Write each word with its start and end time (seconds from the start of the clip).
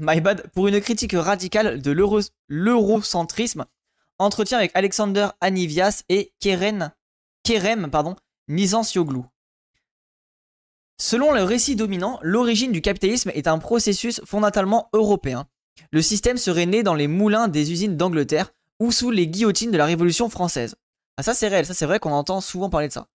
my 0.00 0.20
bad, 0.20 0.48
pour 0.54 0.68
une 0.68 0.80
critique 0.80 1.14
radicale 1.14 1.80
de 1.80 1.90
l'euro- 1.90 2.20
l'eurocentrisme, 2.48 3.66
entretien 4.18 4.58
avec 4.58 4.72
Alexander 4.74 5.28
Anivias 5.40 6.02
et 6.08 6.32
Keren, 6.40 6.92
Kerem 7.44 7.90
pardon. 7.90 8.16
Selon 10.98 11.32
le 11.32 11.42
récit 11.42 11.76
dominant, 11.76 12.18
l'origine 12.22 12.72
du 12.72 12.82
capitalisme 12.82 13.30
est 13.34 13.46
un 13.46 13.58
processus 13.58 14.20
fondamentalement 14.24 14.88
européen. 14.92 15.46
Le 15.92 16.02
système 16.02 16.36
serait 16.36 16.66
né 16.66 16.82
dans 16.82 16.94
les 16.94 17.06
moulins 17.06 17.48
des 17.48 17.72
usines 17.72 17.96
d'Angleterre 17.96 18.52
ou 18.80 18.92
sous 18.92 19.10
les 19.10 19.28
guillotines 19.28 19.70
de 19.70 19.78
la 19.78 19.86
Révolution 19.86 20.28
française. 20.28 20.74
Ah 21.16 21.22
ça 21.22 21.32
c'est 21.34 21.48
réel, 21.48 21.64
ça 21.64 21.74
c'est 21.74 21.86
vrai 21.86 22.00
qu'on 22.00 22.12
entend 22.12 22.40
souvent 22.40 22.70
parler 22.70 22.88
de 22.88 22.92
ça. 22.92 23.06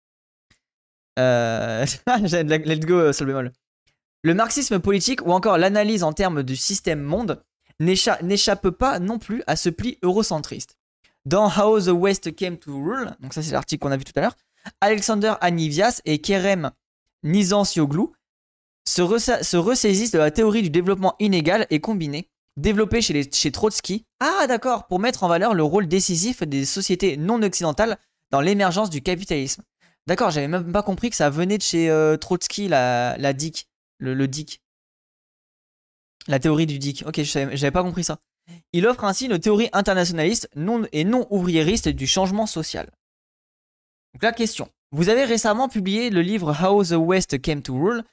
Euh... 1.20 1.86
Let's 2.08 2.86
go, 2.86 2.96
euh, 2.96 3.14
sol 3.14 3.28
bémol. 3.28 3.52
Le 4.26 4.34
marxisme 4.34 4.80
politique 4.80 5.24
ou 5.24 5.32
encore 5.34 5.60
l'analyse 5.60 6.02
en 6.02 6.12
termes 6.12 6.42
du 6.42 6.56
système 6.56 7.00
monde 7.00 7.44
n'écha- 7.80 8.18
n'échappe 8.24 8.72
pas 8.72 8.98
non 8.98 9.20
plus 9.20 9.44
à 9.46 9.56
ce 9.56 9.70
pli 9.70 10.00
eurocentriste. 10.02 10.80
Dans 11.28 11.48
How 11.48 11.80
the 11.80 11.90
West 11.90 12.36
Came 12.36 12.58
to 12.58 12.74
Rule, 12.76 13.16
donc 13.20 13.36
ça 13.36 13.44
c'est 13.44 13.52
l'article 13.52 13.84
qu'on 13.84 13.92
a 13.92 13.98
vu 13.98 14.04
tout 14.04 14.14
à 14.16 14.22
l'heure, 14.22 14.36
Alexander 14.82 15.36
Anivias 15.42 16.02
et 16.06 16.18
Kerem 16.18 16.72
Nizansioglu 17.22 18.08
se, 18.88 19.04
se 19.44 19.58
ressaisissent 19.58 20.10
de 20.10 20.18
la 20.18 20.32
théorie 20.32 20.64
du 20.64 20.72
développement 20.72 21.14
inégal 21.20 21.68
et 21.70 21.80
combiné, 21.80 22.28
développée 22.58 23.02
chez 23.04 23.52
Trotsky. 23.52 24.08
Ah 24.22 24.48
d'accord, 24.48 24.88
pour 24.88 24.98
mettre 25.00 25.24
en 25.24 25.28
valeur 25.28 25.54
le 25.54 25.62
rôle 25.62 25.88
décisif 25.88 26.42
des 26.42 26.66
sociétés 26.66 27.16
non 27.16 27.44
occidentales 27.44 28.00
dans 28.32 28.42
l'émergence 28.42 28.90
du 28.90 29.04
capitalisme. 29.04 29.62
D'accord, 30.08 30.32
j'avais 30.32 30.48
même 30.48 30.72
pas 30.72 30.82
compris 30.82 31.12
que 31.12 31.16
ça 31.16 31.30
venait 31.30 31.60
de 31.60 31.64
chez 31.64 31.92
euh, 31.92 32.18
Trotsky, 32.18 32.68
la, 32.68 33.18
la 33.20 33.34
DIC, 33.34 33.68
le, 33.98 34.28
DIC. 34.28 34.62
La 36.28 36.40
théorie 36.40 36.66
du 36.66 36.80
DIC. 36.80 37.04
Ok, 37.06 37.22
j'avais 37.22 37.72
pas 37.72 37.84
compris 37.84 38.04
ça. 38.04 38.20
Il 38.74 38.86
offre 38.88 39.04
ainsi 39.04 39.26
une 39.26 39.40
théorie 39.40 39.70
internationaliste 39.74 40.50
non, 40.56 40.86
et 40.92 41.04
non 41.04 41.28
ouvriériste 41.30 41.90
du 41.90 42.08
changement 42.08 42.46
social. 42.46 42.90
Donc 44.14 44.24
la 44.24 44.32
question. 44.32 44.70
Vous 44.92 45.10
avez 45.10 45.26
récemment 45.26 45.68
publié 45.68 46.10
le 46.10 46.22
livre 46.22 46.56
How 46.62 46.84
the 46.84 46.92
West 46.92 47.42
Came 47.42 47.62
to 47.62 47.76
Rule. 47.76 48.04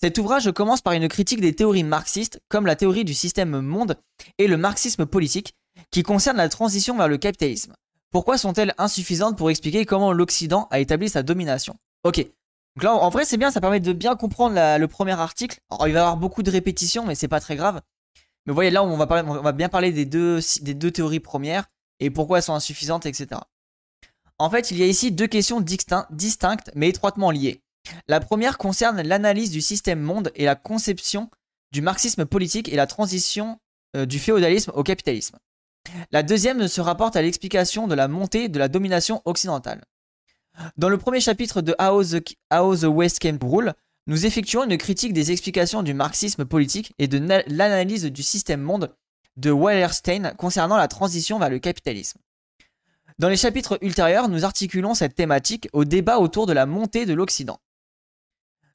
Cet 0.00 0.16
ouvrage 0.16 0.50
commence 0.52 0.80
par 0.80 0.94
une 0.94 1.08
critique 1.08 1.40
des 1.40 1.54
théories 1.54 1.84
marxistes, 1.84 2.40
comme 2.48 2.66
la 2.66 2.76
théorie 2.76 3.04
du 3.04 3.12
système 3.12 3.60
monde 3.60 3.98
et 4.38 4.46
le 4.46 4.56
marxisme 4.56 5.04
politique, 5.04 5.54
qui 5.90 6.02
concernent 6.02 6.38
la 6.38 6.48
transition 6.48 6.96
vers 6.96 7.08
le 7.08 7.18
capitalisme. 7.18 7.74
Pourquoi 8.10 8.38
sont-elles 8.38 8.74
insuffisantes 8.78 9.36
pour 9.36 9.50
expliquer 9.50 9.84
comment 9.84 10.12
l'Occident 10.12 10.66
a 10.70 10.80
établi 10.80 11.08
sa 11.08 11.22
domination? 11.22 11.76
Ok. 12.04 12.26
Donc 12.76 12.84
là, 12.84 12.94
en 12.94 13.10
vrai, 13.10 13.24
c'est 13.24 13.36
bien, 13.36 13.50
ça 13.50 13.60
permet 13.60 13.80
de 13.80 13.92
bien 13.92 14.16
comprendre 14.16 14.54
le 14.54 14.86
premier 14.86 15.18
article. 15.18 15.58
Alors, 15.70 15.88
il 15.88 15.92
va 15.92 15.98
y 15.98 16.02
avoir 16.02 16.16
beaucoup 16.16 16.42
de 16.42 16.50
répétitions, 16.50 17.04
mais 17.04 17.14
c'est 17.14 17.28
pas 17.28 17.40
très 17.40 17.56
grave. 17.56 17.80
Mais 18.46 18.52
vous 18.52 18.54
voyez, 18.54 18.70
là, 18.70 18.82
on 18.82 18.96
va, 18.96 19.24
on 19.24 19.42
va 19.42 19.52
bien 19.52 19.68
parler 19.68 19.92
des 19.92 20.04
deux, 20.04 20.40
théories 20.92 21.20
premières 21.20 21.66
et 21.98 22.10
pourquoi 22.10 22.38
elles 22.38 22.44
sont 22.44 22.54
insuffisantes, 22.54 23.06
etc. 23.06 23.40
En 24.38 24.48
fait, 24.48 24.70
il 24.70 24.78
y 24.78 24.82
a 24.82 24.86
ici 24.86 25.12
deux 25.12 25.26
questions 25.26 25.60
distin- 25.60 26.06
distinctes 26.10 26.70
mais 26.74 26.88
étroitement 26.88 27.30
liées. 27.30 27.62
La 28.08 28.20
première 28.20 28.56
concerne 28.56 29.02
l'analyse 29.02 29.50
du 29.50 29.60
système 29.60 30.00
monde 30.00 30.30
et 30.34 30.44
la 30.44 30.54
conception 30.54 31.30
du 31.72 31.82
marxisme 31.82 32.24
politique 32.24 32.68
et 32.68 32.76
la 32.76 32.86
transition 32.86 33.58
euh, 33.96 34.06
du 34.06 34.18
féodalisme 34.18 34.72
au 34.74 34.82
capitalisme. 34.82 35.36
La 36.10 36.22
deuxième 36.22 36.68
se 36.68 36.80
rapporte 36.80 37.16
à 37.16 37.22
l'explication 37.22 37.88
de 37.88 37.94
la 37.94 38.08
montée 38.08 38.48
de 38.48 38.58
la 38.58 38.68
domination 38.68 39.22
occidentale. 39.24 39.84
Dans 40.76 40.88
le 40.88 40.98
premier 40.98 41.20
chapitre 41.20 41.62
de 41.62 41.74
How 41.80 42.04
the, 42.76 42.84
West 42.84 43.18
Came 43.18 43.38
to 43.38 43.48
Rule, 43.48 43.74
nous 44.06 44.26
effectuons 44.26 44.64
une 44.64 44.76
critique 44.78 45.12
des 45.12 45.30
explications 45.32 45.82
du 45.82 45.94
marxisme 45.94 46.44
politique 46.44 46.92
et 46.98 47.08
de 47.08 47.18
na- 47.18 47.42
l'analyse 47.46 48.04
du 48.04 48.22
système 48.22 48.60
monde 48.60 48.94
de 49.36 49.50
Wallerstein 49.50 50.34
concernant 50.36 50.76
la 50.76 50.88
transition 50.88 51.38
vers 51.38 51.50
le 51.50 51.58
capitalisme. 51.58 52.18
Dans 53.18 53.28
les 53.28 53.36
chapitres 53.36 53.78
ultérieurs, 53.82 54.28
nous 54.28 54.44
articulons 54.44 54.94
cette 54.94 55.14
thématique 55.14 55.68
au 55.72 55.84
débat 55.84 56.18
autour 56.18 56.46
de 56.46 56.52
la 56.52 56.66
montée 56.66 57.06
de 57.06 57.14
l'Occident. 57.14 57.58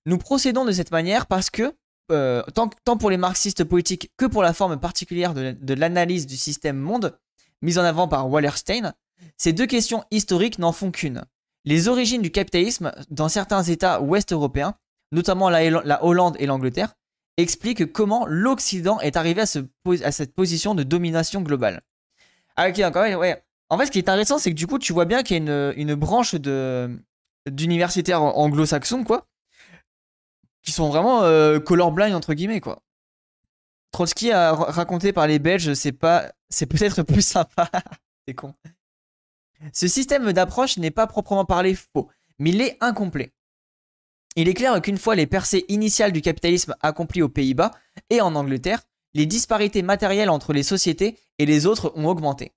Nous 0.06 0.18
procédons 0.20 0.66
de 0.66 0.72
cette 0.72 0.92
manière 0.92 1.26
parce 1.26 1.50
que, 1.50 1.74
euh, 2.12 2.44
tant, 2.54 2.98
pour 2.98 3.10
les 3.10 3.18
marxistes 3.18 3.64
politiques 3.64 4.12
que 4.18 4.26
pour 4.28 4.44
la 4.44 4.54
forme 4.54 4.80
particulière 4.80 5.34
de 5.34 5.74
l'analyse 5.74 6.28
du 6.28 6.38
système 6.38 6.78
monde, 6.78 7.18
mise 7.64 7.80
en 7.80 7.84
avant 7.84 8.08
par 8.08 8.30
Wallerstein, 8.30 8.94
ces 9.38 9.52
deux 9.54 9.66
questions 9.66 10.04
historiques 10.12 10.60
n'en 10.60 10.72
font 10.72 10.92
qu'une. 10.92 11.26
Les 11.66 11.88
origines 11.88 12.22
du 12.22 12.32
capitalisme 12.32 12.92
dans 13.10 13.28
certains 13.28 13.64
États 13.64 14.02
ouest 14.02 14.32
européens, 14.32 14.76
notamment 15.12 15.50
la, 15.50 15.70
la 15.70 16.04
Hollande 16.04 16.36
et 16.40 16.46
l'Angleterre, 16.46 16.94
expliquent 17.38 17.92
comment 17.92 18.26
l'Occident 18.28 19.00
est 19.02 19.18
arrivé 19.18 19.42
à, 19.42 19.46
cette 20.12 20.34
position 20.34 20.76
de 20.76 20.84
domination 20.84 21.42
globale. 21.42 21.82
Ah 22.56 22.70
ok, 22.70 22.80
encore 22.80 23.04
ouais. 23.20 23.44
En 23.70 23.78
fait, 23.78 23.88
ce 23.88 23.92
qui 23.92 23.98
est 23.98 24.08
intéressant, 24.10 24.38
c'est 24.38 24.52
que 24.52 24.56
du 24.56 24.68
coup, 24.68 24.80
tu 24.80 24.94
vois 24.94 25.06
bien 25.06 25.24
qu'il 25.24 25.36
y 25.36 25.40
a 25.40 25.72
une, 25.74 25.74
une 25.76 25.96
branche 25.96 26.36
d'universitaires 27.50 28.22
anglo-saxons, 28.22 29.04
quoi, 29.04 29.28
qui 30.62 30.72
sont 30.72 30.90
vraiment 30.90 31.24
euh, 31.24 31.60
colorblind 31.60 32.14
entre 32.14 32.34
guillemets, 32.34 32.62
quoi. 32.62 32.82
Trotsky 33.92 34.32
a 34.32 34.54
ra- 34.54 34.72
raconté 34.72 35.14
par 35.14 35.26
les 35.26 35.40
Belges, 35.40 35.74
c'est 35.74 35.92
peut-être 35.94 37.02
plus 37.04 37.26
sympa. 37.26 37.70
c'est 38.28 38.34
con. 38.36 38.54
Ce 39.74 39.88
système 39.88 40.32
d'approche 40.34 40.78
n'est 40.78 40.92
pas 40.92 41.08
proprement 41.08 41.46
parlé 41.46 41.76
faux, 41.76 42.10
mais 42.40 42.52
il 42.52 42.62
est 42.62 42.78
incomplet. 42.82 43.34
Il 44.36 44.50
est 44.50 44.54
clair 44.54 44.82
qu'une 44.82 44.98
fois 44.98 45.16
les 45.16 45.28
percées 45.28 45.66
initiales 45.70 46.12
du 46.12 46.22
capitalisme 46.22 46.76
accomplies 46.82 47.22
aux 47.22 47.30
Pays-Bas 47.30 47.72
et 48.10 48.20
en 48.22 48.36
Angleterre, 48.36 48.82
les 49.14 49.26
disparités 49.26 49.82
matérielles 49.82 50.30
entre 50.30 50.52
les 50.52 50.64
sociétés 50.64 51.18
et 51.40 51.46
les 51.46 51.66
autres 51.66 51.94
ont 51.96 52.08
augmenté. 52.08 52.54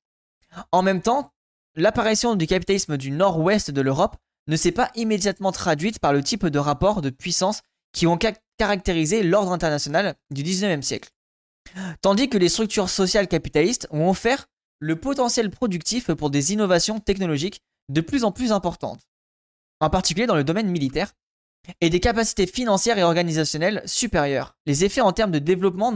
En 0.72 0.82
même 0.82 1.02
temps, 1.02 1.32
l'apparition 1.76 2.34
du 2.34 2.46
capitalisme 2.48 2.96
du 2.96 3.12
nord-ouest 3.12 3.70
de 3.70 3.80
l'Europe 3.80 4.16
ne 4.48 4.56
s'est 4.56 4.72
pas 4.72 4.90
immédiatement 4.96 5.52
traduite 5.52 6.00
par 6.00 6.12
le 6.12 6.22
type 6.22 6.46
de 6.46 6.58
rapports 6.58 7.00
de 7.00 7.10
puissance 7.10 7.62
qui 7.92 8.06
ont 8.08 8.18
ca- 8.20 8.32
caractérisé 8.56 9.22
l'ordre 9.22 9.52
international 9.52 10.16
du 10.30 10.42
19e 10.42 10.82
siècle. 10.82 11.10
Tandis 12.00 12.28
que 12.28 12.38
les 12.38 12.48
structures 12.48 12.88
sociales 12.90 13.28
capitalistes 13.28 13.86
ont 13.90 14.08
offert 14.08 14.48
le 14.80 14.96
potentiel 14.96 15.50
productif 15.50 16.12
pour 16.12 16.30
des 16.30 16.52
innovations 16.52 17.00
technologiques 17.00 17.60
de 17.88 18.00
plus 18.00 18.24
en 18.24 18.32
plus 18.32 18.52
importantes, 18.52 19.08
en 19.80 19.90
particulier 19.90 20.26
dans 20.26 20.36
le 20.36 20.44
domaine 20.44 20.68
militaire, 20.68 21.12
et 21.80 21.90
des 21.90 22.00
capacités 22.00 22.46
financières 22.46 22.98
et 22.98 23.02
organisationnelles 23.02 23.82
supérieures. 23.84 24.56
Les 24.66 24.84
effets 24.84 25.00
en 25.00 25.12
termes 25.12 25.32
de 25.32 25.38
développement 25.38 25.92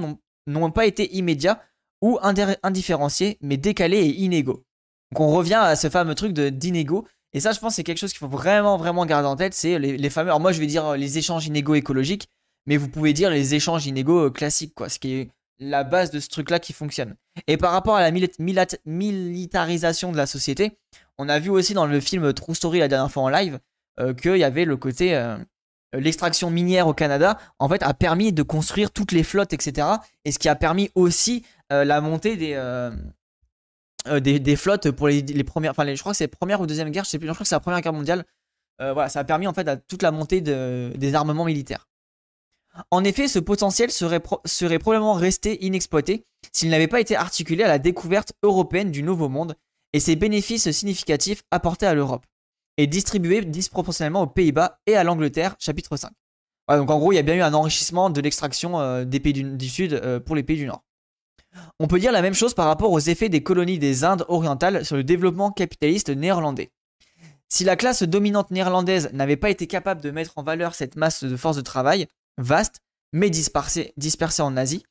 n'ont- 0.47 0.71
pas 0.71 0.87
été 0.87 1.15
immédiats 1.15 1.63
ou 2.03 2.19
indifférenciés, 2.23 3.39
mais 3.41 3.57
décalés 3.57 3.99
et 3.99 4.21
inégaux. 4.21 4.65
Donc 5.13 5.21
on 5.21 5.29
revient 5.29 5.55
à 5.55 5.77
ce 5.77 5.89
fameux 5.89 6.15
truc 6.15 6.33
d'inégaux, 6.33 7.07
et 7.33 7.41
ça 7.41 7.53
je 7.53 7.61
pense 7.61 7.77
c'est 7.77 7.85
quelque 7.85 7.99
chose 7.99 8.11
qu'il 8.13 8.19
faut 8.19 8.29
vraiment 8.29 8.77
vraiment 8.77 9.07
garder 9.07 9.29
en 9.29 9.37
tête, 9.37 9.55
c'est 9.55 9.79
les, 9.79 10.11
fameux, 10.11 10.31
alors 10.31 10.41
moi 10.41 10.53
je 10.53 10.61
vais 10.61 10.67
dire 10.67 10.85
euh, 10.87 10.97
les 10.97 11.19
échanges 11.19 11.47
inégaux 11.47 11.75
écologiques, 11.75 12.29
mais 12.67 12.77
vous 12.77 12.89
pouvez 12.89 13.13
dire 13.13 13.31
les 13.31 13.55
échanges 13.55 13.87
inégaux 13.87 14.27
euh, 14.27 14.31
classiques, 14.31 14.75
quoi, 14.75 14.89
ce 14.89 14.99
qui 14.99 15.31
la 15.59 15.85
base 15.85 16.11
de 16.11 16.21
ce 16.21 16.29
truc-là 16.29 16.59
qui 16.59 16.73
fonctionne. 16.73 17.15
Et 17.47 17.57
par 17.57 17.73
rapport 17.73 17.97
à 17.97 18.03
la 18.03 18.11
militarisation 18.11 20.13
de 20.13 20.17
la 20.17 20.27
société, 20.27 20.79
on 21.19 21.29
a 21.29 21.39
vu 21.39 21.51
aussi 21.51 21.75
dans 21.75 21.87
le 21.87 22.01
film 22.01 22.33
True 22.33 22.55
Story 22.55 22.79
la 22.81 22.89
dernière 22.89 23.11
fois 23.11 23.23
en 23.23 23.29
live 23.29 23.59
euh, 24.01 24.15
qu'il 24.15 24.37
y 24.37 24.45
avait 24.45 24.65
le 24.65 24.77
côté 24.77 25.15
euh, 25.15 25.37
l'extraction 25.93 26.51
minière 26.51 26.87
au 26.87 26.95
Canada 26.95 27.39
en 27.59 27.69
fait 27.69 27.83
a 27.83 27.93
permis 27.95 28.33
de 28.33 28.43
construire 28.43 28.91
toutes 28.91 29.13
les 29.13 29.23
flottes 29.23 29.53
etc 29.53 29.87
et 30.25 30.33
ce 30.33 30.39
qui 30.39 30.49
a 30.49 30.57
permis 30.57 30.91
aussi 30.95 31.45
euh, 31.71 31.85
la 31.85 32.01
montée 32.01 32.37
des, 32.37 32.55
euh, 32.55 32.91
des 34.21 34.41
des 34.41 34.57
flottes 34.57 34.91
pour 34.91 35.09
les, 35.09 35.21
les 35.21 35.45
premières 35.45 35.73
enfin 35.73 35.95
je 35.95 36.01
crois 36.01 36.13
que 36.13 36.17
c'est 36.17 36.29
première 36.29 36.61
ou 36.63 36.67
deuxième 36.67 36.91
guerre 36.91 37.05
je 37.05 37.11
sais 37.11 37.19
plus 37.19 37.29
je 37.29 37.33
crois 37.35 37.45
que 37.45 37.49
c'est 37.49 37.55
la 37.55 37.61
première 37.61 37.83
guerre 37.83 37.93
mondiale 37.93 38.25
voilà 38.81 39.09
ça 39.09 39.21
a 39.21 39.25
permis 39.25 39.47
en 39.47 39.55
fait 39.55 39.69
à 39.69 39.77
toute 39.77 40.03
la 40.03 40.11
montée 40.11 40.41
de- 40.41 40.93
des 40.97 41.15
armements 41.15 41.45
militaires 41.45 41.87
en 42.91 43.05
effet, 43.05 43.29
ce 43.29 43.39
potentiel 43.39 43.91
serait, 43.91 44.21
pro- 44.21 44.41
serait 44.45 44.79
probablement 44.79 45.15
resté 45.15 45.65
inexploité 45.65 46.25
s'il 46.53 46.71
n'avait 46.71 46.89
pas 46.89 47.01
été 47.01 47.17
articulé 47.17 47.65
à 47.65 47.69
la 47.69 47.79
découverte 47.79 48.33
européenne 48.43 48.91
du 48.91 49.03
Nouveau 49.03 49.29
Monde 49.29 49.57
et 49.93 50.01
ses 50.01 50.17
bénéfices 50.17 50.71
significatifs 50.71 51.43
apportés 51.51 51.87
à 51.87 51.95
l'Europe, 51.95 52.25
et 52.79 52.87
distribués 52.87 53.43
disproportionnellement 53.43 54.23
aux 54.23 54.27
Pays-Bas 54.27 54.79
et 54.87 54.97
à 54.97 55.05
l'Angleterre, 55.05 55.55
chapitre 55.59 55.97
5. 55.97 56.11
Voilà, 56.67 56.81
donc 56.81 56.91
en 56.91 56.99
gros, 56.99 57.13
il 57.13 57.17
y 57.17 57.19
a 57.19 57.23
bien 57.23 57.35
eu 57.35 57.43
un 57.43 57.53
enrichissement 57.53 58.09
de 58.09 58.21
l'extraction 58.21 58.81
euh, 58.81 59.05
des 59.05 59.21
pays 59.21 59.35
du, 59.35 59.43
du 59.43 59.69
Sud 59.69 59.93
euh, 59.93 60.19
pour 60.19 60.35
les 60.35 60.43
pays 60.43 60.57
du 60.57 60.67
Nord. 60.67 60.83
On 61.79 61.87
peut 61.87 61.99
dire 61.99 62.13
la 62.13 62.23
même 62.23 62.33
chose 62.33 62.55
par 62.55 62.67
rapport 62.67 62.91
aux 62.93 63.01
effets 63.01 63.29
des 63.29 63.43
colonies 63.43 63.79
des 63.79 64.05
Indes 64.05 64.25
orientales 64.29 64.87
sur 64.87 64.97
le 64.97 65.05
développement 65.05 65.51
capitaliste 65.51 66.09
néerlandais. 66.09 66.71
Si 67.51 67.65
la 67.65 67.77
classe 67.77 68.03
dominante 68.03 68.51
néerlandaise 68.51 69.11
n'avait 69.13 69.37
pas 69.37 69.51
été 69.51 69.67
capable 69.67 70.01
de 70.01 70.11
mettre 70.11 70.39
en 70.39 70.43
valeur 70.43 70.75
cette 70.75 70.97
masse 70.97 71.25
de 71.25 71.37
force 71.37 71.57
de 71.57 71.61
travail, 71.61 72.07
vaste, 72.39 72.81
mais 73.13 73.31
dispersée 73.31 73.93
en 74.41 74.57
Asie, 74.57 74.85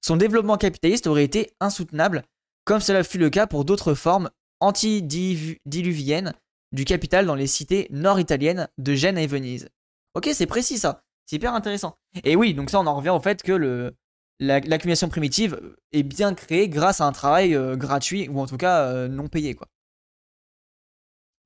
son 0.00 0.16
développement 0.16 0.56
capitaliste 0.56 1.06
aurait 1.06 1.24
été 1.24 1.52
insoutenable, 1.60 2.22
comme 2.64 2.80
cela 2.80 3.04
fut 3.04 3.18
le 3.18 3.30
cas 3.30 3.46
pour 3.46 3.64
d'autres 3.64 3.94
formes 3.94 4.30
antidiluviennes 4.60 6.34
du 6.72 6.84
capital 6.84 7.26
dans 7.26 7.34
les 7.34 7.46
cités 7.46 7.88
nord-italiennes 7.90 8.68
de 8.78 8.94
Gênes 8.94 9.18
et 9.18 9.26
Venise. 9.26 9.68
Ok, 10.14 10.28
c'est 10.32 10.46
précis 10.46 10.78
ça, 10.78 11.02
c'est 11.26 11.36
hyper 11.36 11.54
intéressant. 11.54 11.96
Et 12.24 12.36
oui, 12.36 12.54
donc 12.54 12.70
ça 12.70 12.80
on 12.80 12.86
en 12.86 12.96
revient 12.96 13.10
au 13.10 13.20
fait 13.20 13.42
que 13.42 13.94
l'accumulation 14.40 15.08
primitive 15.08 15.60
est 15.92 16.02
bien 16.02 16.34
créée 16.34 16.68
grâce 16.68 17.00
à 17.00 17.06
un 17.06 17.12
travail 17.12 17.56
gratuit 17.76 18.28
ou 18.28 18.40
en 18.40 18.46
tout 18.46 18.56
cas 18.56 19.08
non 19.08 19.28
payé 19.28 19.54
quoi. 19.54 19.68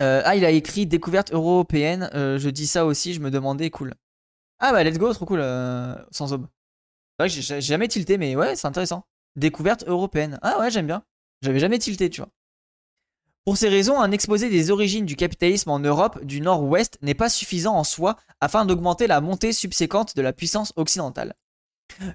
ah, 0.01 0.35
il 0.35 0.45
a 0.45 0.51
écrit 0.51 0.87
découverte 0.87 1.33
européenne. 1.33 2.11
je 2.13 2.49
dis 2.49 2.67
ça 2.67 2.87
aussi, 2.87 3.15
je 3.15 3.21
me 3.21 3.31
demandais, 3.31 3.71
cool. 3.71 3.95
Ah 4.65 4.73
bah 4.73 4.85
let's 4.85 4.97
go, 4.97 5.13
trop 5.13 5.27
cool, 5.27 5.41
sans 6.13 6.33
aube. 6.33 6.47
C'est 7.19 7.25
vrai 7.25 7.29
que 7.29 7.43
j'ai 7.43 7.61
jamais 7.61 7.89
tilté, 7.89 8.17
mais 8.17 8.37
ouais, 8.37 8.55
c'est 8.55 8.69
intéressant. 8.69 9.05
Découverte 9.35 9.85
européenne. 9.89 10.39
Ah 10.41 10.61
ouais, 10.61 10.71
j'aime 10.71 10.87
bien. 10.87 11.03
J'avais 11.43 11.59
jamais 11.59 11.81
tilté, 11.81 12.09
tu 12.11 12.21
vois. 12.21 12.31
Pour 13.45 13.57
ces 13.57 13.69
raisons, 13.69 14.01
un 14.01 14.13
exposé 14.13 14.49
des 14.49 14.71
origines 14.71 15.05
du 15.05 15.17
capitalisme 15.17 15.71
en 15.71 15.81
Europe 15.81 16.25
du 16.25 16.41
Nord-Ouest 16.41 16.97
n'est 17.03 17.15
pas 17.15 17.29
suffisant 17.29 17.75
en 17.75 17.83
soi 17.83 18.17
afin 18.41 18.65
d'augmenter 18.65 19.09
la 19.09 19.21
montée 19.21 19.53
subséquente 19.53 20.15
de 20.15 20.23
la 20.23 20.33
puissance 20.33 20.73
occidentale. 20.77 21.35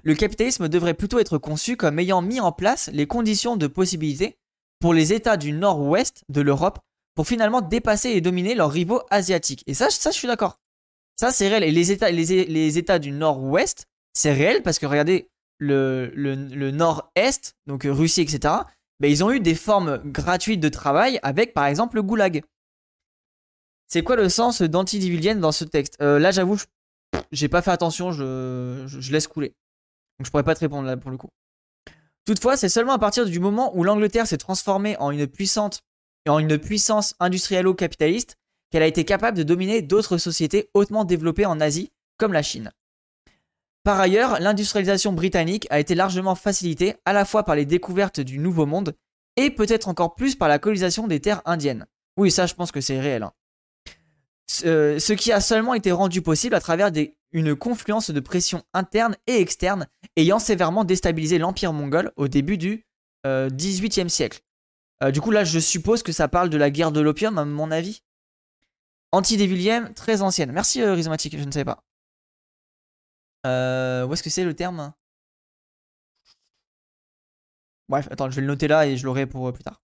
Le 0.02 0.14
capitalisme 0.14 0.70
devrait 0.70 0.94
plutôt 0.94 1.18
être 1.18 1.36
conçu 1.36 1.76
comme 1.76 1.98
ayant 1.98 2.22
mis 2.22 2.40
en 2.40 2.50
place 2.50 2.88
les 2.94 3.06
conditions 3.06 3.58
de 3.58 3.66
possibilité 3.66 4.38
pour 4.80 4.94
les 4.94 5.12
États 5.12 5.36
du 5.36 5.52
Nord-Ouest 5.52 6.24
de 6.30 6.40
l'Europe 6.40 6.78
pour 7.14 7.26
finalement 7.26 7.60
dépasser 7.60 8.08
et 8.08 8.22
dominer 8.22 8.54
leurs 8.54 8.72
rivaux 8.72 9.02
asiatiques. 9.10 9.64
Et 9.66 9.74
ça, 9.74 9.90
ça 9.90 10.10
je 10.10 10.16
suis 10.16 10.28
d'accord. 10.28 10.58
Ça, 11.18 11.32
c'est 11.32 11.48
réel. 11.48 11.64
Et 11.64 11.72
les 11.72 12.78
États, 12.78 12.98
du 12.98 13.10
Nord-Ouest, 13.10 13.86
c'est 14.12 14.32
réel 14.32 14.62
parce 14.62 14.78
que 14.78 14.86
regardez, 14.86 15.28
le, 15.58 16.70
Nord-Est, 16.70 17.54
donc 17.66 17.82
Russie, 17.84 18.22
etc., 18.22 18.54
ben, 19.00 19.10
ils 19.10 19.22
ont 19.22 19.30
eu 19.30 19.40
des 19.40 19.54
formes 19.54 19.98
gratuites 20.04 20.60
de 20.60 20.68
travail 20.68 21.20
avec 21.22 21.54
par 21.54 21.66
exemple 21.66 21.96
le 21.96 22.02
goulag. 22.02 22.42
C'est 23.86 24.02
quoi 24.02 24.16
le 24.16 24.28
sens 24.28 24.60
d'antidividienne 24.60 25.38
dans 25.38 25.52
ce 25.52 25.64
texte? 25.64 25.96
Euh, 26.02 26.18
Là 26.18 26.32
j'avoue, 26.32 26.58
j'ai 27.30 27.48
pas 27.48 27.62
fait 27.62 27.70
attention, 27.70 28.10
je, 28.10 29.12
laisse 29.12 29.28
couler. 29.28 29.54
Donc 30.18 30.26
je 30.26 30.30
pourrais 30.32 30.42
pas 30.42 30.56
te 30.56 30.60
répondre 30.60 30.86
là 30.86 30.96
pour 30.96 31.12
le 31.12 31.16
coup. 31.16 31.28
Toutefois, 32.24 32.56
c'est 32.56 32.68
seulement 32.68 32.92
à 32.92 32.98
partir 32.98 33.24
du 33.24 33.38
moment 33.38 33.74
où 33.76 33.84
l'Angleterre 33.84 34.26
s'est 34.26 34.36
transformée 34.36 34.96
en 34.98 35.12
une 35.12 35.26
puissante 35.28 35.80
en 36.26 36.38
une 36.40 36.58
puissance 36.58 37.14
industrialo-capitaliste 37.20 38.36
qu'elle 38.70 38.82
a 38.82 38.86
été 38.86 39.04
capable 39.04 39.36
de 39.36 39.42
dominer 39.42 39.82
d'autres 39.82 40.18
sociétés 40.18 40.70
hautement 40.74 41.04
développées 41.04 41.46
en 41.46 41.60
Asie, 41.60 41.90
comme 42.18 42.32
la 42.32 42.42
Chine. 42.42 42.72
Par 43.84 44.00
ailleurs, 44.00 44.38
l'industrialisation 44.40 45.12
britannique 45.12 45.66
a 45.70 45.80
été 45.80 45.94
largement 45.94 46.34
facilitée 46.34 46.96
à 47.04 47.12
la 47.12 47.24
fois 47.24 47.44
par 47.44 47.54
les 47.54 47.64
découvertes 47.64 48.20
du 48.20 48.38
Nouveau 48.38 48.66
Monde 48.66 48.94
et 49.36 49.50
peut-être 49.50 49.88
encore 49.88 50.14
plus 50.14 50.34
par 50.34 50.48
la 50.48 50.58
colonisation 50.58 51.06
des 51.06 51.20
terres 51.20 51.42
indiennes. 51.44 51.86
Oui, 52.18 52.30
ça 52.30 52.46
je 52.46 52.54
pense 52.54 52.72
que 52.72 52.80
c'est 52.80 53.00
réel. 53.00 53.22
Hein. 53.22 53.32
Ce, 54.48 55.12
qui 55.12 55.30
a 55.30 55.40
seulement 55.40 55.74
été 55.74 55.92
rendu 55.92 56.20
possible 56.22 56.54
à 56.54 56.60
travers 56.60 56.90
une 57.32 57.54
confluence 57.54 58.10
de 58.10 58.20
pressions 58.20 58.62
internes 58.74 59.16
et 59.26 59.40
externes 59.40 59.86
ayant 60.16 60.38
sévèrement 60.38 60.84
déstabilisé 60.84 61.38
l'Empire 61.38 61.72
mongol 61.72 62.12
au 62.16 62.28
début 62.28 62.58
du 62.58 62.84
XVIIIe 63.24 64.06
euh, 64.06 64.08
siècle. 64.08 64.40
Euh, 65.02 65.10
du 65.12 65.20
coup 65.20 65.30
là 65.30 65.44
je 65.44 65.58
suppose 65.60 66.02
que 66.02 66.12
ça 66.12 66.28
parle 66.28 66.50
de 66.50 66.56
la 66.56 66.70
guerre 66.70 66.92
de 66.92 67.00
l'opium 67.00 67.38
à 67.38 67.44
mon 67.44 67.70
avis. 67.70 68.02
Antidévilième, 69.12 69.94
très 69.94 70.22
ancienne. 70.22 70.52
Merci 70.52 70.82
euh, 70.82 71.00
je 71.00 71.44
ne 71.44 71.50
savais 71.50 71.64
pas. 71.64 71.82
Euh, 73.46 74.06
où 74.06 74.12
est-ce 74.12 74.22
que 74.22 74.30
c'est 74.30 74.44
le 74.44 74.54
terme? 74.54 74.92
Bref, 77.88 78.08
attends, 78.10 78.28
je 78.30 78.36
vais 78.36 78.42
le 78.42 78.48
noter 78.48 78.68
là 78.68 78.86
et 78.86 78.96
je 78.96 79.04
l'aurai 79.06 79.26
pour 79.26 79.48
euh, 79.48 79.52
plus 79.52 79.64
tard. 79.64 79.80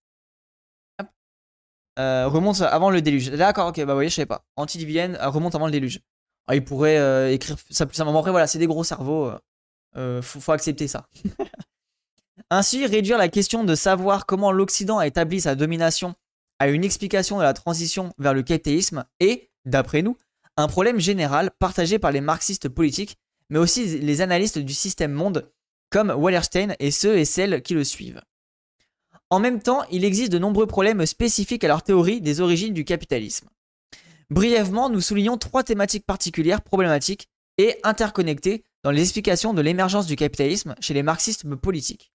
Euh, 1.99 2.27
remonte 2.27 2.61
avant 2.61 2.91
le 2.91 3.01
déluge. 3.01 3.31
D'accord, 3.31 3.69
ok, 3.69 3.77
bah 3.77 3.85
vous 3.85 3.95
voyez, 3.95 4.11
je 4.11 4.17
savais 4.17 4.27
pas. 4.27 4.45
Antidivienne 4.57 5.17
remonte 5.21 5.55
avant 5.55 5.67
le 5.67 5.73
déluge. 5.73 6.01
Ah, 6.49 6.57
il 6.57 6.65
pourrait 6.65 7.33
écrire 7.33 7.57
ça 7.71 7.87
plus 7.87 7.95
simplement. 7.95 8.19
Après, 8.19 8.33
voilà, 8.33 8.47
c'est 8.47 8.59
des 8.59 8.67
gros 8.67 8.85
cerveaux. 8.85 9.31
Faut, 9.95 10.41
faut, 10.41 10.53
accepter 10.53 10.89
ça. 10.89 11.09
Ainsi, 12.51 12.85
réduire 12.85 13.17
la 13.17 13.29
question 13.29 13.63
de 13.63 13.77
savoir 13.77 14.27
comment 14.27 14.51
l'Occident 14.51 14.99
a 14.99 15.07
établi 15.07 15.41
sa 15.41 15.55
domination 15.55 16.17
à 16.59 16.69
une 16.69 16.85
explication 16.85 17.39
de 17.39 17.43
la 17.43 17.53
transition 17.53 18.13
vers 18.19 18.35
le 18.35 18.43
capitalisme 18.43 19.05
est, 19.21 19.51
d'après 19.65 20.03
nous, 20.03 20.17
un 20.57 20.69
problème 20.69 21.01
général 21.01 21.51
partagé 21.59 21.99
par 21.99 22.13
les 22.13 22.21
marxistes 22.21 22.69
politiques 22.69 23.19
mais 23.51 23.59
aussi 23.59 23.99
les 23.99 24.21
analystes 24.21 24.59
du 24.59 24.75
système 24.75 25.13
monde 25.13 25.51
comme 25.91 26.11
Wallerstein 26.11 26.75
et 26.79 26.91
ceux 26.91 27.19
et 27.19 27.25
celles 27.25 27.63
qui 27.63 27.75
le 27.75 27.85
suivent. 27.85 28.23
En 29.31 29.39
même 29.39 29.61
temps, 29.61 29.85
il 29.91 30.05
existe 30.05 30.33
de 30.33 30.39
nombreux 30.39 30.67
problèmes 30.67 31.07
spécifiques 31.07 31.65
à 31.65 31.69
leur 31.69 31.83
théorie 31.83 32.21
des 32.21 32.41
origines 32.41 32.75
du 32.75 32.85
capitalisme. 32.85 33.49
Brièvement, 34.31 34.91
nous 34.91 35.01
soulignons 35.01 35.39
trois 35.39 35.63
thématiques 35.63 36.07
particulières 36.07 36.63
problématiques 36.63 37.29
et 37.59 37.79
interconnectées 37.85 38.65
dans 38.83 38.91
les 38.91 39.03
explications 39.03 39.55
de 39.55 39.63
l'émergence 39.63 40.07
du 40.07 40.17
capitalisme 40.17 40.75
chez 40.81 40.95
les 40.95 41.03
marxistes 41.03 41.49
politiques. 41.55 42.13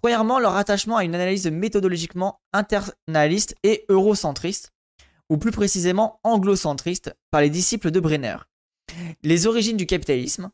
Premièrement, 0.00 0.38
leur 0.38 0.56
attachement 0.56 0.96
à 0.96 1.04
une 1.04 1.14
analyse 1.14 1.46
méthodologiquement 1.46 2.40
internaliste 2.52 3.56
et 3.62 3.84
eurocentriste, 3.88 4.72
ou 5.28 5.36
plus 5.36 5.50
précisément 5.50 6.20
anglocentriste, 6.22 7.14
par 7.30 7.40
les 7.40 7.50
disciples 7.50 7.90
de 7.90 8.00
Brenner 8.00 8.36
les 9.22 9.46
origines 9.46 9.76
du 9.76 9.86
capitalisme. 9.86 10.50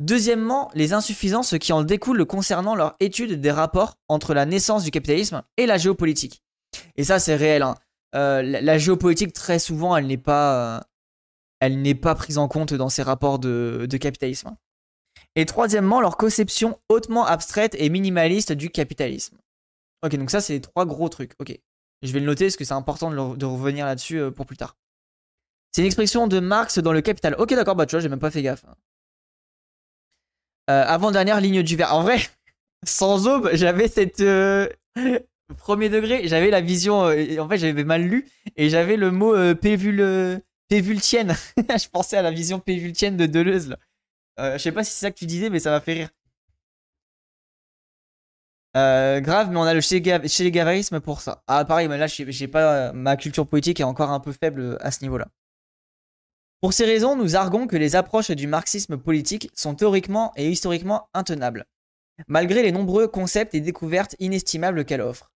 Deuxièmement, 0.00 0.70
les 0.74 0.92
insuffisances 0.92 1.56
qui 1.58 1.72
en 1.72 1.82
découlent 1.82 2.26
concernant 2.26 2.74
leur 2.74 2.96
étude 2.98 3.40
des 3.40 3.50
rapports 3.50 3.96
entre 4.08 4.34
la 4.34 4.44
naissance 4.44 4.84
du 4.84 4.90
capitalisme 4.90 5.42
et 5.56 5.66
la 5.66 5.78
géopolitique. 5.78 6.42
Et 6.96 7.04
ça, 7.04 7.20
c'est 7.20 7.36
réel. 7.36 7.62
Hein. 7.62 7.76
Euh, 8.16 8.42
la, 8.42 8.78
géopolitique, 8.78 9.32
très 9.32 9.58
souvent, 9.58 9.96
elle 9.96 10.06
n'est 10.06 10.16
pas, 10.16 10.78
euh, 10.78 10.80
elle 11.60 11.80
n'est 11.80 11.94
pas 11.94 12.14
prise 12.14 12.38
en 12.38 12.48
compte 12.48 12.74
dans 12.74 12.88
ces 12.88 13.02
rapports 13.02 13.38
de, 13.38 13.86
capitalisme. 14.00 14.56
Et 15.36 15.46
troisièmement, 15.46 16.00
leur 16.00 16.16
conception 16.16 16.78
hautement 16.88 17.26
abstraite 17.26 17.74
et 17.78 17.88
minimaliste 17.88 18.52
du 18.52 18.70
capitalisme. 18.70 19.36
Ok, 20.04 20.16
donc 20.16 20.30
ça, 20.30 20.40
c'est 20.40 20.52
les 20.52 20.60
trois 20.60 20.86
gros 20.86 21.08
trucs. 21.08 21.32
Ok, 21.40 21.58
je 22.02 22.12
vais 22.12 22.20
le 22.20 22.26
noter 22.26 22.46
parce 22.46 22.56
que 22.56 22.64
c'est 22.64 22.74
important 22.74 23.10
de, 23.10 23.46
revenir 23.46 23.86
là-dessus 23.86 24.18
euh, 24.18 24.30
pour 24.30 24.46
plus 24.46 24.56
tard. 24.56 24.76
C'est 25.72 25.80
une 25.80 25.86
expression 25.86 26.28
de 26.28 26.38
Marx 26.38 26.78
dans 26.78 26.92
le 26.92 27.00
Capital. 27.00 27.34
Ok, 27.38 27.54
d'accord, 27.54 27.74
bah 27.74 27.86
tu 27.86 27.96
vois, 27.96 28.00
j'ai 28.00 28.08
même 28.08 28.20
pas 28.20 28.30
fait 28.30 28.42
gaffe. 28.42 28.64
Euh, 30.70 30.84
avant-dernière 30.86 31.40
ligne 31.40 31.62
du 31.62 31.76
verre. 31.76 31.94
En 31.94 32.02
vrai, 32.02 32.18
sans 32.84 33.26
aube, 33.26 33.50
j'avais 33.54 33.88
cette. 33.88 34.20
Euh, 34.20 34.68
premier 35.58 35.88
degré, 35.88 36.28
j'avais 36.28 36.50
la 36.50 36.60
vision. 36.60 37.00
En 37.38 37.48
fait, 37.48 37.58
j'avais 37.58 37.84
mal 37.84 38.02
lu 38.02 38.28
et 38.56 38.68
j'avais 38.68 38.96
le 38.96 39.10
mot 39.10 39.34
pévul, 39.56 40.42
pévultienne. 40.68 41.34
je 41.56 41.88
pensais 41.88 42.16
à 42.16 42.22
la 42.22 42.30
vision 42.30 42.60
pévultienne 42.60 43.16
de 43.16 43.26
Deleuze. 43.26 43.76
Je 44.38 44.58
sais 44.58 44.72
pas 44.72 44.84
si 44.84 44.92
c'est 44.92 45.06
ça 45.06 45.10
que 45.10 45.18
tu 45.18 45.26
disais, 45.26 45.50
mais 45.50 45.60
ça 45.60 45.70
m'a 45.70 45.80
fait 45.80 45.92
rire. 45.94 46.10
grave, 48.74 49.50
mais 49.50 49.56
on 49.56 49.62
a 49.62 49.74
le 49.74 49.80
les 49.80 51.00
pour 51.00 51.20
ça. 51.20 51.42
Ah, 51.46 51.64
pareil, 51.64 51.88
mais 51.88 51.98
là, 51.98 52.06
j'ai 52.08 52.48
pas. 52.48 52.92
ma 52.92 53.16
culture 53.16 53.46
politique 53.46 53.80
est 53.80 53.84
encore 53.84 54.10
un 54.10 54.20
peu 54.20 54.32
faible 54.32 54.78
à 54.80 54.90
ce 54.90 55.02
niveau-là. 55.02 55.28
Pour 56.64 56.72
ces 56.72 56.86
raisons, 56.86 57.14
nous 57.14 57.36
arguons 57.36 57.66
que 57.66 57.76
les 57.76 57.94
approches 57.94 58.30
du 58.30 58.46
marxisme 58.46 58.96
politique 58.96 59.50
sont 59.54 59.74
théoriquement 59.74 60.32
et 60.34 60.48
historiquement 60.48 61.10
intenables, 61.12 61.66
malgré 62.26 62.62
les 62.62 62.72
nombreux 62.72 63.06
concepts 63.06 63.54
et 63.54 63.60
découvertes 63.60 64.16
inestimables 64.18 64.86
qu'elle 64.86 65.02
offre. 65.02 65.30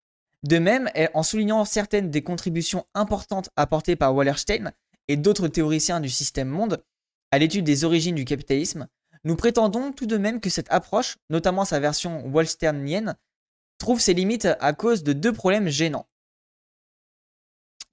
De 0.43 0.57
même, 0.57 0.89
en 1.13 1.23
soulignant 1.23 1.65
certaines 1.65 2.11
des 2.11 2.21
contributions 2.21 2.85
importantes 2.93 3.49
apportées 3.57 3.97
par 3.97 4.15
Wallerstein 4.15 4.71
et 5.09 5.17
d'autres 5.17 5.49
théoriciens 5.49 5.99
du 5.99 6.09
système 6.09 6.47
monde 6.47 6.81
à 7.31 7.39
l'étude 7.39 7.65
des 7.65 7.83
origines 7.83 8.15
du 8.15 8.25
capitalisme, 8.25 8.87
nous 9.23 9.35
prétendons 9.35 9.91
tout 9.91 10.05
de 10.05 10.17
même 10.17 10.39
que 10.39 10.49
cette 10.49 10.71
approche, 10.71 11.17
notamment 11.29 11.65
sa 11.65 11.79
version 11.79 12.25
wallsternienne, 12.27 13.15
trouve 13.77 13.99
ses 13.99 14.13
limites 14.13 14.47
à 14.59 14.73
cause 14.73 15.03
de 15.03 15.13
deux 15.13 15.33
problèmes 15.33 15.69
gênants 15.69 16.07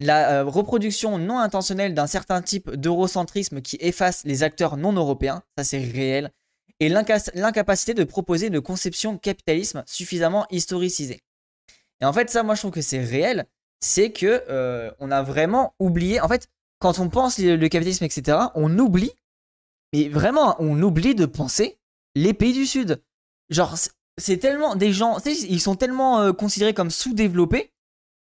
la 0.01 0.41
euh, 0.41 0.45
reproduction 0.45 1.19
non 1.19 1.39
intentionnelle 1.39 1.95
d'un 1.95 2.07
certain 2.07 2.43
type 2.43 2.71
d'eurocentrisme 2.71 3.61
qui 3.61 3.77
efface 3.81 4.23
les 4.25 4.43
acteurs 4.43 4.77
non 4.77 4.93
européens, 4.93 5.43
ça 5.57 5.65
c'est 5.65 5.79
réel, 5.79 6.31
et 6.81 6.89
l'incapacité 6.89 7.95
de 7.95 8.05
proposer 8.05 8.49
une 8.49 8.61
conception 8.61 9.17
capitalisme 9.17 9.85
suffisamment 9.87 10.47
historicisée. 10.51 11.23
Et 12.01 12.05
en 12.05 12.13
fait, 12.13 12.29
ça, 12.31 12.43
moi 12.43 12.57
je 12.57 12.61
trouve 12.61 12.73
que 12.73 12.83
c'est 12.83 13.03
réel, 13.03 13.47
c'est 13.81 14.11
que 14.11 14.45
euh, 14.49 14.91
on 14.99 15.11
a 15.13 15.23
vraiment 15.23 15.75
oublié. 15.79 16.21
En 16.21 16.29
fait, 16.29 16.49
quand 16.81 16.99
on 16.99 17.09
pense 17.09 17.39
le, 17.39 17.57
capitalisme, 17.69 18.05
etc., 18.05 18.39
on 18.57 18.77
oublie, 18.79 19.13
mais 19.95 20.09
vraiment, 20.09 20.57
on 20.59 20.83
oublie 20.83 21.15
de 21.15 21.25
penser 21.25 21.79
les 22.17 22.35
pays 22.35 22.53
du 22.53 22.67
Sud. 22.67 23.01
Genre, 23.49 23.77
c'est 24.19 24.39
tellement 24.39 24.75
des 24.75 24.93
gens, 24.93 25.19
ils 25.25 25.61
sont 25.61 25.77
tellement 25.77 26.21
euh, 26.21 26.33
considérés 26.33 26.75
comme 26.75 26.91
sous-développés 26.91 27.73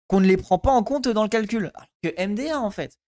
qu'on 0.06 0.20
ne 0.20 0.26
les 0.26 0.36
prend 0.36 0.58
pas 0.58 0.70
en 0.70 0.82
compte 0.82 1.08
dans 1.08 1.22
le 1.22 1.30
calcul. 1.30 1.72
Que 2.02 2.26
MDA, 2.26 2.60
en 2.60 2.70
fait. 2.70 2.98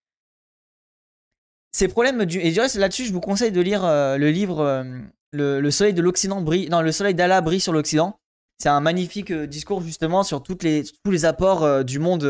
Ces 1.72 1.88
problèmes 1.88 2.24
du. 2.24 2.38
Et 2.40 2.52
là-dessus, 2.52 3.04
je 3.04 3.12
vous 3.12 3.20
conseille 3.20 3.52
de 3.52 3.60
lire 3.60 3.84
euh, 3.84 4.16
le 4.16 4.30
livre 4.30 4.60
euh, 4.60 4.82
le, 5.32 5.70
Soleil 5.70 5.92
de 5.92 6.00
l'Occident 6.00 6.40
brille. 6.40 6.70
Non, 6.70 6.80
Le 6.80 6.92
Soleil 6.92 7.14
d'Allah 7.14 7.42
brille 7.42 7.60
sur 7.60 7.74
l'Occident. 7.74 8.18
C'est 8.58 8.70
un 8.70 8.80
magnifique 8.80 9.30
discours, 9.30 9.82
justement, 9.82 10.22
sur 10.22 10.42
tous 10.42 10.56
les 10.62 11.24
apports 11.26 11.84
du 11.84 11.98
monde 11.98 12.24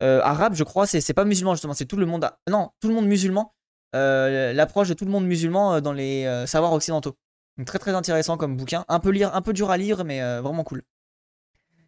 arabe, 0.00 0.54
je 0.54 0.64
crois. 0.64 0.88
C'est 0.88 1.14
pas 1.14 1.24
musulman, 1.24 1.54
justement. 1.54 1.74
C'est 1.74 1.84
tout 1.84 1.98
le 1.98 2.06
monde. 2.06 2.28
Non, 2.50 2.70
tout 2.80 2.88
le 2.88 2.94
monde 2.94 3.06
musulman. 3.06 3.52
L'approche 3.92 4.88
de 4.88 4.94
tout 4.94 5.04
le 5.04 5.10
monde 5.10 5.26
musulman 5.26 5.80
dans 5.80 5.92
les 5.92 6.44
savoirs 6.46 6.72
occidentaux. 6.72 7.16
Donc 7.56 7.66
très 7.66 7.78
très 7.78 7.92
intéressant 7.92 8.36
comme 8.36 8.56
bouquin. 8.56 8.84
Un 8.88 9.00
peu, 9.00 9.10
lire, 9.10 9.34
un 9.34 9.42
peu 9.42 9.52
dur 9.52 9.70
à 9.70 9.76
lire, 9.76 10.04
mais 10.04 10.22
euh, 10.22 10.42
vraiment 10.42 10.64
cool. 10.64 10.82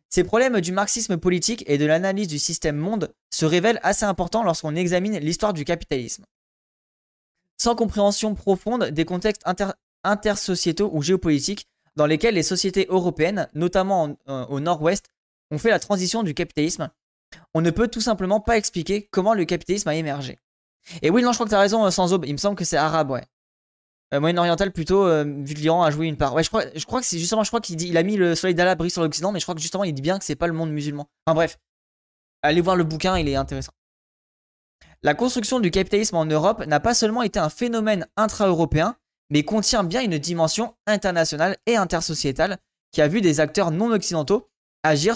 Ces 0.09 0.25
problèmes 0.25 0.61
du 0.61 0.73
marxisme 0.73 1.19
politique 1.19 1.65
et 1.67 1.77
de 1.77 1.85
l'analyse 1.85 2.29
du 2.29 2.39
système 2.39 2.77
monde 2.77 3.13
se 3.31 3.45
révèlent 3.45 3.81
assez 3.83 4.05
importants 4.05 4.43
lorsqu'on 4.43 4.75
examine 4.75 5.19
l'histoire 5.19 5.53
du 5.53 5.67
capitalisme. 5.67 6.25
Sans 7.59 7.75
compréhension 7.75 8.35
profonde 8.35 8.85
des 8.85 9.05
contextes 9.05 9.45
intersociétaux 10.05 10.91
ou 10.95 11.03
géopolitiques 11.03 11.67
dans 11.97 12.07
lesquels 12.07 12.35
les 12.35 12.43
sociétés 12.43 12.87
européennes, 12.89 13.49
notamment 13.55 14.17
euh, 14.29 14.47
au 14.47 14.61
nord-ouest, 14.61 15.07
ont 15.51 15.59
fait 15.59 15.71
la 15.71 15.81
transition 15.81 16.23
du 16.23 16.33
capitalisme, 16.33 16.89
on 17.53 17.61
ne 17.61 17.71
peut 17.71 17.89
tout 17.89 18.01
simplement 18.01 18.41
pas 18.41 18.57
expliquer 18.57 19.09
comment 19.11 19.35
le 19.35 19.45
capitalisme 19.45 19.89
a 19.89 19.95
émergé. 19.95 20.39
Et 21.03 21.11
oui, 21.11 21.23
non, 21.23 21.33
je 21.33 21.37
crois 21.37 21.47
que 21.47 21.51
tu 21.51 21.57
as 21.57 21.61
raison, 21.61 21.85
euh, 21.85 21.91
sans 21.91 22.13
aube, 22.13 22.25
il 22.27 22.33
me 22.33 22.39
semble 22.39 22.57
que 22.57 22.65
c'est 22.65 22.77
arabe, 22.77 23.11
ouais. 23.11 23.25
Euh, 24.15 24.21
Moyen-Oriental 24.21 24.73
plutôt, 24.73 25.05
vu 25.25 25.55
que 25.55 25.61
l'Iran 25.61 25.83
a 25.83 25.91
joué 25.91 26.07
une 26.07 26.17
part. 26.17 26.35
Ouais, 26.35 26.43
je 26.43 26.49
crois, 26.49 26.65
je 26.75 26.85
crois 26.87 27.01
que 27.01 27.07
c'est 27.07 27.19
justement, 27.19 27.45
je 27.45 27.51
crois 27.51 27.61
qu'il 27.61 27.77
dit, 27.77 27.89
il 27.89 27.97
a 27.99 28.03
mis 28.03 28.17
le 28.17 28.35
soleil 28.35 28.55
d'Allah 28.55 28.75
brille 28.75 28.91
sur 28.91 29.03
l'Occident, 29.03 29.33
mais 29.33 29.39
je 29.39 29.45
crois 29.45 29.55
que 29.55 29.61
justement, 29.61 29.85
il 29.85 29.93
dit 29.93 30.01
bien 30.01 30.19
que 30.19 30.25
c'est 30.25 30.37
pas 30.37 30.47
le 30.47 30.55
monde 30.55 30.71
musulman. 30.71 31.07
Enfin 31.27 31.35
bref, 31.35 31.59
allez 32.43 32.63
voir 32.63 32.75
le 32.75 32.85
bouquin, 32.85 33.19
il 33.19 33.29
est 33.29 33.37
intéressant. 33.37 33.73
La 35.03 35.15
construction 35.15 35.61
du 35.61 35.71
capitalisme 35.71 36.17
en 36.17 36.25
Europe 36.25 36.65
n'a 36.67 36.81
pas 36.81 36.95
seulement 36.95 37.23
été 37.23 37.39
un 37.39 37.51
phénomène 37.51 38.07
intra-européen, 38.17 38.97
mais 39.31 39.45
contient 39.45 39.85
bien 39.85 40.03
une 40.03 40.19
dimension 40.19 40.75
internationale 40.87 41.57
et 41.67 41.77
intersociétale 41.77 42.59
qui 42.91 43.03
a 43.03 43.09
vu 43.09 43.21
des 43.21 43.41
acteurs 43.41 43.71
non 43.71 43.93
occidentaux 43.93 44.49
agir, 44.83 45.15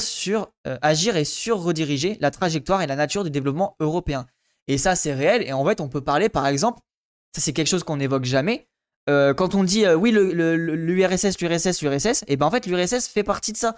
euh, 0.67 0.79
agir 0.83 1.17
et 1.17 1.25
sur-rediriger 1.25 2.19
la 2.21 2.31
trajectoire 2.31 2.83
et 2.83 2.87
la 2.87 2.97
nature 2.97 3.25
du 3.25 3.31
développement 3.31 3.77
européen. 3.81 4.27
Et 4.69 4.79
ça, 4.79 4.97
c'est 4.97 5.13
réel. 5.13 5.43
Et 5.43 5.53
en 5.53 5.65
fait, 5.65 5.81
on 5.81 5.89
peut 5.89 6.01
parler, 6.01 6.29
par 6.29 6.47
exemple, 6.47 6.81
ça 7.35 7.41
c'est 7.41 7.53
quelque 7.53 7.69
chose 7.69 7.85
qu'on 7.85 7.97
n'évoque 7.97 8.25
jamais. 8.25 8.69
Euh, 9.11 9.35
quand 9.35 9.55
on 9.55 9.65
dit 9.65 9.85
euh, 9.85 9.95
oui, 9.95 10.13
l'URSS, 10.13 11.39
l'URSS, 11.41 11.83
l'URSS, 11.83 12.25
et 12.29 12.37
ben 12.37 12.47
en 12.47 12.51
fait, 12.51 12.67
l'URSS 12.67 13.09
fait 13.09 13.25
partie 13.25 13.53
de 13.53 13.57
ça. 13.57 13.75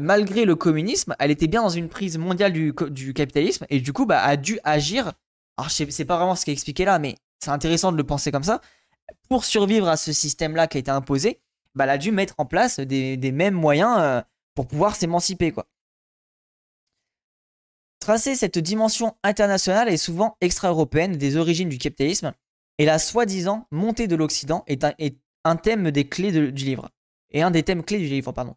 malgré 0.00 0.44
le 0.44 0.54
communisme, 0.54 1.16
elle 1.18 1.32
était 1.32 1.48
bien 1.48 1.62
dans 1.62 1.68
une 1.68 1.88
prise 1.88 2.16
mondiale 2.16 2.52
du, 2.52 3.14
capitalisme 3.14 3.66
et 3.68 3.80
du 3.80 3.92
coup, 3.92 4.06
bah, 4.06 4.22
a 4.22 4.36
dû 4.36 4.60
agir. 4.62 5.12
Alors, 5.56 5.70
c'est 5.70 6.04
pas 6.04 6.16
vraiment 6.16 6.36
ce 6.36 6.44
qui 6.44 6.50
est 6.50 6.54
expliqué 6.54 6.84
là, 6.84 7.00
mais 7.00 7.16
c'est 7.40 7.50
intéressant 7.50 7.90
de 7.90 7.96
le 7.96 8.04
penser 8.04 8.30
comme 8.30 8.44
ça 8.44 8.60
pour 9.28 9.44
survivre 9.44 9.88
à 9.88 9.96
ce 9.96 10.12
système-là 10.12 10.66
qui 10.66 10.78
a 10.78 10.80
été 10.80 10.90
imposé, 10.90 11.40
bah, 11.74 11.84
elle 11.84 11.90
a 11.90 11.98
dû 11.98 12.12
mettre 12.12 12.34
en 12.38 12.46
place 12.46 12.80
des, 12.80 13.32
mêmes 13.32 13.54
moyens 13.54 13.96
euh, 13.98 14.20
pour 14.54 14.66
pouvoir 14.66 14.96
s'émanciper. 14.96 15.52
quoi. 15.52 15.66
Tracer 18.02 18.34
cette 18.34 18.58
dimension 18.58 19.14
internationale 19.22 19.88
et 19.88 19.96
souvent 19.96 20.36
extra-européenne 20.40 21.16
des 21.16 21.36
origines 21.36 21.68
du 21.68 21.78
capitalisme 21.78 22.32
et 22.78 22.84
la 22.84 22.98
soi-disant 22.98 23.68
montée 23.70 24.08
de 24.08 24.16
l'Occident 24.16 24.64
est 24.66 24.82
un, 25.44 25.54
thème 25.54 25.92
des 25.92 26.08
clés 26.08 26.32
du 26.32 26.64
livre. 26.64 26.90
Et 27.30 27.42
un 27.42 27.52
des 27.52 27.62
thèmes 27.62 27.84
clés 27.84 27.98
du 27.98 28.08
livre, 28.08 28.32
pardon. 28.32 28.56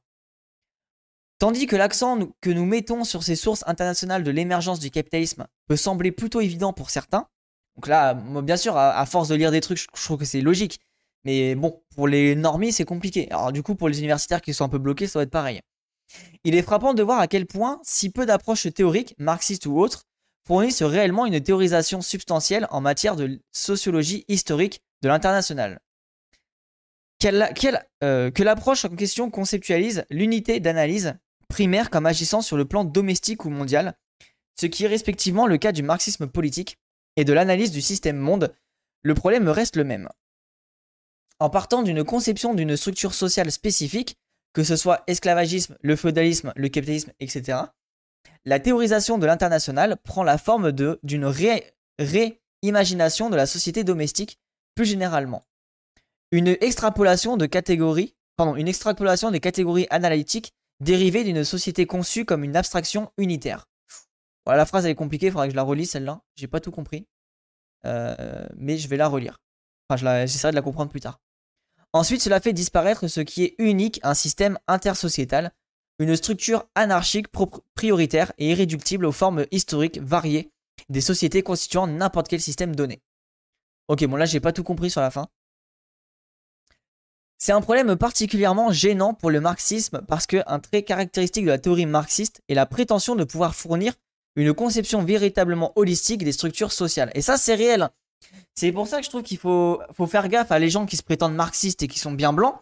Tandis 1.37 1.67
que 1.67 1.75
l'accent 1.75 2.17
que 2.41 2.49
nous 2.49 2.65
mettons 2.65 3.03
sur 3.03 3.21
ces 3.21 3.35
sources 3.35 3.63
internationales 3.67 4.23
de 4.23 4.31
l'émergence 4.31 4.79
du 4.79 4.89
capitalisme 4.89 5.45
peut 5.67 5.75
sembler 5.75 6.11
plutôt 6.11 6.41
évident 6.41 6.73
pour 6.73 6.89
certains, 6.89 7.27
donc 7.75 7.85
là, 7.85 8.15
bien 8.15 8.57
sûr, 8.57 8.75
à, 8.75 9.05
force 9.05 9.27
de 9.27 9.35
lire 9.35 9.51
des 9.51 9.61
trucs, 9.61 9.77
je, 9.77 10.03
trouve 10.03 10.17
que 10.17 10.25
c'est 10.25 10.41
logique. 10.41 10.79
Mais 11.23 11.53
bon, 11.53 11.83
pour 11.95 12.07
les 12.07 12.33
normies, 12.33 12.71
c'est 12.71 12.83
compliqué. 12.83 13.29
Alors 13.29 13.51
du 13.51 13.61
coup, 13.61 13.75
pour 13.75 13.89
les 13.89 13.99
universitaires 13.99 14.41
qui 14.41 14.55
sont 14.55 14.65
un 14.65 14.69
peu 14.69 14.79
bloqués, 14.79 15.05
ça 15.05 15.19
va 15.19 15.23
être 15.23 15.29
pareil. 15.29 15.61
Il 16.43 16.55
est 16.55 16.61
frappant 16.61 16.93
de 16.93 17.03
voir 17.03 17.19
à 17.19 17.27
quel 17.27 17.45
point 17.45 17.79
si 17.83 18.09
peu 18.09 18.25
d'approches 18.25 18.71
théoriques, 18.73 19.15
marxistes 19.17 19.65
ou 19.65 19.79
autres, 19.79 20.03
fournissent 20.47 20.83
réellement 20.83 21.25
une 21.25 21.41
théorisation 21.41 22.01
substantielle 22.01 22.67
en 22.69 22.81
matière 22.81 23.15
de 23.15 23.39
sociologie 23.51 24.25
historique 24.27 24.81
de 25.01 25.09
l'international. 25.09 25.79
Euh, 28.03 28.29
que 28.29 28.43
l'approche 28.43 28.85
en 28.85 28.95
question 28.95 29.31
conceptualise 29.31 30.05
l'unité 30.11 30.59
d'analyse 30.59 31.15
primaire 31.47 31.89
comme 31.89 32.05
agissant 32.05 32.41
sur 32.41 32.57
le 32.57 32.65
plan 32.65 32.83
domestique 32.83 33.45
ou 33.45 33.49
mondial, 33.49 33.97
ce 34.59 34.67
qui 34.67 34.85
est 34.85 34.87
respectivement 34.87 35.47
le 35.47 35.57
cas 35.57 35.71
du 35.71 35.83
marxisme 35.83 36.27
politique, 36.27 36.77
et 37.17 37.23
de 37.23 37.33
l'analyse 37.33 37.71
du 37.71 37.81
système 37.81 38.17
monde, 38.17 38.53
le 39.01 39.13
problème 39.13 39.47
reste 39.47 39.75
le 39.75 39.83
même. 39.83 40.09
En 41.39 41.49
partant 41.49 41.81
d'une 41.81 42.03
conception 42.03 42.53
d'une 42.53 42.77
structure 42.77 43.13
sociale 43.13 43.51
spécifique, 43.51 44.17
que 44.55 44.63
ce 44.63 44.77
soit 44.77 45.03
esclavagisme, 45.05 45.77
le 45.81 45.95
feudalisme, 45.97 46.53
le 46.55 46.69
capitalisme, 46.69 47.11
etc., 47.19 47.59
la 48.45 48.59
théorisation 48.59 49.17
de 49.17 49.25
l'international 49.25 49.97
prend 49.97 50.23
la 50.23 50.37
forme 50.37 50.71
d'une 50.71 51.25
réimagination 51.99 53.29
de 53.29 53.35
la 53.35 53.47
société 53.47 53.83
domestique 53.83 54.39
plus 54.75 54.85
généralement. 54.85 55.43
Une 56.31 56.55
extrapolation 56.61 57.37
de 57.37 57.47
catégories, 57.47 58.15
pardon, 58.37 58.55
une 58.55 58.67
extrapolation 58.67 59.29
des 59.29 59.39
catégories 59.39 59.87
analytiques 59.89 60.53
dérivées 60.79 61.23
d'une 61.23 61.43
société 61.43 61.85
conçue 61.85 62.23
comme 62.23 62.43
une 62.43 62.55
abstraction 62.55 63.11
unitaire. 63.17 63.67
La 64.45 64.65
phrase 64.65 64.85
elle 64.85 64.91
est 64.91 64.95
compliquée, 64.95 65.27
il 65.27 65.31
faudra 65.31 65.47
que 65.47 65.51
je 65.51 65.55
la 65.55 65.63
relis 65.63 65.87
celle-là. 65.87 66.21
J'ai 66.35 66.47
pas 66.47 66.59
tout 66.59 66.71
compris. 66.71 67.07
Euh, 67.85 68.47
mais 68.55 68.77
je 68.77 68.87
vais 68.87 68.97
la 68.97 69.07
relire. 69.07 69.41
Enfin, 69.89 70.25
j'essaierai 70.25 70.51
de 70.51 70.55
la 70.55 70.61
comprendre 70.61 70.91
plus 70.91 71.01
tard. 71.01 71.19
Ensuite, 71.95 72.21
cela 72.21 72.41
fait 72.41 72.51
disparaître 72.51 73.07
ce 73.07 73.21
qui 73.21 73.45
est 73.45 73.55
unique, 73.57 74.01
un 74.03 74.15
système 74.15 74.59
intersociétal, 74.67 75.53
une 75.97 76.17
structure 76.17 76.67
anarchique 76.75 77.27
prioritaire 77.73 78.33
et 78.37 78.49
irréductible 78.49 79.05
aux 79.05 79.13
formes 79.13 79.45
historiques 79.51 80.01
variées 80.01 80.51
des 80.89 80.99
sociétés 80.99 81.41
constituant 81.41 81.87
n'importe 81.87 82.27
quel 82.27 82.41
système 82.41 82.75
donné. 82.75 83.01
Ok, 83.87 84.03
bon 84.07 84.17
là 84.17 84.25
j'ai 84.25 84.41
pas 84.41 84.51
tout 84.51 84.61
compris 84.61 84.89
sur 84.89 84.99
la 84.99 85.09
fin. 85.09 85.29
C'est 87.37 87.53
un 87.53 87.61
problème 87.61 87.95
particulièrement 87.95 88.73
gênant 88.73 89.13
pour 89.13 89.31
le 89.31 89.39
marxisme 89.39 90.01
parce 90.05 90.27
qu'un 90.27 90.59
trait 90.59 90.83
caractéristique 90.83 91.45
de 91.45 91.51
la 91.51 91.59
théorie 91.59 91.85
marxiste 91.85 92.41
est 92.49 92.55
la 92.55 92.65
prétention 92.65 93.15
de 93.15 93.23
pouvoir 93.23 93.55
fournir 93.55 93.93
une 94.35 94.53
conception 94.53 95.01
véritablement 95.01 95.71
holistique 95.77 96.25
des 96.25 96.33
structures 96.33 96.73
sociales. 96.73 97.11
Et 97.15 97.21
ça, 97.21 97.37
c'est 97.37 97.55
réel. 97.55 97.89
C'est 98.53 98.71
pour 98.71 98.87
ça 98.87 98.99
que 98.99 99.05
je 99.05 99.09
trouve 99.09 99.23
qu'il 99.23 99.37
faut, 99.37 99.81
faut 99.93 100.07
faire 100.07 100.27
gaffe 100.29 100.51
à 100.51 100.59
les 100.59 100.69
gens 100.69 100.85
qui 100.85 100.97
se 100.97 101.03
prétendent 101.03 101.35
marxistes 101.35 101.83
et 101.83 101.87
qui 101.87 101.99
sont 101.99 102.11
bien 102.11 102.33
blancs 102.33 102.55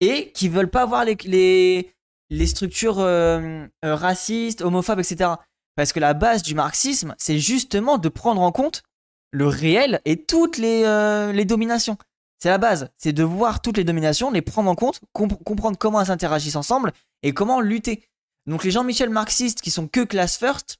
et 0.00 0.30
qui 0.32 0.48
veulent 0.48 0.70
pas 0.70 0.86
voir 0.86 1.04
les, 1.04 1.94
les, 2.30 2.46
structures 2.46 3.00
euh, 3.00 3.66
euh, 3.84 3.94
racistes, 3.94 4.62
homophobes, 4.62 5.00
etc. 5.00 5.30
Parce 5.76 5.92
que 5.92 6.00
la 6.00 6.14
base 6.14 6.42
du 6.42 6.54
marxisme, 6.54 7.14
c'est 7.18 7.38
justement 7.38 7.98
de 7.98 8.08
prendre 8.08 8.40
en 8.42 8.52
compte 8.52 8.82
le 9.30 9.48
réel 9.48 10.00
et 10.04 10.22
toutes 10.24 10.58
les, 10.58 10.84
euh, 10.84 11.32
les 11.32 11.44
dominations. 11.44 11.98
C'est 12.38 12.48
la 12.48 12.58
base, 12.58 12.90
c'est 12.98 13.12
de 13.12 13.24
voir 13.24 13.62
toutes 13.62 13.78
les 13.78 13.84
dominations, 13.84 14.30
les 14.30 14.42
prendre 14.42 14.70
en 14.70 14.74
compte, 14.74 15.00
comprendre 15.12 15.78
comment 15.78 16.00
elles 16.00 16.10
interagissent 16.10 16.56
ensemble 16.56 16.92
et 17.22 17.32
comment 17.32 17.60
lutter. 17.60 18.04
Donc 18.46 18.64
les 18.64 18.70
Jean-Michel 18.70 19.08
marxistes 19.08 19.62
qui 19.62 19.70
sont 19.70 19.88
que 19.88 20.04
class 20.04 20.36
first, 20.36 20.78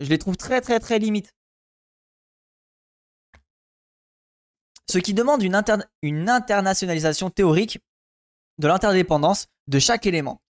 je 0.00 0.08
les 0.08 0.18
trouve 0.18 0.36
très 0.36 0.60
très 0.60 0.78
très 0.78 0.98
limites. 0.98 1.34
Ce 4.92 4.98
qui 4.98 5.14
demande 5.14 5.42
une, 5.42 6.28
internationalisation 6.28 7.30
théorique 7.30 7.78
de 8.58 8.68
l'interdépendance 8.68 9.46
de 9.66 9.78
chaque 9.78 10.04
élément, 10.04 10.42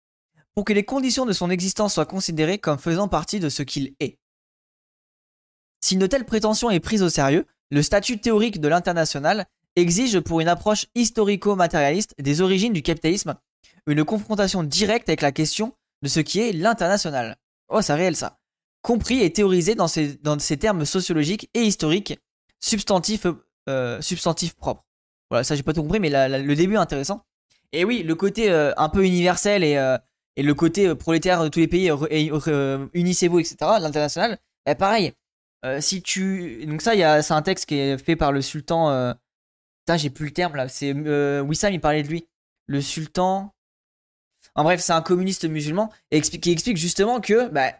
pour 0.56 0.64
que 0.64 0.72
les 0.72 0.82
conditions 0.82 1.26
de 1.26 1.32
son 1.32 1.48
existence 1.48 1.94
soient 1.94 2.06
considérées 2.06 2.58
comme 2.58 2.80
faisant 2.80 3.06
partie 3.06 3.38
de 3.38 3.48
ce 3.48 3.62
qu'il 3.62 3.94
est. 4.00 4.18
Si 5.80 5.94
une 5.94 6.08
telle 6.08 6.24
prétention 6.24 6.72
est 6.72 6.80
prise 6.80 7.04
au 7.04 7.08
sérieux, 7.08 7.46
le 7.70 7.82
statut 7.82 8.18
théorique 8.18 8.60
de 8.60 8.66
l'international 8.66 9.46
exige 9.76 10.18
pour 10.18 10.40
une 10.40 10.48
approche 10.48 10.86
historico-matérialiste 10.96 12.16
des 12.18 12.40
origines 12.40 12.72
du 12.72 12.82
capitalisme 12.82 13.36
une 13.86 14.04
confrontation 14.04 14.64
directe 14.64 15.08
avec 15.08 15.20
la 15.20 15.30
question 15.30 15.72
de 16.02 16.08
ce 16.08 16.18
qui 16.18 16.40
est 16.40 16.50
l'international. 16.50 17.36
Oh, 17.68 17.80
c'est 17.80 17.94
réel 17.94 18.16
ça 18.16 18.40
compris 18.80 19.22
et 19.22 19.32
théorisé 19.32 19.76
dans 19.76 19.86
dans 20.22 20.38
ces 20.40 20.56
termes 20.56 20.84
sociologiques 20.84 21.48
et 21.54 21.62
historiques, 21.62 22.18
substantifs, 22.58 23.28
euh, 23.68 24.00
substantifs 24.00 24.54
propres. 24.54 24.84
Voilà, 25.30 25.44
ça 25.44 25.54
j'ai 25.54 25.62
pas 25.62 25.72
tout 25.72 25.82
compris, 25.82 26.00
mais 26.00 26.10
le 26.10 26.54
début 26.54 26.74
est 26.74 26.78
intéressant. 26.78 27.24
Et 27.72 27.84
oui, 27.84 28.02
le 28.02 28.14
côté 28.14 28.50
euh, 28.50 28.72
un 28.76 28.88
peu 28.88 29.04
universel 29.04 29.64
et, 29.64 29.76
euh, 29.76 29.96
le 30.36 30.52
côté 30.54 30.94
prolétaire 30.94 31.42
de 31.42 31.48
tous 31.48 31.60
les 31.60 31.68
pays, 31.68 31.90
unissez-vous, 32.94 33.38
etc., 33.38 33.56
l'international, 33.80 34.38
bah, 34.66 34.74
pareil. 34.74 35.12
si 35.80 36.02
tu. 36.02 36.64
Donc, 36.66 36.82
ça, 36.82 37.22
c'est 37.22 37.34
un 37.34 37.42
texte 37.42 37.66
qui 37.66 37.76
est 37.76 37.98
fait 37.98 38.16
par 38.16 38.32
le 38.32 38.40
sultan. 38.40 39.14
Putain, 39.80 39.96
j'ai 39.98 40.10
plus 40.10 40.26
le 40.26 40.32
terme 40.32 40.56
là. 40.56 40.68
C'est 40.68 40.92
Wissam, 41.42 41.72
il 41.72 41.80
parlait 41.80 42.02
de 42.02 42.08
lui. 42.08 42.26
Le 42.66 42.80
sultan. 42.80 43.52
En 44.54 44.64
bref, 44.64 44.80
c'est 44.80 44.92
un 44.94 45.02
communiste 45.02 45.44
musulman 45.44 45.90
qui 46.10 46.50
explique 46.50 46.76
justement 46.76 47.20
que 47.20 47.48
bah, 47.48 47.72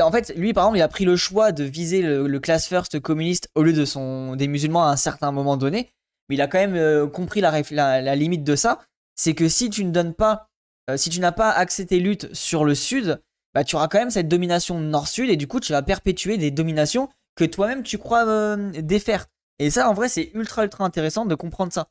en 0.00 0.12
fait, 0.12 0.32
lui, 0.36 0.52
par 0.52 0.64
exemple, 0.64 0.78
il 0.78 0.82
a 0.82 0.88
pris 0.88 1.04
le 1.04 1.16
choix 1.16 1.52
de 1.52 1.64
viser 1.64 2.02
le, 2.02 2.40
class 2.40 2.66
first 2.66 3.00
communiste 3.00 3.48
au 3.54 3.62
lieu 3.62 3.72
de 3.72 3.84
son, 3.84 4.36
des 4.36 4.48
musulmans 4.48 4.84
à 4.84 4.90
un 4.90 4.96
certain 4.96 5.32
moment 5.32 5.56
donné. 5.56 5.92
Mais 6.28 6.36
il 6.36 6.42
a 6.42 6.46
quand 6.46 6.58
même 6.58 6.76
euh, 6.76 7.06
compris 7.06 7.40
la, 7.40 8.16
limite 8.16 8.44
de 8.44 8.56
ça. 8.56 8.80
C'est 9.14 9.34
que 9.34 9.48
si 9.48 9.70
tu 9.70 9.84
ne 9.84 9.90
donnes 9.90 10.14
pas, 10.14 10.48
euh, 10.90 10.96
si 10.96 11.10
tu 11.10 11.20
n'as 11.20 11.32
pas 11.32 11.50
axé 11.50 11.86
tes 11.86 12.00
luttes 12.00 12.32
sur 12.34 12.64
le 12.64 12.74
sud, 12.74 13.20
bah, 13.54 13.64
tu 13.64 13.76
auras 13.76 13.88
quand 13.88 13.98
même 13.98 14.10
cette 14.10 14.28
domination 14.28 14.80
nord-sud 14.80 15.30
et 15.30 15.36
du 15.36 15.46
coup, 15.46 15.60
tu 15.60 15.72
vas 15.72 15.82
perpétuer 15.82 16.36
des 16.36 16.50
dominations 16.50 17.08
que 17.36 17.44
toi-même 17.44 17.82
tu 17.82 17.98
crois 17.98 18.26
euh, 18.26 18.72
défaire. 18.82 19.26
Et 19.58 19.70
ça, 19.70 19.88
en 19.88 19.94
vrai, 19.94 20.08
c'est 20.08 20.30
ultra, 20.34 20.64
ultra 20.64 20.84
intéressant 20.84 21.26
de 21.26 21.34
comprendre 21.34 21.72
ça. 21.72 21.88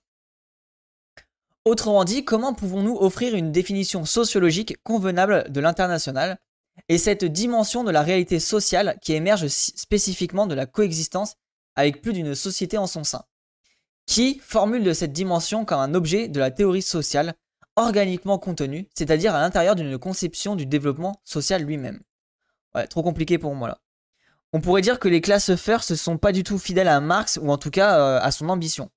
Autrement 1.63 2.03
dit, 2.03 2.24
comment 2.24 2.53
pouvons-nous 2.53 2.96
offrir 2.96 3.34
une 3.34 3.51
définition 3.51 4.05
sociologique 4.05 4.77
convenable 4.84 5.51
de 5.51 5.60
l'international? 5.60 6.38
Et 6.89 6.98
cette 6.98 7.25
dimension 7.25 7.84
de 7.84 7.91
la 7.91 8.01
réalité 8.01 8.39
sociale 8.39 8.98
qui 9.01 9.13
émerge 9.13 9.48
spécifiquement 9.48 10.48
de 10.48 10.55
la 10.55 10.65
coexistence 10.65 11.36
avec 11.75 12.01
plus 12.01 12.13
d'une 12.13 12.36
société 12.36 12.77
en 12.77 12.88
son 12.88 13.03
sein 13.03 13.24
Qui 14.05 14.39
formule 14.44 14.84
de 14.84 14.94
cette 14.94 15.13
dimension 15.13 15.65
comme 15.65 15.79
un 15.79 15.94
objet 15.94 16.27
de 16.27 16.39
la 16.39 16.51
théorie 16.51 16.82
sociale 16.82 17.34
organiquement 17.75 18.38
contenu, 18.38 18.88
c'est-à-dire 18.96 19.36
à, 19.36 19.41
l'intérieur 19.41 19.75
d'une 19.75 19.98
conception 19.98 20.55
du 20.55 20.65
développement 20.65 21.20
social 21.24 21.63
lui-même 21.63 22.01
Ouais, 22.74 22.88
trop 22.88 23.03
compliqué 23.03 23.38
pour 23.38 23.55
moi 23.55 23.70
là. 23.70 23.79
On 24.53 24.62
pourrait 24.62 24.82
dire 24.82 25.00
que 25.00 25.10
les 25.10 25.22
classes 25.22 25.55
first 25.55 25.91
ne 25.91 25.96
sont 25.96 26.17
pas 26.17 26.32
du 26.32 26.44
tout 26.44 26.58
fidèles 26.58 26.88
à 26.88 27.01
Marx 27.01 27.38
ou 27.41 27.50
en 27.50 27.58
tout 27.58 27.72
cas 27.72 28.00
euh, 28.00 28.20
à 28.22 28.32
son 28.32 28.48
ambition. 28.48 28.89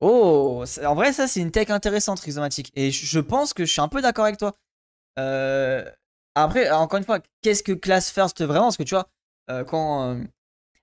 Oh, 0.00 0.64
en 0.84 0.94
vrai, 0.96 1.12
ça, 1.12 1.28
c'est 1.28 1.40
une 1.40 1.52
tech 1.52 1.70
intéressante, 1.70 2.18
Rhizomatique. 2.20 2.72
Et 2.74 2.90
je 2.90 3.20
pense 3.20 3.54
que 3.54 3.64
je 3.64 3.70
suis 3.70 3.80
un 3.80 3.88
peu 3.88 4.02
d'accord 4.02 4.24
avec 4.24 4.36
toi. 4.36 4.56
Euh, 5.18 5.84
après, 6.34 6.70
encore 6.70 6.98
une 6.98 7.04
fois, 7.04 7.20
qu'est-ce 7.42 7.62
que 7.62 7.72
class 7.72 8.10
first 8.10 8.42
vraiment? 8.42 8.66
Parce 8.66 8.76
que 8.76 8.82
tu 8.82 8.94
vois, 8.94 9.08
euh, 9.50 9.64
quand. 9.64 10.10
Euh, 10.10 10.24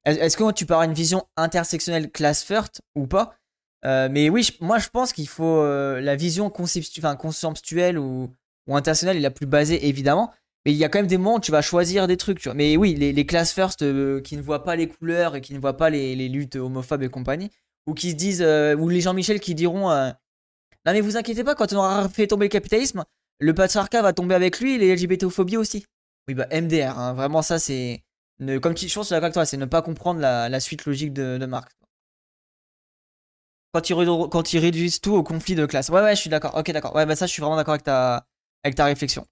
est-ce 0.06 0.38
que 0.38 0.52
tu 0.54 0.66
peux 0.66 0.74
avoir 0.74 0.88
une 0.88 0.94
vision 0.94 1.28
intersectionnelle 1.36 2.10
class 2.10 2.44
first 2.44 2.82
ou 2.96 3.06
pas? 3.06 3.36
Mais 3.84 4.30
oui, 4.30 4.50
moi, 4.60 4.80
je 4.80 4.90
pense 4.90 5.14
qu'il 5.14 5.28
faut 5.28 5.64
la 5.64 6.16
vision 6.16 6.50
conceptuelle 6.50 8.00
ou, 8.00 8.34
ou 8.68 8.76
intersectionnelle 8.76 9.18
est 9.18 9.22
la 9.22 9.30
plus 9.30 9.46
basée, 9.46 9.88
évidemment. 9.88 10.32
Mais 10.66 10.72
il 10.72 10.78
y 10.78 10.86
a 10.86 10.90
quand 10.90 11.00
même 11.00 11.08
des 11.08 11.18
moments 11.18 11.36
où 11.36 11.40
tu 11.40 11.52
vas 11.52 11.62
choisir 11.62 12.08
des 12.08 12.18
trucs, 12.18 12.40
tu 12.40 12.46
vois. 12.48 12.56
Mais 12.56 12.76
oui, 12.78 12.96
les, 12.96 13.12
les 13.12 13.26
class 13.26 13.52
first 13.52 13.80
qui 14.24 14.38
ne 14.38 14.42
voient 14.42 14.64
pas 14.64 14.76
les 14.76 14.88
couleurs 14.88 15.36
et 15.36 15.42
qui 15.42 15.54
ne 15.54 15.60
voient 15.60 15.78
pas 15.78 15.90
les, 15.90 16.16
luttes 16.30 16.56
homophobes 16.56 17.04
et 17.04 17.10
compagnie 17.10 17.52
ou 17.90 17.94
qui 17.94 18.12
se 18.12 18.16
disent, 18.16 18.42
euh, 18.42 18.76
ou 18.76 18.88
les 18.88 19.02
Jean-Michel 19.02 19.40
qui 19.40 19.56
diront 19.56 19.90
euh, 19.90 20.10
Non, 20.86 20.94
mais 20.94 21.02
vous 21.02 21.18
inquiétez 21.18 21.44
pas, 21.44 21.56
quand 21.56 21.74
on 21.74 21.78
aura 21.78 22.08
fait 22.08 22.28
tomber 22.28 22.46
le 22.46 22.50
capitalisme, 22.50 23.04
le 23.40 23.54
patriarcat 23.54 24.02
va 24.02 24.14
tomber 24.14 24.36
avec 24.36 24.60
lui 24.60 24.76
et 24.76 24.78
les 24.78 24.96
LGBT-phobies 24.96 25.58
aussi. 25.58 25.86
Oui, 26.28 26.34
bah 26.36 26.48
MDR, 26.52 26.98
hein, 26.98 27.14
vraiment, 27.14 27.42
ça 27.42 27.60
c'est. 27.60 28.04
Comme 28.62 28.74
tu, 28.74 28.88
je 28.88 28.96
pense 28.96 29.10
d'accord 29.10 29.26
avec 29.26 29.34
toi, 29.34 29.46
c'est 29.46 29.58
ne 29.58 29.66
pas 29.66 29.82
comprendre 29.82 30.20
la, 30.22 30.60
suite 30.60 30.86
logique 30.86 31.14
de, 31.14 31.46
Marx. 31.46 31.74
Quand 33.74 33.90
ils, 33.90 33.96
quand 34.32 34.48
réduisent 34.48 35.02
tout 35.02 35.14
au 35.14 35.24
conflit 35.24 35.56
de 35.56 35.66
classe. 35.66 35.90
Ouais, 35.90 36.02
ouais, 36.02 36.16
je 36.16 36.22
suis 36.22 36.30
d'accord. 36.30 36.56
Ok, 36.56 36.72
d'accord. 36.72 36.96
Ouais, 36.96 37.06
bah 37.06 37.16
ça, 37.16 37.26
je 37.26 37.32
suis 37.32 37.42
vraiment 37.42 37.56
d'accord 37.56 37.74
avec 37.74 37.84
ta, 37.84 38.26
avec 38.64 38.76
ta 38.76 38.86
réflexion. 38.86 39.26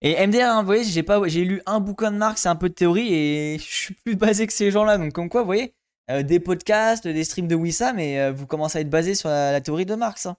Et 0.00 0.26
MDR, 0.26 0.42
hein, 0.44 0.60
vous 0.60 0.66
voyez, 0.66 0.84
j'ai 0.84 1.44
lu 1.44 1.62
un 1.66 1.80
bouquin 1.80 2.10
de 2.10 2.16
Marx 2.16 2.44
et 2.44 2.48
un 2.48 2.56
peu 2.56 2.68
de 2.68 2.74
théorie 2.74 3.14
et 3.14 3.58
je 3.58 3.64
suis 3.64 3.94
plus 4.04 4.16
basé 4.16 4.46
que 4.46 4.52
ces 4.52 4.70
gens-là. 4.70 4.98
Donc, 4.98 5.12
comme 5.12 5.28
quoi, 5.28 5.40
vous 5.42 5.46
voyez, 5.46 5.74
euh, 6.10 6.22
des 6.22 6.40
podcasts, 6.40 7.08
des 7.08 7.24
streams 7.24 7.48
de 7.48 7.54
Wissam, 7.54 7.96
mais 7.96 8.20
euh, 8.20 8.32
vous 8.32 8.46
commencez 8.46 8.78
à 8.78 8.80
être 8.82 8.90
basé 8.90 9.14
sur 9.14 9.30
la, 9.30 9.60
théorie 9.60 9.86
de 9.86 9.94
Marx. 9.94 10.26
Hein. 10.26 10.36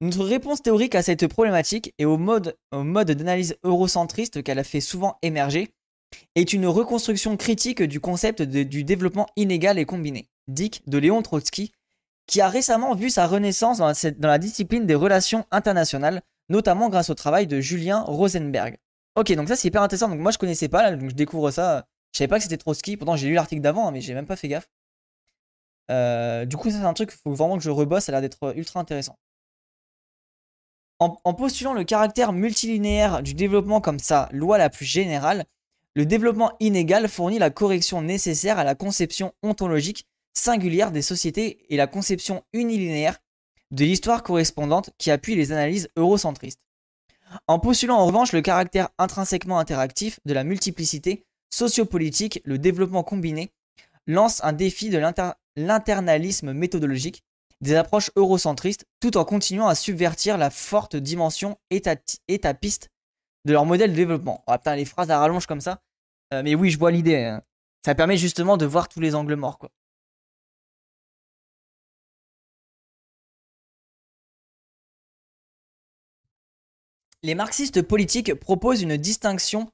Notre 0.00 0.24
réponse 0.24 0.62
théorique 0.62 0.94
à 0.94 1.02
cette 1.02 1.26
problématique 1.26 1.94
et 1.98 2.04
au 2.04 2.16
mode, 2.16 2.56
d'analyse 2.72 3.56
eurocentriste 3.64 4.42
qu'elle 4.42 4.58
a 4.58 4.64
fait 4.64 4.80
souvent 4.80 5.18
émerger 5.22 5.68
est 6.34 6.52
une 6.52 6.66
reconstruction 6.66 7.36
critique 7.36 7.82
du 7.82 8.00
concept 8.00 8.42
du 8.42 8.82
développement 8.82 9.26
inégal 9.36 9.78
et 9.78 9.84
combiné, 9.84 10.28
Dick 10.48 10.82
de 10.88 10.98
Léon 10.98 11.22
Trotsky, 11.22 11.72
qui 12.26 12.40
a 12.40 12.48
récemment 12.48 12.94
vu 12.94 13.10
sa 13.10 13.26
renaissance 13.26 13.78
dans 13.78 13.92
la, 14.28 14.38
discipline 14.38 14.86
des 14.86 14.94
relations 14.94 15.46
internationales, 15.50 16.22
notamment 16.48 16.88
grâce 16.88 17.10
au 17.10 17.14
travail 17.14 17.46
de 17.46 17.60
Julien 17.60 18.00
Rosenberg. 18.00 18.76
Ok, 19.16 19.32
donc 19.32 19.48
ça 19.48 19.56
c'est 19.56 19.68
hyper 19.68 19.82
intéressant. 19.82 20.08
Donc 20.08 20.20
moi 20.20 20.32
je 20.32 20.38
connaissais 20.38 20.68
pas, 20.68 20.82
là, 20.82 20.96
donc 20.96 21.10
je 21.10 21.14
découvre 21.14 21.50
ça 21.50 21.84
je 22.12 22.18
savais 22.18 22.28
pas 22.28 22.38
que 22.38 22.42
c'était 22.42 22.56
Trotsky. 22.56 22.96
Pourtant, 22.96 23.16
j'ai 23.16 23.28
lu 23.28 23.34
l'article 23.34 23.62
d'avant, 23.62 23.88
hein, 23.88 23.92
mais 23.92 24.00
j'ai 24.00 24.14
même 24.14 24.26
pas 24.26 24.36
fait 24.36 24.48
gaffe. 24.48 24.68
Euh, 25.90 26.44
du 26.44 26.56
coup, 26.56 26.70
ça, 26.70 26.78
c'est 26.78 26.84
un 26.84 26.94
truc 26.94 27.12
faut 27.12 27.34
vraiment 27.34 27.56
que 27.56 27.62
je 27.62 27.70
rebosse. 27.70 28.04
Ça 28.04 28.12
a 28.12 28.14
l'air 28.14 28.20
d'être 28.20 28.56
ultra 28.56 28.80
intéressant. 28.80 29.16
En, 31.00 31.32
postulant 31.32 31.72
le 31.72 31.82
caractère 31.82 32.34
multilinéaire 32.34 33.22
du 33.22 33.32
développement 33.32 33.80
comme 33.80 33.98
sa 33.98 34.28
loi 34.32 34.58
la 34.58 34.68
plus 34.68 34.84
générale, 34.84 35.46
le 35.94 36.04
développement 36.04 36.52
inégal 36.60 37.08
fournit 37.08 37.38
la 37.38 37.48
correction 37.48 38.02
nécessaire 38.02 38.58
à 38.58 38.64
la 38.64 38.74
conception 38.74 39.32
ontologique 39.42 40.06
singulière 40.34 40.92
des 40.92 41.00
sociétés 41.00 41.64
et 41.70 41.78
la 41.78 41.86
conception 41.86 42.44
unilinéaire 42.52 43.18
de 43.70 43.84
l'histoire 43.84 44.22
correspondante 44.22 44.90
qui 44.98 45.10
appuie 45.10 45.36
les 45.36 45.52
analyses 45.52 45.88
eurocentristes. 45.96 46.60
En 47.46 47.58
postulant 47.58 47.96
en 47.96 48.06
revanche 48.06 48.32
le 48.32 48.42
caractère 48.42 48.90
intrinsèquement 48.98 49.58
interactif 49.58 50.20
de 50.26 50.34
la 50.34 50.44
multiplicité 50.44 51.24
sociopolitique, 51.48 52.42
le 52.44 52.58
développement 52.58 53.04
combiné 53.04 53.52
lance 54.06 54.44
un 54.44 54.52
défi 54.52 54.90
de 54.90 55.00
l'internalisme 55.56 56.52
méthodologique 56.52 57.24
des 57.60 57.74
approches 57.74 58.10
eurocentristes 58.16 58.86
tout 59.00 59.16
en 59.16 59.24
continuant 59.24 59.68
à 59.68 59.74
subvertir 59.74 60.38
la 60.38 60.50
forte 60.50 60.96
dimension 60.96 61.58
étapiste 61.70 62.90
de 63.44 63.52
leur 63.52 63.66
modèle 63.66 63.90
de 63.90 63.96
développement. 63.96 64.44
Oh 64.46 64.52
putain, 64.52 64.76
les 64.76 64.84
phrases 64.84 65.10
à 65.10 65.18
rallonge 65.18 65.46
comme 65.46 65.60
ça. 65.60 65.82
Euh, 66.32 66.42
mais 66.42 66.54
oui, 66.54 66.70
je 66.70 66.78
vois 66.78 66.90
l'idée. 66.90 67.16
Hein. 67.16 67.42
Ça 67.84 67.94
permet 67.94 68.16
justement 68.16 68.56
de 68.56 68.66
voir 68.66 68.88
tous 68.88 69.00
les 69.00 69.14
angles 69.14 69.34
morts. 69.34 69.58
Les 77.22 77.34
marxistes 77.34 77.82
politiques 77.82 78.34
proposent 78.34 78.82
une 78.82 78.96
distinction 78.96 79.70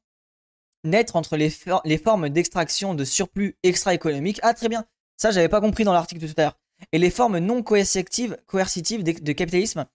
naître 0.85 1.17
entre 1.17 1.37
les, 1.37 1.51
formes 1.99 2.29
d'extraction 2.29 2.95
de 2.95 3.05
surplus 3.05 3.57
extra-économique. 3.63 4.41
Ah, 4.43 4.55
très 4.55 4.69
bien. 4.69 4.85
Ça, 5.17 5.31
j'avais 5.31 5.49
pas 5.49 5.61
compris 5.61 5.85
dans 5.85 5.93
l'article 5.93 6.23
de 6.23 6.27
tout 6.27 6.35
à 6.39 6.43
l'heure. 6.43 6.59
Et 6.93 6.99
les 6.99 7.11
formes 7.11 7.39
non 7.39 7.63
coercitives, 7.63 8.37
coercitives 8.47 9.03
de, 9.03 9.33
capitalisme, 9.33 9.87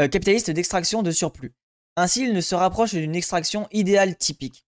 euh, 0.00 0.08
capitaliste 0.08 0.50
d'extraction 0.50 1.02
de 1.02 1.10
surplus. 1.10 1.54
Ainsi, 1.96 2.22
il 2.22 2.32
ne 2.32 2.40
se 2.40 2.54
rapproche 2.54 2.94
d'une 2.94 3.16
extraction 3.16 3.68
idéale 3.72 4.16
typique. 4.16 4.66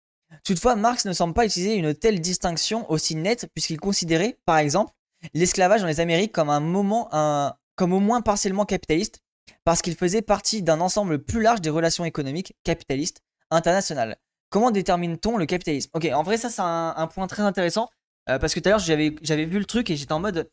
Toutefois, 0.44 0.76
Marx 0.76 1.04
ne 1.06 1.12
semble 1.12 1.34
pas 1.34 1.46
utiliser 1.46 1.74
une 1.74 1.94
telle 1.94 2.20
distinction 2.20 2.90
aussi 2.90 3.14
nette 3.14 3.48
puisqu'il 3.54 3.78
considérait, 3.78 4.38
par 4.44 4.58
exemple, 4.58 4.92
l'esclavage 5.32 5.80
dans 5.80 5.86
les 5.86 6.00
Amériques 6.00 6.32
comme 6.32 6.50
un 6.50 6.60
moment, 6.60 7.08
un, 7.12 7.54
comme 7.76 7.92
au 7.92 8.00
moins 8.00 8.20
partiellement 8.20 8.64
capitaliste, 8.64 9.20
parce 9.64 9.82
qu'il 9.82 9.94
faisait 9.94 10.22
partie 10.22 10.62
d'un 10.62 10.80
ensemble 10.80 11.22
plus 11.22 11.40
large 11.40 11.60
des 11.60 11.70
relations 11.70 12.04
économiques 12.04 12.54
capitalistes 12.64 13.22
internationales. 13.50 14.16
Comment 14.50 14.70
détermine-t-on 14.70 15.36
le 15.36 15.46
capitalisme? 15.46 15.90
Ok, 15.94 16.08
en 16.12 16.22
vrai, 16.22 16.36
ça, 16.36 16.48
c'est 16.50 16.62
un, 16.62 17.08
point 17.12 17.26
très 17.26 17.42
intéressant. 17.42 17.90
Euh, 18.28 18.38
parce 18.38 18.54
que 18.54 18.60
tout 18.60 18.68
à 18.68 18.70
l'heure, 18.70 18.78
j'avais, 18.78 19.10
vu 19.44 19.58
le 19.58 19.64
truc 19.64 19.90
et 19.90 19.96
j'étais 19.96 20.12
en 20.12 20.20
mode. 20.20 20.48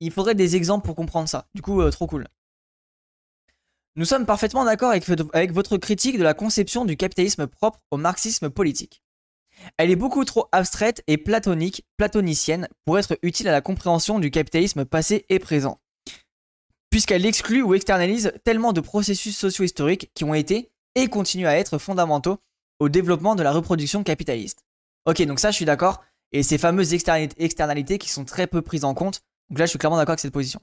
Il 0.00 0.12
faudrait 0.12 0.34
des 0.34 0.56
exemples 0.56 0.86
pour 0.86 0.96
comprendre 0.96 1.28
ça. 1.28 1.48
Du 1.54 1.62
coup, 1.62 1.80
euh, 1.80 1.90
trop 1.90 2.06
cool. 2.06 2.26
Nous 3.96 4.04
sommes 4.04 4.26
parfaitement 4.26 4.64
d'accord 4.64 4.90
avec, 4.90 5.08
avec 5.32 5.52
votre 5.52 5.76
critique 5.76 6.18
de 6.18 6.22
la 6.22 6.34
conception 6.34 6.84
du 6.84 6.96
capitalisme 6.96 7.46
propre 7.46 7.80
au 7.90 7.96
marxisme 7.96 8.48
politique. 8.48 9.02
Elle 9.76 9.90
est 9.90 9.96
beaucoup 9.96 10.24
trop 10.24 10.46
abstraite 10.52 11.02
et 11.08 11.16
platonique, 11.16 11.84
platonicienne, 11.96 12.68
pour 12.84 12.98
être 12.98 13.18
utile 13.22 13.48
à 13.48 13.52
la 13.52 13.60
compréhension 13.60 14.20
du 14.20 14.30
capitalisme 14.30 14.84
passé 14.84 15.26
et 15.28 15.40
présent. 15.40 15.80
Puisqu'elle 16.90 17.26
exclut 17.26 17.62
ou 17.62 17.74
externalise 17.74 18.32
tellement 18.44 18.72
de 18.72 18.80
processus 18.80 19.36
socio-historiques 19.36 20.10
qui 20.14 20.24
ont 20.24 20.34
été 20.34 20.70
et 20.94 21.08
continuent 21.08 21.46
à 21.46 21.56
être 21.56 21.78
fondamentaux 21.78 22.38
au 22.78 22.88
développement 22.88 23.34
de 23.34 23.42
la 23.42 23.52
reproduction 23.52 24.04
capitaliste. 24.04 24.64
Ok, 25.06 25.22
donc 25.22 25.40
ça, 25.40 25.50
je 25.50 25.56
suis 25.56 25.64
d'accord. 25.64 26.04
Et 26.32 26.42
ces 26.42 26.58
fameuses 26.58 26.92
externalités 26.92 27.98
qui 27.98 28.10
sont 28.10 28.24
très 28.24 28.46
peu 28.46 28.62
prises 28.62 28.84
en 28.84 28.94
compte. 28.94 29.22
Donc 29.50 29.58
là, 29.58 29.66
je 29.66 29.70
suis 29.70 29.78
clairement 29.78 29.96
d'accord 29.96 30.12
avec 30.12 30.20
cette 30.20 30.32
position. 30.32 30.60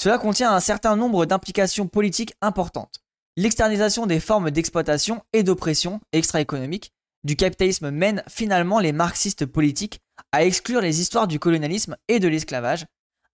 Cela 0.00 0.18
contient 0.18 0.52
un 0.52 0.60
certain 0.60 0.96
nombre 0.96 1.24
d'implications 1.24 1.86
politiques 1.86 2.34
importantes. 2.40 3.00
L'externalisation 3.36 4.06
des 4.06 4.20
formes 4.20 4.50
d'exploitation 4.50 5.22
et 5.32 5.42
d'oppression 5.42 6.00
extra-économique 6.12 6.92
du 7.24 7.36
capitalisme 7.36 7.90
mène 7.90 8.22
finalement 8.28 8.80
les 8.80 8.92
marxistes 8.92 9.46
politiques 9.46 10.00
à 10.30 10.44
exclure 10.44 10.80
les 10.80 11.00
histoires 11.00 11.26
du 11.26 11.38
colonialisme 11.38 11.96
et 12.08 12.20
de 12.20 12.28
l'esclavage. 12.28 12.86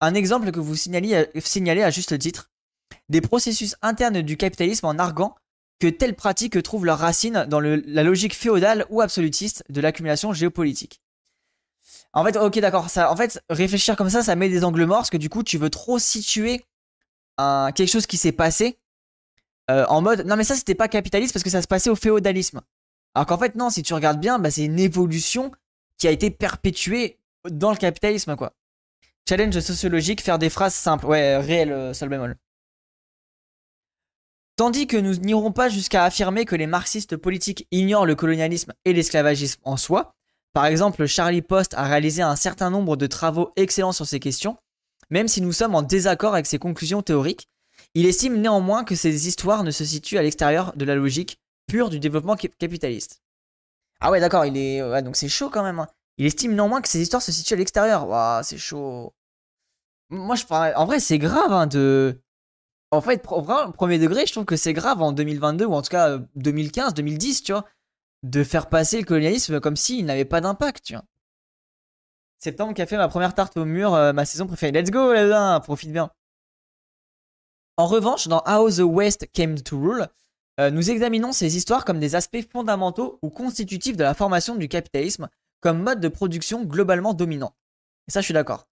Un 0.00 0.14
exemple 0.14 0.52
que 0.52 0.60
vous 0.60 0.76
signalez, 0.76 1.82
à 1.82 1.90
juste 1.90 2.18
titre. 2.18 2.50
Des 3.08 3.20
processus 3.20 3.74
internes 3.82 4.22
du 4.22 4.36
capitalisme 4.36 4.86
en 4.86 4.98
arguant 4.98 5.34
que 5.80 5.88
telles 5.88 6.14
pratiques 6.14 6.62
trouvent 6.62 6.84
leur 6.84 6.98
racine 6.98 7.46
dans 7.48 7.60
la 7.60 8.02
logique 8.02 8.34
féodale 8.34 8.84
ou 8.90 9.00
absolutiste 9.00 9.64
de 9.68 9.80
l'accumulation 9.80 10.32
géopolitique. 10.32 11.00
En 12.14 12.24
fait, 12.24 12.36
ok, 12.36 12.58
d'accord. 12.58 12.86
en 12.96 13.16
fait, 13.16 13.42
réfléchir 13.50 13.96
comme 13.96 14.10
ça, 14.10 14.22
ça 14.22 14.34
met 14.34 14.48
des 14.48 14.64
angles 14.64 14.84
morts 14.84 14.98
parce 14.98 15.10
que 15.10 15.16
du 15.16 15.28
coup, 15.28 15.42
tu 15.42 15.58
veux 15.58 15.70
trop 15.70 15.98
situer 15.98 16.64
quelque 17.38 17.86
chose 17.86 18.06
qui 18.06 18.16
s'est 18.16 18.32
passé 18.32 18.78
euh, 19.70 19.84
en 19.88 20.00
mode 20.00 20.26
non, 20.26 20.36
mais 20.36 20.44
ça, 20.44 20.54
c'était 20.54 20.74
pas 20.74 20.88
capitaliste 20.88 21.32
parce 21.32 21.42
que 21.42 21.50
ça 21.50 21.62
se 21.62 21.68
passait 21.68 21.90
au 21.90 21.96
féodalisme. 21.96 22.60
Alors 23.14 23.26
qu'en 23.26 23.38
fait, 23.38 23.54
non, 23.54 23.70
si 23.70 23.82
tu 23.82 23.94
regardes 23.94 24.20
bien, 24.20 24.38
bah, 24.38 24.50
c'est 24.50 24.64
une 24.64 24.78
évolution 24.78 25.52
qui 25.98 26.08
a 26.08 26.10
été 26.10 26.30
perpétuée 26.30 27.18
dans 27.50 27.70
le 27.70 27.76
capitalisme, 27.76 28.36
quoi. 28.36 28.54
Challenge 29.28 29.58
sociologique, 29.60 30.22
faire 30.22 30.38
des 30.38 30.48
phrases 30.48 30.74
simples. 30.74 31.06
Ouais, 31.06 31.36
réel, 31.36 31.72
euh, 31.72 31.92
sol 31.92 32.08
bémol. 32.08 32.36
Tandis 34.56 34.86
que 34.86 34.96
nous 34.96 35.16
n'irons 35.16 35.52
pas 35.52 35.68
jusqu'à 35.68 36.04
affirmer 36.04 36.44
que 36.44 36.56
les 36.56 36.66
marxistes 36.66 37.16
politiques 37.16 37.68
ignorent 37.70 38.06
le 38.06 38.14
colonialisme 38.14 38.72
et 38.84 38.92
l'esclavagisme 38.92 39.60
en 39.64 39.76
soi. 39.76 40.14
Par 40.58 40.66
exemple, 40.66 41.06
Charlie 41.06 41.40
Post 41.40 41.74
a 41.74 41.84
réalisé 41.84 42.20
un 42.20 42.34
certain 42.34 42.68
nombre 42.68 42.96
de 42.96 43.06
travaux 43.06 43.52
excellents 43.54 43.92
sur 43.92 44.08
ces 44.08 44.18
questions. 44.18 44.56
Même 45.08 45.28
si 45.28 45.40
nous 45.40 45.52
sommes 45.52 45.76
en 45.76 45.82
désaccord 45.82 46.32
avec 46.34 46.46
ses 46.46 46.58
conclusions 46.58 47.00
théoriques, 47.00 47.48
Il 47.94 48.06
estime 48.06 48.40
néanmoins 48.40 48.82
que 48.82 48.96
ces 48.96 49.28
histoires 49.28 49.62
ne 49.62 49.70
se 49.70 49.84
situent 49.84 50.18
à 50.18 50.22
l'extérieur 50.22 50.72
de 50.74 50.84
la 50.84 50.96
logique 50.96 51.38
pure 51.68 51.90
du 51.90 52.00
développement 52.00 52.34
capitaliste. 52.34 53.22
Ah 54.00 54.10
ouais, 54.10 54.18
d'accord, 54.18 54.46
il 54.46 54.56
est. 54.56 55.02
Donc 55.02 55.14
c'est 55.14 55.28
chaud 55.28 55.48
quand 55.48 55.62
même. 55.62 55.78
Hein. 55.78 55.86
Il 56.16 56.26
estime 56.26 56.56
néanmoins 56.56 56.80
que 56.80 56.88
ces 56.88 57.00
histoires 57.00 57.22
se 57.22 57.30
situent 57.30 57.54
à 57.54 57.58
l'extérieur. 57.58 58.08
Waouh, 58.08 58.42
c'est 58.42 58.58
chaud. 58.58 59.14
Moi, 60.10 60.34
je 60.34 60.44
En 60.74 60.86
vrai, 60.86 60.98
c'est 60.98 61.18
grave 61.18 61.52
hein. 61.52 61.68
En 62.90 63.00
fait, 63.00 63.24
vraiment, 63.24 63.70
premier 63.70 64.00
degré, 64.00 64.26
je 64.26 64.32
trouve 64.32 64.44
que 64.44 64.56
c'est 64.56 64.72
grave 64.72 65.02
en 65.02 65.12
2022, 65.12 65.66
ou 65.66 65.74
en 65.74 65.82
tout 65.82 65.90
cas 65.90 66.18
2015, 66.34 66.90
euh, 66.90 66.94
2010, 66.94 67.44
tu 67.44 67.52
vois, 67.52 67.64
de 68.22 68.44
faire 68.44 68.68
passer 68.68 68.98
le 68.98 69.04
colonialisme 69.04 69.60
comme 69.60 69.76
s'il 69.76 70.04
n'avait 70.04 70.24
pas 70.24 70.40
d'impact, 70.40 70.84
tu 70.84 70.94
vois. 70.94 71.04
Septembre 72.38 72.74
qui 72.74 72.82
a 72.82 72.86
fait 72.86 72.96
ma 72.96 73.08
première 73.08 73.34
tarte 73.34 73.56
au 73.56 73.64
mur, 73.64 73.94
euh, 73.94 74.12
ma 74.12 74.24
saison 74.24 74.46
préférée. 74.46 74.72
Let's 74.72 74.90
go, 74.90 75.12
là, 75.12 75.58
profite 75.60 75.92
bien. 75.92 76.10
En 77.76 77.86
revanche, 77.86 78.28
dans 78.28 78.42
How 78.46 78.70
the 78.70 78.80
West 78.80 79.28
Came 79.32 79.60
to 79.60 79.80
Rule, 79.80 80.08
euh, 80.60 80.70
nous 80.70 80.90
examinons 80.90 81.32
ces 81.32 81.56
histoires 81.56 81.84
comme 81.84 82.00
des 82.00 82.14
aspects 82.14 82.44
fondamentaux 82.52 83.18
ou 83.22 83.30
constitutifs 83.30 83.96
de 83.96 84.02
la 84.02 84.14
formation 84.14 84.56
du 84.56 84.68
capitalisme 84.68 85.28
comme 85.60 85.82
mode 85.82 86.00
de 86.00 86.08
production 86.08 86.64
globalement 86.64 87.14
dominant. 87.14 87.54
Et 88.08 88.12
ça, 88.12 88.20
je 88.20 88.26
suis 88.26 88.34
d'accord. 88.34 88.66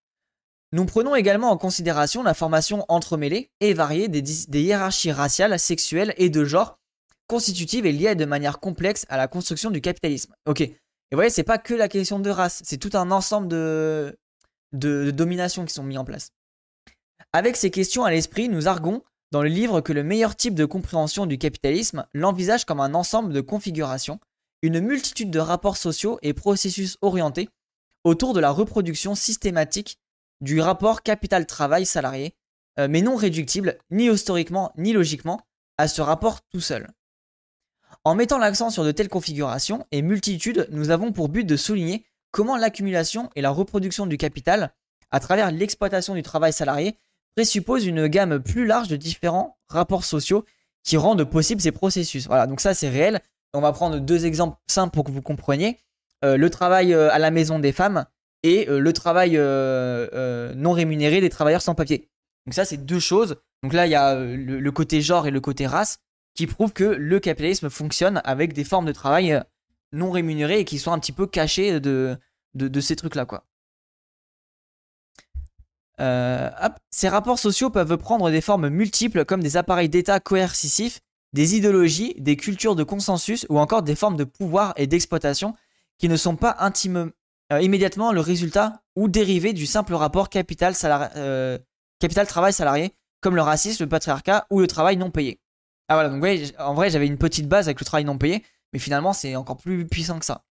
Nous 0.72 0.84
prenons 0.84 1.14
également 1.14 1.50
en 1.50 1.56
considération 1.56 2.22
la 2.22 2.34
formation 2.34 2.84
entremêlée 2.88 3.50
et 3.60 3.72
variée 3.74 4.08
des, 4.08 4.60
hiérarchies 4.60 5.12
raciales, 5.12 5.58
sexuelles 5.58 6.12
et 6.16 6.28
de 6.28 6.44
genre 6.44 6.78
constitutives 7.26 7.86
et 7.86 7.92
liées 7.92 8.14
de 8.14 8.24
manière 8.24 8.60
complexe 8.60 9.06
à 9.08 9.16
la 9.16 9.28
construction 9.28 9.70
du 9.70 9.80
capitalisme. 9.80 10.34
Ok. 10.46 10.60
Et 10.60 11.14
vous 11.14 11.18
voyez, 11.18 11.30
c'est 11.30 11.44
pas 11.44 11.58
que 11.58 11.74
la 11.74 11.88
question 11.88 12.18
de 12.18 12.30
race, 12.30 12.62
c'est 12.64 12.78
tout 12.78 12.90
un 12.94 13.10
ensemble 13.10 13.48
de, 13.48 14.18
dominations 14.72 15.64
qui 15.64 15.72
sont 15.72 15.84
mis 15.84 15.98
en 15.98 16.04
place. 16.04 16.32
Avec 17.32 17.56
ces 17.56 17.70
questions 17.70 18.04
à 18.04 18.10
l'esprit, 18.10 18.48
nous 18.48 18.66
arguons 18.66 19.02
dans 19.30 19.42
le 19.42 19.48
livre 19.48 19.80
que 19.80 19.92
le 19.92 20.02
meilleur 20.02 20.36
type 20.36 20.54
de 20.54 20.64
compréhension 20.64 21.26
du 21.26 21.38
capitalisme 21.38 22.06
l'envisage 22.12 22.64
comme 22.64 22.80
un 22.80 22.94
ensemble 22.94 23.32
de 23.32 23.40
configurations, 23.40 24.18
une 24.62 24.80
multitude 24.80 25.30
de 25.30 25.38
rapports 25.38 25.76
sociaux 25.76 26.18
et 26.22 26.32
processus 26.32 26.96
orientés 27.02 27.48
autour 28.04 28.34
de 28.34 28.40
la 28.40 28.50
reproduction 28.50 29.14
systématique 29.14 29.98
du 30.40 30.60
rapport 30.60 31.02
capital-travail-salarié, 31.02 32.34
euh, 32.78 32.88
mais 32.88 33.02
non 33.02 33.16
réductible 33.16 33.78
ni 33.90 34.08
historiquement 34.08 34.72
ni 34.76 34.92
logiquement 34.92 35.40
à 35.78 35.88
ce 35.88 36.02
rapport 36.02 36.40
tout 36.50 36.60
seul. 36.60 36.88
En 38.06 38.14
mettant 38.14 38.38
l'accent 38.38 38.70
sur 38.70 38.84
de 38.84 38.92
telles 38.92 39.08
configurations 39.08 39.84
et 39.90 40.00
multitudes, 40.00 40.68
nous 40.70 40.90
avons 40.90 41.10
pour 41.10 41.28
but 41.28 41.42
de 41.42 41.56
souligner 41.56 42.04
comment 42.30 42.56
l'accumulation 42.56 43.30
et 43.34 43.40
la 43.40 43.50
reproduction 43.50 44.06
du 44.06 44.16
capital, 44.16 44.72
à 45.10 45.18
travers 45.18 45.50
l'exploitation 45.50 46.14
du 46.14 46.22
travail 46.22 46.52
salarié, 46.52 46.98
présuppose 47.34 47.84
une 47.84 48.06
gamme 48.06 48.38
plus 48.38 48.64
large 48.64 48.86
de 48.86 48.94
différents 48.94 49.58
rapports 49.66 50.04
sociaux 50.04 50.44
qui 50.84 50.96
rendent 50.96 51.24
possibles 51.24 51.60
ces 51.60 51.72
processus. 51.72 52.28
Voilà, 52.28 52.46
donc 52.46 52.60
ça 52.60 52.74
c'est 52.74 52.88
réel. 52.88 53.18
On 53.52 53.60
va 53.60 53.72
prendre 53.72 53.98
deux 53.98 54.24
exemples 54.24 54.56
simples 54.68 54.94
pour 54.94 55.02
que 55.02 55.10
vous 55.10 55.20
compreniez. 55.20 55.76
Euh, 56.24 56.36
le 56.36 56.48
travail 56.48 56.94
euh, 56.94 57.10
à 57.10 57.18
la 57.18 57.32
maison 57.32 57.58
des 57.58 57.72
femmes 57.72 58.06
et 58.44 58.68
euh, 58.68 58.78
le 58.78 58.92
travail 58.92 59.32
non 60.56 60.70
rémunéré 60.70 61.20
des 61.20 61.28
travailleurs 61.28 61.60
sans 61.60 61.74
papier. 61.74 62.08
Donc 62.46 62.54
ça 62.54 62.64
c'est 62.64 62.86
deux 62.86 63.00
choses. 63.00 63.34
Donc 63.64 63.72
là 63.72 63.84
il 63.84 63.90
y 63.90 63.96
a 63.96 64.14
le, 64.14 64.70
côté 64.70 65.00
genre 65.00 65.26
et 65.26 65.32
le 65.32 65.40
côté 65.40 65.66
race 65.66 65.98
qui 66.36 66.46
prouvent 66.46 66.72
que 66.72 66.84
le 66.84 67.18
capitalisme 67.18 67.70
fonctionne 67.70 68.20
avec 68.24 68.52
des 68.52 68.64
formes 68.64 68.86
de 68.86 68.92
travail 68.92 69.42
non 69.92 70.10
rémunérées 70.10 70.60
et 70.60 70.64
qui 70.64 70.78
sont 70.78 70.92
un 70.92 70.98
petit 70.98 71.12
peu 71.12 71.26
cachées 71.26 71.80
de, 71.80 72.18
de 72.54 72.80
ces 72.80 72.96
trucs-là 72.96 73.24
quoi. 73.24 73.44
Euh, 76.00 76.50
ces 76.90 77.08
rapports 77.08 77.38
sociaux 77.38 77.70
peuvent 77.70 77.96
prendre 77.96 78.30
des 78.30 78.40
formes 78.40 78.68
multiples 78.68 79.24
comme 79.24 79.42
des 79.42 79.56
appareils 79.56 79.88
d'État 79.88 80.20
coercitifs, 80.20 81.00
des 81.32 81.56
idéologies, 81.56 82.14
des 82.18 82.36
cultures 82.36 82.76
de 82.76 82.84
consensus 82.84 83.46
ou 83.48 83.58
encore 83.58 83.82
des 83.82 83.94
formes 83.94 84.16
de 84.16 84.24
pouvoir 84.24 84.74
et 84.76 84.86
d'exploitation 84.86 85.54
qui 85.98 86.08
ne 86.08 86.16
sont 86.16 86.36
pas 86.36 86.56
euh, 86.60 87.60
immédiatement 87.60 88.12
le 88.12 88.20
résultat 88.20 88.82
ou 88.94 89.08
dérivé 89.08 89.52
du 89.52 89.66
simple 89.66 89.94
rapport 89.94 90.28
euh, 90.34 91.58
capital 91.98 92.52
salarié 92.52 92.94
comme 93.22 93.36
le 93.36 93.42
racisme, 93.42 93.84
le 93.84 93.88
patriarcat 93.88 94.46
ou 94.50 94.60
le 94.60 94.66
travail 94.66 94.96
non 94.98 95.10
payé. 95.10 95.40
Ah 95.88 95.94
voilà, 95.94 96.08
donc 96.08 96.24
en 96.58 96.74
vrai 96.74 96.90
j'avais 96.90 97.06
une 97.06 97.18
petite 97.18 97.48
base 97.48 97.68
avec 97.68 97.80
le 97.80 97.86
travail 97.86 98.04
non 98.04 98.18
payé, 98.18 98.44
mais 98.72 98.78
finalement 98.78 99.12
c'est 99.12 99.36
encore 99.36 99.56
plus 99.56 99.86
puissant 99.86 100.18
que 100.18 100.24
ça. 100.24 100.44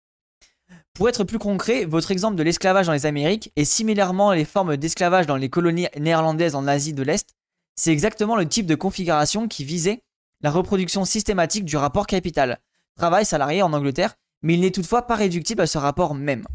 Pour 0.94 1.10
être 1.10 1.24
plus 1.24 1.40
concret, 1.40 1.86
votre 1.86 2.12
exemple 2.12 2.36
de 2.36 2.44
l'esclavage 2.44 2.86
dans 2.86 2.94
les 2.94 3.08
Amériques 3.08 3.52
et 3.56 3.66
similairement 3.66 4.32
les 4.32 4.46
formes 4.46 4.78
d'esclavage 4.78 5.26
dans 5.26 5.36
les 5.36 5.50
colonies 5.50 5.88
néerlandaises 5.98 6.56
en 6.56 6.68
Asie 6.68 6.94
de 6.94 7.02
l'Est, 7.02 7.34
c'est 7.76 7.92
exactement 7.92 8.36
le 8.36 8.48
type 8.48 8.68
de 8.68 8.76
configuration 8.76 9.48
qui 9.48 9.66
visait 9.66 10.04
la 10.42 10.52
reproduction 10.52 11.06
systématique 11.06 11.66
du 11.66 11.78
rapport 11.78 12.06
capital, 12.06 12.60
travail 12.96 13.26
salarié 13.26 13.64
en 13.64 13.74
Angleterre, 13.74 14.16
mais 14.44 14.54
il 14.54 14.62
n'est 14.62 14.72
toutefois 14.72 15.08
pas 15.08 15.16
réductible 15.16 15.62
à 15.62 15.68
ce 15.68 15.80
rapport 15.80 16.14
même. 16.14 16.46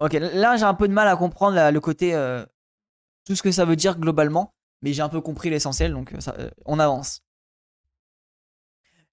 Ok, 0.00 0.12
là 0.12 0.56
j'ai 0.56 0.64
un 0.64 0.74
peu 0.74 0.88
de 0.88 0.92
mal 0.92 1.08
à 1.08 1.16
comprendre 1.16 1.70
le 1.70 1.80
côté, 1.80 2.14
euh, 2.14 2.44
tout 3.24 3.34
ce 3.34 3.42
que 3.42 3.50
ça 3.50 3.64
veut 3.64 3.76
dire 3.76 3.98
globalement, 3.98 4.52
mais 4.82 4.92
j'ai 4.92 5.02
un 5.02 5.08
peu 5.08 5.22
compris 5.22 5.48
l'essentiel, 5.48 5.92
donc 5.92 6.12
euh, 6.12 6.18
euh, 6.38 6.50
on 6.66 6.78
avance. 6.78 7.22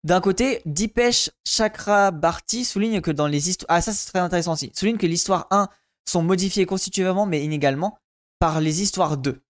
D'un 0.04 0.20
côté, 0.20 0.62
Dipesh 0.66 1.30
Chakrabarti 1.46 2.66
souligne 2.66 3.00
que 3.00 3.12
dans 3.12 3.28
les 3.28 3.50
histoires... 3.50 3.78
Ah 3.78 3.82
ça 3.82 3.94
c'est 3.94 4.12
très 4.12 4.20
intéressant 4.20 4.54
aussi. 4.54 4.72
Souligne 4.76 4.98
que 4.98 5.08
l'histoire 5.08 5.48
1 5.52 5.70
sont 6.06 6.22
modifiées 6.22 6.66
constitutivement 6.66 7.26
mais 7.26 7.44
inégalement 7.44 7.98
par 8.39 8.60
les 8.60 8.82
histoires 8.82 9.16
2. 9.18 9.42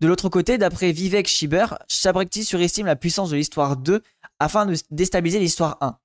De 0.00 0.08
l'autre 0.08 0.28
côté, 0.28 0.58
d'après 0.58 0.90
Vivek 0.90 1.28
Shiber, 1.28 1.66
Chabrakti 1.88 2.44
surestime 2.44 2.86
la 2.86 2.96
puissance 2.96 3.30
de 3.30 3.36
l'histoire 3.36 3.76
2 3.76 4.02
afin 4.40 4.66
de 4.66 4.74
déstabiliser 4.90 5.38
l'histoire 5.38 5.78
1. 5.80 5.96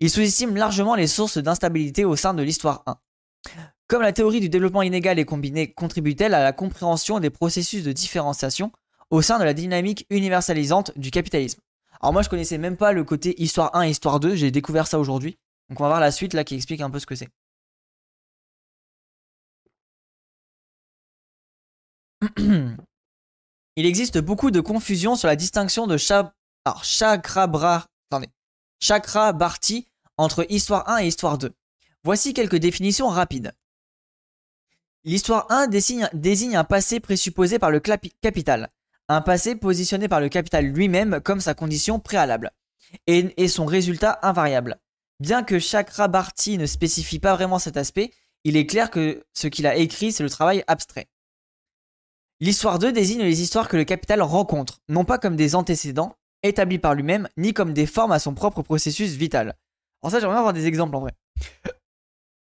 Il 0.00 0.10
sous-estime 0.10 0.56
largement 0.56 0.96
les 0.96 1.06
sources 1.06 1.38
d'instabilité 1.38 2.04
au 2.04 2.16
sein 2.16 2.34
de 2.34 2.42
l'histoire 2.42 2.82
1. 2.86 2.98
Comme 3.86 4.02
la 4.02 4.12
théorie 4.12 4.40
du 4.40 4.48
développement 4.48 4.82
inégal 4.82 5.20
et 5.20 5.24
combiné 5.24 5.72
contribue-t-elle 5.72 6.34
à 6.34 6.42
la 6.42 6.52
compréhension 6.52 7.20
des 7.20 7.30
processus 7.30 7.84
de 7.84 7.92
différenciation 7.92 8.72
au 9.10 9.22
sein 9.22 9.38
de 9.38 9.44
la 9.44 9.54
dynamique 9.54 10.04
universalisante 10.10 10.90
du 10.96 11.12
capitalisme? 11.12 11.60
Alors 12.00 12.12
moi 12.12 12.22
je 12.22 12.28
connaissais 12.28 12.58
même 12.58 12.76
pas 12.76 12.92
le 12.92 13.04
côté 13.04 13.40
histoire 13.42 13.74
1 13.74 13.82
et 13.82 13.90
histoire 13.90 14.20
2, 14.20 14.34
j'ai 14.34 14.50
découvert 14.50 14.86
ça 14.86 14.98
aujourd'hui. 14.98 15.38
Donc 15.68 15.80
on 15.80 15.84
va 15.84 15.88
voir 15.88 16.00
la 16.00 16.12
suite 16.12 16.34
là 16.34 16.44
qui 16.44 16.54
explique 16.54 16.80
un 16.80 16.90
peu 16.90 16.98
ce 16.98 17.06
que 17.06 17.14
c'est. 17.14 17.28
Il 23.76 23.84
existe 23.84 24.18
beaucoup 24.18 24.50
de 24.50 24.60
confusion 24.60 25.16
sur 25.16 25.28
la 25.28 25.36
distinction 25.36 25.86
de 25.86 25.98
Chakrabra, 26.82 27.86
attendez, 28.10 28.28
Chakrabarti 28.80 29.86
entre 30.16 30.46
histoire 30.50 30.88
1 30.88 31.02
et 31.02 31.08
histoire 31.08 31.38
2. 31.38 31.52
Voici 32.04 32.32
quelques 32.32 32.56
définitions 32.56 33.08
rapides. 33.08 33.52
L'histoire 35.04 35.46
1 35.50 35.68
désigne, 35.68 36.08
désigne, 36.14 36.56
un 36.56 36.64
passé 36.64 37.00
présupposé 37.00 37.58
par 37.58 37.70
le 37.70 37.80
capital, 37.80 38.70
un 39.08 39.20
passé 39.20 39.56
positionné 39.56 40.08
par 40.08 40.20
le 40.20 40.28
capital 40.28 40.66
lui-même 40.66 41.20
comme 41.20 41.40
sa 41.40 41.54
condition 41.54 42.00
préalable, 42.00 42.50
et, 43.06 43.48
son 43.48 43.66
résultat 43.66 44.18
invariable. 44.22 44.78
Bien 45.20 45.42
que 45.42 45.58
Chakrabarti 45.58 46.58
ne 46.58 46.66
spécifie 46.66 47.18
pas 47.18 47.34
vraiment 47.34 47.58
cet 47.58 47.76
aspect, 47.76 48.12
il 48.44 48.56
est 48.56 48.66
clair 48.66 48.90
que 48.90 49.24
ce 49.32 49.48
qu'il 49.48 49.66
a 49.66 49.76
écrit, 49.76 50.12
c'est 50.12 50.22
le 50.22 50.30
travail 50.30 50.62
abstrait. 50.66 51.08
L'histoire 52.40 52.78
2 52.78 52.92
désigne 52.92 53.22
les 53.22 53.40
histoires 53.40 53.68
que 53.68 53.76
le 53.76 53.84
capital 53.84 54.20
rencontre, 54.20 54.80
non 54.88 55.04
pas 55.04 55.18
comme 55.18 55.36
des 55.36 55.54
antécédents 55.54 56.16
établis 56.42 56.78
par 56.78 56.94
lui-même, 56.94 57.28
ni 57.36 57.54
comme 57.54 57.72
des 57.72 57.86
formes 57.86 58.12
à 58.12 58.18
son 58.18 58.34
propre 58.34 58.62
processus 58.62 59.12
vital. 59.12 59.56
En 60.02 60.10
ça, 60.10 60.20
j'aimerais 60.20 60.38
avoir 60.38 60.52
des 60.52 60.66
exemples 60.66 60.94
en 60.96 61.00
vrai. 61.00 61.12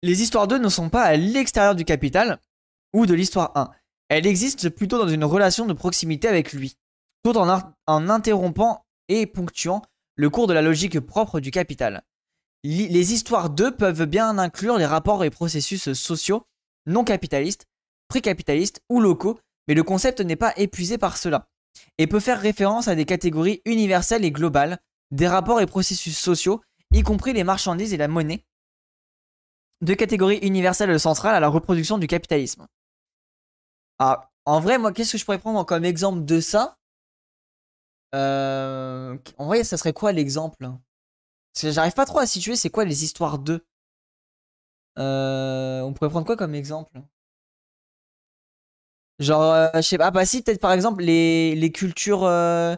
Les 0.04 0.22
histoires 0.22 0.48
2 0.48 0.58
ne 0.60 0.70
sont 0.70 0.89
pas 0.89 1.04
à 1.04 1.15
l'extérieur 1.15 1.74
du 1.74 1.86
capital 1.86 2.39
ou 2.93 3.06
de 3.06 3.13
l'histoire 3.13 3.52
1. 3.56 3.72
Elle 4.10 4.26
existe 4.26 4.70
plutôt 4.70 4.98
dans 4.98 5.10
une 5.10 5.26
relation 5.26 5.65
de 5.65 5.74
proximité 5.74 6.28
avec 6.28 6.54
lui, 6.54 6.78
tout 7.24 7.38
en, 7.38 7.50
interrompant 7.88 8.86
et 9.10 9.26
ponctuant 9.26 9.82
le 10.15 10.30
cours 10.30 10.48
de 10.48 10.54
la 10.54 10.62
logique 10.62 11.00
propre 11.00 11.39
du 11.39 11.52
capital. 11.52 12.04
les 12.63 13.13
histoires 13.13 13.50
d'eux 13.50 13.76
peuvent 13.76 14.06
bien 14.06 14.38
inclure 14.38 14.78
les 14.78 14.86
rapports 14.86 15.24
et 15.24 15.30
processus 15.30 15.93
sociaux 15.93 16.43
non 16.88 17.04
capitalistes, 17.04 17.67
pré-capitalistes 18.08 18.82
ou 18.89 19.00
locaux, 19.00 19.39
mais 19.67 19.76
le 19.76 19.84
concept 19.84 20.22
n'est 20.22 20.38
pas 20.38 20.54
épuisé 20.58 20.98
par 20.98 21.17
cela, 21.17 21.50
et 21.98 22.08
peut 22.08 22.22
faire 22.22 22.41
référence 22.41 22.88
à 22.88 22.96
des 22.96 23.06
catégories 23.06 23.62
universelles 23.65 24.26
et 24.26 24.32
globales, 24.32 24.80
des 25.12 25.28
rapports 25.28 25.62
et 25.62 25.65
processus 25.65 26.17
sociaux, 26.17 26.62
y 26.93 27.04
compris 27.04 27.34
les 27.34 27.43
marchandises 27.43 27.93
et 27.93 27.98
la 27.98 28.08
monnaie, 28.08 28.46
de 29.82 29.93
catégories 29.93 30.39
universelles 30.41 31.00
centrales 31.00 31.36
à 31.36 31.39
la 31.39 31.50
reproduction 31.50 31.98
du 31.98 32.08
capitalisme. 32.08 32.65
Ah, 34.00 34.32
en 34.46 34.60
vrai, 34.60 34.78
moi, 34.80 34.92
qu'est-ce 34.92 35.12
que 35.12 35.18
je 35.20 35.26
pourrais 35.26 35.38
prendre 35.40 35.64
comme 35.66 35.86
exemple 35.86 36.26
de 36.26 36.40
ça? 36.40 36.78
Euh, 38.16 39.18
En 39.38 39.46
vrai, 39.46 39.64
ça 39.64 39.78
serait 39.78 39.94
quoi 39.94 40.12
l'exemple? 40.12 40.70
J'arrive 41.62 41.94
pas 41.94 42.06
trop 42.06 42.20
à 42.20 42.28
situer 42.28 42.56
c'est 42.56 42.70
quoi 42.72 42.86
les 42.86 43.04
histoires 43.04 43.40
d'eux. 43.40 43.66
Euh, 45.00 45.82
on 45.82 45.94
pourrait 45.94 46.10
prendre 46.10 46.26
quoi 46.26 46.36
comme 46.38 46.54
exemple? 46.56 47.02
Genre, 49.20 49.42
euh, 49.42 49.68
je 49.76 49.82
sais 49.82 49.98
pas, 49.98 50.08
ah, 50.08 50.12
bah 50.12 50.26
si, 50.26 50.44
peut-être 50.44 50.62
par 50.62 50.72
exemple 50.74 51.04
les, 51.04 51.56
les 51.56 51.72
cultures, 51.72 52.24
euh, 52.24 52.76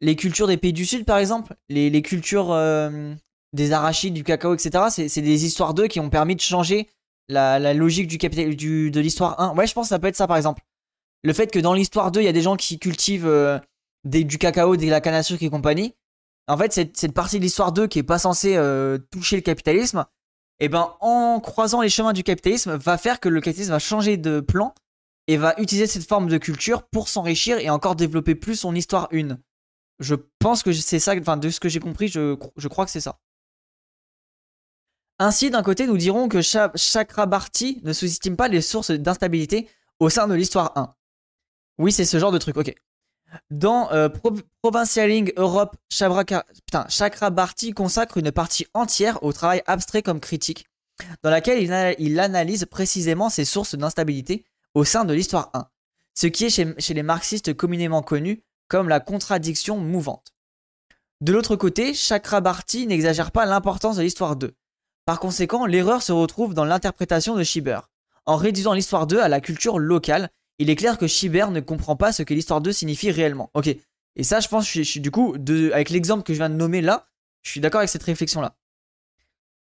les 0.00 0.16
cultures 0.16 0.46
des 0.46 0.56
pays 0.58 0.72
du 0.72 0.86
Sud, 0.86 1.04
par 1.06 1.18
exemple, 1.18 1.54
les, 1.68 1.90
les 1.90 2.02
cultures 2.02 2.54
des 3.52 3.72
arachides, 3.72 4.14
du 4.14 4.24
cacao, 4.24 4.54
etc. 4.54 4.90
C'est 4.90 5.22
des 5.22 5.44
histoires 5.46 5.74
d'eux 5.74 5.88
qui 5.88 6.00
ont 6.00 6.10
permis 6.10 6.36
de 6.36 6.40
changer 6.42 6.88
la, 7.28 7.58
la 7.58 7.74
logique 7.74 8.06
du 8.06 8.18
capital, 8.18 8.54
du, 8.54 8.90
de 8.90 9.00
l'histoire 9.00 9.40
1. 9.40 9.54
Ouais, 9.56 9.66
je 9.66 9.74
pense 9.74 9.86
que 9.86 9.90
ça 9.90 9.98
peut 9.98 10.08
être 10.08 10.16
ça, 10.16 10.26
par 10.26 10.36
exemple. 10.36 10.62
Le 11.22 11.32
fait 11.32 11.50
que 11.50 11.58
dans 11.58 11.74
l'histoire 11.74 12.10
2, 12.10 12.20
il 12.20 12.24
y 12.24 12.28
a 12.28 12.32
des 12.32 12.42
gens 12.42 12.56
qui 12.56 12.78
cultivent 12.78 13.60
des, 14.04 14.24
du 14.24 14.38
cacao, 14.38 14.76
de 14.76 14.86
la 14.86 15.00
canne 15.00 15.14
à 15.14 15.22
sucre 15.22 15.42
et 15.42 15.50
compagnie. 15.50 15.94
En 16.48 16.58
fait, 16.58 16.72
cette, 16.72 16.96
cette 16.98 17.14
partie 17.14 17.38
de 17.38 17.44
l'histoire 17.44 17.72
2 17.72 17.86
qui 17.86 17.98
est 17.98 18.02
pas 18.02 18.18
censée 18.18 18.58
toucher 19.10 19.36
le 19.36 19.42
capitalisme, 19.42 20.04
et 20.60 20.66
eh 20.66 20.68
ben 20.68 20.94
en 21.00 21.40
croisant 21.40 21.80
les 21.80 21.88
chemins 21.88 22.12
du 22.12 22.22
capitalisme, 22.22 22.76
va 22.76 22.96
faire 22.96 23.18
que 23.18 23.28
le 23.28 23.40
capitalisme 23.40 23.72
va 23.72 23.80
changer 23.80 24.16
de 24.16 24.38
plan 24.38 24.72
et 25.26 25.36
va 25.36 25.54
utiliser 25.58 25.88
cette 25.88 26.06
forme 26.06 26.28
de 26.28 26.38
culture 26.38 26.84
pour 26.84 27.08
s'enrichir 27.08 27.58
et 27.58 27.70
encore 27.70 27.96
développer 27.96 28.36
plus 28.36 28.56
son 28.56 28.74
histoire 28.74 29.08
une. 29.10 29.40
Je 29.98 30.14
pense 30.38 30.62
que 30.62 30.72
c'est 30.72 31.00
ça, 31.00 31.14
enfin 31.18 31.36
de 31.36 31.50
ce 31.50 31.58
que 31.58 31.68
j'ai 31.68 31.80
compris, 31.80 32.06
je, 32.06 32.36
crois 32.68 32.84
que 32.84 32.90
c'est 32.92 33.00
ça. 33.00 33.18
Ainsi, 35.18 35.50
d'un 35.50 35.62
côté, 35.62 35.86
nous 35.86 35.96
dirons 35.96 36.28
que 36.28 36.40
Chakrabarti 36.42 37.80
ne 37.84 37.92
sous-estime 37.92 38.36
pas 38.36 38.48
les 38.48 38.60
sources 38.60 38.90
d'instabilité 38.90 39.68
au 40.00 40.08
sein 40.10 40.26
de 40.26 40.34
l'histoire 40.34 40.72
1. 40.76 40.94
Oui, 41.78 41.92
c'est 41.92 42.04
ce 42.04 42.18
genre 42.18 42.32
de 42.32 42.38
truc, 42.38 42.56
ok. 42.56 42.74
Dans 43.50 43.90
euh, 43.92 44.08
Provincialing 44.62 45.32
Europe, 45.36 45.76
Chakrabarti 45.90 47.72
consacre 47.72 48.18
une 48.18 48.32
partie 48.32 48.66
entière 48.74 49.22
au 49.22 49.32
travail 49.32 49.62
abstrait 49.66 50.02
comme 50.02 50.20
critique, 50.20 50.66
dans 51.22 51.30
laquelle 51.30 51.62
il 51.98 52.20
analyse 52.20 52.64
précisément 52.66 53.30
ses 53.30 53.44
sources 53.44 53.74
d'instabilité 53.74 54.44
au 54.74 54.84
sein 54.84 55.04
de 55.04 55.14
l'histoire 55.14 55.50
1, 55.54 55.68
ce 56.14 56.26
qui 56.26 56.44
est 56.46 56.50
chez, 56.50 56.94
les 56.94 57.02
marxistes 57.02 57.54
communément 57.54 58.02
connu 58.02 58.44
comme 58.68 58.88
la 58.88 59.00
contradiction 59.00 59.78
mouvante. 59.78 60.32
De 61.20 61.32
l'autre 61.32 61.56
côté, 61.56 61.94
Chakrabarti 61.94 62.86
n'exagère 62.86 63.30
pas 63.30 63.46
l'importance 63.46 63.96
de 63.96 64.02
l'histoire 64.02 64.36
2. 64.36 64.54
Par 65.04 65.20
conséquent, 65.20 65.66
l'erreur 65.66 66.02
se 66.02 66.12
retrouve 66.12 66.54
dans 66.54 66.64
l'interprétation 66.64 67.36
de 67.36 67.42
Schieber. 67.42 67.80
En 68.26 68.36
réduisant 68.36 68.72
l'histoire 68.72 69.06
2 69.06 69.20
à 69.20 69.28
la 69.28 69.40
culture 69.40 69.78
locale, 69.78 70.30
il 70.58 70.70
est 70.70 70.76
clair 70.76 70.96
que 70.96 71.06
Schieber 71.06 71.50
ne 71.50 71.60
comprend 71.60 71.96
pas 71.96 72.12
ce 72.12 72.22
que 72.22 72.32
l'histoire 72.32 72.60
2 72.60 72.72
signifie 72.72 73.10
réellement. 73.10 73.50
Ok. 73.54 73.68
Et 74.16 74.22
ça, 74.22 74.40
je 74.40 74.48
pense, 74.48 74.70
du 74.76 75.10
coup, 75.10 75.34
avec 75.72 75.90
l'exemple 75.90 76.22
que 76.22 76.32
je 76.32 76.38
viens 76.38 76.48
de 76.48 76.54
nommer 76.54 76.80
là, 76.80 77.08
je 77.42 77.50
suis 77.50 77.60
d'accord 77.60 77.80
avec 77.80 77.90
cette 77.90 78.04
réflexion-là. 78.04 78.56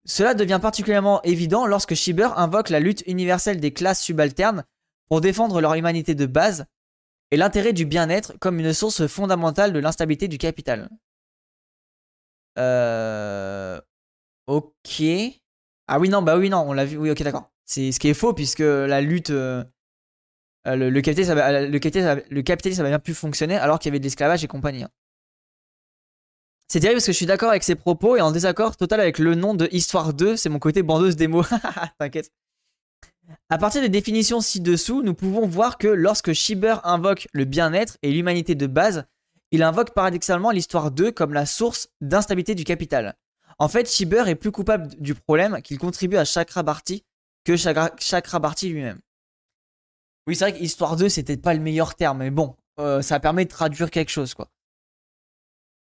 Cela 0.07 0.35
devient 0.35 0.59
particulièrement 0.61 1.23
évident 1.23 1.67
lorsque 1.67 1.95
Schieber 1.95 2.31
invoque 2.37 2.71
la 2.71 2.81
lutte 2.81 3.05
universelle 3.07 3.61
des 3.61 3.73
classes 3.73 4.01
subalternes 4.01 4.65
pour 5.09 5.21
défendre 5.21 5.61
leur 5.61 5.75
humanité 5.75 6.15
de 6.15 6.27
base 6.27 6.65
et 7.31 7.37
l'intérêt 7.37 7.73
du 7.73 7.85
bien-être 7.85 8.33
comme 8.39 8.59
une 8.59 8.73
source 8.73 9.07
fondamentale 9.07 9.73
de 9.73 9.79
l'instabilité 9.79 10.27
du 10.27 10.39
capital. 10.39 10.89
Euh... 12.59 13.81
Ok. 14.51 15.03
Ah 15.87 16.01
oui, 16.01 16.09
non, 16.09 16.23
bah 16.23 16.37
oui, 16.37 16.51
non, 16.51 16.65
on 16.67 16.73
l'a 16.73 16.85
vu. 16.85 16.97
Oui, 16.97 17.09
ok, 17.09 17.23
d'accord. 17.23 17.53
C'est 17.65 17.93
ce 17.93 18.01
qui 18.01 18.09
est 18.09 18.15
faux 18.15 18.35
puisque 18.35 18.59
la 18.59 19.01
lutte. 19.01 19.31
Euh, 19.31 19.63
le, 20.65 20.91
le, 20.91 21.01
capitalisme, 21.01 21.35
le, 21.37 22.43
capitalisme, 22.43 22.81
avait 22.81 22.91
bien 22.91 22.99
pu 22.99 23.15
fonctionner 23.15 23.57
alors 23.57 23.79
qu'il 23.79 23.91
y 23.91 23.93
avait 23.93 24.01
de 24.01 24.05
l'esclavage 24.05 24.43
et 24.43 24.49
compagnie. 24.49 24.83
Hein. 24.83 24.91
C'est 26.67 26.81
terrible 26.81 26.97
parce 26.97 27.07
que 27.07 27.13
je 27.13 27.17
suis 27.17 27.27
d'accord 27.27 27.51
avec 27.51 27.63
ses 27.63 27.77
propos 27.77 28.17
et 28.17 28.21
en 28.21 28.33
désaccord 28.33 28.77
total 28.77 29.01
avec 29.01 29.21
le 29.21 29.37
nom 29.37 29.55
de 29.55 29.69
Histoire 29.71 30.15
2. 30.15 30.37
C'est 30.37 30.49
mon 30.49 30.59
côté 30.59 30.83
bandeuse 30.83 31.15
des 31.15 31.29
mots. 31.29 31.45
T'inquiète. 32.01 32.33
À 33.51 33.59
partir 33.59 33.83
des 33.83 33.89
définitions 33.89 34.41
ci-dessous, 34.41 35.03
nous 35.03 35.15
pouvons 35.15 35.47
voir 35.47 35.79
que 35.79 35.87
lorsque 35.87 36.33
Schieber 36.33 36.77
invoque 36.83 37.29
le 37.33 37.45
bien-être 37.45 37.99
et 38.03 38.11
l'humanité 38.11 38.57
de 38.57 38.67
base, 38.67 39.05
il 39.53 39.63
invoque 39.63 39.95
paradoxalement 39.95 40.51
l'histoire 40.51 40.91
2 40.91 41.13
comme 41.13 41.35
la 41.35 41.47
source 41.47 41.89
d'instabilité 42.01 42.57
du 42.57 42.65
capital. 42.65 43.17
En 43.61 43.69
fait, 43.69 43.91
Schieber 43.91 44.27
est 44.27 44.37
plus 44.37 44.51
coupable 44.51 44.89
du 44.99 45.15
problème 45.15 45.61
qu'il 45.61 45.79
contribue 45.79 46.17
à 46.17 46.25
Chakrabarti 46.25 47.05
que 47.45 47.57
Chakrabarti 47.57 48.71
lui-même. 48.71 49.01
Oui, 50.27 50.35
c'est 50.35 50.49
vrai 50.49 50.59
que 50.59 50.65
histoire 50.65 50.97
2, 50.97 51.11
c'était 51.11 51.37
pas 51.37 51.53
le 51.53 51.61
meilleur 51.61 51.95
terme, 51.95 52.19
mais 52.19 52.31
bon, 52.31 52.57
euh, 52.79 53.03
ça 53.03 53.21
permet 53.21 53.45
de 53.45 53.51
traduire 53.51 53.91
quelque 53.91 54.09
chose, 54.09 54.33
quoi. 54.33 54.49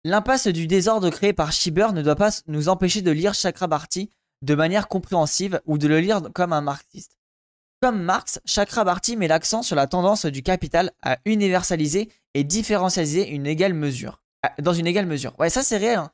L'impasse 0.02 0.48
du 0.48 0.66
désordre 0.66 1.08
créé 1.10 1.32
par 1.32 1.52
Schieber 1.52 1.92
ne 1.92 2.02
doit 2.02 2.16
pas 2.16 2.30
nous 2.48 2.68
empêcher 2.68 3.00
de 3.00 3.12
lire 3.12 3.34
Chakrabarti 3.34 4.10
de 4.42 4.54
manière 4.56 4.88
compréhensive 4.88 5.60
ou 5.64 5.78
de 5.78 5.86
le 5.86 6.00
lire 6.00 6.20
comme 6.34 6.52
un 6.52 6.62
marxiste. 6.62 7.16
Comme 7.80 8.02
Marx, 8.02 8.40
Chakrabarti 8.44 9.16
met 9.16 9.28
l'accent 9.28 9.62
sur 9.62 9.76
la 9.76 9.86
tendance 9.86 10.26
du 10.26 10.42
capital 10.42 10.90
à 11.02 11.18
universaliser 11.26 12.10
et 12.34 12.42
différencialiser 12.42 13.28
une 13.28 13.46
égale 13.46 13.74
mesure. 13.74 14.20
Dans 14.58 14.72
une 14.72 14.88
égale 14.88 15.06
mesure. 15.06 15.38
Ouais, 15.38 15.50
ça 15.50 15.62
c'est 15.62 15.76
réel. 15.76 15.98
Hein. 15.98 16.10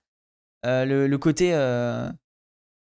Euh, 0.67 1.07
le, 1.07 1.19
côté 1.19 1.55
euh, 1.55 2.11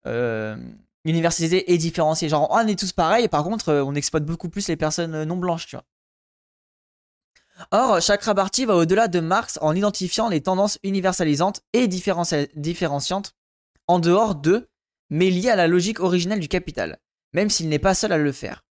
euh, 0.07 0.57
universalisé 1.05 1.73
et 1.73 1.79
différencié. 1.79 2.29
Genre, 2.29 2.49
on 2.51 2.67
est 2.67 2.79
tous 2.79 2.93
pareils, 2.93 3.29
par 3.29 3.43
contre, 3.45 3.73
on 3.73 3.95
exploite 3.95 4.25
beaucoup 4.25 4.49
plus 4.49 4.69
les 4.69 4.77
personnes 4.77 5.25
non 5.25 5.37
blanches, 5.37 5.67
tu 5.67 5.77
vois. 5.77 5.85
Or, 7.71 8.01
Chakrabarti 8.01 8.67
va 8.67 8.77
au-delà 8.77 9.09
de 9.09 9.19
Marx 9.19 9.59
en 9.63 9.75
identifiant 9.75 10.29
les 10.29 10.43
tendances 10.43 10.79
universalisantes 10.83 11.63
et 11.73 11.89
différenciantes 11.89 13.35
en 13.89 13.99
dehors 13.99 14.35
de, 14.35 14.69
mais 15.09 15.31
liées 15.31 15.51
à 15.51 15.57
la 15.57 15.67
logique 15.67 16.01
originelle 16.01 16.41
du 16.41 16.49
capital, 16.49 16.99
même 17.33 17.49
s'il 17.49 17.69
n'est 17.69 17.79
pas 17.79 17.95
seul 17.95 18.13
à 18.13 18.19
le 18.19 18.33
faire. 18.33 18.65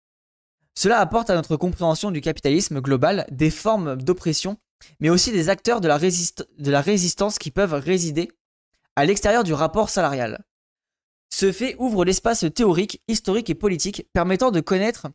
Cela 0.77 0.99
apporte 0.99 1.29
à 1.29 1.35
notre 1.35 1.57
compréhension 1.57 2.11
du 2.11 2.21
capitalisme 2.21 2.79
global 2.79 3.25
des 3.31 3.49
formes 3.49 3.95
d'oppression, 3.95 4.57
mais 4.99 5.09
aussi 5.09 5.31
des 5.31 5.49
acteurs 5.49 5.81
de 5.81 5.87
la 5.87 6.81
résistance 6.81 7.39
qui 7.39 7.49
peuvent 7.49 7.73
résider 7.73 8.29
à 8.95 9.05
l'extérieur 9.05 9.43
du 9.43 9.53
rapport 9.53 9.89
salarial. 9.89 10.43
Ce 11.29 11.51
fait 11.51 11.75
ouvre 11.79 12.05
l'espace 12.05 12.45
théorique, 12.53 13.01
historique 13.07 13.49
et 13.49 13.55
politique 13.55 14.07
permettant 14.13 14.51
de 14.51 14.61
connaître, 14.61 15.07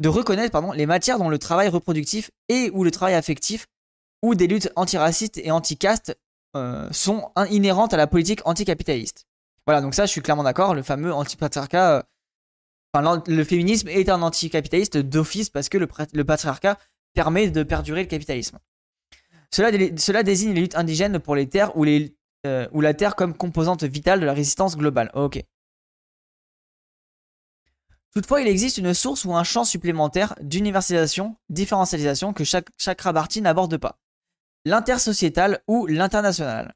de 0.00 0.08
reconnaître 0.08 0.60
les 0.74 0.86
matières 0.86 1.18
dont 1.18 1.28
le 1.28 1.38
travail 1.38 1.68
reproductif 1.68 2.30
et 2.48 2.70
ou 2.72 2.84
le 2.84 2.90
travail 2.90 3.14
affectif 3.14 3.66
ou 4.22 4.34
des 4.34 4.46
luttes 4.46 4.70
antiracistes 4.76 5.38
et 5.38 5.50
anticastes 5.50 6.18
euh, 6.56 6.88
sont 6.92 7.30
inhérentes 7.50 7.94
à 7.94 7.96
la 7.96 8.06
politique 8.06 8.40
anticapitaliste. 8.44 9.26
Voilà, 9.66 9.80
donc 9.80 9.94
ça 9.94 10.06
je 10.06 10.10
suis 10.10 10.20
clairement 10.20 10.42
d'accord, 10.42 10.74
le 10.74 10.82
fameux 10.82 11.12
antipatriarcat 11.12 11.98
euh, 11.98 12.02
le 13.26 13.44
féminisme 13.44 13.88
est 13.88 14.08
un 14.08 14.22
anticapitaliste 14.22 14.98
d'office 14.98 15.50
parce 15.50 15.68
que 15.68 15.78
le, 15.78 16.24
patriarcat 16.24 16.78
permet 17.12 17.50
de 17.50 17.62
perdurer 17.62 18.02
le 18.02 18.08
capitalisme. 18.08 18.58
Cela, 19.50 20.22
désigne 20.22 20.54
les 20.54 20.60
luttes 20.60 20.76
indigènes 20.76 21.18
pour 21.18 21.36
les 21.36 21.48
terres 21.48 21.76
ou, 21.76 21.84
euh, 22.46 22.68
ou 22.72 22.80
la 22.80 22.94
terre 22.94 23.16
comme 23.16 23.36
composante 23.36 23.84
vitale 23.84 24.20
de 24.20 24.26
la 24.26 24.32
résistance 24.32 24.76
globale. 24.76 25.10
Ok. 25.14 25.42
Toutefois, 28.12 28.40
il 28.40 28.46
existe 28.46 28.78
une 28.78 28.94
source 28.94 29.24
ou 29.24 29.34
un 29.34 29.42
champ 29.42 29.64
supplémentaire 29.64 30.34
d'universalisation, 30.40 31.36
différentialisation 31.48 32.32
que 32.32 32.44
chaque, 32.44 32.68
chaque 32.78 33.00
rabarti 33.00 33.42
n'aborde 33.42 33.76
pas. 33.76 33.98
L'intersociétal 34.64 35.60
ou 35.66 35.86
l'international. 35.86 36.74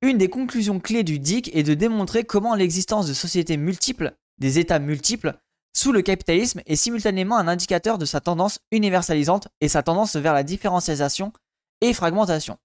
Une 0.00 0.16
des 0.16 0.30
conclusions 0.30 0.80
clés 0.80 1.04
du 1.04 1.18
DIC 1.18 1.54
est 1.54 1.62
de 1.62 1.74
démontrer 1.74 2.24
comment 2.24 2.54
l'existence 2.54 3.06
de 3.06 3.12
sociétés 3.12 3.58
multiples 3.58 4.14
des 4.38 4.58
États 4.58 4.78
multiples 4.78 5.34
sous 5.76 5.92
le 5.92 6.02
capitalisme 6.02 6.62
est 6.66 6.76
simultanément 6.76 7.36
un 7.36 7.48
indicateur 7.48 7.98
de 7.98 8.04
sa 8.04 8.20
tendance 8.20 8.60
universalisante 8.70 9.48
et 9.60 9.68
sa 9.68 9.82
tendance 9.82 10.16
vers 10.16 10.32
la 10.32 10.44
différenciation 10.44 11.32
et 11.80 11.92
fragmentation. 11.92 12.58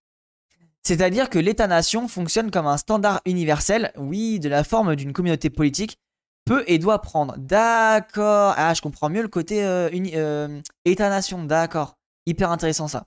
C'est-à-dire 0.83 1.29
que 1.29 1.39
l'État-nation 1.39 2.07
fonctionne 2.07 2.51
comme 2.51 2.67
un 2.67 2.77
standard 2.77 3.21
universel, 3.25 3.91
oui, 3.97 4.39
de 4.39 4.49
la 4.49 4.63
forme 4.63 4.95
d'une 4.95 5.13
communauté 5.13 5.49
politique, 5.49 5.99
peut 6.45 6.63
et 6.67 6.79
doit 6.79 7.01
prendre. 7.01 7.35
D'accord. 7.37 8.53
Ah, 8.57 8.73
je 8.73 8.81
comprends 8.81 9.09
mieux 9.09 9.21
le 9.21 9.27
côté 9.27 9.63
euh, 9.63 9.89
euh, 10.15 10.61
État-nation. 10.85 11.43
D'accord. 11.43 11.97
Hyper 12.25 12.51
intéressant 12.51 12.87
ça. 12.87 13.05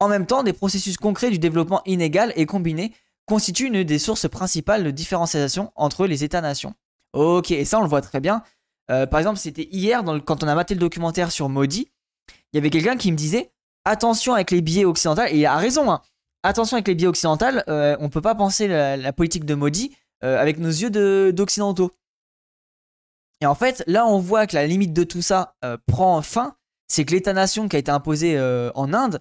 En 0.00 0.08
même 0.08 0.26
temps, 0.26 0.42
des 0.42 0.52
processus 0.52 0.96
concrets 0.96 1.30
du 1.30 1.38
développement 1.38 1.82
inégal 1.84 2.32
et 2.36 2.46
combiné 2.46 2.94
constituent 3.26 3.66
une 3.66 3.84
des 3.84 3.98
sources 3.98 4.28
principales 4.28 4.84
de 4.84 4.90
différenciation 4.90 5.72
entre 5.76 6.06
les 6.06 6.24
États-nations. 6.24 6.74
Ok, 7.12 7.50
et 7.50 7.64
ça 7.64 7.78
on 7.78 7.82
le 7.82 7.88
voit 7.88 8.00
très 8.00 8.20
bien. 8.20 8.42
Euh, 8.90 9.06
par 9.06 9.20
exemple, 9.20 9.38
c'était 9.38 9.68
hier, 9.70 10.02
quand 10.26 10.42
on 10.42 10.48
a 10.48 10.54
maté 10.54 10.74
le 10.74 10.80
documentaire 10.80 11.30
sur 11.30 11.48
Maudit, 11.48 11.90
il 12.52 12.56
y 12.56 12.58
avait 12.58 12.70
quelqu'un 12.70 12.96
qui 12.96 13.12
me 13.12 13.16
disait 13.16 13.52
attention 13.84 14.34
avec 14.34 14.50
les 14.50 14.60
biais 14.60 14.84
occidentaux, 14.84 15.22
et 15.28 15.38
il 15.38 15.46
a 15.46 15.56
raison, 15.56 15.90
hein. 15.90 16.02
Attention 16.44 16.76
avec 16.76 16.88
les 16.88 16.94
biais 16.94 17.08
occidentaux, 17.08 17.46
euh, 17.68 17.96
on 18.00 18.08
peut 18.08 18.20
pas 18.20 18.34
penser 18.34 18.68
la, 18.68 19.12
politique 19.12 19.44
de 19.44 19.54
Maudit 19.54 19.96
euh, 20.22 20.40
avec 20.40 20.58
nos 20.58 20.68
yeux 20.68 20.90
d'occidentaux. 21.32 21.90
Et 23.40 23.46
en 23.46 23.54
fait, 23.54 23.82
là 23.86 24.06
on 24.06 24.18
voit 24.18 24.46
que 24.46 24.54
la 24.54 24.66
limite 24.66 24.92
de 24.92 25.04
tout 25.04 25.22
ça 25.22 25.56
prend 25.86 26.22
fin, 26.22 26.56
c'est 26.86 27.04
que 27.04 27.12
l'État-nation 27.12 27.68
qui 27.68 27.76
a 27.76 27.78
été 27.78 27.90
imposé 27.90 28.38
en 28.74 28.94
Inde, 28.94 29.20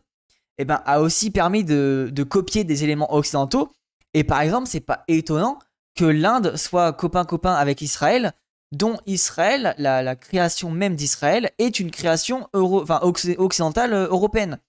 eh 0.60 0.66
ben, 0.66 0.82
a 0.86 1.02
aussi 1.02 1.32
permis 1.32 1.64
de, 1.64 2.26
copier 2.30 2.64
des 2.64 2.84
éléments 2.84 3.14
occidentaux. 3.14 3.72
Et 4.14 4.24
par 4.24 4.42
exemple, 4.42 4.68
c'est 4.68 4.80
pas 4.80 5.04
étonnant 5.08 5.58
que 5.96 6.06
l'Inde 6.06 6.56
soit 6.56 6.94
copain-copain 6.94 7.54
avec 7.54 7.82
Israël 7.82 8.34
dont 8.72 8.98
Israël, 9.06 9.76
la, 9.78 10.16
création 10.16 10.72
même 10.72 10.96
d'Israël, 10.96 11.52
est 11.60 11.80
une 11.80 11.92
création 11.92 12.50
occidentale 12.54 13.94
euh, 13.94 14.08
européenne. 14.08 14.60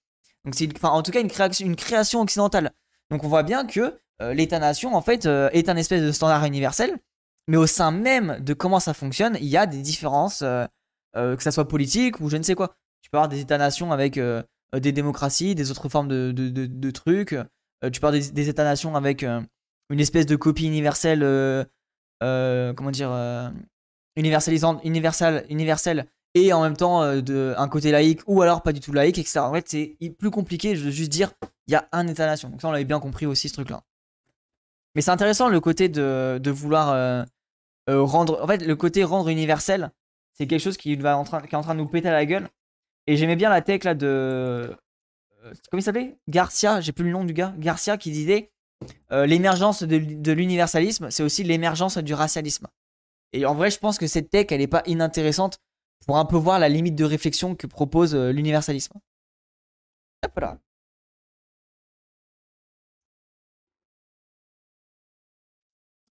Donc 0.45 0.55
en 0.83 1.01
tout 1.01 1.11
cas 1.11 1.21
une 1.21 1.75
création, 1.75 2.21
occidentale. 2.21 2.71
Donc 3.09 3.23
on 3.23 3.27
voit 3.27 3.43
bien 3.43 3.65
que 3.65 3.97
euh, 4.21 4.33
l'État-nation 4.33 4.95
en 4.95 5.01
fait 5.01 5.25
euh, 5.25 5.49
est 5.51 5.69
un 5.69 5.75
espèce 5.75 6.01
de 6.01 6.11
standard 6.11 6.45
universel, 6.45 6.97
mais 7.47 7.57
au 7.57 7.67
sein 7.67 7.91
même 7.91 8.37
de 8.39 8.53
comment 8.53 8.79
ça 8.79 8.93
fonctionne, 8.93 9.37
il 9.39 9.47
y 9.47 9.57
a 9.57 9.65
des 9.65 9.81
différences, 9.81 10.39
que 10.39 11.37
ça 11.43 11.51
soit 11.51 11.67
politique 11.67 12.19
ou 12.19 12.29
je 12.29 12.37
ne 12.37 12.43
sais 12.43 12.55
quoi. 12.55 12.75
Tu 13.01 13.09
peux 13.09 13.17
avoir 13.17 13.29
des 13.29 13.39
États-nations 13.39 13.91
avec 13.91 14.19
des 14.73 14.91
démocraties, 14.91 15.55
des 15.55 15.71
autres 15.71 15.89
formes 15.89 16.07
de, 16.07 16.91
trucs. 16.91 17.29
tu 17.29 17.99
peux 17.99 18.07
avoir 18.07 18.11
des, 18.11 18.49
États-nations 18.49 18.95
avec 18.95 19.23
une 19.23 19.99
espèce 19.99 20.25
de 20.25 20.35
copie 20.35 20.65
universelle, 20.65 21.19
comment 22.19 22.91
dire, 22.91 23.11
universalisante, 24.15 24.83
universelle, 24.83 25.45
universelle 25.49 26.07
et 26.35 26.51
en 26.53 26.61
même 26.61 26.77
temps 26.77 27.01
euh, 27.01 27.55
un 27.57 27.67
côté 27.67 27.91
laïque 27.91 28.21
ou 28.27 28.41
alors 28.41 28.61
pas 28.61 28.73
du 28.73 28.81
tout 28.81 28.93
laïque, 28.93 29.17
etc. 29.17 29.39
En 29.39 29.53
fait, 29.53 29.67
c'est 29.67 29.97
plus 30.19 30.29
compliqué 30.29 30.73
de 30.75 30.91
juste 30.91 31.09
dire 31.11 31.31
il 31.67 31.71
y 31.71 31.75
a 31.75 31.87
un 31.91 32.07
État-nation. 32.07 32.49
Donc 32.49 32.61
ça, 32.61 32.67
on 32.67 32.71
l'avait 32.71 32.83
bien 32.83 32.99
compris 32.99 33.25
aussi, 33.25 33.49
ce 33.49 33.53
truc-là. 33.53 33.81
Mais 34.93 35.01
c'est 35.01 35.11
intéressant 35.11 35.49
le 35.49 35.59
côté 35.59 35.89
de, 35.89 36.49
vouloir 36.51 36.89
euh, 36.89 37.23
euh, 37.89 38.01
rendre. 38.03 38.41
En 38.43 38.47
fait, 38.47 38.57
le 38.57 38.75
côté 38.75 39.03
rendre 39.03 39.29
universel, 39.29 39.91
c'est 40.33 40.45
quelque 40.45 40.61
chose 40.61 40.77
qui, 40.77 40.93
est 40.93 41.05
en 41.05 41.23
train 41.23 41.41
de 41.41 41.79
nous 41.79 41.87
péter 41.87 42.09
à 42.09 42.13
la 42.13 42.25
gueule. 42.25 42.49
Et 43.07 43.17
j'aimais 43.17 43.35
bien 43.35 43.49
la 43.49 43.61
tech 43.61 43.83
là 43.83 43.95
de. 43.95 44.75
comment 45.71 45.79
il 45.79 45.83
s'appelait? 45.83 46.17
Garcia, 46.27 46.81
j'ai 46.81 46.91
plus 46.91 47.05
le 47.05 47.11
nom 47.11 47.23
du 47.23 47.33
gars. 47.33 47.53
Garcia 47.57 47.97
qui 47.97 48.11
disait 48.11 48.51
l'émergence 49.09 49.83
de, 49.83 49.97
de 49.97 50.31
l'universalisme, 50.33 51.09
c'est 51.09 51.23
aussi 51.23 51.43
l'émergence 51.43 51.97
du 51.97 52.13
racialisme. 52.13 52.67
Et 53.31 53.45
en 53.45 53.55
vrai, 53.55 53.71
je 53.71 53.79
pense 53.79 53.97
que 53.97 54.07
cette 54.07 54.29
tech, 54.29 54.47
elle 54.49 54.59
n'est 54.59 54.67
pas 54.67 54.83
inintéressante 54.85 55.59
pour 56.05 56.17
un 56.17 56.25
peu 56.25 56.37
voir 56.37 56.59
la 56.59 56.69
limite 56.69 56.95
de 56.95 57.03
réflexion 57.03 57.55
que 57.55 57.67
propose 57.67 58.15
euh, 58.15 58.31
l'universalisme. 58.31 58.99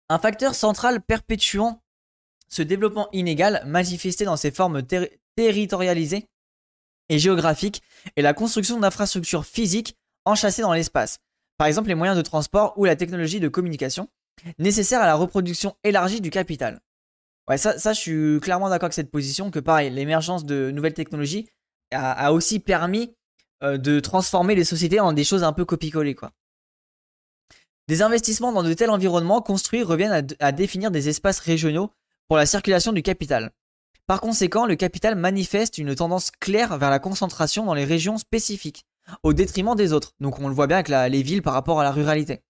Un 0.08 0.18
facteur 0.18 0.54
central 0.54 1.00
perpétuant 1.00 1.80
ce 2.48 2.62
développement 2.62 3.08
inégal 3.12 3.62
manifesté 3.66 4.24
dans 4.24 4.36
ses 4.36 4.50
formes 4.50 4.82
territorialisées 5.34 6.28
et 7.08 7.18
géographiques 7.18 7.82
est 8.16 8.22
la 8.22 8.34
construction 8.34 8.78
d'infrastructures 8.78 9.44
physiques 9.44 9.96
enchâssées 10.24 10.62
dans 10.62 10.72
l'espace, 10.72 11.18
par 11.58 11.66
exemple 11.66 11.88
les 11.88 11.94
moyens 11.94 12.16
de 12.16 12.22
transport 12.22 12.74
ou 12.78 12.84
la 12.84 12.96
technologie 12.96 13.40
de 13.40 13.48
communication, 13.48 14.08
nécessaires 14.58 15.02
à 15.02 15.06
la 15.06 15.14
reproduction 15.14 15.76
élargie 15.84 16.20
du 16.20 16.30
capital. 16.30 16.80
Ouais, 17.48 17.58
ça, 17.58 17.78
ça, 17.78 17.92
je 17.92 18.00
suis 18.00 18.40
clairement 18.40 18.70
d'accord 18.70 18.86
avec 18.86 18.94
cette 18.94 19.10
position 19.10 19.50
que 19.50 19.58
pareil, 19.58 19.90
l'émergence 19.90 20.44
de 20.46 20.70
nouvelles 20.70 20.94
technologies 20.94 21.48
a, 21.92 22.32
aussi 22.32 22.58
permis 22.58 23.14
euh, 23.62 23.76
de 23.76 24.00
transformer 24.00 24.54
les 24.54 24.64
sociétés 24.64 25.00
en 25.00 25.12
des 25.12 25.24
choses 25.24 25.44
un 25.44 25.52
peu 25.52 25.64
copie-collées, 25.64 26.14
quoi. 26.14 26.32
Des 27.86 28.00
investissements 28.00 28.52
dans 28.52 28.62
de 28.62 28.72
tels 28.72 28.88
environnements 28.88 29.42
construits 29.42 29.82
reviennent 29.82 30.26
à, 30.40 30.52
définir 30.52 30.90
des 30.90 31.10
espaces 31.10 31.38
régionaux 31.38 31.90
pour 32.28 32.38
la 32.38 32.46
circulation 32.46 32.92
du 32.92 33.02
capital. 33.02 33.50
Par 34.06 34.22
conséquent, 34.22 34.64
le 34.64 34.74
capital 34.74 35.16
manifeste 35.16 35.76
une 35.76 35.94
tendance 35.94 36.30
claire 36.30 36.78
vers 36.78 36.88
la 36.88 36.98
concentration 36.98 37.66
dans 37.66 37.74
les 37.74 37.84
régions 37.84 38.16
spécifiques, 38.16 38.86
au 39.22 39.34
détriment 39.34 39.74
des 39.74 39.92
autres. 39.92 40.14
Donc 40.18 40.40
on 40.40 40.48
le 40.48 40.54
voit 40.54 40.66
bien 40.66 40.78
avec 40.78 40.88
les 40.88 41.22
villes 41.22 41.42
par 41.42 41.52
rapport 41.52 41.78
à 41.78 41.84
la 41.84 41.92
ruralité. 41.92 42.40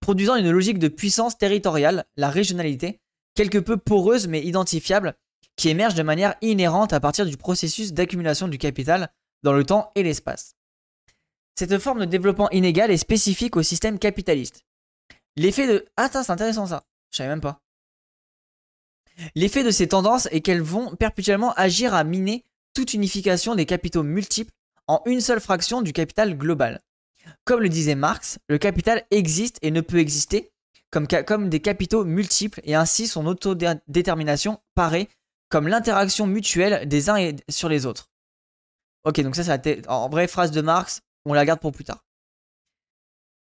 Produisant 0.00 0.36
une 0.36 0.50
logique 0.50 0.78
de 0.78 0.88
puissance 0.88 1.36
territoriale, 1.36 2.06
la 2.16 2.30
régionalité, 2.30 3.00
quelque 3.34 3.58
peu 3.58 3.76
poreuse 3.76 4.28
mais 4.28 4.42
identifiable, 4.42 5.14
qui 5.56 5.68
émerge 5.68 5.94
de 5.94 6.02
manière 6.02 6.34
inhérente 6.40 6.92
à 6.92 7.00
partir 7.00 7.26
du 7.26 7.36
processus 7.36 7.92
d'accumulation 7.92 8.48
du 8.48 8.58
capital 8.58 9.10
dans 9.42 9.52
le 9.52 9.64
temps 9.64 9.92
et 9.94 10.02
l'espace. 10.02 10.56
Cette 11.56 11.78
forme 11.78 12.00
de 12.00 12.04
développement 12.04 12.50
inégal 12.50 12.90
est 12.90 12.96
spécifique 12.96 13.56
au 13.56 13.62
système 13.62 13.98
capitaliste. 13.98 14.64
L'effet 15.36 15.66
de... 15.66 15.86
Ah, 15.96 16.08
c'est 16.10 16.30
intéressant 16.30 16.66
ça. 16.66 16.84
Je 17.10 17.18
savais 17.18 17.28
même 17.28 17.40
pas. 17.40 17.60
L'effet 19.36 19.62
de 19.62 19.70
ces 19.70 19.88
tendances 19.88 20.26
est 20.32 20.40
qu'elles 20.40 20.62
vont 20.62 20.96
perpétuellement 20.96 21.52
agir 21.54 21.94
à 21.94 22.02
miner 22.02 22.44
toute 22.74 22.94
unification 22.94 23.54
des 23.54 23.66
capitaux 23.66 24.02
multiples 24.02 24.52
en 24.88 25.00
une 25.06 25.20
seule 25.20 25.40
fraction 25.40 25.82
du 25.82 25.92
capital 25.92 26.36
global. 26.36 26.80
Comme 27.44 27.60
le 27.60 27.68
disait 27.68 27.94
Marx, 27.94 28.38
le 28.48 28.58
capital 28.58 29.04
existe 29.10 29.58
et 29.62 29.70
ne 29.70 29.80
peut 29.80 29.98
exister 29.98 30.52
comme, 30.94 31.48
des 31.48 31.60
capitaux 31.60 32.04
multiples 32.04 32.60
et 32.64 32.74
ainsi 32.74 33.06
son 33.06 33.26
autodétermination 33.26 34.60
paraît 34.74 35.08
comme 35.48 35.68
l'interaction 35.68 36.26
mutuelle 36.26 36.88
des 36.88 37.10
uns 37.10 37.32
sur 37.48 37.68
les 37.68 37.86
autres. 37.86 38.10
Ok, 39.04 39.20
donc 39.20 39.36
ça 39.36 39.44
c'est 39.44 39.88
en 39.88 40.08
vraie 40.08 40.28
phrase 40.28 40.50
de 40.50 40.60
Marx, 40.60 41.02
on 41.24 41.34
la 41.34 41.44
garde 41.44 41.60
pour 41.60 41.72
plus 41.72 41.84
tard. 41.84 42.04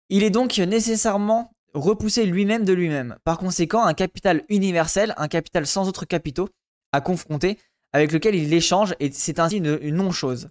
Il 0.09 0.23
est 0.23 0.31
donc 0.31 0.59
nécessairement 0.59 1.53
repoussé 1.75 2.27
lui-même 2.27 2.65
de 2.65 2.73
lui-même. 2.73 3.17
Par 3.25 3.39
conséquent, 3.39 3.85
un 3.85 3.95
capital 3.95 4.45
universel, 4.49 5.15
un 5.17 5.29
capital 5.29 5.67
sans 5.67 5.89
autres 5.89 6.05
capitaux 6.05 6.49
à 6.93 7.01
confronter, 7.01 7.59
avec 7.93 8.13
lequel 8.13 8.35
il 8.35 8.53
échange, 8.53 8.95
et 8.99 9.13
c'est 9.13 9.39
ainsi 9.39 9.59
une 9.59 9.95
non-chose. 9.95 10.51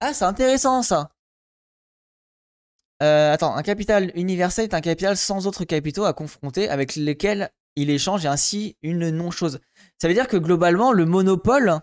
Ah, 0.00 0.12
c'est 0.12 0.24
intéressant 0.24 0.82
ça. 0.82 1.10
Euh, 3.02 3.32
attends, 3.32 3.56
un 3.56 3.62
capital 3.62 4.12
universel 4.14 4.64
est 4.64 4.74
un 4.74 4.80
capital 4.80 5.16
sans 5.16 5.46
autres 5.46 5.64
capitaux 5.64 6.04
à 6.04 6.12
confronter 6.12 6.68
avec 6.68 6.94
lesquels 6.94 7.50
il 7.74 7.90
échange 7.90 8.24
et 8.24 8.28
ainsi 8.28 8.76
une 8.82 9.10
non-chose. 9.10 9.60
Ça 10.00 10.08
veut 10.08 10.14
dire 10.14 10.28
que 10.28 10.36
globalement, 10.36 10.92
le 10.92 11.04
monopole 11.04 11.80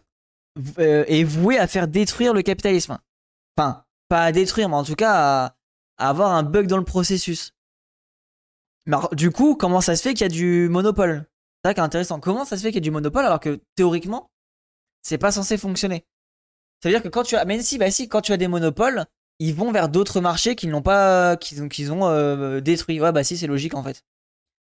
euh, 0.77 1.03
est 1.07 1.23
voué 1.23 1.57
à 1.57 1.67
faire 1.67 1.87
détruire 1.87 2.33
le 2.33 2.41
capitalisme. 2.41 2.99
Enfin, 3.57 3.83
pas 4.07 4.23
à 4.23 4.31
détruire, 4.31 4.69
mais 4.69 4.75
en 4.75 4.83
tout 4.83 4.95
cas 4.95 5.13
à, 5.13 5.55
avoir 5.97 6.31
un 6.31 6.43
bug 6.43 6.67
dans 6.67 6.77
le 6.77 6.85
processus. 6.85 7.53
Mais 8.85 8.97
du 9.11 9.31
coup, 9.31 9.55
comment 9.55 9.81
ça 9.81 9.95
se 9.95 10.01
fait 10.01 10.13
qu'il 10.13 10.21
y 10.21 10.25
a 10.25 10.29
du 10.29 10.69
monopole? 10.69 11.25
C'est 11.63 11.69
ça 11.69 11.73
qui 11.73 11.79
est 11.81 11.83
intéressant. 11.83 12.19
Comment 12.21 12.45
ça 12.45 12.55
se 12.55 12.61
fait 12.61 12.69
qu'il 12.69 12.77
y 12.77 12.83
a 12.85 12.89
du 12.89 12.91
monopole 12.91 13.25
alors 13.25 13.41
que 13.41 13.59
théoriquement, 13.75 14.31
c'est 15.01 15.17
pas 15.17 15.31
censé 15.31 15.57
fonctionner? 15.57 16.05
Ça 16.81 16.87
veut 16.87 16.95
dire 16.95 17.03
que 17.03 17.09
quand 17.09 17.23
tu 17.23 17.35
as. 17.35 17.43
Mais 17.43 17.61
si, 17.61 17.77
bah 17.77 17.91
si, 17.91 18.07
quand 18.07 18.21
tu 18.21 18.31
as 18.31 18.37
des 18.37 18.47
monopoles, 18.47 19.05
ils 19.39 19.55
vont 19.55 19.71
vers 19.71 19.89
d'autres 19.89 20.21
marchés 20.21 20.55
qu'ils 20.55 20.69
n'ont 20.69 20.81
pas, 20.81 21.37
qu'ils 21.37 21.91
ont, 21.91 22.07
euh, 22.07 22.59
détruits. 22.59 23.01
Ouais, 23.01 23.11
bah 23.11 23.23
si, 23.23 23.37
c'est 23.37 23.47
logique 23.47 23.73
en 23.73 23.83
fait. 23.83 24.03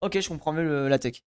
Ok, 0.00 0.18
je 0.18 0.28
comprends 0.28 0.52
mieux 0.52 0.88
la 0.88 0.98
tech. 0.98 1.22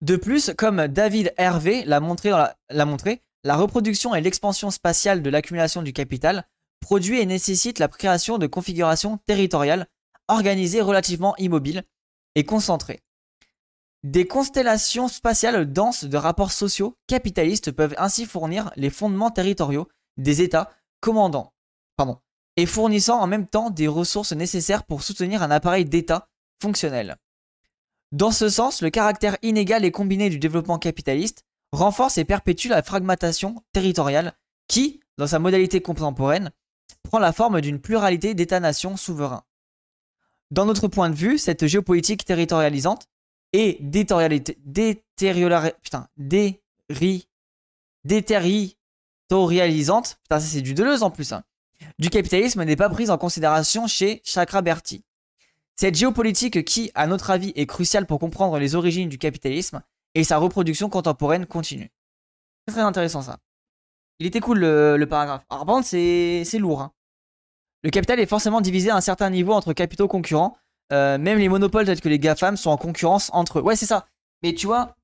De 0.00 0.16
plus, 0.16 0.52
comme 0.56 0.86
David 0.88 1.32
Hervé 1.36 1.84
l'a 1.84 2.00
montré, 2.00 2.30
la, 2.30 2.84
montré, 2.84 3.22
la 3.42 3.56
reproduction 3.56 4.14
et 4.14 4.20
l'expansion 4.20 4.70
spatiale 4.70 5.22
de 5.22 5.30
l'accumulation 5.30 5.82
du 5.82 5.92
capital 5.92 6.46
produit 6.80 7.20
et 7.20 7.26
nécessite 7.26 7.78
la 7.78 7.88
création 7.88 8.38
de 8.38 8.46
configurations 8.46 9.18
territoriales 9.26 9.86
organisées 10.28 10.82
relativement 10.82 11.34
immobiles 11.38 11.84
et 12.34 12.44
concentrées. 12.44 13.00
Des 14.02 14.26
constellations 14.26 15.08
spatiales 15.08 15.72
denses 15.72 16.04
de 16.04 16.16
rapports 16.18 16.52
sociaux 16.52 16.98
capitalistes 17.06 17.72
peuvent 17.72 17.94
ainsi 17.96 18.26
fournir 18.26 18.70
les 18.76 18.90
fondements 18.90 19.30
territoriaux 19.30 19.88
des 20.18 20.42
États 20.42 20.70
commandant 21.04 21.52
pardon, 21.98 22.18
et 22.56 22.64
fournissant 22.64 23.20
en 23.20 23.26
même 23.26 23.46
temps 23.46 23.68
des 23.68 23.88
ressources 23.88 24.32
nécessaires 24.32 24.84
pour 24.84 25.02
soutenir 25.02 25.42
un 25.42 25.50
appareil 25.50 25.84
d'État 25.84 26.30
fonctionnel. 26.62 27.18
Dans 28.10 28.30
ce 28.30 28.48
sens, 28.48 28.80
le 28.80 28.88
caractère 28.88 29.36
inégal 29.42 29.84
et 29.84 29.90
combiné 29.90 30.30
du 30.30 30.38
développement 30.38 30.78
capitaliste 30.78 31.44
renforce 31.72 32.16
et 32.16 32.24
perpétue 32.24 32.68
la 32.68 32.82
fragmentation 32.82 33.62
territoriale 33.74 34.32
qui, 34.66 35.00
dans 35.18 35.26
sa 35.26 35.38
modalité 35.38 35.82
contemporaine, 35.82 36.52
prend 37.02 37.18
la 37.18 37.34
forme 37.34 37.60
d'une 37.60 37.80
pluralité 37.80 38.32
d'États-nations 38.32 38.96
souverains. 38.96 39.44
Dans 40.50 40.64
notre 40.64 40.88
point 40.88 41.10
de 41.10 41.16
vue, 41.16 41.36
cette 41.36 41.66
géopolitique 41.66 42.24
territorialisante 42.24 43.08
et 43.52 43.78
putain, 45.82 46.08
déri, 46.16 46.62
réalisante, 49.32 50.18
putain 50.22 50.40
ça 50.40 50.46
c'est 50.46 50.60
du 50.60 50.74
Deleuze 50.74 51.02
en 51.02 51.10
plus, 51.10 51.32
hein, 51.32 51.42
du 51.98 52.10
capitalisme 52.10 52.62
n'est 52.64 52.76
pas 52.76 52.88
prise 52.88 53.10
en 53.10 53.18
considération 53.18 53.86
chez 53.86 54.20
Chakraberti. 54.24 55.04
Cette 55.76 55.96
géopolitique 55.96 56.64
qui, 56.64 56.92
à 56.94 57.06
notre 57.06 57.30
avis, 57.30 57.52
est 57.56 57.66
cruciale 57.66 58.06
pour 58.06 58.20
comprendre 58.20 58.58
les 58.58 58.76
origines 58.76 59.08
du 59.08 59.18
capitalisme 59.18 59.82
et 60.14 60.22
sa 60.22 60.38
reproduction 60.38 60.88
contemporaine 60.88 61.46
continue. 61.46 61.90
C'est 62.66 62.74
très 62.74 62.82
intéressant 62.82 63.22
ça. 63.22 63.38
Il 64.20 64.26
était 64.26 64.40
cool 64.40 64.60
le, 64.60 65.04
paragraphe. 65.06 65.44
Alors 65.50 65.66
par 65.66 65.82
c'est 65.82 66.44
lourd. 66.58 66.80
Hein. 66.80 66.92
Le 67.82 67.90
capital 67.90 68.20
est 68.20 68.26
forcément 68.26 68.60
divisé 68.60 68.90
à 68.90 68.96
un 68.96 69.00
certain 69.00 69.30
niveau 69.30 69.52
entre 69.52 69.72
capitaux 69.72 70.06
concurrents. 70.06 70.56
Euh, 70.92 71.18
même 71.18 71.38
les 71.38 71.48
monopoles 71.48 71.86
tels 71.86 72.00
que 72.00 72.08
les 72.08 72.18
GAFAM 72.18 72.56
sont 72.56 72.70
en 72.70 72.76
concurrence 72.76 73.30
entre 73.32 73.58
eux. 73.58 73.62
Ouais 73.62 73.74
c'est 73.74 73.86
ça. 73.86 74.06
Mais 74.42 74.54
tu 74.54 74.66
vois, 74.66 74.96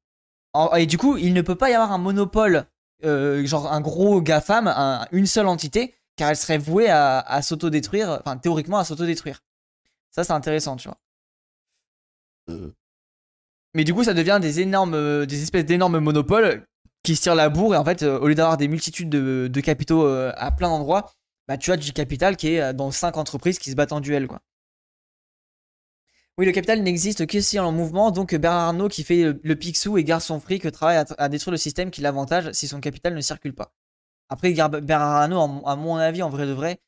et 0.77 0.87
du 0.87 0.99
coup 0.99 1.17
il 1.17 1.35
ne 1.35 1.43
peut 1.43 1.57
pas 1.57 1.71
y 1.71 1.75
avoir 1.75 1.91
un 1.91 1.99
monopole 1.99 2.67
euh, 3.05 3.45
genre 3.47 3.73
un 3.73 3.81
gros 3.81 4.21
GAFAM, 4.21 4.69
une 5.13 5.27
seule 5.27 5.47
entité, 5.47 5.95
car 6.17 6.31
elle 6.31 6.37
serait 6.37 6.59
vouée 6.59 6.89
à, 6.89 7.21
à 7.21 7.43
s'autodétruire, 7.43 8.21
enfin 8.21 8.37
théoriquement 8.37 8.79
à 8.79 8.85
s'autodétruire. 8.85 9.41
Ça 10.11 10.25
c'est 10.25 10.33
intéressant, 10.33 10.77
tu 10.77 10.89
vois. 10.89 10.99
Euh. 12.51 12.73
Mais 13.75 13.85
du 13.85 13.95
coup, 13.95 14.03
ça 14.03 14.15
devient 14.15 14.39
des 14.41 14.61
énormes, 14.61 15.27
des 15.27 15.43
espèces 15.43 15.65
d'énormes 15.65 16.01
monopoles 16.01 16.67
qui 17.05 17.15
se 17.15 17.23
tirent 17.23 17.37
la 17.37 17.49
bourre. 17.49 17.75
Et 17.75 17.79
en 17.79 17.85
fait, 17.85 18.03
au 18.03 18.27
lieu 18.27 18.35
d'avoir 18.35 18.57
des 18.57 18.67
multitudes 18.67 19.09
de, 19.09 19.61
capitaux 19.61 20.05
à 20.07 20.51
plein 20.51 20.69
d'endroits, 20.69 21.13
bah, 21.47 21.57
tu 21.57 21.71
as 21.71 21.77
du 21.77 21.93
capital 21.93 22.37
qui 22.37 22.49
est 22.49 22.75
dans 22.75 22.91
cinq 22.91 23.17
entreprises 23.17 23.61
qui 23.61 23.71
se 23.71 23.77
battent 23.77 23.93
en 23.93 24.01
duel, 24.01 24.27
quoi. 24.27 24.41
Oui, 26.41 26.47
le 26.47 26.53
capital 26.53 26.83
n'existe 26.83 27.27
que 27.27 27.39
si 27.43 27.59
en 27.59 27.71
mouvement, 27.71 28.11
donc 28.11 28.35
Bernard 28.35 28.69
Arnault 28.69 28.89
qui 28.89 29.05
fait 29.05 29.35
le, 29.43 29.57
pixou 29.57 29.99
et 29.99 30.05
garde 30.05 30.23
son 30.23 30.41
fric 30.41 30.73
travaille 30.73 31.05
à, 31.19 31.29
détruire 31.29 31.51
le 31.51 31.59
système 31.59 31.91
qui 31.91 32.01
l'avantage 32.01 32.51
si 32.53 32.67
son 32.67 32.81
capital 32.81 33.15
ne 33.15 33.21
circule 33.21 33.55
pas. 33.55 33.75
Après, 34.31 34.51
Bernard 34.55 35.17
Arnault, 35.17 35.63
à 35.67 35.77
mon 35.77 35.97
avis, 35.97 36.23
en 36.23 36.31
vrai 36.31 36.47
de 36.47 36.53
vrai, 36.53 36.81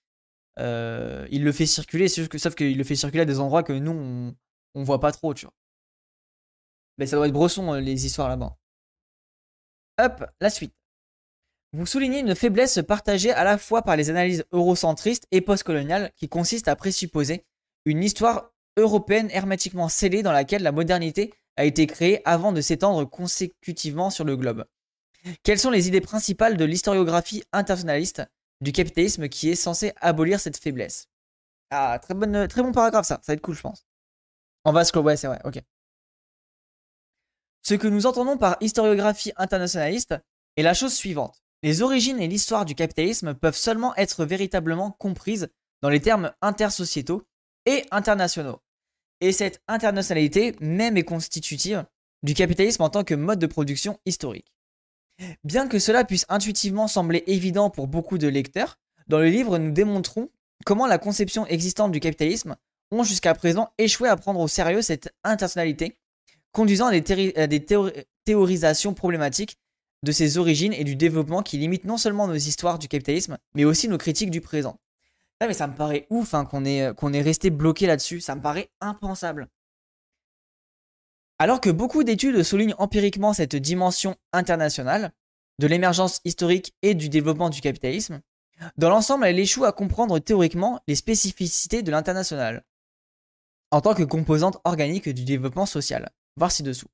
euh, 0.58 1.28
il 1.30 1.44
le 1.44 1.52
fait 1.52 1.66
circuler, 1.66 2.08
sauf 2.08 2.54
qu'il 2.54 2.78
le 2.78 2.82
fait 2.82 2.96
circuler 2.96 3.24
à 3.24 3.26
des 3.26 3.40
endroits 3.40 3.62
que 3.62 3.74
nous, 3.74 4.34
on, 4.74 4.84
voit 4.84 5.00
pas 5.00 5.12
trop, 5.12 5.34
tu 5.34 5.44
vois. 5.44 5.52
Mais 6.96 7.04
ça 7.04 7.16
doit 7.16 7.26
être 7.26 7.34
Bresson, 7.34 7.74
euh, 7.74 7.80
les 7.80 8.06
histoires 8.06 8.30
là-bas. 8.30 8.56
Hop, 10.00 10.24
la 10.40 10.48
suite. 10.48 10.72
Vous 11.74 11.84
soulignez 11.84 12.20
une 12.20 12.34
faiblesse 12.34 12.80
partagée 12.88 13.32
à 13.32 13.44
la 13.44 13.58
fois 13.58 13.82
par 13.82 13.96
les 13.96 14.08
analyses 14.08 14.46
eurocentristes 14.50 15.26
et 15.30 15.42
postcoloniales 15.42 16.10
qui 16.16 16.30
consistent 16.30 16.68
à 16.68 16.76
présupposer 16.76 17.44
une 17.84 18.02
histoire 18.02 18.51
européenne 18.76 19.28
hermétiquement 19.30 19.88
scellée 19.88 20.22
dans 20.22 20.32
laquelle 20.32 20.62
la 20.62 20.72
modernité 20.72 21.32
a 21.56 21.64
été 21.64 21.86
créée 21.86 22.22
avant 22.24 22.52
de 22.52 22.60
s'étendre 22.60 23.08
consécutivement 23.08 24.10
sur 24.10 24.24
le 24.24 24.36
globe. 24.36 24.64
Quelles 25.42 25.58
sont 25.58 25.70
les 25.70 25.88
idées 25.88 26.00
principales 26.00 26.56
de 26.56 26.64
l'historiographie 26.64 27.44
internationaliste 27.52 28.22
du 28.60 28.72
capitalisme 28.72 29.28
qui 29.28 29.50
est 29.50 29.54
censé 29.56 29.92
abolir 30.00 30.40
cette 30.40 30.56
faiblesse? 30.56 31.08
Ah, 31.70 31.98
très, 32.00 32.14
bonne, 32.14 32.48
très 32.48 32.62
bon 32.62 32.72
paragraphe 32.72 33.06
ça, 33.06 33.16
ça 33.22 33.32
va 33.32 33.34
être 33.34 33.42
cool 33.42 33.54
je 33.54 33.62
pense. 33.62 33.86
On 34.64 34.72
va 34.72 34.84
scroll, 34.84 35.04
ouais 35.04 35.16
c'est 35.16 35.26
vrai, 35.26 35.40
ok. 35.44 35.60
Ce 37.62 37.74
que 37.74 37.86
nous 37.86 38.06
entendons 38.06 38.36
par 38.36 38.56
historiographie 38.60 39.32
internationaliste 39.36 40.14
est 40.56 40.62
la 40.62 40.74
chose 40.74 40.94
suivante. 40.94 41.42
Les 41.62 41.82
origines 41.82 42.20
et 42.20 42.26
l'histoire 42.26 42.64
du 42.64 42.74
capitalisme 42.74 43.34
peuvent 43.34 43.56
seulement 43.56 43.94
être 43.96 44.24
véritablement 44.24 44.90
comprises 44.90 45.48
dans 45.80 45.88
les 45.88 46.00
termes 46.00 46.32
intersociétaux 46.40 47.24
et 47.66 47.84
internationaux. 47.90 48.60
Et 49.20 49.32
cette 49.32 49.62
internationalité 49.68 50.56
même 50.60 50.96
est 50.96 51.04
constitutive 51.04 51.84
du 52.22 52.34
capitalisme 52.34 52.82
en 52.82 52.90
tant 52.90 53.04
que 53.04 53.14
mode 53.14 53.38
de 53.38 53.46
production 53.46 53.98
historique. 54.06 54.52
Bien 55.44 55.68
que 55.68 55.78
cela 55.78 56.04
puisse 56.04 56.26
intuitivement 56.28 56.88
sembler 56.88 57.22
évident 57.26 57.70
pour 57.70 57.86
beaucoup 57.86 58.18
de 58.18 58.28
lecteurs, 58.28 58.78
dans 59.06 59.18
le 59.18 59.28
livre 59.28 59.58
nous 59.58 59.70
démontrons 59.70 60.30
comment 60.64 60.86
la 60.86 60.98
conception 60.98 61.46
existante 61.46 61.92
du 61.92 62.00
capitalisme 62.00 62.56
ont 62.90 63.04
jusqu'à 63.04 63.34
présent 63.34 63.70
échoué 63.78 64.08
à 64.08 64.16
prendre 64.16 64.40
au 64.40 64.48
sérieux 64.48 64.82
cette 64.82 65.12
internationalité, 65.24 65.96
conduisant 66.52 66.86
à 66.86 67.00
des, 67.00 67.64
théorisations 68.24 68.94
problématiques 68.94 69.56
de 70.02 70.12
ses 70.12 70.38
origines 70.38 70.72
et 70.72 70.84
du 70.84 70.96
développement 70.96 71.42
qui 71.42 71.58
limitent 71.58 71.84
non 71.84 71.96
seulement 71.96 72.26
nos 72.26 72.34
histoires 72.34 72.78
du 72.78 72.88
capitalisme, 72.88 73.38
mais 73.54 73.64
aussi 73.64 73.88
nos 73.88 73.98
critiques 73.98 74.30
du 74.30 74.40
présent. 74.40 74.78
Ah, 75.42 75.48
mais 75.48 75.54
ça 75.54 75.66
me 75.66 75.74
paraît 75.74 76.06
ouf 76.08 76.34
hein, 76.34 76.44
qu'on 76.44 76.64
ait, 76.64 76.94
qu'on 76.96 77.12
est 77.12 77.20
resté 77.20 77.50
bloqué 77.50 77.88
là-dessus. 77.88 78.20
Ça 78.20 78.36
me 78.36 78.40
paraît 78.40 78.70
impensable. 78.80 79.48
Alors 81.40 81.60
que 81.60 81.68
beaucoup 81.68 82.04
d'études 82.04 82.44
soulignent 82.44 82.76
empiriquement 82.78 83.32
cette 83.32 83.56
dimension 83.56 84.14
internationale 84.32 85.10
de 85.58 85.66
l'émergence 85.66 86.20
historique 86.24 86.76
et 86.82 86.94
du 86.94 87.08
développement 87.08 87.50
du 87.50 87.60
capitalisme, 87.60 88.20
dans 88.76 88.88
l'ensemble, 88.88 89.26
elle 89.26 89.40
échoue 89.40 89.64
à 89.64 89.72
comprendre 89.72 90.20
théoriquement 90.20 90.80
les 90.86 90.94
spécificités 90.94 91.82
de 91.82 91.90
l'international 91.90 92.62
en 93.72 93.80
tant 93.80 93.94
que 93.94 94.04
composante 94.04 94.60
organique 94.62 95.08
du 95.08 95.24
développement 95.24 95.66
social. 95.66 96.10
Voir 96.36 96.52
ci-dessous. 96.52 96.86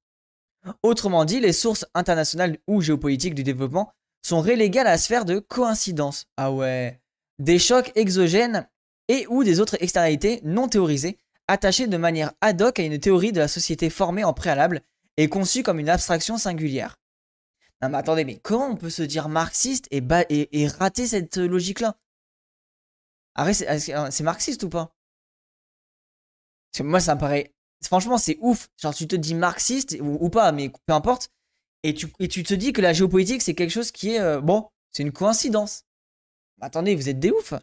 Autrement 0.82 1.26
dit, 1.26 1.40
les 1.40 1.53
sources 1.53 1.84
internationales 1.92 2.57
ou 2.66 2.80
géopolitiques 2.80 3.34
du 3.34 3.44
développement 3.44 3.92
sont 4.22 4.40
reléguées 4.40 4.80
à 4.80 4.84
la 4.84 4.96
sphère 4.96 5.26
de 5.26 5.38
coïncidence. 5.38 6.24
Ah 6.38 6.51
ouais, 6.51 6.99
des 7.39 7.59
chocs 7.59 7.93
exogènes 7.95 8.68
et 9.09 9.26
ou 9.28 9.45
des 9.45 9.61
autres 9.61 9.76
externalités 9.82 10.41
non 10.45 10.68
théorisées, 10.68 11.18
attachées 11.47 11.86
de 11.86 11.97
manière 11.97 12.32
ad 12.41 12.61
hoc 12.61 12.78
à 12.78 12.82
une 12.82 12.99
théorie 13.01 13.32
de 13.32 13.41
la 13.41 13.49
société 13.49 13.91
formée 13.91 14.24
en 14.24 14.34
préalable 14.34 14.82
et 15.16 15.28
conçue 15.28 15.62
comme 15.62 15.78
une 15.78 15.89
abstraction 15.89 16.39
singulière. 16.39 16.97
Non 17.80 17.89
mais 17.89 17.99
attendez, 17.99 18.24
mais 18.24 18.39
comment 18.39 18.68
on 18.68 18.76
peut 18.76 18.91
se 18.91 19.03
dire 19.03 19.28
marxiste 19.28 19.89
et, 19.91 20.68
rater 20.68 21.07
cette 21.07 21.36
logique-là? 21.36 21.97
Arrête, 23.34 23.64
c'est 24.11 24.22
marxiste 24.22 24.62
ou 24.64 24.68
pas? 24.68 24.95
Moi 26.80 27.01
ça 27.01 27.14
me 27.14 27.20
paraît... 27.20 27.55
Franchement 27.84 28.18
c'est 28.18 28.36
ouf, 28.41 28.68
genre 28.76 28.95
tu 28.95 29.07
te 29.07 29.16
dis 29.16 29.34
marxiste 29.34 29.97
ou, 30.01 30.28
pas, 30.28 30.51
mais 30.53 30.70
peu 30.86 30.93
importe, 30.93 31.30
et 31.84 31.95
tu, 31.95 32.09
et 32.18 32.26
tu 32.26 32.43
te 32.43 32.55
dis 32.55 32.72
que 32.72 32.82
la 32.82 32.93
géopolitique 32.93 33.43
c'est 33.43 33.55
quelque 33.55 33.70
chose 33.70 33.93
qui 33.93 34.14
est... 34.14 34.20
Euh, 34.20 34.41
bon, 34.41 34.68
c'est 34.93 35.05
une 35.05 35.12
coïncidence. 35.12 35.84
Attendez, 36.61 36.96
vous 36.96 37.09
êtes 37.09 37.20
des 37.20 37.30
oufs 37.30 37.54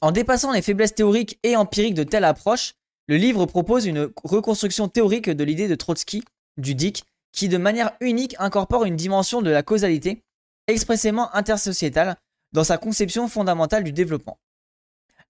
En 0.00 0.12
dépassant 0.12 0.52
les 0.52 0.62
faiblesses 0.62 0.94
théoriques 0.94 1.38
et 1.42 1.56
empiriques 1.56 1.94
de 1.94 2.04
telle 2.04 2.24
approche, 2.24 2.74
le 3.06 3.16
livre 3.16 3.46
propose 3.46 3.86
une 3.86 4.10
reconstruction 4.22 4.88
théorique 4.88 5.28
de 5.28 5.44
l'idée 5.44 5.68
de 5.68 5.74
Trotsky, 5.74 6.24
du 6.56 6.74
DIC, 6.74 7.04
qui 7.32 7.48
de 7.48 7.58
manière 7.58 7.92
unique 8.00 8.36
incorpore 8.38 8.84
une 8.84 8.96
dimension 8.96 9.42
de 9.42 9.50
la 9.50 9.62
causalité, 9.62 10.22
expressément 10.68 11.34
intersociétale, 11.34 12.16
dans 12.52 12.64
sa 12.64 12.78
conception 12.78 13.28
fondamentale 13.28 13.84
du 13.84 13.92
développement. 13.92 14.38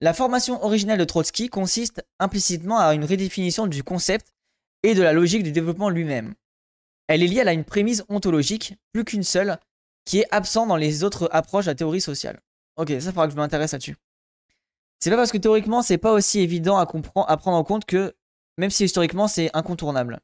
La 0.00 0.14
formation 0.14 0.62
originelle 0.64 0.98
de 0.98 1.04
Trotsky 1.04 1.48
consiste 1.48 2.04
implicitement 2.18 2.78
à 2.78 2.94
une 2.94 3.04
redéfinition 3.04 3.68
du 3.68 3.84
concept 3.84 4.32
et 4.82 4.94
de 4.94 5.02
la 5.02 5.12
logique 5.12 5.44
du 5.44 5.52
développement 5.52 5.88
lui-même. 5.88 6.34
Elle 7.06 7.22
est 7.22 7.28
liée 7.28 7.40
à 7.40 7.52
une 7.52 7.64
prémisse 7.64 8.04
ontologique, 8.08 8.74
plus 8.92 9.04
qu'une 9.04 9.22
seule, 9.22 9.58
qui 10.04 10.20
est 10.20 10.26
absent 10.30 10.66
dans 10.66 10.76
les 10.76 11.04
autres 11.04 11.28
approches 11.32 11.66
de 11.66 11.70
la 11.70 11.74
théorie 11.74 12.00
sociale. 12.00 12.40
Ok, 12.76 12.90
ça 13.00 13.10
faudra 13.10 13.26
que 13.26 13.32
je 13.32 13.36
m'intéresse 13.36 13.72
là-dessus. 13.72 13.96
C'est 15.00 15.10
pas 15.10 15.16
parce 15.16 15.32
que 15.32 15.38
théoriquement 15.38 15.82
c'est 15.82 15.98
pas 15.98 16.12
aussi 16.12 16.40
évident 16.40 16.76
à, 16.76 16.82
à 16.82 17.36
prendre 17.36 17.56
en 17.56 17.64
compte 17.64 17.84
que, 17.84 18.14
même 18.56 18.70
si 18.70 18.84
historiquement 18.84 19.28
c'est 19.28 19.50
incontournable. 19.54 20.20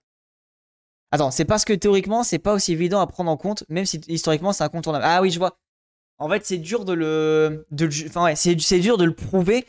Attends, 1.10 1.30
c'est 1.30 1.44
parce 1.44 1.64
que 1.64 1.72
théoriquement 1.72 2.22
c'est 2.22 2.38
pas 2.38 2.52
aussi 2.52 2.72
évident 2.72 3.00
à 3.00 3.06
prendre 3.06 3.30
en 3.30 3.36
compte, 3.36 3.64
même 3.68 3.86
si 3.86 4.00
historiquement 4.08 4.52
c'est 4.52 4.64
incontournable. 4.64 5.04
Ah 5.06 5.22
oui, 5.22 5.30
je 5.30 5.38
vois. 5.38 5.58
En 6.18 6.28
fait, 6.28 6.44
c'est 6.44 6.58
dur 6.58 6.84
de 6.84 6.92
le, 6.92 7.66
de 7.70 7.88
enfin 8.06 8.24
ouais, 8.24 8.36
c'est 8.36 8.54
dur 8.54 8.98
de 8.98 9.04
le 9.04 9.14
prouver. 9.14 9.66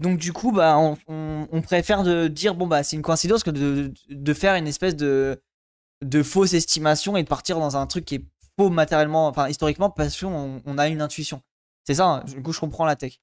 Donc 0.00 0.18
du 0.18 0.32
coup, 0.32 0.50
bah, 0.52 0.76
on, 0.76 1.62
préfère 1.62 2.02
de 2.02 2.26
dire 2.28 2.54
bon 2.54 2.66
bah 2.66 2.82
c'est 2.82 2.96
une 2.96 3.02
coïncidence 3.02 3.44
que 3.44 3.50
de, 3.50 3.92
de, 4.08 4.34
faire 4.34 4.56
une 4.56 4.66
espèce 4.66 4.96
de, 4.96 5.40
de 6.02 6.22
fausse 6.22 6.52
estimation 6.52 7.16
et 7.16 7.22
de 7.22 7.28
partir 7.28 7.58
dans 7.60 7.76
un 7.76 7.86
truc 7.86 8.04
qui 8.04 8.16
est 8.16 8.24
faux 8.58 8.70
matériellement, 8.70 9.28
enfin 9.28 9.48
historiquement, 9.48 9.90
parce 9.90 10.18
qu'on 10.20 10.62
on 10.64 10.78
a 10.78 10.88
une 10.88 11.00
intuition. 11.02 11.42
C'est 11.84 11.94
ça, 11.94 12.22
du 12.26 12.42
coup 12.42 12.52
je 12.52 12.60
comprends 12.60 12.84
la 12.86 12.96
tech. 12.96 13.20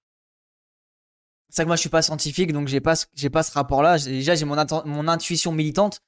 C'est 1.50 1.64
que 1.64 1.68
moi 1.68 1.76
je 1.76 1.82
suis 1.82 1.90
pas 1.90 2.02
scientifique, 2.02 2.54
donc 2.54 2.68
j'ai 2.68 2.80
pas, 2.82 2.94
j'ai 3.14 3.30
pas 3.30 3.44
ce 3.44 3.52
rapport-là. 3.52 3.98
Déjà 4.00 4.36
j'ai 4.36 4.46
mon, 4.46 4.56
mon 4.86 5.08
intuition 5.08 5.52
militante 5.52 6.02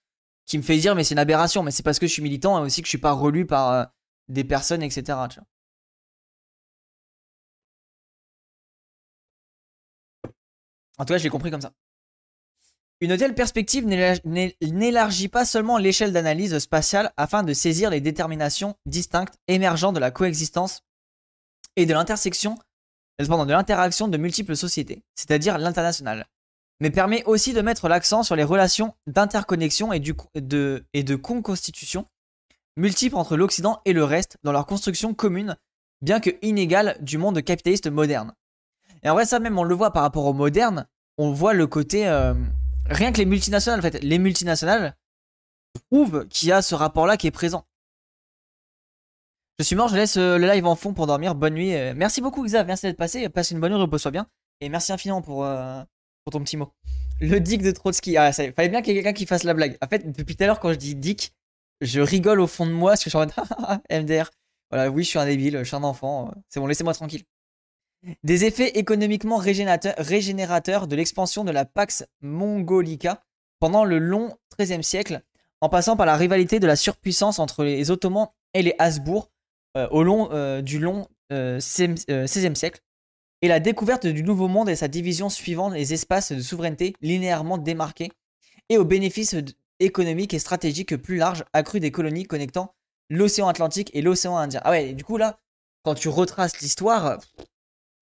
qui 0.46 0.58
me 0.58 0.64
fait 0.64 0.78
dire 0.78 0.96
mais 0.96 1.04
c'est 1.04 1.16
une 1.16 1.20
aberration, 1.20 1.64
mais 1.64 1.72
c'est 1.72 1.84
parce 1.84 2.00
que 2.00 2.08
je 2.08 2.14
suis 2.14 2.22
militant 2.22 2.60
et 2.60 2.66
aussi 2.66 2.82
que 2.82 2.88
je 2.88 2.90
suis 2.90 2.98
pas 2.98 3.12
relu 3.14 3.46
par 3.46 3.72
euh, 3.72 3.86
des 4.30 4.44
personnes, 4.44 4.84
etc. 4.84 5.18
En 10.98 11.06
tout 11.06 11.14
cas, 11.14 11.18
j'ai 11.18 11.30
compris 11.30 11.52
comme 11.52 11.62
ça. 11.62 11.74
Une 13.04 13.18
telle 13.18 13.36
perspective 13.36 13.86
n'élargit 13.86 15.28
pas 15.28 15.44
seulement 15.44 15.78
l'échelle 15.78 16.14
d'analyse 16.14 16.58
spatiale 16.60 17.12
afin 17.18 17.44
de 17.44 17.52
saisir 17.52 17.90
les 17.90 18.00
déterminations 18.00 18.76
distinctes 18.86 19.38
émergeant 19.50 19.92
de 19.92 20.00
la 20.00 20.10
coexistence 20.10 20.84
et 21.76 21.86
de 21.86 21.94
l'intersection, 21.94 22.58
de 23.20 23.52
l'interaction 23.52 24.08
de 24.08 24.16
multiples 24.16 24.56
sociétés, 24.56 25.04
c'est-à-dire 25.16 25.58
l'international, 25.58 26.28
mais 26.80 26.92
permet 26.92 27.26
aussi 27.26 27.52
de 27.52 27.60
mettre 27.60 27.90
l'accent 27.90 28.24
sur 28.24 28.38
les 28.38 28.46
relations 28.46 28.94
d'interconnexion 29.06 29.92
et, 29.92 30.00
de, 30.00 30.86
et 30.94 31.04
de 31.04 31.16
constitution 31.18 32.06
multiples 32.78 33.18
entre 33.18 33.36
l'Occident 33.36 33.82
et 33.84 33.92
le 33.92 34.06
reste 34.06 34.38
dans 34.44 34.54
leur 34.54 34.66
construction 34.66 35.14
commune, 35.14 35.58
bien 36.02 36.22
que 36.22 36.30
inégale 36.42 36.96
du 37.02 37.18
monde 37.18 37.42
capitaliste 37.42 37.88
moderne. 37.92 38.34
Et 39.04 39.10
en 39.10 39.14
vrai, 39.14 39.26
ça 39.26 39.40
même, 39.40 39.60
on 39.60 39.66
le 39.66 39.76
voit 39.76 39.92
par 39.92 40.04
rapport 40.04 40.26
au 40.26 40.34
moderne, 40.34 40.88
on 41.18 41.34
voit 41.34 41.54
le 41.54 41.68
côté... 41.68 42.08
Euh, 42.08 42.34
rien 42.86 43.12
que 43.12 43.18
les 43.18 43.26
multinationales, 43.26 43.80
en 43.80 43.84
fait, 43.84 44.02
les 44.04 44.20
multinationales 44.20 44.96
prouvent 45.90 46.28
qu'il 46.28 46.50
y 46.50 46.52
a 46.52 46.62
ce 46.62 46.76
rapport-là 46.76 47.18
qui 47.18 47.28
est 47.28 47.32
présent. 47.32 47.66
Je 49.60 49.64
suis 49.64 49.76
mort, 49.76 49.88
je 49.88 49.96
laisse 49.96 50.18
euh, 50.18 50.38
le 50.38 50.48
live 50.48 50.66
en 50.66 50.76
fond 50.76 50.94
pour 50.94 51.06
dormir. 51.06 51.36
Bonne 51.36 51.54
nuit. 51.54 51.76
Euh, 51.76 51.94
merci 51.96 52.22
beaucoup, 52.22 52.44
Xav. 52.44 52.66
Merci 52.66 52.88
d'être 52.88 52.98
passé. 52.98 53.30
Passe 53.30 53.52
une 53.52 53.60
bonne 53.60 53.72
nuit, 53.72 53.80
repose-toi 53.80 54.12
bien. 54.12 54.28
Et 54.62 54.70
merci 54.70 54.92
infiniment 54.92 55.22
pour, 55.22 55.46
euh, 55.46 55.84
ton 56.32 56.40
petit 56.44 56.58
mot. 56.58 56.74
Le 57.22 57.40
dick 57.40 57.62
de 57.62 57.72
Trotsky. 57.72 58.18
Ah, 58.18 58.32
ça 58.32 58.52
fallait 58.52 58.70
bien 58.70 58.82
qu'il 58.82 58.96
y 58.96 58.98
ait 58.98 59.04
quelqu'un 59.04 59.16
qui 59.16 59.28
fasse 59.28 59.44
la 59.44 59.54
blague. 59.54 59.78
En 59.82 59.88
fait, 59.88 60.12
depuis 60.12 60.36
tout 60.36 60.44
à 60.44 60.48
l'heure, 60.48 60.60
quand 60.60 60.74
je 60.74 60.78
dis 60.78 60.96
dick, 60.96 61.34
je 61.82 62.02
rigole 62.02 62.40
au 62.40 62.48
fond 62.48 62.66
de 62.66 62.72
moi 62.72 62.92
parce 62.92 63.04
que 63.04 63.10
je 63.12 63.18
suis 63.18 63.18
en 63.18 63.22
mode 63.22 63.82
MDR. 63.92 64.32
Voilà, 64.72 64.90
oui, 64.90 65.04
je 65.04 65.10
suis 65.10 65.20
un 65.20 65.26
débile, 65.26 65.60
je 65.60 65.64
suis 65.66 65.76
un 65.76 65.84
enfant. 65.84 66.34
C'est 66.50 66.60
bon, 66.60 66.66
laissez-moi 66.66 66.94
tranquille. 66.96 67.24
Des 68.24 68.46
effets 68.46 68.78
économiquement 68.78 69.38
régénérateurs 69.38 70.88
de 70.88 70.96
l'expansion 70.96 71.44
de 71.44 71.52
la 71.52 71.66
Pax 71.66 72.06
Mongolica 72.22 73.24
pendant 73.60 73.86
le 73.86 73.98
long 73.98 74.36
XIIIe 74.58 74.84
siècle, 74.84 75.22
en 75.62 75.70
passant 75.70 75.96
par 75.96 76.06
la 76.06 76.18
rivalité 76.18 76.60
de 76.60 76.68
la 76.68 76.76
surpuissance 76.76 77.40
entre 77.40 77.64
les 77.64 77.92
Ottomans 77.92 78.28
et 78.54 78.62
les 78.62 78.76
Habsbourg 78.78 79.32
euh, 79.78 79.88
au 79.90 80.04
long 80.04 80.30
euh, 80.32 80.62
du 80.62 80.80
long 80.80 81.08
XVIe 81.32 82.56
siècle, 82.56 82.82
et 83.42 83.48
la 83.48 83.60
découverte 83.60 84.06
du 84.06 84.24
Nouveau 84.24 84.48
Monde 84.48 84.70
et 84.70 84.76
sa 84.76 84.88
division 84.88 85.30
suivant 85.30 85.70
les 85.70 85.94
espaces 85.94 86.32
de 86.32 86.42
souveraineté 86.42 86.96
linéairement 87.02 87.58
démarqués, 87.58 88.12
et 88.70 88.78
au 88.78 88.86
bénéfice 88.86 89.36
économique 89.80 90.34
et 90.34 90.40
stratégique 90.40 90.96
plus 90.98 91.18
large 91.18 91.44
accru 91.54 91.80
des 91.80 91.92
colonies 91.92 92.26
connectant 92.26 92.76
l'océan 93.10 93.48
Atlantique 93.48 93.90
et 93.94 94.02
l'océan 94.02 94.38
Indien. 94.38 94.62
Ah 94.64 94.72
ouais, 94.72 94.94
du 94.94 95.04
coup 95.04 95.18
là, 95.18 95.40
quand 95.84 95.96
tu 95.96 96.08
retraces 96.08 96.62
l'histoire, 96.62 97.18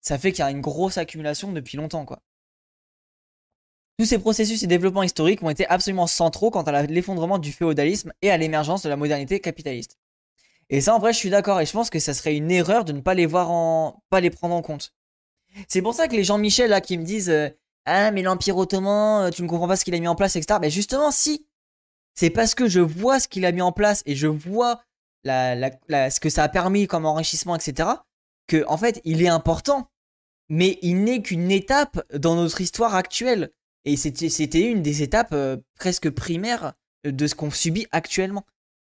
ça 0.02 0.18
fait 0.18 0.32
qu'il 0.32 0.40
y 0.40 0.46
a 0.46 0.50
une 0.50 0.60
grosse 0.60 0.98
accumulation 0.98 1.52
depuis 1.52 1.76
longtemps, 1.76 2.04
quoi. 2.04 2.20
Tous 3.98 4.06
ces 4.06 4.18
processus 4.18 4.62
et 4.62 4.66
développements 4.66 5.02
historiques 5.02 5.42
ont 5.42 5.50
été 5.50 5.66
absolument 5.66 6.06
centraux 6.06 6.50
quant 6.50 6.62
à 6.62 6.82
l'effondrement 6.82 7.38
du 7.38 7.52
féodalisme 7.52 8.12
et 8.20 8.30
à 8.30 8.36
l'émergence 8.36 8.82
de 8.82 8.88
la 8.88 8.96
modernité 8.96 9.38
capitaliste. 9.38 9.98
Et 10.70 10.80
ça, 10.80 10.94
en 10.94 10.98
vrai, 10.98 11.12
je 11.12 11.18
suis 11.18 11.30
d'accord, 11.30 11.60
et 11.60 11.66
je 11.66 11.72
pense 11.72 11.90
que 11.90 11.98
ça 11.98 12.14
serait 12.14 12.36
une 12.36 12.50
erreur 12.50 12.84
de 12.84 12.92
ne 12.92 13.00
pas 13.00 13.14
les 13.14 13.26
voir 13.26 13.50
en, 13.50 14.02
pas 14.10 14.20
les 14.20 14.30
prendre 14.30 14.54
en 14.54 14.62
compte. 14.62 14.94
C'est 15.68 15.82
pour 15.82 15.94
ça 15.94 16.08
que 16.08 16.16
les 16.16 16.24
gens 16.24 16.38
Michel 16.38 16.70
là 16.70 16.80
qui 16.80 16.96
me 16.96 17.04
disent 17.04 17.30
euh, 17.30 17.50
ah 17.84 18.10
mais 18.10 18.22
l'Empire 18.22 18.56
ottoman, 18.56 19.26
euh, 19.26 19.30
tu 19.30 19.42
ne 19.42 19.48
comprends 19.48 19.68
pas 19.68 19.76
ce 19.76 19.84
qu'il 19.84 19.94
a 19.94 20.00
mis 20.00 20.08
en 20.08 20.14
place, 20.14 20.36
etc. 20.36 20.58
Ben 20.60 20.70
justement, 20.70 21.10
si. 21.10 21.46
C'est 22.14 22.30
parce 22.30 22.54
que 22.54 22.68
je 22.68 22.80
vois 22.80 23.20
ce 23.20 23.28
qu'il 23.28 23.44
a 23.44 23.52
mis 23.52 23.62
en 23.62 23.72
place 23.72 24.02
et 24.06 24.14
je 24.16 24.26
vois 24.26 24.82
ce 25.24 26.20
que 26.20 26.30
ça 26.30 26.42
a 26.42 26.48
permis 26.48 26.86
comme 26.86 27.06
enrichissement, 27.06 27.56
etc. 27.56 27.88
Que 28.46 28.64
en 28.66 28.76
fait, 28.76 29.00
il 29.04 29.22
est 29.22 29.28
important, 29.28 29.88
mais 30.52 30.78
il 30.82 31.02
n'est 31.02 31.22
qu'une 31.22 31.50
étape 31.50 32.04
dans 32.14 32.36
notre 32.36 32.60
histoire 32.60 32.94
actuelle. 32.94 33.50
Et 33.86 33.96
c'était 33.96 34.60
une 34.60 34.82
des 34.82 35.02
étapes 35.02 35.32
euh, 35.32 35.56
presque 35.76 36.10
primaires 36.10 36.74
de 37.04 37.26
ce 37.26 37.34
qu'on 37.34 37.50
subit 37.50 37.86
actuellement. 37.90 38.44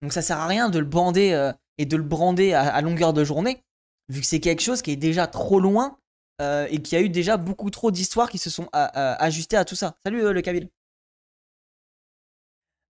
Donc 0.01 0.13
ça 0.13 0.23
sert 0.23 0.39
à 0.39 0.47
rien 0.47 0.69
de 0.69 0.79
le 0.79 0.85
bander 0.85 1.31
euh, 1.31 1.53
et 1.77 1.85
de 1.85 1.95
le 1.95 2.01
brander 2.01 2.53
à, 2.53 2.81
longueur 2.81 3.13
de 3.13 3.23
journée, 3.23 3.63
vu 4.09 4.21
que 4.21 4.25
c'est 4.25 4.39
quelque 4.39 4.63
chose 4.63 4.81
qui 4.81 4.91
est 4.91 4.95
déjà 4.95 5.27
trop 5.27 5.59
loin 5.59 5.99
euh, 6.41 6.67
et 6.71 6.81
qui 6.81 6.95
a 6.95 7.01
eu 7.01 7.09
déjà 7.09 7.37
beaucoup 7.37 7.69
trop 7.69 7.91
d'histoires 7.91 8.31
qui 8.31 8.39
se 8.39 8.49
sont 8.49 8.67
ajustées 8.73 9.57
à 9.57 9.63
tout 9.63 9.75
ça. 9.75 9.95
Salut 10.03 10.33
le 10.33 10.41
Kabyle. 10.41 10.69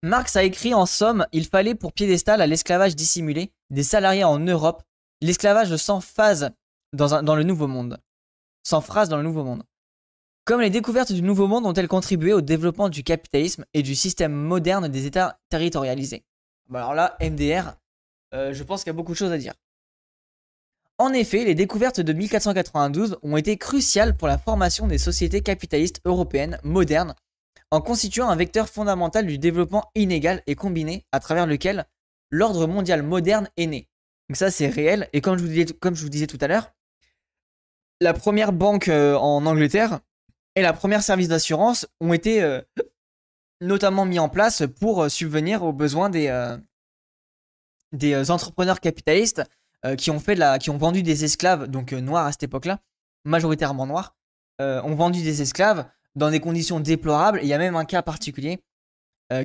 Marx 0.03 0.35
a 0.35 0.43
écrit 0.43 0.75
en 0.75 0.85
somme, 0.85 1.25
il 1.31 1.47
fallait 1.47 1.75
pour 1.75 1.93
piédestal 1.93 2.41
à 2.41 2.47
l'esclavage 2.47 2.95
dissimulé 2.95 3.51
des 3.71 3.83
salariés 3.83 4.23
en 4.23 4.39
Europe, 4.39 4.83
l'esclavage 5.19 5.75
sans 5.77 5.99
phase 5.99 6.51
dans 6.93 7.35
le 7.35 7.43
Nouveau 7.43 7.67
Monde. 7.67 7.99
Sans 8.63 8.81
phrase 8.81 9.09
dans 9.09 9.17
le 9.17 9.23
Nouveau 9.23 9.43
Monde. 9.43 9.63
Comme 10.45 10.61
les 10.61 10.69
découvertes 10.69 11.11
du 11.11 11.21
Nouveau 11.21 11.47
Monde 11.47 11.65
ont-elles 11.65 11.87
contribué 11.87 12.33
au 12.33 12.41
développement 12.41 12.89
du 12.89 13.03
capitalisme 13.03 13.65
et 13.73 13.83
du 13.83 13.95
système 13.95 14.33
moderne 14.33 14.87
des 14.87 15.05
États 15.05 15.39
territorialisés? 15.49 16.23
Bah 16.69 16.79
Alors 16.79 16.93
là, 16.93 17.17
MDR, 17.21 17.75
euh, 18.33 18.53
je 18.53 18.63
pense 18.63 18.83
qu'il 18.83 18.89
y 18.89 18.95
a 18.95 18.97
beaucoup 18.97 19.13
de 19.13 19.17
choses 19.17 19.31
à 19.31 19.37
dire. 19.37 19.53
En 20.97 21.13
effet, 21.13 21.43
les 21.45 21.55
découvertes 21.55 21.99
de 21.99 22.13
1492 22.13 23.17
ont 23.23 23.37
été 23.37 23.57
cruciales 23.57 24.15
pour 24.15 24.27
la 24.27 24.37
formation 24.37 24.87
des 24.87 24.99
sociétés 24.99 25.41
capitalistes 25.41 26.01
européennes 26.05 26.59
modernes 26.63 27.15
en 27.71 27.81
constituant 27.81 28.29
un 28.29 28.35
vecteur 28.35 28.69
fondamental 28.69 29.25
du 29.25 29.37
développement 29.37 29.89
inégal 29.95 30.43
et 30.45 30.55
combiné 30.55 31.05
à 31.11 31.19
travers 31.19 31.47
lequel 31.47 31.85
l'ordre 32.29 32.67
mondial 32.67 33.01
moderne 33.01 33.49
est 33.57 33.65
né. 33.65 33.89
Donc 34.29 34.37
ça 34.37 34.51
c'est 34.51 34.67
réel, 34.67 35.09
et 35.13 35.21
comme 35.21 35.37
je 35.37 35.43
vous 35.43 35.49
disais, 35.49 35.65
comme 35.65 35.95
je 35.95 36.03
vous 36.03 36.09
disais 36.09 36.27
tout 36.27 36.37
à 36.41 36.47
l'heure, 36.47 36.71
la 38.01 38.13
première 38.13 38.51
banque 38.51 38.89
euh, 38.89 39.15
en 39.15 39.45
Angleterre 39.45 39.99
et 40.55 40.61
la 40.61 40.73
première 40.73 41.03
service 41.03 41.29
d'assurance 41.29 41.87
ont 42.01 42.11
été 42.11 42.43
euh, 42.43 42.59
notamment 43.61 44.05
mis 44.05 44.19
en 44.19 44.27
place 44.27 44.63
pour 44.79 45.03
euh, 45.03 45.09
subvenir 45.09 45.63
aux 45.63 45.71
besoins 45.71 46.09
des, 46.09 46.29
entrepreneurs 48.29 48.81
capitalistes 48.81 49.43
qui 49.97 50.11
ont 50.11 50.77
vendu 50.77 51.01
des 51.01 51.25
esclaves, 51.25 51.65
donc 51.65 51.91
noirs 51.91 52.27
à 52.27 52.31
cette 52.31 52.43
époque-là, 52.43 52.81
majoritairement 53.25 53.87
noirs, 53.87 54.15
ont 54.59 54.93
vendu 54.93 55.23
des 55.23 55.41
esclaves 55.41 55.89
dans 56.15 56.29
des 56.29 56.39
conditions 56.39 56.79
déplorables. 56.79 57.39
Il 57.41 57.47
y 57.47 57.53
a 57.53 57.57
même 57.57 57.75
un 57.75 57.85
cas 57.85 58.03
particulier 58.03 58.63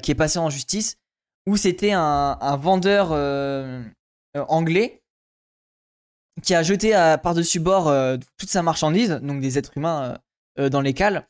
qui 0.03 0.11
est 0.11 0.15
passé 0.15 0.39
en 0.39 0.51
justice 0.51 0.99
où 1.47 1.57
c'était 1.57 1.93
un, 1.93 2.57
vendeur 2.59 3.13
anglais 4.35 5.03
qui 6.43 6.55
a 6.55 6.63
jeté 6.63 6.91
par-dessus 7.23 7.61
bord 7.61 7.93
toute 8.37 8.51
sa 8.51 8.63
marchandise, 8.63 9.21
donc 9.23 9.41
des 9.41 9.59
êtres 9.59 9.77
humains 9.77 10.19
dans 10.59 10.81
les 10.81 10.95
cales. 10.95 11.29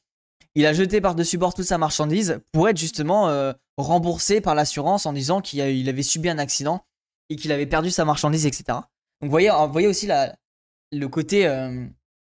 Il 0.55 0.67
a 0.67 0.73
jeté 0.73 1.01
par-dessus 1.01 1.39
bord 1.39 1.55
toute 1.55 1.67
sa 1.67 1.79
marchandise 1.79 2.41
pour 2.53 2.69
être 2.69 2.77
justement 2.77 3.53
remboursé 3.77 4.41
par 4.41 4.55
l'assurance 4.55 5.07
en 5.07 5.13
disant 5.13 5.41
qu'il 5.41 5.89
avait 5.89 6.03
subi 6.03 6.29
un 6.29 6.39
accident 6.39 6.85
et 7.31 7.37
qu'il 7.37 7.53
avait 7.53 7.67
perdu 7.67 7.91
sa 7.91 8.05
marchandise, 8.05 8.47
etc. 8.47 8.65
Donc 8.69 8.85
vous 9.23 9.31
voyez, 9.31 9.51
voyez 9.71 9.87
aussi 9.87 10.09
le 10.93 11.07
côté 11.07 11.49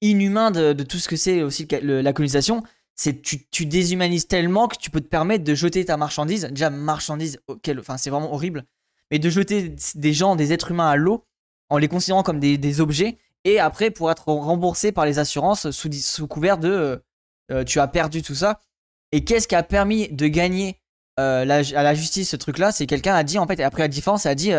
inhumain 0.03 0.51
de, 0.51 0.83
tout 0.83 0.99
ce 0.99 1.09
que 1.09 1.17
c'est 1.17 1.43
aussi 1.43 1.67
la 1.83 2.13
colonisation 2.13 2.63
c'est 2.99 3.23
tu, 3.23 3.47
tu 3.49 3.65
déshumanises 3.65 4.27
tellement 4.27 4.67
que 4.67 4.77
tu 4.77 4.91
peux 4.91 5.01
te 5.01 5.07
permettre 5.07 5.45
de 5.45 5.55
jeter 5.55 5.85
ta 5.85 5.97
marchandise. 5.97 6.49
Déjà, 6.51 6.69
marchandise, 6.69 7.41
c'est 7.97 8.11
vraiment 8.11 8.35
horrible. 8.35 8.65
Mais 9.11 9.21
de 9.21 9.31
jeter 9.31 9.77
des 9.95 10.13
gens, 10.13 10.35
des 10.35 10.53
êtres 10.53 10.73
humains 10.73 10.91
à 10.91 10.97
l'eau 10.97 11.25
en 11.71 11.79
les 11.79 11.89
considérant 11.89 12.23
comme 12.23 12.41
des, 12.41 12.81
objets 12.81 13.19
et 13.45 13.59
après 13.61 13.91
pour 13.91 14.11
être 14.11 14.29
remboursé 14.29 14.93
par 14.93 15.07
les 15.07 15.19
assurances 15.19 15.71
sous, 15.71 16.27
couvert 16.27 16.59
de 16.59 16.69
euh, 16.69 16.97
euh, 17.51 17.65
tu 17.65 17.81
as 17.81 17.89
perdu 17.89 18.23
tout 18.23 18.35
ça. 18.35 18.61
Et 19.13 19.25
qu'est-ce 19.25 19.49
qui 19.49 19.55
a 19.55 19.63
permis 19.63 20.09
de 20.09 20.27
gagner 20.27 20.81
euh, 21.19 21.43
à 21.43 21.83
la 21.83 21.95
justice 21.95 22.31
ce 22.31 22.37
truc-là? 22.37 22.73
C'est 22.73 22.87
quelqu'un 22.87 23.15
a 23.15 23.25
dit 23.25 23.39
en 23.39 23.47
fait, 23.47 23.61
après 23.61 23.83
la 23.83 23.89
défense, 23.89 24.27
a 24.27 24.35
dit 24.35 24.51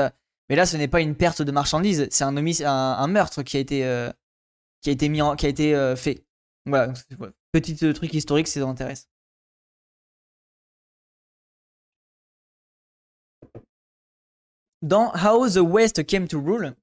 mais 0.49 0.55
là 0.55 0.65
ce 0.65 0.77
n'est 0.77 0.87
pas 0.87 1.01
une 1.01 1.15
perte 1.15 1.41
de 1.41 1.51
marchandise, 1.51 2.07
c'est 2.09 2.23
un, 2.23 3.07
meurtre 3.07 3.43
qui 3.43 3.57
a 3.57 3.59
été, 3.59 4.09
qui 4.81 4.89
a 4.89 4.93
été, 4.93 5.09
mis 5.09 5.21
qui 5.37 5.45
a 5.45 5.49
été 5.49 5.93
fait. 5.95 6.23
Voilà, 6.65 6.93
Petit 7.51 7.75
truc 7.75 8.13
historique 8.13 8.47
si 8.47 8.59
ça 8.59 8.65
intéresse. 8.65 9.07
Dans 14.81 15.11
How 15.13 15.49
the 15.49 15.57
West 15.57 16.05
Came 16.05 16.27
to 16.27 16.39
Rule, 16.41 16.73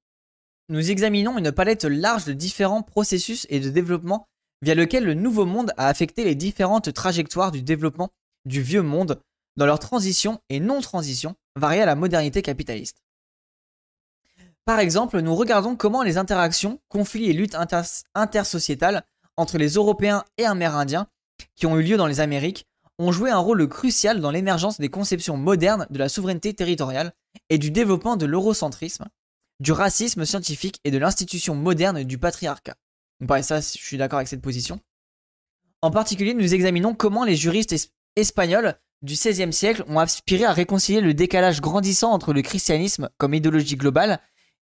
nous 0.69 0.91
examinons 0.91 1.37
une 1.37 1.51
palette 1.51 1.85
large 1.85 2.25
de 2.25 2.33
différents 2.33 2.81
processus 2.81 3.47
et 3.49 3.59
de 3.59 3.69
développement 3.69 4.27
via 4.61 4.75
lequel 4.75 5.05
le 5.05 5.13
Nouveau 5.13 5.45
Monde 5.45 5.71
a 5.77 5.87
affecté 5.87 6.23
les 6.23 6.35
différentes 6.35 6.93
trajectoires 6.93 7.51
du 7.51 7.61
développement 7.61 8.09
du 8.45 8.61
Vieux 8.61 8.81
Monde 8.81 9.21
dans 9.55 9.65
leur 9.65 9.79
transition 9.79 10.39
et 10.49 10.59
non-transition 10.59 11.35
variées 11.55 11.81
à 11.81 11.85
la 11.85 11.95
modernité 11.95 12.41
capitaliste. 12.41 12.97
Par 14.65 14.79
exemple, 14.79 15.19
nous 15.21 15.35
regardons 15.35 15.75
comment 15.75 16.03
les 16.03 16.17
interactions, 16.17 16.79
conflits 16.89 17.29
et 17.29 17.33
luttes 17.33 17.55
intersociétales 18.15 19.03
entre 19.37 19.57
les 19.57 19.69
Européens 19.69 20.25
et 20.37 20.45
Amérindiens 20.45 21.07
qui 21.55 21.65
ont 21.65 21.79
eu 21.79 21.83
lieu 21.83 21.97
dans 21.97 22.07
les 22.07 22.19
Amériques 22.19 22.65
ont 22.99 23.11
joué 23.11 23.29
un 23.29 23.37
rôle 23.37 23.67
crucial 23.69 24.19
dans 24.19 24.31
l'émergence 24.31 24.79
des 24.79 24.89
conceptions 24.89 25.37
modernes 25.37 25.85
de 25.89 25.99
la 25.99 26.09
souveraineté 26.09 26.53
territoriale 26.53 27.13
et 27.49 27.59
du 27.59 27.69
développement 27.69 28.17
de 28.17 28.25
l'eurocentrisme, 28.25 29.05
du 29.59 29.71
racisme 29.71 30.25
scientifique 30.25 30.79
et 30.83 30.91
de 30.91 30.97
l'institution 30.97 31.55
moderne 31.55 32.03
du 32.03 32.17
patriarcat. 32.17 32.75
Donc, 33.19 33.35
je 33.37 33.61
suis 33.61 33.97
d'accord 33.97 34.17
avec 34.17 34.27
cette 34.27 34.41
position. 34.41 34.79
En 35.81 35.91
particulier, 35.91 36.33
nous 36.33 36.53
examinons 36.53 36.93
comment 36.93 37.23
les 37.23 37.35
juristes 37.35 37.75
espagnols 38.15 38.75
du 39.01 39.13
XVIe 39.13 39.53
siècle 39.53 39.83
ont 39.87 39.99
aspiré 39.99 40.43
à 40.43 40.53
réconcilier 40.53 41.01
le 41.01 41.13
décalage 41.13 41.61
grandissant 41.61 42.11
entre 42.11 42.33
le 42.33 42.41
christianisme 42.41 43.09
comme 43.17 43.33
idéologie 43.33 43.75
globale 43.75 44.19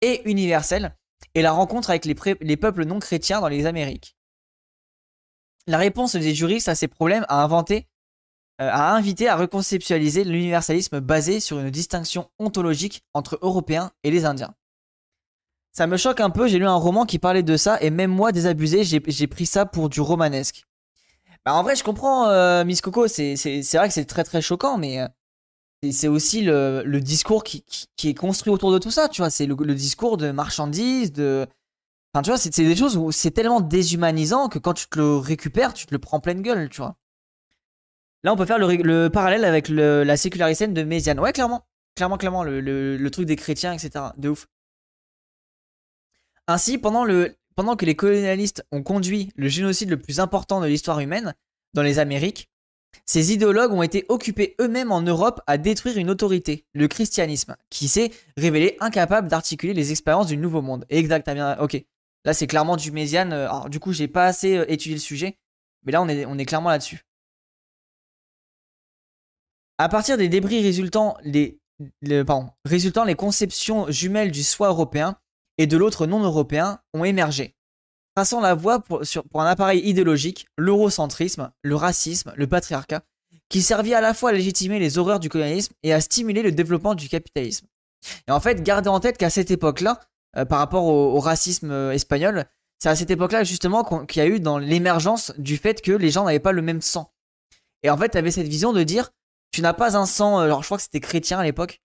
et 0.00 0.28
universelle 0.28 0.96
et 1.34 1.42
la 1.42 1.52
rencontre 1.52 1.90
avec 1.90 2.04
les, 2.04 2.16
les 2.40 2.56
peuples 2.56 2.84
non 2.84 2.98
chrétiens 2.98 3.40
dans 3.40 3.48
les 3.48 3.66
Amériques. 3.66 4.16
La 5.66 5.78
réponse 5.78 6.14
des 6.14 6.34
juristes 6.34 6.68
à 6.68 6.74
ces 6.74 6.88
problèmes 6.88 7.26
a 7.28 7.42
inventé, 7.42 7.88
euh, 8.60 8.68
a 8.68 8.94
invité 8.94 9.28
à 9.28 9.36
reconceptualiser 9.36 10.24
l'universalisme 10.24 11.00
basé 11.00 11.40
sur 11.40 11.58
une 11.58 11.70
distinction 11.70 12.30
ontologique 12.38 13.04
entre 13.14 13.38
Européens 13.42 13.92
et 14.04 14.10
les 14.10 14.24
Indiens. 14.24 14.54
Ça 15.76 15.86
me 15.86 15.98
choque 15.98 16.20
un 16.20 16.30
peu, 16.30 16.48
j'ai 16.48 16.58
lu 16.58 16.66
un 16.66 16.74
roman 16.74 17.04
qui 17.04 17.18
parlait 17.18 17.42
de 17.42 17.54
ça, 17.58 17.76
et 17.82 17.90
même 17.90 18.10
moi, 18.10 18.32
désabusé, 18.32 18.82
j'ai 18.82 19.26
pris 19.26 19.44
ça 19.44 19.66
pour 19.66 19.90
du 19.90 20.00
romanesque. 20.00 20.64
Bah, 21.44 21.52
en 21.52 21.62
vrai, 21.62 21.76
je 21.76 21.84
comprends, 21.84 22.30
euh, 22.30 22.64
Miss 22.64 22.80
Coco, 22.80 23.08
c'est 23.08 23.34
vrai 23.74 23.86
que 23.86 23.92
c'est 23.92 24.06
très 24.06 24.24
très 24.24 24.40
choquant, 24.40 24.78
mais 24.78 25.02
euh, 25.02 25.06
c'est 25.92 26.08
aussi 26.08 26.40
le, 26.40 26.98
discours 27.00 27.44
qui, 27.44 27.62
est 28.04 28.14
construit 28.14 28.50
autour 28.54 28.72
de 28.72 28.78
tout 28.78 28.90
ça, 28.90 29.10
tu 29.10 29.20
vois. 29.20 29.28
C'est 29.28 29.44
le, 29.44 29.54
discours 29.74 30.16
de 30.16 30.30
marchandises, 30.30 31.12
de, 31.12 31.46
Enfin, 32.14 32.22
tu 32.22 32.30
vois, 32.30 32.38
c'est 32.38 32.56
des 32.56 32.74
choses 32.74 32.96
où 32.96 33.12
c'est 33.12 33.32
tellement 33.32 33.60
déshumanisant 33.60 34.48
que 34.48 34.58
quand 34.58 34.72
tu 34.72 34.86
te 34.86 34.98
le 34.98 35.18
récupères, 35.18 35.74
tu 35.74 35.84
te 35.84 35.94
le 35.94 35.98
prends 35.98 36.20
pleine 36.20 36.40
gueule, 36.40 36.70
tu 36.70 36.78
vois. 36.78 36.96
Là, 38.24 38.32
on 38.32 38.36
peut 38.36 38.46
faire 38.46 38.58
le, 38.58 39.08
parallèle 39.08 39.44
avec 39.44 39.68
la 39.68 40.16
sécularité 40.16 40.68
de 40.68 40.82
Méziane. 40.84 41.20
Ouais, 41.20 41.34
clairement. 41.34 41.66
Clairement, 41.96 42.16
clairement, 42.16 42.44
le, 42.44 43.08
truc 43.10 43.26
des 43.26 43.36
chrétiens, 43.36 43.74
etc. 43.74 44.06
De 44.16 44.30
ouf. 44.30 44.46
Ainsi, 46.46 46.78
pendant, 46.78 47.04
que 47.06 47.84
les 47.84 47.96
colonialistes 47.96 48.64
ont 48.70 48.82
conduit 48.82 49.32
le 49.36 49.48
génocide 49.48 49.90
le 49.90 50.00
plus 50.00 50.20
important 50.20 50.60
de 50.60 50.66
l'histoire 50.66 51.00
humaine 51.00 51.34
dans 51.74 51.82
les 51.82 51.98
Amériques, 51.98 52.50
Ces 53.04 53.32
idéologues 53.32 53.72
ont 53.72 53.82
été 53.82 54.06
occupés 54.08 54.56
eux-mêmes 54.60 54.90
en 54.90 55.02
Europe 55.02 55.42
à 55.46 55.58
détruire 55.58 55.98
une 55.98 56.08
autorité, 56.08 56.64
le 56.72 56.88
christianisme, 56.88 57.56
qui 57.68 57.88
s'est 57.88 58.10
révélé 58.36 58.76
incapable 58.80 59.28
d'articuler 59.28 59.74
les 59.74 59.90
expériences 59.90 60.28
du 60.28 60.36
nouveau 60.36 60.62
monde. 60.62 60.86
Exact, 60.88 61.28
bien. 61.30 61.58
Ok. 61.58 61.84
Là, 62.24 62.34
c'est 62.34 62.46
clairement 62.46 62.76
du 62.76 62.90
Méziane. 62.90 63.32
Alors, 63.32 63.68
du 63.68 63.78
coup, 63.78 63.92
j'ai 63.92 64.08
pas 64.08 64.26
assez 64.26 64.56
euh, 64.56 64.70
étudié 64.70 64.96
le 64.96 65.00
sujet, 65.00 65.38
mais 65.84 65.92
là, 65.92 66.02
on 66.02 66.08
est, 66.08 66.44
clairement 66.44 66.70
là-dessus. 66.70 67.02
À 69.78 69.88
partir 69.88 70.16
des 70.16 70.28
débris 70.28 70.62
résultant 70.62 71.16
les, 71.22 71.60
résultant 72.64 73.04
les 73.04 73.14
conceptions 73.14 73.90
jumelles 73.90 74.32
du 74.32 74.42
soi 74.42 74.68
européen 74.68 75.16
et 75.58 75.66
de 75.66 75.76
l'autre 75.76 76.06
non 76.06 76.20
européen 76.22 76.80
ont 76.94 77.04
émergé, 77.04 77.56
passant 78.14 78.40
la 78.40 78.54
voie 78.54 78.80
pour, 78.80 79.02
un 79.34 79.46
appareil 79.46 79.86
idéologique, 79.86 80.46
l'eurocentrisme, 80.56 81.50
le 81.62 81.76
racisme, 81.76 82.32
le 82.36 82.46
patriarcat, 82.46 83.02
qui 83.48 83.62
servit 83.62 83.94
à 83.94 84.00
la 84.00 84.14
fois 84.14 84.30
à 84.30 84.32
légitimer 84.32 84.78
les 84.78 84.98
horreurs 84.98 85.20
du 85.20 85.28
colonialisme 85.28 85.74
et 85.82 85.92
à 85.92 86.00
stimuler 86.00 86.42
le 86.42 86.52
développement 86.52 86.94
du 86.94 87.08
capitalisme. 87.08 87.66
Et 88.26 88.32
en 88.32 88.40
fait, 88.40 88.62
gardez 88.62 88.88
en 88.88 89.00
tête 89.00 89.18
qu'à 89.18 89.30
cette 89.30 89.50
époque-là, 89.50 90.00
euh, 90.36 90.44
par 90.44 90.58
rapport 90.58 90.84
au, 90.84 91.18
racisme 91.20 91.70
euh, 91.70 91.92
espagnol, 91.92 92.46
c'est 92.78 92.88
à 92.88 92.96
cette 92.96 93.10
époque-là 93.10 93.44
justement 93.44 93.84
qu'il 94.04 94.22
y 94.22 94.24
a 94.24 94.28
eu 94.28 94.40
dans 94.40 94.58
l'émergence 94.58 95.32
du 95.38 95.56
fait 95.56 95.80
que 95.80 95.92
les 95.92 96.10
gens 96.10 96.24
n'avaient 96.24 96.40
pas 96.40 96.52
le 96.52 96.62
même 96.62 96.82
sang. 96.82 97.12
Et 97.82 97.90
en 97.90 97.96
fait, 97.96 98.10
tu 98.10 98.18
avais 98.18 98.30
cette 98.30 98.48
vision 98.48 98.72
de 98.72 98.82
dire, 98.82 99.10
tu 99.52 99.62
n'as 99.62 99.72
pas 99.72 99.96
un 99.96 100.06
sang, 100.06 100.38
alors 100.38 100.58
euh, 100.58 100.62
je 100.62 100.66
crois 100.66 100.78
que 100.78 100.82
c'était 100.82 101.00
chrétien 101.00 101.38
à 101.38 101.44
l'époque, 101.44 101.80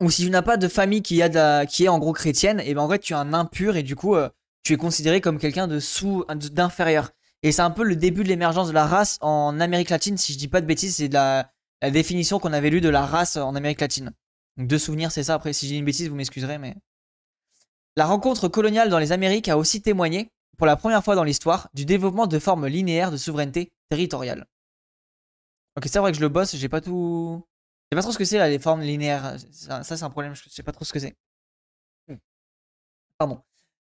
ou 0.00 0.10
si 0.10 0.24
tu 0.24 0.30
n'as 0.30 0.42
pas 0.42 0.56
de 0.56 0.68
famille 0.68 1.02
qui, 1.02 1.20
est 1.20 1.88
en 1.88 1.98
gros 1.98 2.12
chrétienne, 2.12 2.60
et 2.60 2.74
ben 2.74 2.82
en 2.82 2.86
vrai 2.86 2.98
tu 2.98 3.12
es 3.12 3.16
un 3.16 3.32
impur 3.32 3.76
et 3.76 3.82
du 3.82 3.96
coup 3.96 4.16
tu 4.62 4.74
es 4.74 4.76
considéré 4.76 5.20
comme 5.20 5.38
quelqu'un 5.38 5.66
de 5.66 5.80
sous, 5.80 6.24
d'inférieur. 6.28 7.10
Et 7.42 7.52
c'est 7.52 7.62
un 7.62 7.70
peu 7.70 7.84
le 7.84 7.96
début 7.96 8.24
de 8.24 8.28
l'émergence 8.28 8.68
de 8.68 8.72
la 8.72 8.86
race 8.86 9.18
en 9.20 9.60
Amérique 9.60 9.90
latine, 9.90 10.16
si 10.16 10.32
je 10.32 10.38
dis 10.38 10.48
pas 10.48 10.60
de 10.60 10.66
bêtises, 10.66 10.96
c'est 10.96 11.08
la, 11.08 11.50
définition 11.90 12.40
qu'on 12.40 12.52
avait 12.52 12.70
lue 12.70 12.80
de 12.80 12.88
la 12.88 13.06
race 13.06 13.36
en 13.36 13.54
Amérique 13.54 13.80
latine. 13.80 14.12
Donc 14.56 14.66
deux 14.66 14.78
souvenirs, 14.78 15.12
c'est 15.12 15.22
ça. 15.22 15.34
Après, 15.34 15.52
si 15.52 15.68
j'ai 15.68 15.76
une 15.76 15.84
bêtise, 15.84 16.08
vous 16.08 16.16
m'excuserez, 16.16 16.58
mais. 16.58 16.74
La 17.96 18.06
rencontre 18.06 18.48
coloniale 18.48 18.90
dans 18.90 18.98
les 18.98 19.12
Amériques 19.12 19.48
a 19.48 19.56
aussi 19.56 19.82
témoigné, 19.82 20.30
pour 20.56 20.66
la 20.66 20.76
première 20.76 21.04
fois 21.04 21.14
dans 21.14 21.24
l'histoire, 21.24 21.68
du 21.74 21.84
développement 21.84 22.26
de 22.26 22.38
formes 22.40 22.66
linéaires 22.66 23.12
de 23.12 23.16
souveraineté 23.16 23.72
territoriale. 23.88 24.46
Ok, 25.76 25.86
c'est 25.86 26.00
vrai 26.00 26.10
que 26.10 26.16
je 26.16 26.22
le 26.22 26.28
bosse, 26.28 26.56
j'ai 26.56 26.68
pas 26.68 26.80
tout. 26.80 27.44
Je 27.90 27.96
sais 27.96 27.98
pas 27.98 28.02
trop 28.02 28.12
ce 28.12 28.18
que 28.18 28.24
c'est 28.24 28.38
là, 28.38 28.48
les 28.48 28.58
formes 28.58 28.82
linéaires. 28.82 29.36
Ça, 29.50 29.82
c'est 29.82 30.02
un 30.02 30.10
problème, 30.10 30.34
je 30.34 30.42
sais 30.50 30.62
pas 30.62 30.72
trop 30.72 30.84
ce 30.84 30.92
que 30.92 30.98
c'est. 30.98 31.16
Pardon. 33.16 33.40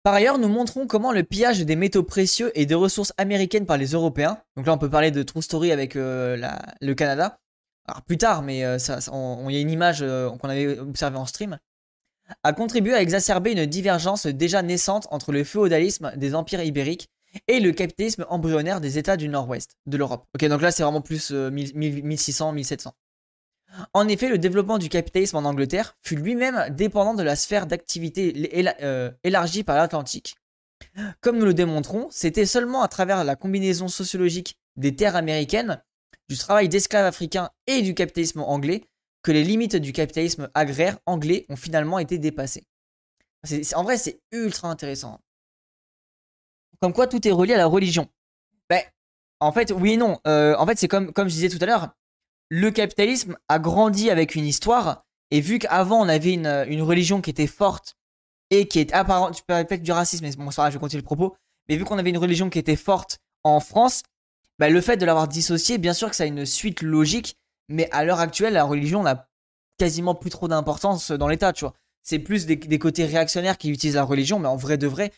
Par 0.03 0.13
ailleurs, 0.13 0.37
nous 0.37 0.47
montrons 0.47 0.87
comment 0.87 1.11
le 1.11 1.23
pillage 1.23 1.59
des 1.59 1.75
métaux 1.75 2.03
précieux 2.03 2.57
et 2.57 2.65
des 2.65 2.75
ressources 2.75 3.11
américaines 3.17 3.65
par 3.65 3.77
les 3.77 3.87
Européens, 3.87 4.41
donc 4.55 4.65
là 4.65 4.73
on 4.73 4.77
peut 4.77 4.89
parler 4.89 5.11
de 5.11 5.21
True 5.23 5.41
Story 5.41 5.73
avec 5.73 5.97
euh, 5.97 6.37
le 6.79 6.93
Canada, 6.93 7.37
alors 7.85 8.01
plus 8.03 8.17
tard, 8.17 8.41
mais 8.41 8.63
euh, 8.63 8.77
il 8.79 9.53
y 9.53 9.57
a 9.57 9.59
une 9.59 9.69
image 9.69 9.99
euh, 10.01 10.29
qu'on 10.29 10.47
avait 10.47 10.79
observée 10.79 11.17
en 11.17 11.25
stream, 11.25 11.59
a 12.43 12.53
contribué 12.53 12.93
à 12.93 13.01
exacerber 13.01 13.51
une 13.51 13.65
divergence 13.65 14.25
déjà 14.25 14.61
naissante 14.61 15.07
entre 15.11 15.33
le 15.33 15.43
féodalisme 15.43 16.13
des 16.15 16.33
empires 16.33 16.63
ibériques 16.63 17.09
et 17.49 17.59
le 17.59 17.73
capitalisme 17.73 18.25
embryonnaire 18.29 18.79
des 18.79 18.97
États 18.97 19.17
du 19.17 19.27
Nord-Ouest 19.27 19.75
de 19.85 19.97
l'Europe. 19.97 20.25
Ok, 20.33 20.45
donc 20.45 20.61
là 20.61 20.71
c'est 20.71 20.83
vraiment 20.83 21.01
plus 21.01 21.31
1600-1700. 21.31 22.91
Euh, 23.71 23.83
en 23.93 24.07
effet, 24.07 24.29
le 24.29 24.37
développement 24.37 24.77
du 24.77 24.89
capitalisme 24.89 25.37
en 25.37 25.45
Angleterre 25.45 25.97
fut 26.01 26.15
lui-même 26.15 26.67
dépendant 26.75 27.13
de 27.13 27.23
la 27.23 27.35
sphère 27.35 27.67
d'activité 27.67 28.33
élargie 29.23 29.63
par 29.63 29.77
l'Atlantique. 29.77 30.37
Comme 31.21 31.37
nous 31.37 31.45
le 31.45 31.53
démontrons, 31.53 32.07
c'était 32.09 32.45
seulement 32.45 32.81
à 32.81 32.87
travers 32.87 33.23
la 33.23 33.35
combinaison 33.35 33.87
sociologique 33.87 34.57
des 34.75 34.95
terres 34.95 35.15
américaines 35.15 35.81
du 36.29 36.37
travail 36.37 36.69
d'esclaves 36.69 37.05
africains 37.05 37.49
et 37.67 37.81
du 37.81 37.93
capitalisme 37.93 38.41
anglais 38.41 38.85
que 39.23 39.31
les 39.31 39.43
limites 39.43 39.75
du 39.75 39.91
capitalisme 39.91 40.49
agraire 40.53 40.97
anglais 41.05 41.45
ont 41.49 41.55
finalement 41.55 41.99
été 41.99 42.17
dépassées. 42.17 42.65
en 43.75 43.83
vrai, 43.83 43.97
c'est 43.97 44.21
ultra 44.31 44.69
intéressant. 44.69 45.19
Comme 46.79 46.93
quoi 46.93 47.07
tout 47.07 47.27
est 47.27 47.31
relié 47.31 47.55
à 47.55 47.57
la 47.57 47.65
religion. 47.65 48.07
Ben, 48.69 48.81
en 49.41 49.51
fait, 49.51 49.71
oui 49.71 49.93
et 49.93 49.97
non. 49.97 50.19
Euh, 50.27 50.55
en 50.57 50.65
fait, 50.65 50.77
c'est 50.77 50.87
comme 50.87 51.11
je 51.17 51.33
disais 51.33 51.49
tout 51.49 51.61
à 51.61 51.65
l'heure, 51.65 51.93
le 52.49 52.71
capitalisme 52.71 53.37
a 53.47 53.59
grandi 53.59 54.09
avec 54.09 54.35
une 54.35 54.45
histoire, 54.45 55.05
et 55.31 55.41
vu 55.41 55.59
qu'avant 55.59 56.01
on 56.01 56.09
avait 56.09 56.33
une, 56.33 56.65
une, 56.67 56.81
religion 56.81 57.21
qui 57.21 57.29
était 57.29 57.47
forte 57.47 57.95
et 58.49 58.67
qui 58.67 58.79
est 58.79 58.93
apparente, 58.93 59.35
tu 59.35 59.43
peux 59.47 59.53
peut-être 59.63 59.83
du 59.83 59.91
racisme, 59.91 60.25
mais 60.25 60.35
bon, 60.35 60.49
ça 60.51 60.69
je 60.69 60.75
vais 60.75 60.79
continuer 60.79 61.01
le 61.01 61.05
propos, 61.05 61.35
mais 61.67 61.75
vu 61.75 61.85
qu'on 61.85 61.99
avait 61.99 62.09
une 62.09 62.17
religion 62.17 62.49
qui 62.49 62.59
était 62.59 62.75
forte 62.75 63.19
en 63.43 63.59
France, 63.59 64.03
bah, 64.57 64.69
le 64.69 64.81
fait 64.81 64.97
de 64.97 65.05
l'avoir 65.05 65.27
dissocié, 65.27 65.77
bien 65.77 65.93
sûr 65.93 66.09
que 66.09 66.15
ça 66.15 66.23
a 66.23 66.27
une 66.27 66.45
suite 66.45 66.81
logique, 66.81 67.37
mais 67.69 67.89
à 67.91 68.03
l'heure 68.03 68.19
actuelle, 68.19 68.53
la 68.53 68.65
religion 68.65 69.03
n'a 69.03 69.29
quasiment 69.77 70.15
plus 70.15 70.29
trop 70.29 70.47
d'importance 70.47 71.11
dans 71.11 71.27
l'État, 71.27 71.53
tu 71.53 71.63
vois. 71.63 71.73
C'est 72.03 72.19
plus 72.19 72.45
des, 72.45 72.79
côtés 72.79 73.05
réactionnaires 73.05 73.57
qui 73.57 73.69
utilisent 73.69 73.95
la 73.95 74.03
religion, 74.03 74.39
mais 74.39 74.47
en 74.47 74.55
vrai 74.55 74.77
de 74.77 74.87
vrai, 74.87 75.13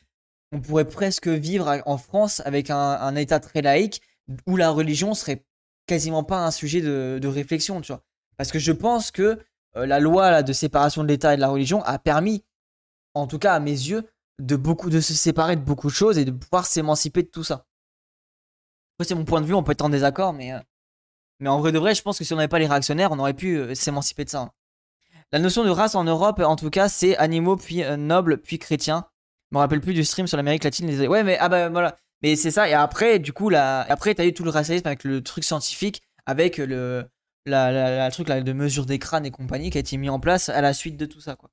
on 0.51 0.59
pourrait 0.59 0.87
presque 0.87 1.27
vivre 1.27 1.81
en 1.85 1.97
France 1.97 2.41
avec 2.45 2.69
un, 2.69 3.15
État 3.15 3.39
très 3.39 3.61
laïque 3.61 4.01
où 4.45 4.57
la 4.57 4.69
religion 4.69 5.13
serait 5.13 5.45
quasiment 5.91 6.23
pas 6.23 6.45
un 6.45 6.51
sujet 6.51 6.79
de, 6.79 7.27
réflexion, 7.27 7.81
tu 7.81 7.91
vois. 7.91 8.01
Parce 8.37 8.51
que 8.51 8.59
je 8.59 8.71
pense 8.71 9.11
que 9.11 9.37
euh, 9.75 9.85
la 9.85 9.99
loi 9.99 10.41
de 10.41 10.53
séparation 10.53 11.03
de 11.03 11.09
l'État 11.09 11.33
et 11.33 11.35
de 11.35 11.41
la 11.41 11.49
religion 11.49 11.83
a 11.83 11.99
permis, 11.99 12.45
en 13.13 13.27
tout 13.27 13.39
cas 13.39 13.53
à 13.53 13.59
mes 13.59 13.71
yeux, 13.71 14.09
de 14.39 14.55
beaucoup 14.55 14.89
de 14.89 15.01
se 15.01 15.13
séparer 15.13 15.57
de 15.57 15.61
beaucoup 15.61 15.87
de 15.87 15.93
choses 15.93 16.17
et 16.17 16.23
de 16.23 16.31
pouvoir 16.31 16.65
s'émanciper 16.65 17.23
de 17.23 17.27
tout 17.27 17.43
ça 17.43 17.65
c'est 19.03 19.15
mon 19.15 19.25
point 19.25 19.41
de 19.41 19.47
vue, 19.47 19.55
on 19.55 19.63
peut 19.63 19.71
être 19.71 19.81
en 19.81 19.89
désaccord, 19.89 20.31
mais, 20.31 20.53
euh, 20.53 20.59
mais 21.39 21.49
en 21.49 21.59
vrai 21.59 21.71
de 21.71 21.79
vrai, 21.79 21.95
je 21.95 22.03
pense 22.03 22.19
que 22.19 22.23
si 22.23 22.31
on 22.33 22.35
n'avait 22.35 22.47
pas 22.47 22.59
les 22.59 22.67
réactionnaires, 22.67 23.11
on 23.11 23.17
aurait 23.17 23.33
pu 23.33 23.57
euh, 23.57 23.73
s'émanciper 23.73 24.25
de 24.25 24.29
ça. 24.29 24.41
Hein. 24.41 24.51
La 25.31 25.39
notion 25.39 25.63
de 25.63 25.71
race 25.71 25.95
en 25.95 26.03
Europe, 26.03 26.39
en 26.39 26.55
tout 26.55 26.69
cas, 26.69 26.87
c'est 26.87 27.17
animaux, 27.17 27.55
puis 27.55 27.83
nobles, 27.97 28.37
puis 28.37 28.59
chrétiens. 28.59 29.07
Je 29.49 29.55
me 29.57 29.59
rappelle 29.59 29.81
plus 29.81 29.95
du 29.95 30.03
stream 30.03 30.27
sur 30.27 30.37
l'Amérique 30.37 30.63
latine. 30.63 30.87
Ouais, 31.07 31.23
mais 31.23 31.39
ah 31.39 31.49
bah 31.49 31.69
voilà. 31.69 31.95
Mais 32.23 32.35
c'est 32.35 32.51
ça. 32.51 32.69
Et 32.69 32.73
après, 32.73 33.19
du 33.19 33.33
coup, 33.33 33.49
là, 33.49 33.81
après, 33.89 34.13
t'as 34.15 34.25
eu 34.25 34.33
tout 34.33 34.43
le 34.43 34.51
racialisme 34.51 34.87
avec 34.87 35.03
le 35.03 35.21
truc 35.23 35.43
scientifique, 35.43 36.01
avec 36.25 36.57
le 36.57 37.05
la, 37.47 37.71
la, 37.71 38.11
truc 38.11 38.27
là, 38.29 38.41
de 38.41 38.53
mesure 38.53 38.85
des 38.85 38.99
crânes 38.99 39.25
et 39.25 39.31
compagnie 39.31 39.71
qui 39.71 39.77
a 39.77 39.81
été 39.81 39.97
mis 39.97 40.09
en 40.09 40.19
place 40.19 40.49
à 40.49 40.61
la 40.61 40.73
suite 40.73 40.97
de 40.97 41.07
tout 41.07 41.21
ça, 41.21 41.35
quoi. 41.35 41.49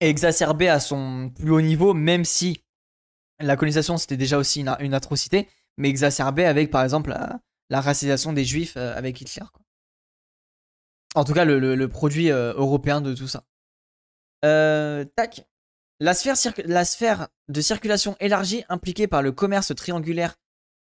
exacerbé 0.00 0.68
à 0.68 0.80
son 0.80 1.30
plus 1.30 1.50
haut 1.50 1.60
niveau, 1.60 1.94
même 1.94 2.24
si 2.24 2.64
la 3.38 3.56
colonisation 3.56 3.96
c'était 3.98 4.16
déjà 4.16 4.38
aussi 4.38 4.60
une, 4.60 4.94
atrocité, 4.94 5.48
mais 5.76 5.88
exacerbé 5.88 6.44
avec 6.44 6.70
par 6.70 6.82
exemple 6.82 7.14
la, 7.70 7.80
racisation 7.80 8.32
des 8.32 8.44
juifs 8.44 8.76
euh, 8.76 8.96
avec 8.96 9.20
Hitler. 9.20 9.44
En 11.14 11.24
tout 11.24 11.32
cas, 11.32 11.44
le, 11.44 11.88
produit 11.88 12.30
euh, 12.30 12.52
européen 12.54 13.00
de 13.00 13.14
tout 13.14 13.28
ça. 13.28 13.44
Euh, 14.44 15.04
tac. 15.16 15.46
La 16.02 16.14
sphère, 16.14 17.28
de 17.48 17.60
circulation 17.60 18.16
élargie 18.20 18.64
impliquée 18.70 19.06
par 19.06 19.20
le 19.20 19.32
commerce 19.32 19.74
triangulaire 19.76 20.36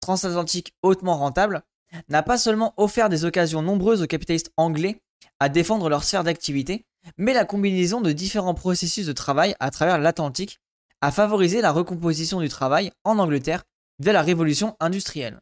transatlantique 0.00 0.74
hautement 0.82 1.18
rentable 1.18 1.62
n'a 2.08 2.22
pas 2.22 2.38
seulement 2.38 2.72
offert 2.78 3.10
des 3.10 3.26
occasions 3.26 3.60
nombreuses 3.60 4.02
aux 4.02 4.06
capitalistes 4.06 4.50
anglais 4.56 5.02
à 5.40 5.50
défendre 5.50 5.90
leur 5.90 6.04
sphère 6.04 6.24
d'activité, 6.24 6.86
mais 7.18 7.34
la 7.34 7.44
combinaison 7.44 8.00
de 8.00 8.12
différents 8.12 8.54
processus 8.54 9.04
de 9.04 9.12
travail 9.12 9.54
à 9.60 9.70
travers 9.70 9.98
l'Atlantique 9.98 10.58
a 11.02 11.12
favorisé 11.12 11.60
la 11.60 11.70
recomposition 11.70 12.40
du 12.40 12.48
travail 12.48 12.90
en 13.04 13.18
Angleterre 13.18 13.64
via 13.98 14.14
la 14.14 14.22
révolution 14.22 14.74
industrielle. 14.80 15.38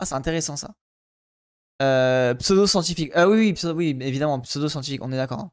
Ah, 0.00 0.06
c'est 0.06 0.14
intéressant 0.14 0.56
ça. 0.56 0.74
Euh, 1.82 2.34
pseudo-scientifique. 2.34 3.12
Ah 3.14 3.28
oui, 3.28 3.54
oui, 3.62 3.70
oui 3.70 3.96
évidemment, 4.00 4.40
pseudo-scientifique, 4.40 5.04
on 5.04 5.12
est 5.12 5.16
d'accord. 5.16 5.40
Hein. 5.40 5.52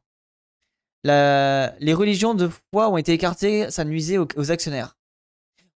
Les 1.04 1.94
religions 1.94 2.34
de 2.34 2.50
foi 2.72 2.88
ont 2.90 2.96
été 2.96 3.12
écartées, 3.12 3.70
ça 3.70 3.84
nuisait 3.84 4.18
aux, 4.18 4.50
actionnaires. 4.50 4.96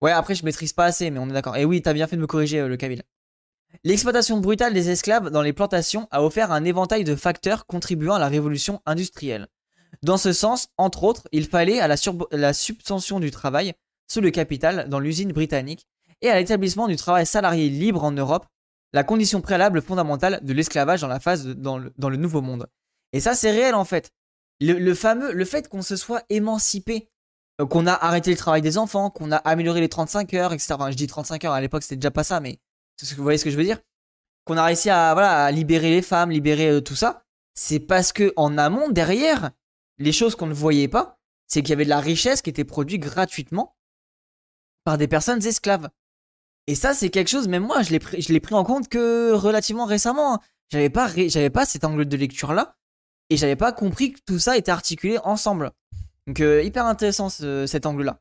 Ouais, 0.00 0.12
après, 0.12 0.34
je 0.34 0.44
maîtrise 0.44 0.72
pas 0.72 0.84
assez, 0.84 1.10
mais 1.10 1.18
on 1.18 1.28
est 1.28 1.32
d'accord. 1.32 1.56
Et 1.56 1.64
oui, 1.64 1.82
t'as 1.82 1.94
bien 1.94 2.06
fait 2.06 2.16
de 2.16 2.20
me 2.20 2.26
corriger, 2.26 2.60
euh, 2.60 2.68
le 2.68 2.76
Kabyle. 2.76 3.02
L'exploitation 3.82 4.38
brutale 4.38 4.74
des 4.74 4.90
esclaves 4.90 5.30
dans 5.30 5.42
les 5.42 5.52
plantations 5.52 6.06
a 6.10 6.22
offert 6.22 6.52
un 6.52 6.64
éventail 6.64 7.04
de 7.04 7.16
facteurs 7.16 7.66
contribuant 7.66 8.14
à 8.14 8.18
la 8.18 8.28
révolution 8.28 8.80
industrielle. 8.86 9.48
Dans 10.02 10.16
ce 10.16 10.32
sens, 10.32 10.68
entre 10.76 11.04
autres, 11.04 11.28
il 11.32 11.46
fallait 11.46 11.80
à 11.80 11.88
la, 11.88 12.52
subvention 12.52 13.20
du 13.20 13.30
travail 13.30 13.74
sous 14.08 14.20
le 14.20 14.30
capital 14.30 14.88
dans 14.88 15.00
l'usine 15.00 15.32
britannique 15.32 15.86
et 16.22 16.28
à 16.30 16.38
l'établissement 16.38 16.88
du 16.88 16.96
travail 16.96 17.26
salarié 17.26 17.68
libre 17.68 18.04
en 18.04 18.12
Europe, 18.12 18.46
la 18.92 19.04
condition 19.04 19.40
préalable 19.40 19.82
fondamentale 19.82 20.40
de 20.42 20.52
l'esclavage 20.52 21.00
dans 21.00 21.08
la 21.08 21.20
phase 21.20 21.46
dans, 21.46 21.78
le, 21.78 22.16
nouveau 22.16 22.40
monde. 22.40 22.66
Et 23.12 23.20
ça, 23.20 23.34
c'est 23.34 23.50
réel 23.50 23.74
en 23.74 23.84
fait. 23.84 24.10
Le, 24.60 24.94
fameux, 24.94 25.32
le 25.32 25.44
fait 25.44 25.68
qu'on 25.68 25.82
se 25.82 25.96
soit 25.96 26.24
émancipé, 26.30 27.10
euh, 27.60 27.66
qu'on 27.66 27.86
a 27.86 27.92
arrêté 27.92 28.30
le 28.30 28.36
travail 28.36 28.62
des 28.62 28.78
enfants, 28.78 29.10
qu'on 29.10 29.32
a 29.32 29.36
amélioré 29.36 29.80
les 29.80 29.88
35 29.88 30.32
heures, 30.34 30.52
etc. 30.52 30.74
Enfin, 30.74 30.90
je 30.90 30.96
dis 30.96 31.06
35 31.06 31.44
heures, 31.44 31.52
à 31.52 31.60
l'époque 31.60 31.82
c'était 31.82 31.96
déjà 31.96 32.10
pas 32.10 32.24
ça, 32.24 32.40
mais 32.40 32.58
vous 33.16 33.22
voyez 33.22 33.38
ce 33.38 33.44
que 33.44 33.50
je 33.50 33.56
veux 33.56 33.64
dire 33.64 33.80
Qu'on 34.44 34.56
a 34.56 34.64
réussi 34.64 34.90
à, 34.90 35.12
voilà, 35.12 35.50
libérer 35.50 35.90
les 35.90 36.02
femmes, 36.02 36.30
libérer 36.30 36.70
euh, 36.70 36.80
tout 36.80 36.94
ça. 36.94 37.24
C'est 37.54 37.80
parce 37.80 38.12
que 38.12 38.32
en 38.36 38.58
amont, 38.58 38.88
derrière, 38.88 39.50
les 39.98 40.12
choses 40.12 40.36
qu'on 40.36 40.46
ne 40.46 40.54
voyait 40.54 40.88
pas, 40.88 41.18
c'est 41.46 41.62
qu'il 41.62 41.70
y 41.70 41.72
avait 41.72 41.84
de 41.84 41.90
la 41.90 42.00
richesse 42.00 42.42
qui 42.42 42.50
était 42.50 42.64
produite 42.64 43.02
gratuitement 43.02 43.76
par 44.84 44.98
des 44.98 45.08
personnes 45.08 45.44
esclaves. 45.44 45.88
Et 46.66 46.74
ça, 46.74 46.94
c'est 46.94 47.10
quelque 47.10 47.28
chose, 47.28 47.48
même 47.48 47.64
moi, 47.64 47.82
je 47.82 47.90
l'ai 47.90 47.98
pris, 47.98 48.40
pris, 48.40 48.54
en 48.54 48.64
compte 48.64 48.88
que 48.88 49.32
relativement 49.32 49.84
récemment. 49.84 50.34
Hein. 50.34 50.40
J'avais 50.70 50.90
pas, 50.90 51.08
j'avais 51.28 51.50
pas 51.50 51.64
cet 51.64 51.84
angle 51.84 52.06
de 52.06 52.16
lecture 52.16 52.52
là, 52.52 52.76
et 53.30 53.36
j'avais 53.36 53.56
pas 53.56 53.72
compris 53.72 54.12
que 54.12 54.20
tout 54.26 54.38
ça 54.38 54.56
était 54.56 54.70
articulé 54.70 55.18
ensemble. 55.24 55.70
Donc 56.26 56.40
euh, 56.40 56.62
hyper 56.62 56.86
intéressant 56.86 57.28
cet 57.28 57.86
angle 57.86 58.04
là. 58.04 58.20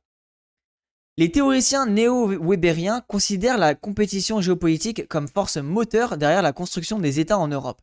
Les 1.18 1.32
théoriciens 1.32 1.86
néo-weberiens 1.86 3.02
considèrent 3.08 3.58
la 3.58 3.74
compétition 3.74 4.42
géopolitique 4.42 5.08
comme 5.08 5.30
force 5.30 5.56
moteur 5.56 6.18
derrière 6.18 6.42
la 6.42 6.52
construction 6.52 7.00
des 7.00 7.22
États 7.22 7.40
en 7.40 7.48
Europe. 7.48 7.82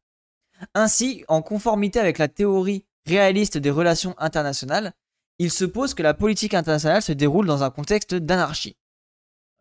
Ainsi, 0.74 1.24
en 1.28 1.40
conformité 1.40 1.98
avec 1.98 2.18
la 2.18 2.28
théorie 2.28 2.84
réaliste 3.06 3.56
des 3.56 3.70
relations 3.70 4.14
internationales, 4.18 4.92
il 5.38 5.50
se 5.50 5.64
pose 5.64 5.94
que 5.94 6.02
la 6.02 6.12
politique 6.12 6.52
internationale 6.52 7.00
se 7.00 7.12
déroule 7.12 7.46
dans 7.46 7.62
un 7.62 7.70
contexte 7.70 8.14
d'anarchie. 8.14 8.76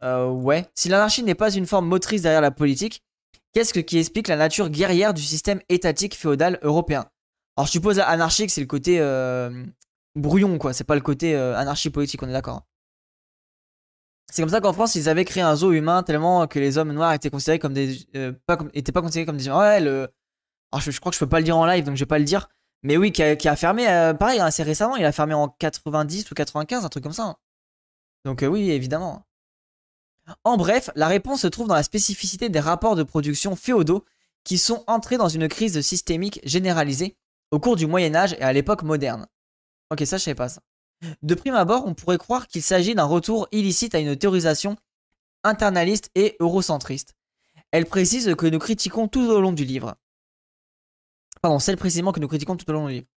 Euh, 0.04 0.28
ouais. 0.30 0.68
Si 0.76 0.90
l'anarchie 0.90 1.24
n'est 1.24 1.34
pas 1.34 1.52
une 1.52 1.66
forme 1.66 1.88
motrice 1.88 2.24
derrière 2.24 2.42
la 2.42 2.52
politique, 2.52 3.04
qu'est-ce 3.54 3.74
qui 3.80 3.98
explique 3.98 4.28
la 4.28 4.36
nature 4.36 4.70
guerrière 4.70 5.14
du 5.14 5.22
système 5.22 5.62
étatique 5.70 6.16
féodal 6.16 6.60
européen? 6.62 7.10
Alors 7.58 7.68
je 7.68 7.72
suppose 7.72 8.00
anarchique, 8.00 8.50
c'est 8.52 8.62
le 8.62 8.68
côté 8.68 9.00
euh, 9.00 9.66
brouillon, 10.16 10.58
quoi. 10.58 10.74
C'est 10.74 10.84
pas 10.84 10.96
le 10.96 11.02
côté 11.02 11.36
euh, 11.36 11.56
anarchie 11.58 11.90
politique, 11.90 12.22
on 12.24 12.30
est 12.30 12.34
d'accord. 12.34 12.66
C'est 14.32 14.42
comme 14.42 14.50
ça 14.50 14.62
qu'en 14.62 14.72
France, 14.72 14.96
ils 14.96 15.10
avaient 15.10 15.26
créé 15.26 15.44
un 15.44 15.56
zoo 15.56 15.74
humain 15.74 16.04
tellement 16.04 16.48
que 16.48 16.60
les 16.60 16.78
hommes 16.78 16.94
noirs 16.94 17.14
étaient 17.14 17.30
considérés 17.30 17.60
comme 17.60 17.74
des. 17.74 18.08
pas 18.46 18.58
étaient 18.74 18.94
pas 18.94 19.02
considérés 19.02 19.26
comme 19.26 19.38
des. 19.38 19.50
Ouais, 19.50 19.82
le. 19.82 20.10
Alors 20.72 20.82
je, 20.82 20.98
crois 21.00 21.12
que 21.12 21.16
je 21.16 21.20
peux 21.20 21.28
pas 21.28 21.40
le 21.40 21.44
dire 21.44 21.58
en 21.58 21.66
live, 21.66 21.84
donc 21.84 21.96
je 21.96 22.02
vais 22.02 22.08
pas 22.08 22.20
le 22.20 22.24
dire. 22.26 22.48
Mais 22.84 22.96
oui, 22.98 23.12
qui 23.12 23.22
a, 23.22 23.56
fermé, 23.56 23.86
pareil, 24.18 24.40
hein, 24.40 24.46
assez 24.46 24.64
récemment, 24.64 24.96
il 24.96 25.06
a 25.06 25.12
fermé 25.12 25.34
en 25.34 25.50
90 25.50 26.32
ou 26.32 26.34
95, 26.34 26.86
un 26.86 26.90
truc 26.90 27.04
comme 27.04 27.12
ça. 27.12 27.26
Hein. 27.26 27.36
Donc 28.26 28.44
oui, 28.48 28.72
évidemment. 28.72 29.26
En 30.44 30.58
bref, 30.58 30.90
la 30.96 31.08
réponse 31.08 31.42
se 31.42 31.48
trouve 31.48 31.68
dans 31.68 31.76
la 31.76 31.84
spécificité 31.84 32.50
des 32.50 32.60
rapports 32.60 32.96
de 32.96 33.04
production 33.04 33.56
féodaux 33.56 34.06
qui 34.44 34.58
sont 34.58 34.84
entrés 34.88 35.18
dans 35.18 35.30
une 35.30 35.48
crise 35.48 35.82
systémique 35.82 36.40
généralisée 36.44 37.18
au 37.52 37.60
cours 37.60 37.76
du 37.76 37.88
Moyen 37.88 38.16
Âge 38.16 38.34
et 38.34 38.42
à 38.42 38.54
l'époque 38.54 38.84
moderne. 38.84 39.28
Ok, 39.92 40.02
ça 40.06 40.18
je 40.18 40.24
sais 40.24 40.36
pas 40.36 40.50
ça. 40.50 40.62
De 41.22 41.36
prime 41.36 41.56
abord, 41.56 41.86
on 41.86 41.94
pourrait 41.94 42.18
croire 42.18 42.48
qu'il 42.48 42.62
s'agit 42.62 42.96
d'un 42.96 43.06
retour 43.06 43.48
illicite 43.52 43.96
à 43.96 44.00
une 44.00 44.16
théorisation 44.16 44.78
internaliste 45.44 46.10
et 46.16 46.36
eurocentriste. 46.40 47.16
Elle 47.72 47.86
précise 47.86 48.36
que 48.36 48.46
nous 48.46 48.60
critiquons 48.60 49.08
tout 49.08 49.28
au 49.30 49.42
long 49.42 49.52
du 49.52 49.66
livre. 49.66 49.96
Pardon, 51.42 51.60
celle 51.60 51.78
précisément 51.78 52.12
que 52.12 52.20
nous 52.20 52.28
critiquons 52.28 52.56
tout 52.56 52.70
au 52.70 52.74
long 52.74 52.88
du 52.88 52.94
livre. 52.94 53.08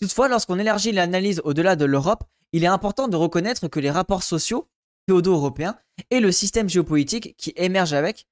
Toutefois, 0.00 0.28
lorsqu'on 0.28 0.58
élargit 0.58 0.92
l'analyse 0.92 1.40
au-delà 1.44 1.76
de 1.76 1.84
l'Europe, 1.84 2.24
il 2.52 2.64
est 2.64 2.68
important 2.68 3.08
de 3.08 3.16
reconnaître 3.16 3.68
que 3.68 3.80
les 3.80 3.90
rapports 3.90 4.22
sociaux 4.22 4.68
féodaux-européens 5.08 5.78
et 6.10 6.20
le 6.20 6.32
système 6.32 6.68
géopolitique 6.68 7.36
qui 7.36 7.52
émerge 7.56 7.92
avec, 7.92 8.26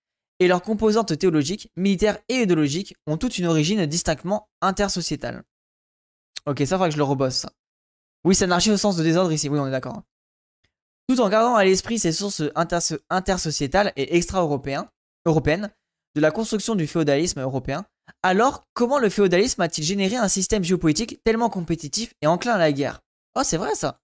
et 0.45 0.49
leurs 0.49 0.61
composantes 0.61 1.17
théologiques, 1.19 1.71
militaires 1.75 2.19
et 2.29 2.43
idéologiques 2.43 2.95
ont 3.07 3.17
toute 3.17 3.39
une 3.39 3.47
origine 3.47 3.87
distinctement 3.87 4.51
intersociétale. 4.61 5.43
Ok, 6.45 6.59
ça 6.61 6.77
faudra 6.77 6.89
que 6.89 6.93
je 6.93 6.99
le 6.99 7.05
rebosse. 7.05 7.47
Oui, 8.25 8.35
c'est 8.35 8.45
anarchie 8.45 8.71
au 8.71 8.77
sens 8.77 8.97
de 8.97 9.03
désordre 9.03 9.33
ici, 9.33 9.49
oui, 9.49 9.59
on 9.59 9.67
est 9.67 9.71
d'accord. 9.71 10.03
Tout 11.09 11.21
en 11.23 11.31
gardant 11.31 11.55
à 11.55 11.65
l'esprit 11.65 11.99
ces 11.99 12.13
sources 12.13 12.43
intersociétales 13.11 13.95
et 13.97 14.17
extra-européennes 14.17 15.71
de 16.15 16.21
la 16.21 16.31
construction 16.31 16.75
du 16.75 16.87
féodalisme 16.87 17.41
européen, 17.41 17.87
alors 18.23 18.65
comment 18.75 18.99
le 18.99 19.09
féodalisme 19.09 19.63
a-t-il 19.63 19.85
généré 19.85 20.17
un 20.17 20.29
système 20.29 20.63
géopolitique 20.63 21.23
tellement 21.25 21.49
compétitif 21.49 22.13
et 22.21 22.27
enclin 22.27 22.53
à 22.53 22.59
la 22.59 22.73
guerre? 22.73 23.01
Oh, 23.35 23.43
c'est 23.45 23.57
vrai 23.57 23.75
ça 23.75 23.99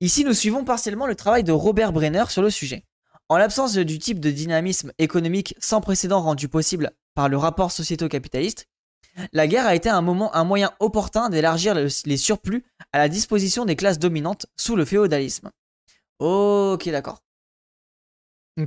Ici, 0.00 0.24
nous 0.24 0.34
suivons 0.34 0.64
partiellement 0.64 1.06
le 1.06 1.14
travail 1.14 1.44
de 1.44 1.52
Robert 1.52 1.92
Brenner 1.92 2.24
sur 2.28 2.42
le 2.42 2.50
sujet. 2.50 2.84
En 3.28 3.36
l'absence 3.38 3.74
du 3.74 3.98
type 3.98 4.20
de 4.20 4.30
dynamisme 4.30 4.92
économique 4.98 5.54
sans 5.58 5.80
précédent 5.80 6.20
rendu 6.20 6.48
possible 6.48 6.92
par 7.14 7.28
le 7.28 7.36
rapport 7.38 7.72
sociéto-capitaliste, 7.72 8.66
la 9.32 9.46
guerre 9.46 9.66
a 9.66 9.74
été 9.74 9.88
un 9.88 10.02
moment, 10.02 10.34
un 10.34 10.44
moyen 10.44 10.72
opportun 10.80 11.30
d'élargir 11.30 11.74
les 11.74 12.16
surplus 12.16 12.64
à 12.92 12.98
la 12.98 13.08
disposition 13.08 13.64
des 13.64 13.76
classes 13.76 13.98
dominantes 13.98 14.46
sous 14.56 14.76
le 14.76 14.84
féodalisme. 14.84 15.50
Ok, 16.18 16.88
d'accord. 16.88 17.20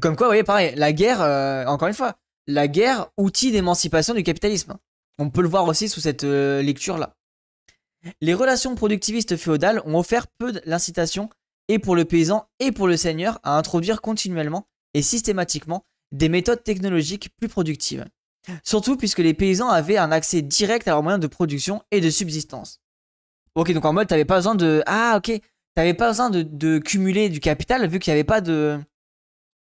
Comme 0.02 0.16
quoi, 0.16 0.28
vous 0.28 0.32
voyez, 0.32 0.44
pareil, 0.44 0.74
la 0.76 0.92
guerre, 0.92 1.22
euh, 1.22 1.66
encore 1.66 1.88
une 1.88 1.94
fois, 1.94 2.16
la 2.46 2.68
guerre, 2.68 3.08
outil 3.18 3.52
d'émancipation 3.52 4.14
du 4.14 4.24
capitalisme. 4.24 4.78
On 5.18 5.30
peut 5.30 5.42
le 5.42 5.48
voir 5.48 5.66
aussi 5.66 5.90
sous 5.90 6.02
cette 6.02 6.24
euh, 6.24 6.62
lecture-là. 6.62 7.16
Les 8.22 8.34
relations 8.34 8.76
productivistes 8.76 9.38
féodales 9.38 9.82
ont 9.86 9.98
offert 9.98 10.28
peu 10.28 10.54
l'incitation, 10.66 11.30
et 11.68 11.80
pour 11.80 11.96
le 11.96 12.06
paysan 12.06 12.48
et 12.60 12.72
pour 12.72 12.88
le 12.88 12.98
seigneur, 12.98 13.40
à 13.44 13.58
introduire 13.58 14.02
continuellement 14.02 14.68
et 14.94 15.02
systématiquement 15.02 15.86
des 16.12 16.30
méthodes 16.30 16.64
technologiques 16.64 17.30
plus 17.38 17.50
productives. 17.50 18.06
Surtout 18.64 18.96
puisque 18.96 19.20
les 19.20 19.34
paysans 19.34 19.68
avaient 19.68 19.98
un 19.98 20.12
accès 20.12 20.42
direct 20.42 20.88
à 20.88 20.92
leurs 20.92 21.04
moyens 21.04 21.22
de 21.22 21.28
production 21.28 21.84
et 21.92 22.00
de 22.00 22.10
subsistance. 22.10 22.80
Ok, 23.56 23.74
donc 23.74 23.86
en 23.86 23.94
mode, 23.94 24.08
t'avais 24.08 24.26
pas 24.26 24.36
besoin 24.36 24.56
de. 24.56 24.84
Ah, 24.86 25.16
ok. 25.18 25.42
T'avais 25.76 25.94
pas 25.94 26.10
besoin 26.10 26.30
de, 26.30 26.78
cumuler 26.80 27.30
du 27.30 27.40
capital 27.40 27.88
vu 27.88 28.00
qu'il 28.00 28.12
n'y 28.12 28.16
avait 28.16 28.24
pas 28.24 28.42
de, 28.42 28.80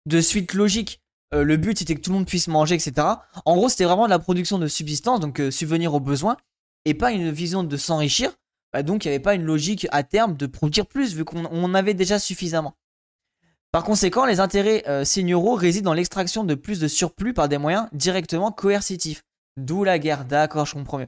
de 0.08 0.22
suite 0.22 0.54
logique. 0.54 1.02
Euh, 1.34 1.43
le 1.43 1.56
but 1.56 1.78
c'était 1.78 1.95
que 1.95 2.02
tout 2.02 2.12
le 2.12 2.18
monde 2.18 2.28
puisse 2.28 2.47
manger, 2.47 2.76
etc. 2.76 3.08
En 3.45 3.56
gros, 3.56 3.70
c'était 3.70 3.86
vraiment 3.86 4.06
de 4.06 4.10
la 4.10 4.20
production 4.20 4.58
de 4.58 4.68
subsistance, 4.68 5.22
donc 5.22 5.39
euh, 5.39 5.52
subvenir 5.52 5.93
aux 5.93 6.02
besoins 6.02 6.36
et 6.84 6.93
pas 6.93 7.12
une 7.12 7.32
vision 7.32 7.64
de 7.64 7.78
s'enrichir, 7.78 8.32
bah 8.74 8.84
donc 8.84 9.05
il 9.05 9.09
n'y 9.09 9.15
avait 9.15 9.24
pas 9.24 9.36
une 9.36 9.43
logique 9.43 9.88
à 9.91 10.03
terme 10.03 10.36
de 10.36 10.45
produire 10.45 10.86
plus 10.86 11.15
vu 11.15 11.26
qu'on 11.26 11.45
en 11.45 11.74
avait 11.74 11.93
déjà 11.93 12.19
suffisamment. 12.19 12.76
Par 13.72 13.84
conséquent, 13.84 14.26
les 14.26 14.41
intérêts 14.41 14.84
euh, 14.88 15.05
seigneuraux 15.05 15.55
résident 15.55 15.91
dans 15.91 15.93
l'extraction 15.93 16.43
de 16.43 16.55
plus 16.55 16.80
de 16.80 16.88
surplus 16.88 17.34
par 17.34 17.47
des 17.47 17.57
moyens 17.57 17.88
directement 17.93 18.51
coercitifs. 18.51 19.24
D'où 19.55 19.84
la 19.84 19.97
guerre, 19.97 20.26
d'accord, 20.26 20.65
je 20.65 20.74
comprends 20.74 20.99
mieux. 20.99 21.07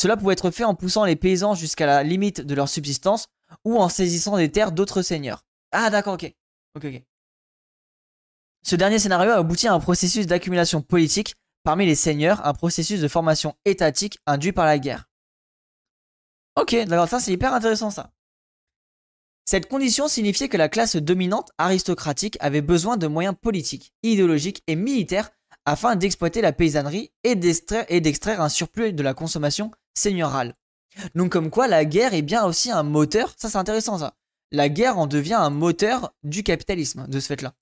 Cela 0.00 0.16
pouvait 0.16 0.34
être 0.34 0.50
fait 0.50 0.64
en 0.64 0.74
poussant 0.74 1.04
les 1.04 1.16
paysans 1.16 1.54
jusqu'à 1.54 1.86
la 1.86 2.02
limite 2.02 2.40
de 2.40 2.54
leur 2.54 2.68
subsistance 2.68 3.26
ou 3.64 3.76
en 3.78 3.88
saisissant 3.88 4.36
des 4.36 4.50
terres 4.50 4.72
d'autres 4.72 5.02
seigneurs. 5.02 5.44
Ah 5.72 5.90
d'accord, 5.90 6.14
ok. 6.14 6.32
Ce 8.62 8.76
dernier 8.76 8.98
scénario 8.98 9.32
a 9.32 9.36
abouti 9.36 9.66
à 9.66 9.74
un 9.74 9.80
processus 9.80 10.26
d'accumulation 10.26 10.82
politique 10.82 11.34
parmi 11.64 11.86
les 11.86 11.94
seigneurs 11.94 12.46
un 12.46 12.54
processus 12.54 13.00
de 13.00 13.08
formation 13.08 13.56
étatique 13.64 14.18
induit 14.26 14.52
par 14.52 14.64
la 14.64 14.78
guerre. 14.78 15.09
Ok, 16.56 16.74
d'accord, 16.86 17.08
ça 17.08 17.20
c'est 17.20 17.32
hyper 17.32 17.54
intéressant 17.54 17.90
ça. 17.90 18.12
Cette 19.44 19.68
condition 19.68 20.08
signifiait 20.08 20.48
que 20.48 20.56
la 20.56 20.68
classe 20.68 20.96
dominante 20.96 21.50
aristocratique 21.58 22.36
avait 22.40 22.60
besoin 22.60 22.96
de 22.96 23.06
moyens 23.06 23.34
politiques, 23.40 23.92
idéologiques 24.02 24.62
et 24.66 24.76
militaires 24.76 25.30
afin 25.64 25.96
d'exploiter 25.96 26.40
la 26.40 26.52
paysannerie 26.52 27.12
et 27.24 27.34
d'extraire 27.34 28.40
un 28.40 28.48
surplus 28.48 28.92
de 28.92 29.02
la 29.02 29.14
consommation 29.14 29.70
seigneurale. 29.94 30.54
Donc 31.14 31.32
comme 31.32 31.50
quoi 31.50 31.68
la 31.68 31.84
guerre 31.84 32.14
est 32.14 32.22
bien 32.22 32.44
aussi 32.44 32.70
un 32.70 32.82
moteur, 32.82 33.34
ça 33.36 33.48
c'est 33.48 33.58
intéressant 33.58 33.98
ça. 33.98 34.14
La 34.52 34.68
guerre 34.68 34.98
en 34.98 35.06
devient 35.06 35.34
un 35.34 35.50
moteur 35.50 36.12
du 36.22 36.42
capitalisme 36.42 37.06
de 37.08 37.20
ce 37.20 37.26
fait-là 37.26 37.54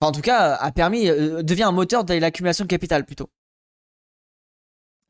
en 0.00 0.12
tout 0.12 0.20
cas, 0.20 0.54
a 0.54 0.72
permis, 0.72 1.08
euh, 1.08 1.42
devient 1.42 1.64
un 1.64 1.72
moteur 1.72 2.04
de 2.04 2.14
l'accumulation 2.14 2.64
de 2.64 2.68
capital 2.68 3.04
plutôt. 3.04 3.30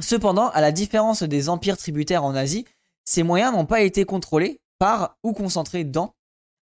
Cependant, 0.01 0.51
à 0.51 0.61
la 0.61 0.73
différence 0.73 1.23
des 1.23 1.49
empires 1.49 1.77
tributaires 1.77 2.25
en 2.25 2.35
Asie, 2.35 2.67
ces 3.05 3.23
moyens 3.23 3.53
n'ont 3.53 3.67
pas 3.67 3.81
été 3.81 4.05
contrôlés 4.05 4.61
par 4.79 5.17
ou 5.23 5.33
concentrés 5.33 5.85
dans 5.85 6.15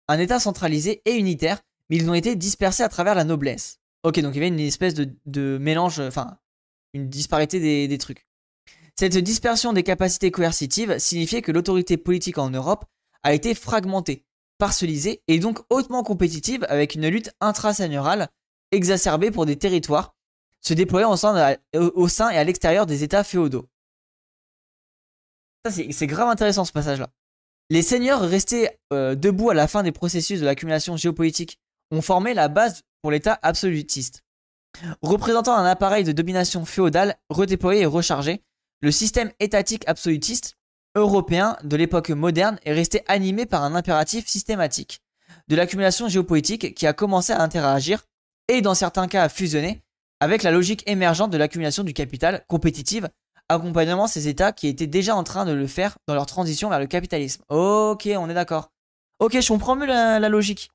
un 0.09 0.19
État 0.19 0.39
centralisé 0.39 1.01
et 1.07 1.15
unitaire, 1.15 1.63
mais 1.89 1.97
ils 1.97 2.11
ont 2.11 2.15
été 2.15 2.37
dispersés 2.37 2.83
à 2.83 2.89
travers 2.89 3.15
la 3.15 3.25
noblesse. 3.25 3.79
Ok, 4.03 4.21
donc 4.21 4.35
il 4.35 4.39
y 4.39 4.41
avait 4.41 4.49
une 4.49 4.61
espèce 4.61 4.95
de, 4.95 5.59
mélange, 5.59 6.01
enfin, 6.01 6.37
une 6.93 7.09
disparité 7.09 7.89
des, 7.89 7.99
trucs. 7.99 8.27
Cette 8.99 9.17
dispersion 9.17 9.73
des 9.73 9.85
capacités 9.85 10.31
coercitives 10.31 10.99
signifiait 10.99 11.41
que 11.41 11.53
l'autorité 11.53 11.97
politique 11.97 12.39
en 12.39 12.51
Europe 12.51 12.85
a 13.23 13.33
été 13.33 13.55
fragmentée, 13.55 14.27
parcellisée 14.59 15.23
et 15.29 15.39
donc 15.39 15.61
hautement 15.71 16.03
compétitive 16.03 16.67
avec 16.69 16.97
une 16.97 17.09
lutte 17.09 17.33
intraseigneurale 17.41 18.29
exacerbée 18.73 19.31
pour 19.31 19.47
des 19.47 19.57
territoires 19.57 20.15
se 20.63 20.75
déployant 20.75 21.13
au 21.13 21.17
sein, 21.17 21.57
au 21.75 22.09
sein 22.09 22.31
et 22.31 22.39
à 22.39 22.45
l'extérieur 22.45 22.87
des 22.87 23.03
États 23.03 23.25
féodaux. 23.25 23.69
C'est 25.71 26.07
grave 26.07 26.29
intéressant 26.29 26.65
ce 26.65 26.73
passage-là. 26.73 27.11
Les 27.71 27.83
seigneurs 27.83 28.21
restés 28.21 28.69
euh, 28.93 29.15
debout 29.15 29.51
à 29.51 29.55
la 29.55 29.69
fin 29.69 29.83
des 29.83 29.93
processus 29.93 30.41
de 30.41 30.45
l'accumulation 30.45 30.97
géopolitique 30.97 31.59
ont 31.91 32.03
formé 32.03 32.35
la 32.35 32.49
base 32.49 32.83
pour 33.01 33.11
l'État 33.11 33.39
absolutiste. 33.43 34.25
Représentant 35.03 35.55
un 35.55 35.65
appareil 35.65 36.05
de 36.05 36.13
domination 36.13 36.65
féodale 36.65 37.17
redéployé 37.29 37.83
et 37.83 37.87
rechargé, 37.87 38.43
le 38.81 38.91
système 38.91 39.31
étatique 39.39 39.85
absolutiste 39.87 40.57
européen 40.97 41.57
de 41.63 41.77
l'époque 41.77 42.11
moderne 42.11 42.59
est 42.65 42.73
resté 42.73 43.03
animé 43.07 43.47
par 43.47 43.63
un 43.63 43.75
impératif 43.75 44.27
systématique 44.27 45.01
de 45.49 45.57
l'accumulation 45.57 46.09
géopolitique 46.09 46.75
qui 46.75 46.87
a 46.87 46.93
commencé 46.93 47.33
à 47.33 47.43
interagir 47.43 48.05
et 48.49 48.61
dans 48.61 48.75
certains 48.75 49.09
cas 49.09 49.23
à 49.23 49.29
fusionner 49.29 49.83
avec 50.23 50.45
la 50.45 50.53
logique 50.53 50.85
émergente 50.87 51.33
de 51.33 51.37
l'accumulation 51.37 51.83
du 51.83 51.95
capital 51.95 52.45
compétitive, 52.47 53.09
accompagnement 53.49 54.07
ces 54.07 54.29
États 54.29 54.53
qui 54.53 54.69
étaient 54.69 54.87
déjà 54.87 55.17
en 55.17 55.25
train 55.25 55.45
de 55.45 55.51
le 55.51 55.67
faire 55.67 55.99
dans 56.07 56.15
leur 56.15 56.27
transition 56.27 56.69
vers 56.69 56.79
le 56.79 56.87
capitalisme. 56.87 57.43
Ok, 57.49 58.09
on 58.17 58.31
est 58.31 58.35
d'accord. 58.35 58.71
Ok, 59.19 59.41
je 59.41 59.49
comprends 59.49 59.75
mieux 59.75 59.87
la, 59.87 60.21
logique. 60.29 60.71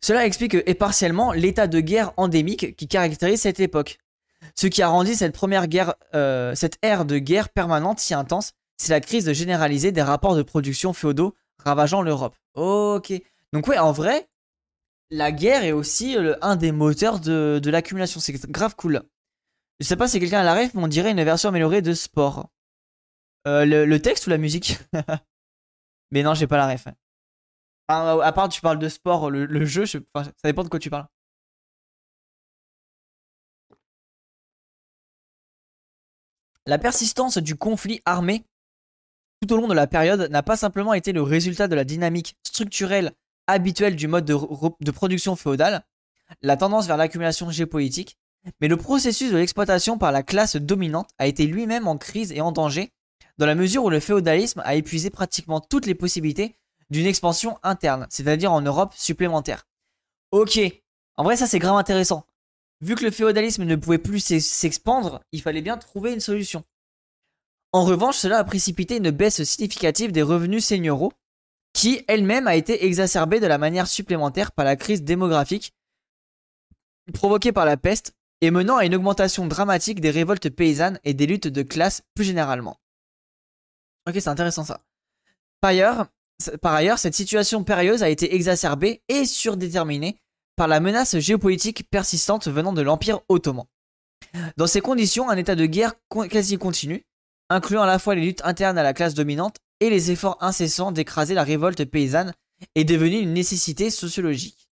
Cela 0.00 0.24
explique 0.24 0.56
et 0.64 0.72
partiellement 0.72 1.32
l'état 1.32 1.66
de 1.66 1.80
guerre 1.80 2.14
endémique 2.16 2.74
qui 2.74 2.88
caractérise 2.88 3.42
cette 3.42 3.60
époque. 3.60 3.98
Ce 4.54 4.66
qui 4.66 4.80
a 4.80 4.88
rendu 4.88 5.12
cette 5.12 5.34
première 5.34 5.66
guerre, 5.66 5.94
euh, 6.14 6.54
cette 6.54 6.78
ère 6.80 7.04
de 7.04 7.18
guerre 7.18 7.50
permanente 7.50 8.00
si 8.00 8.14
intense, 8.14 8.52
c'est 8.78 8.94
la 8.94 9.00
crise 9.02 9.30
généralisée 9.34 9.92
des 9.92 10.00
rapports 10.00 10.36
de 10.36 10.42
production 10.42 10.94
féodaux 10.94 11.34
ravageant 11.58 12.00
l'Europe. 12.00 12.34
Ok. 12.54 13.12
Donc 13.52 13.68
ouais, 13.68 13.76
en 13.76 13.92
vrai, 13.92 14.26
la 15.12 15.30
guerre 15.30 15.62
est 15.62 15.72
aussi 15.72 16.16
un 16.40 16.56
des 16.56 16.72
moteurs 16.72 17.20
de, 17.20 17.60
l'accumulation. 17.70 18.18
C'est 18.18 18.50
grave 18.50 18.74
cool. 18.76 19.02
Je 19.78 19.86
sais 19.86 19.96
pas 19.96 20.08
si 20.08 20.18
quelqu'un 20.18 20.40
a 20.40 20.44
la 20.44 20.54
ref, 20.54 20.74
mais 20.74 20.82
on 20.82 20.88
dirait 20.88 21.10
une 21.10 21.22
version 21.22 21.50
améliorée 21.50 21.82
de 21.82 21.92
sport. 21.92 22.48
Euh, 23.46 23.66
le, 23.66 24.00
texte 24.00 24.26
ou 24.26 24.30
la 24.30 24.38
musique? 24.38 24.78
Mais 26.12 26.22
non, 26.22 26.34
j'ai 26.34 26.46
pas 26.46 26.56
la 26.56 26.68
ref. 26.68 26.86
à 27.88 28.32
part 28.32 28.48
tu 28.48 28.60
parles 28.60 28.78
de 28.78 28.88
sport, 28.88 29.30
le, 29.30 29.64
jeu, 29.64 29.84
ça 29.86 30.00
dépend 30.44 30.64
de 30.64 30.68
quoi 30.68 30.78
tu 30.78 30.90
parles. 30.90 31.06
La 36.64 36.78
persistance 36.78 37.38
du 37.38 37.56
conflit 37.56 38.00
armé 38.06 38.46
tout 39.40 39.52
au 39.52 39.56
long 39.56 39.66
de 39.66 39.74
la 39.74 39.88
période 39.88 40.30
n'a 40.30 40.44
pas 40.44 40.56
simplement 40.56 40.94
été 40.94 41.12
le 41.12 41.22
résultat 41.22 41.66
de 41.66 41.74
la 41.74 41.84
dynamique 41.84 42.36
structurelle 42.46 43.12
habituelle 43.46 43.96
du 43.96 44.08
mode 44.08 44.24
de, 44.24 44.90
production 44.90 45.36
féodale, 45.36 45.84
la 46.40 46.56
tendance 46.56 46.86
vers 46.86 46.96
l'accumulation 46.96 47.50
géopolitique, 47.50 48.18
mais 48.60 48.68
le 48.68 48.76
processus 48.76 49.32
de 49.32 49.36
l'exploitation 49.36 49.98
par 49.98 50.12
la 50.12 50.22
classe 50.22 50.56
dominante 50.56 51.10
a 51.18 51.26
été 51.26 51.46
lui-même 51.46 51.86
en 51.86 51.96
crise 51.96 52.32
et 52.32 52.40
en 52.40 52.52
danger, 52.52 52.92
dans 53.38 53.46
la 53.46 53.54
mesure 53.54 53.84
où 53.84 53.90
le 53.90 54.00
féodalisme 54.00 54.62
a 54.64 54.74
épuisé 54.74 55.10
pratiquement 55.10 55.60
toutes 55.60 55.86
les 55.86 55.94
possibilités 55.94 56.56
d'une 56.90 57.06
expansion 57.06 57.58
interne, 57.62 58.06
c'est-à-dire 58.10 58.52
en 58.52 58.60
Europe 58.60 58.94
supplémentaire. 58.96 59.66
Ok, 60.30 60.58
en 61.16 61.24
vrai 61.24 61.36
ça 61.36 61.46
c'est 61.46 61.58
grave 61.58 61.76
intéressant. 61.76 62.26
Vu 62.80 62.96
que 62.96 63.04
le 63.04 63.10
féodalisme 63.12 63.64
ne 63.64 63.76
pouvait 63.76 63.98
plus 63.98 64.40
s'expandre, 64.40 65.22
il 65.30 65.40
fallait 65.40 65.62
bien 65.62 65.78
trouver 65.78 66.12
une 66.12 66.20
solution. 66.20 66.64
En 67.70 67.84
revanche, 67.84 68.18
cela 68.18 68.38
a 68.38 68.44
précipité 68.44 68.96
une 68.96 69.10
baisse 69.10 69.44
significative 69.44 70.12
des 70.12 70.20
revenus 70.20 70.64
seigneuraux, 70.64 71.12
qui 71.72 72.04
elle-même 72.08 72.46
a 72.46 72.56
été 72.56 72.84
exacerbée 72.84 73.40
de 73.40 73.46
la 73.46 73.58
manière 73.58 73.86
supplémentaire 73.86 74.52
par 74.52 74.64
la 74.64 74.76
crise 74.76 75.02
démographique 75.02 75.72
provoquée 77.12 77.52
par 77.52 77.64
la 77.64 77.76
peste 77.76 78.14
et 78.40 78.50
menant 78.50 78.76
à 78.76 78.84
une 78.84 78.94
augmentation 78.94 79.46
dramatique 79.46 80.00
des 80.00 80.10
révoltes 80.10 80.50
paysannes 80.50 80.98
et 81.04 81.14
des 81.14 81.26
luttes 81.26 81.48
de 81.48 81.62
classe 81.62 82.02
plus 82.14 82.24
généralement. 82.24 82.78
Ok, 84.08 84.14
c'est 84.14 84.28
intéressant 84.28 84.64
ça. 84.64 84.80
Par 85.60 85.70
ailleurs, 85.70 86.06
par 86.60 86.74
ailleurs, 86.74 86.98
cette 86.98 87.14
situation 87.14 87.62
périlleuse 87.62 88.02
a 88.02 88.08
été 88.08 88.34
exacerbée 88.34 89.02
et 89.08 89.24
surdéterminée 89.24 90.18
par 90.56 90.68
la 90.68 90.80
menace 90.80 91.18
géopolitique 91.18 91.88
persistante 91.88 92.48
venant 92.48 92.72
de 92.72 92.82
l'Empire 92.82 93.20
ottoman. 93.28 93.64
Dans 94.56 94.66
ces 94.66 94.80
conditions, 94.80 95.30
un 95.30 95.36
état 95.36 95.54
de 95.54 95.66
guerre 95.66 95.94
quasi 96.30 96.58
continu, 96.58 97.04
incluant 97.48 97.82
à 97.82 97.86
la 97.86 97.98
fois 97.98 98.14
les 98.14 98.22
luttes 98.22 98.44
internes 98.44 98.78
à 98.78 98.82
la 98.82 98.92
classe 98.92 99.14
dominante 99.14 99.56
et 99.82 99.90
les 99.90 100.10
efforts 100.10 100.38
incessants 100.40 100.92
d'écraser 100.92 101.34
la 101.34 101.44
révolte 101.44 101.84
paysanne, 101.84 102.32
est 102.74 102.84
devenu 102.84 103.18
une 103.18 103.32
nécessité 103.32 103.90
sociologique. 103.90 104.68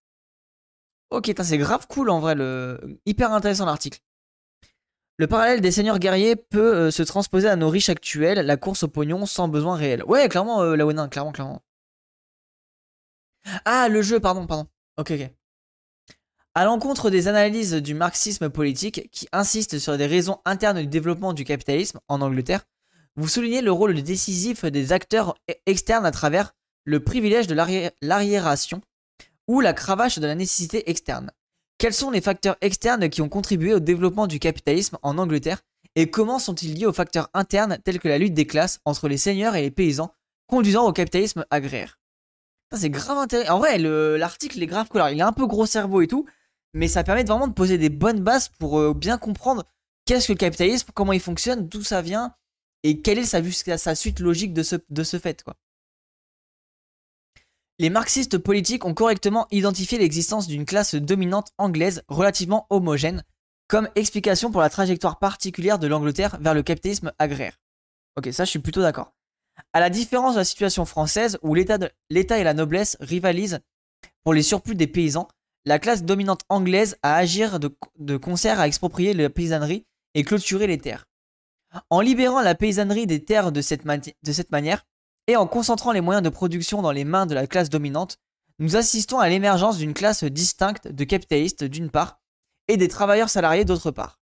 Ok, 1.09 1.33
c'est 1.43 1.57
grave 1.57 1.87
cool 1.87 2.09
en 2.09 2.21
vrai, 2.21 2.35
le... 2.35 2.99
hyper 3.05 3.33
intéressant 3.33 3.65
l'article. 3.65 3.99
Le 5.17 5.27
parallèle 5.27 5.59
des 5.59 5.71
seigneurs 5.71 5.99
guerriers 5.99 6.37
peut 6.37 6.75
euh, 6.75 6.91
se 6.91 7.03
transposer 7.03 7.49
à 7.49 7.57
nos 7.57 7.69
riches 7.69 7.89
actuels, 7.89 8.45
la 8.45 8.57
course 8.57 8.83
au 8.83 8.87
pognon 8.87 9.25
sans 9.25 9.49
besoin 9.49 9.75
réel. 9.75 10.03
Ouais, 10.05 10.29
clairement, 10.29 10.61
euh, 10.61 10.75
la 10.75 11.07
clairement, 11.09 11.33
clairement. 11.33 11.61
Ah, 13.65 13.89
le 13.89 14.01
jeu, 14.01 14.19
pardon, 14.19 14.47
pardon. 14.47 14.67
Ok, 14.97 15.11
ok. 15.11 15.29
À 16.53 16.65
l'encontre 16.65 17.09
des 17.09 17.27
analyses 17.27 17.73
du 17.73 17.93
marxisme 17.93 18.49
politique 18.49 19.09
qui 19.11 19.27
insistent 19.31 19.79
sur 19.79 19.97
des 19.97 20.05
raisons 20.05 20.39
internes 20.45 20.79
du 20.79 20.87
développement 20.87 21.33
du 21.33 21.43
capitalisme 21.43 21.99
en 22.07 22.21
Angleterre, 22.21 22.65
vous 23.15 23.27
soulignez 23.27 23.61
le 23.61 23.71
rôle 23.71 24.01
décisif 24.01 24.65
des 24.65 24.93
acteurs 24.93 25.35
e-, 25.49 25.53
externes 25.65 26.05
à 26.05 26.11
travers 26.11 26.53
le 26.85 27.03
privilège 27.03 27.47
de 27.47 27.55
l'arriération 28.01 28.81
ou 29.47 29.61
la 29.61 29.73
cravache 29.73 30.19
de 30.19 30.27
la 30.27 30.35
nécessité 30.35 30.89
externe. 30.89 31.31
Quels 31.77 31.93
sont 31.93 32.11
les 32.11 32.21
facteurs 32.21 32.57
externes 32.61 33.09
qui 33.09 33.21
ont 33.21 33.29
contribué 33.29 33.73
au 33.73 33.79
développement 33.79 34.27
du 34.27 34.39
capitalisme 34.39 34.97
en 35.01 35.17
Angleterre 35.17 35.61
et 35.95 36.09
comment 36.09 36.39
sont-ils 36.39 36.73
liés 36.73 36.85
aux 36.85 36.93
facteurs 36.93 37.29
internes 37.33 37.77
tels 37.83 37.99
que 37.99 38.07
la 38.07 38.17
lutte 38.17 38.33
des 38.33 38.47
classes 38.47 38.79
entre 38.85 39.07
les 39.07 39.17
seigneurs 39.17 39.55
et 39.55 39.61
les 39.61 39.71
paysans 39.71 40.13
conduisant 40.47 40.87
au 40.87 40.93
capitalisme 40.93 41.45
agraire? 41.49 41.99
C'est 42.73 42.89
grave 42.89 43.17
intéressant. 43.17 43.55
En 43.55 43.59
vrai, 43.59 43.77
l'article 43.77 44.61
est 44.63 44.67
grave 44.67 44.87
cool. 44.87 45.01
il 45.11 45.21
a 45.21 45.27
un 45.27 45.33
peu 45.33 45.45
gros 45.45 45.65
cerveau 45.65 46.01
et 46.01 46.07
tout, 46.07 46.25
mais 46.73 46.87
ça 46.87 47.03
permet 47.03 47.25
vraiment 47.25 47.47
de 47.47 47.53
poser 47.53 47.77
des 47.77 47.89
bonnes 47.89 48.21
bases 48.21 48.47
pour 48.47 48.79
euh, 48.79 48.93
bien 48.93 49.17
comprendre 49.17 49.65
qu'est-ce 50.05 50.27
que 50.27 50.33
le 50.33 50.37
capitalisme, 50.37 50.91
comment 50.93 51.11
il 51.11 51.19
fonctionne, 51.19 51.67
d'où 51.67 51.83
ça 51.83 52.01
vient, 52.01 52.33
et 52.83 53.01
quelle 53.01 53.19
est 53.19 53.77
sa, 53.77 53.95
suite 53.95 54.19
logique 54.19 54.53
de 54.53 54.63
ce, 54.63 54.75
de 54.89 55.03
fait. 55.03 55.43
Quoi? 55.43 55.55
Les 57.79 57.89
marxistes 57.89 58.37
politiques 58.37 58.85
ont 58.85 58.93
correctement 58.93 59.47
identifié 59.51 59.97
l'existence 59.97 60.47
d'une 60.47 60.65
classe 60.65 60.95
dominante 60.95 61.51
anglaise 61.57 62.03
relativement 62.07 62.67
homogène, 62.69 63.23
comme 63.67 63.89
explication 63.95 64.51
pour 64.51 64.61
la 64.61 64.69
trajectoire 64.69 65.17
particulière 65.17 65.79
de 65.79 65.87
l'Angleterre 65.87 66.37
vers 66.39 66.53
le 66.53 66.63
capitalisme 66.63 67.11
agraire. 67.17 67.57
Ok, 68.17 68.29
ça 68.31 68.45
je 68.45 68.49
suis 68.49 68.59
plutôt 68.59 68.81
d'accord. 68.81 69.13
À 69.73 69.79
la 69.79 69.89
différence 69.89 70.33
de 70.33 70.39
la 70.39 70.45
situation 70.45 70.85
française 70.85 71.39
où 71.41 71.55
l'État 71.55 72.39
et 72.39 72.43
la 72.43 72.53
noblesse 72.53 72.97
rivalisent 72.99 73.59
pour 74.23 74.33
les 74.33 74.43
surplus 74.43 74.75
des 74.75 74.87
paysans, 74.87 75.27
la 75.65 75.79
classe 75.79 76.03
dominante 76.03 76.41
anglaise 76.49 76.97
a 77.03 77.15
agir 77.15 77.59
de, 77.59 78.17
concert 78.17 78.59
à 78.59 78.67
exproprier 78.67 79.13
la 79.13 79.29
paysannerie 79.29 79.85
et 80.15 80.23
clôturer 80.23 80.67
les 80.67 80.77
terres. 80.77 81.07
En 81.89 82.01
libérant 82.01 82.41
la 82.41 82.55
paysannerie 82.55 83.07
des 83.07 83.23
terres 83.23 83.51
de 83.51 83.61
cette, 83.61 83.85
manière, 83.85 84.85
et 85.27 85.35
en 85.35 85.47
concentrant 85.47 85.91
les 85.91 86.01
moyens 86.01 86.23
de 86.23 86.29
production 86.29 86.81
dans 86.81 86.91
les 86.91 87.05
mains 87.05 87.25
de 87.25 87.33
la 87.33 87.47
classe 87.47 87.69
dominante, 87.69 88.17
nous 88.59 88.75
assistons 88.75 89.19
à 89.19 89.29
l'émergence 89.29 89.77
d'une 89.77 89.93
classe 89.93 90.23
distincte 90.23 90.87
de 90.87 91.03
capitalistes 91.03 91.63
d'une 91.63 91.89
part, 91.89 92.19
et 92.67 92.77
des 92.77 92.87
travailleurs 92.87 93.29
salariés 93.29 93.65
d'autre 93.65 93.91
part. 93.91 94.19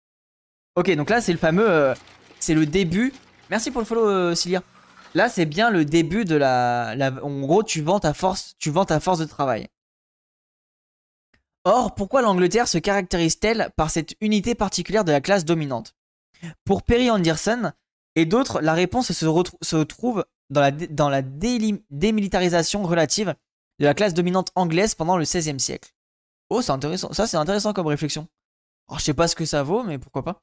Ok, 0.77 0.95
donc 0.95 1.11
là 1.11 1.21
c'est 1.21 1.33
le 1.33 1.39
fameux... 1.39 1.69
Euh, 1.69 1.95
c'est 2.39 2.55
le 2.55 2.67
début... 2.67 3.13
Merci 3.51 3.71
pour 3.71 3.81
le 3.81 3.87
follow, 3.87 4.09
euh, 4.09 4.35
Là 5.15 5.29
c'est 5.29 5.47
bien 5.47 5.71
le 5.71 5.85
début 5.85 6.25
de 6.25 6.37
la, 6.37 6.95
la... 6.95 7.13
En 7.25 7.41
gros, 7.41 7.63
tu 7.63 7.81
vends 7.81 7.99
ta 7.99 8.13
force, 8.13 8.55
tu 8.59 8.71
vends 8.71 8.85
ta 8.85 9.01
force 9.01 9.19
de 9.19 9.25
travail. 9.25 9.69
Or, 11.65 11.95
pourquoi 11.95 12.23
l'Angleterre 12.23 12.69
se 12.69 12.79
caractérise-t-elle 12.79 13.71
par 13.77 13.91
cette 13.91 14.15
unité 14.21 14.55
particulière 14.55 15.05
de 15.05 15.13
la 15.13 15.21
classe 15.21 15.45
dominante? 15.45 15.95
Pour 16.65 16.83
Perry 16.83 17.11
Anderson 17.11 17.73
et 18.15 18.25
d'autres, 18.25 18.61
la 18.61 18.75
réponse 18.75 19.13
se, 19.13 19.83
trouve 19.85 20.25
dans 20.51 21.09
la, 21.09 21.23
démilitarisation 21.23 22.83
relative 22.83 23.35
de 23.79 23.85
la 23.85 23.95
classe 23.95 24.15
dominante 24.15 24.51
anglaise 24.55 24.95
pendant 24.95 25.17
le 25.17 25.25
XVIe 25.25 25.61
siècle. 25.61 25.93
Oh, 26.51 26.63
c'est 26.63 26.73
intéressant. 26.73 27.13
Ça, 27.13 27.27
c'est 27.27 27.37
intéressant 27.37 27.73
comme 27.73 27.87
réflexion. 27.87 28.27
Alors, 28.89 28.99
je 28.99 29.05
sais 29.05 29.15
pas 29.15 29.29
ce 29.29 29.37
que 29.37 29.45
ça 29.45 29.63
vaut, 29.63 29.83
mais 29.83 29.99
pourquoi 29.99 30.25
pas. 30.25 30.43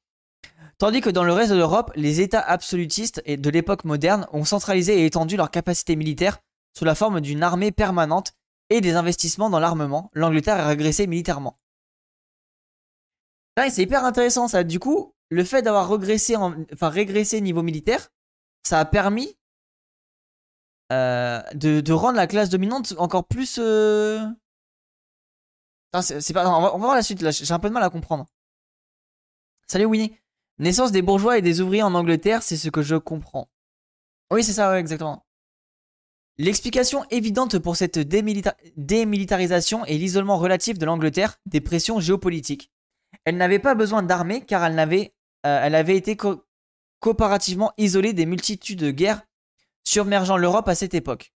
Tandis 0.77 1.01
que 1.01 1.09
dans 1.09 1.23
le 1.23 1.33
reste 1.33 1.51
de 1.51 1.57
l'Europe, 1.57 1.91
les 1.95 2.21
États 2.21 2.41
absolutistes 2.41 3.23
de 3.27 3.49
l'époque 3.49 3.85
moderne 3.85 4.27
ont 4.31 4.45
centralisé 4.45 5.01
et 5.01 5.05
étendu 5.05 5.37
leurs 5.37 5.51
capacités 5.51 5.95
militaires 5.95 6.39
sous 6.77 6.85
la 6.85 6.95
forme 6.95 7.21
d'une 7.21 7.43
armée 7.43 7.71
permanente 7.71 8.33
et 8.69 8.81
des 8.81 8.95
investissements 8.95 9.49
dans 9.49 9.59
l'armement, 9.59 10.09
l'Angleterre 10.13 10.57
a 10.57 10.67
régressé 10.67 11.07
militairement. 11.07 11.59
c'est 13.57 13.83
hyper 13.83 14.03
intéressant 14.03 14.47
ça. 14.47 14.63
Du 14.63 14.79
coup, 14.79 15.14
le 15.29 15.43
fait 15.43 15.61
d'avoir 15.61 15.89
régressé, 15.89 16.35
régressé 16.81 17.41
niveau 17.41 17.63
militaire, 17.63 18.09
ça 18.63 18.79
a 18.79 18.85
permis 18.85 19.37
euh, 20.91 21.41
de, 21.53 21.91
rendre 21.93 22.17
la 22.17 22.27
classe 22.27 22.49
dominante 22.49 22.93
encore 22.97 23.25
plus. 23.25 23.57
Euh. 23.59 24.21
On 25.93 25.99
va, 25.99 26.77
voir 26.77 26.95
la 26.95 27.01
suite. 27.01 27.27
J'ai 27.31 27.53
un 27.53 27.59
peu 27.59 27.69
de 27.69 27.73
mal 27.73 27.83
à 27.83 27.89
comprendre. 27.89 28.27
Salut 29.67 29.85
Winnie. 29.85 30.15
Naissance 30.57 30.91
des 30.91 31.01
bourgeois 31.01 31.37
et 31.37 31.41
des 31.41 31.59
ouvriers 31.59 31.83
en 31.83 31.93
Angleterre, 31.95 32.41
c'est 32.43 32.55
ce 32.55 32.69
que 32.69 32.81
je 32.81 32.95
comprends. 32.95 33.49
Oui, 34.31 34.43
c'est 34.43 34.53
ça, 34.53 34.79
exactement. 34.79 35.25
L'explication 36.37 37.05
évidente 37.11 37.59
pour 37.59 37.75
cette 37.75 37.97
démilitarisation 37.97 39.85
est 39.85 39.97
l'isolement 39.97 40.37
relatif 40.37 40.77
de 40.77 40.85
l'Angleterre 40.85 41.37
des 41.45 41.61
pressions 41.61 41.99
géopolitiques. 41.99 42.71
Elle 43.23 43.37
n'avait 43.37 43.59
pas 43.59 43.75
besoin 43.75 44.03
d'armée 44.03 44.45
car 44.45 44.63
elle, 44.65 44.77
avait, 44.77 45.14
euh, 45.45 45.59
elle 45.63 45.75
avait 45.75 45.95
été 45.95 46.17
coopérativement 46.99 47.71
isolée 47.77 48.13
des 48.13 48.25
multitudes 48.25 48.79
de 48.79 48.91
guerres 48.91 49.21
submergeant 49.83 50.37
l'Europe 50.37 50.67
à 50.67 50.75
cette 50.75 50.93
époque. 50.93 51.33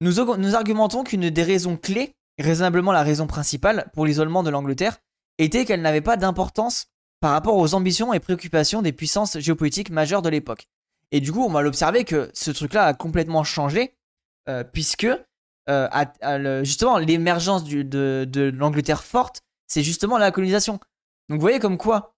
Nous, 0.00 0.12
nous 0.36 0.54
argumentons 0.54 1.04
qu'une 1.04 1.30
des 1.30 1.42
raisons 1.42 1.76
clés, 1.76 2.14
raisonnablement 2.38 2.92
la 2.92 3.02
raison 3.02 3.26
principale 3.26 3.90
pour 3.94 4.04
l'isolement 4.04 4.42
de 4.42 4.50
l'Angleterre, 4.50 4.98
était 5.38 5.64
qu'elle 5.64 5.80
n'avait 5.80 6.02
pas 6.02 6.16
d'importance 6.16 6.88
par 7.20 7.30
rapport 7.32 7.56
aux 7.56 7.74
ambitions 7.74 8.12
et 8.12 8.20
préoccupations 8.20 8.82
des 8.82 8.92
puissances 8.92 9.38
géopolitiques 9.38 9.90
majeures 9.90 10.22
de 10.22 10.28
l'époque. 10.28 10.68
Et 11.12 11.20
du 11.20 11.32
coup, 11.32 11.42
on 11.42 11.50
va 11.50 11.62
l'observer 11.62 12.04
que 12.04 12.30
ce 12.34 12.50
truc-là 12.50 12.84
a 12.84 12.94
complètement 12.94 13.44
changé, 13.44 13.96
euh, 14.48 14.64
puisque 14.64 15.08
euh, 15.68 16.64
justement 16.64 16.98
l'émergence 16.98 17.64
de, 17.64 17.82
de 17.82 18.42
l'Angleterre 18.54 19.02
forte, 19.02 19.42
c'est 19.66 19.82
justement 19.82 20.18
la 20.18 20.30
colonisation. 20.30 20.74
Donc 21.28 21.38
vous 21.38 21.40
voyez 21.40 21.58
comme 21.58 21.78
quoi, 21.78 22.15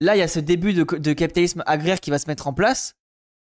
là 0.00 0.16
il 0.16 0.18
y 0.18 0.22
a 0.22 0.28
ce 0.28 0.40
début 0.40 0.72
de, 0.74 1.12
capitalisme 1.12 1.62
agraire 1.66 2.00
qui 2.00 2.10
va 2.10 2.18
se 2.18 2.26
mettre 2.26 2.46
en 2.46 2.52
place. 2.52 2.94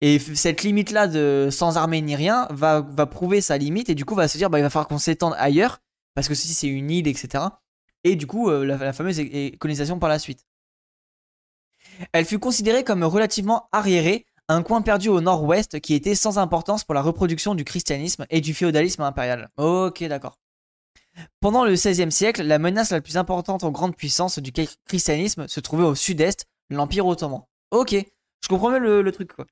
Et 0.02 0.18
cette 0.18 0.62
limite-là 0.62 1.08
de 1.08 1.48
sans 1.50 1.78
armée 1.78 2.02
ni 2.02 2.14
rien 2.14 2.46
va, 2.50 2.82
prouver 3.06 3.40
sa 3.40 3.56
limite 3.56 3.88
et 3.88 3.94
du 3.94 4.04
coup 4.04 4.14
va 4.14 4.28
se 4.28 4.36
dire 4.36 4.50
bah, 4.50 4.58
il 4.58 4.62
va 4.62 4.70
falloir 4.70 4.88
qu'on 4.88 4.98
s'étende 4.98 5.34
ailleurs 5.38 5.78
parce 6.14 6.28
que 6.28 6.34
ceci 6.34 6.54
c'est 6.54 6.68
une 6.68 6.90
île, 6.90 7.08
etc. 7.08 7.44
Et 8.04 8.14
du 8.16 8.26
coup 8.26 8.50
euh, 8.50 8.64
la, 8.64 8.92
fameuse 8.92 9.20
colonisation 9.58 9.98
par 9.98 10.08
la 10.08 10.18
suite. 10.18 10.44
Elle 12.12 12.26
fut 12.26 12.38
considérée 12.38 12.84
comme 12.84 13.04
relativement 13.04 13.68
arriérée, 13.72 14.26
un 14.48 14.62
coin 14.62 14.82
perdu 14.82 15.08
au 15.08 15.20
nord-ouest 15.22 15.80
qui 15.80 15.94
était 15.94 16.14
sans 16.14 16.38
importance 16.38 16.84
pour 16.84 16.94
la 16.94 17.00
reproduction 17.00 17.54
du 17.54 17.64
christianisme 17.64 18.26
et 18.28 18.42
du 18.42 18.52
féodalisme 18.52 19.02
impérial. 19.02 19.48
Ok 19.56 20.04
d'accord. 20.04 20.36
Pendant 21.40 21.64
le 21.64 21.72
XVIe 21.72 22.12
siècle, 22.12 22.42
la 22.42 22.58
menace 22.58 22.90
la 22.90 23.00
plus 23.00 23.16
importante 23.16 23.64
aux 23.64 23.70
grandes 23.70 23.96
puissances 23.96 24.38
du 24.38 24.52
christianisme 24.86 25.48
se 25.48 25.60
trouvait 25.60 25.84
au 25.84 25.94
sud-est, 25.94 26.46
l'Empire 26.70 27.06
ottoman. 27.06 27.42
Ok, 27.70 27.94
je 27.94 28.48
comprends 28.48 28.70
mieux 28.70 29.02
le, 29.02 29.12
truc 29.12 29.32
quoi. 29.32 29.46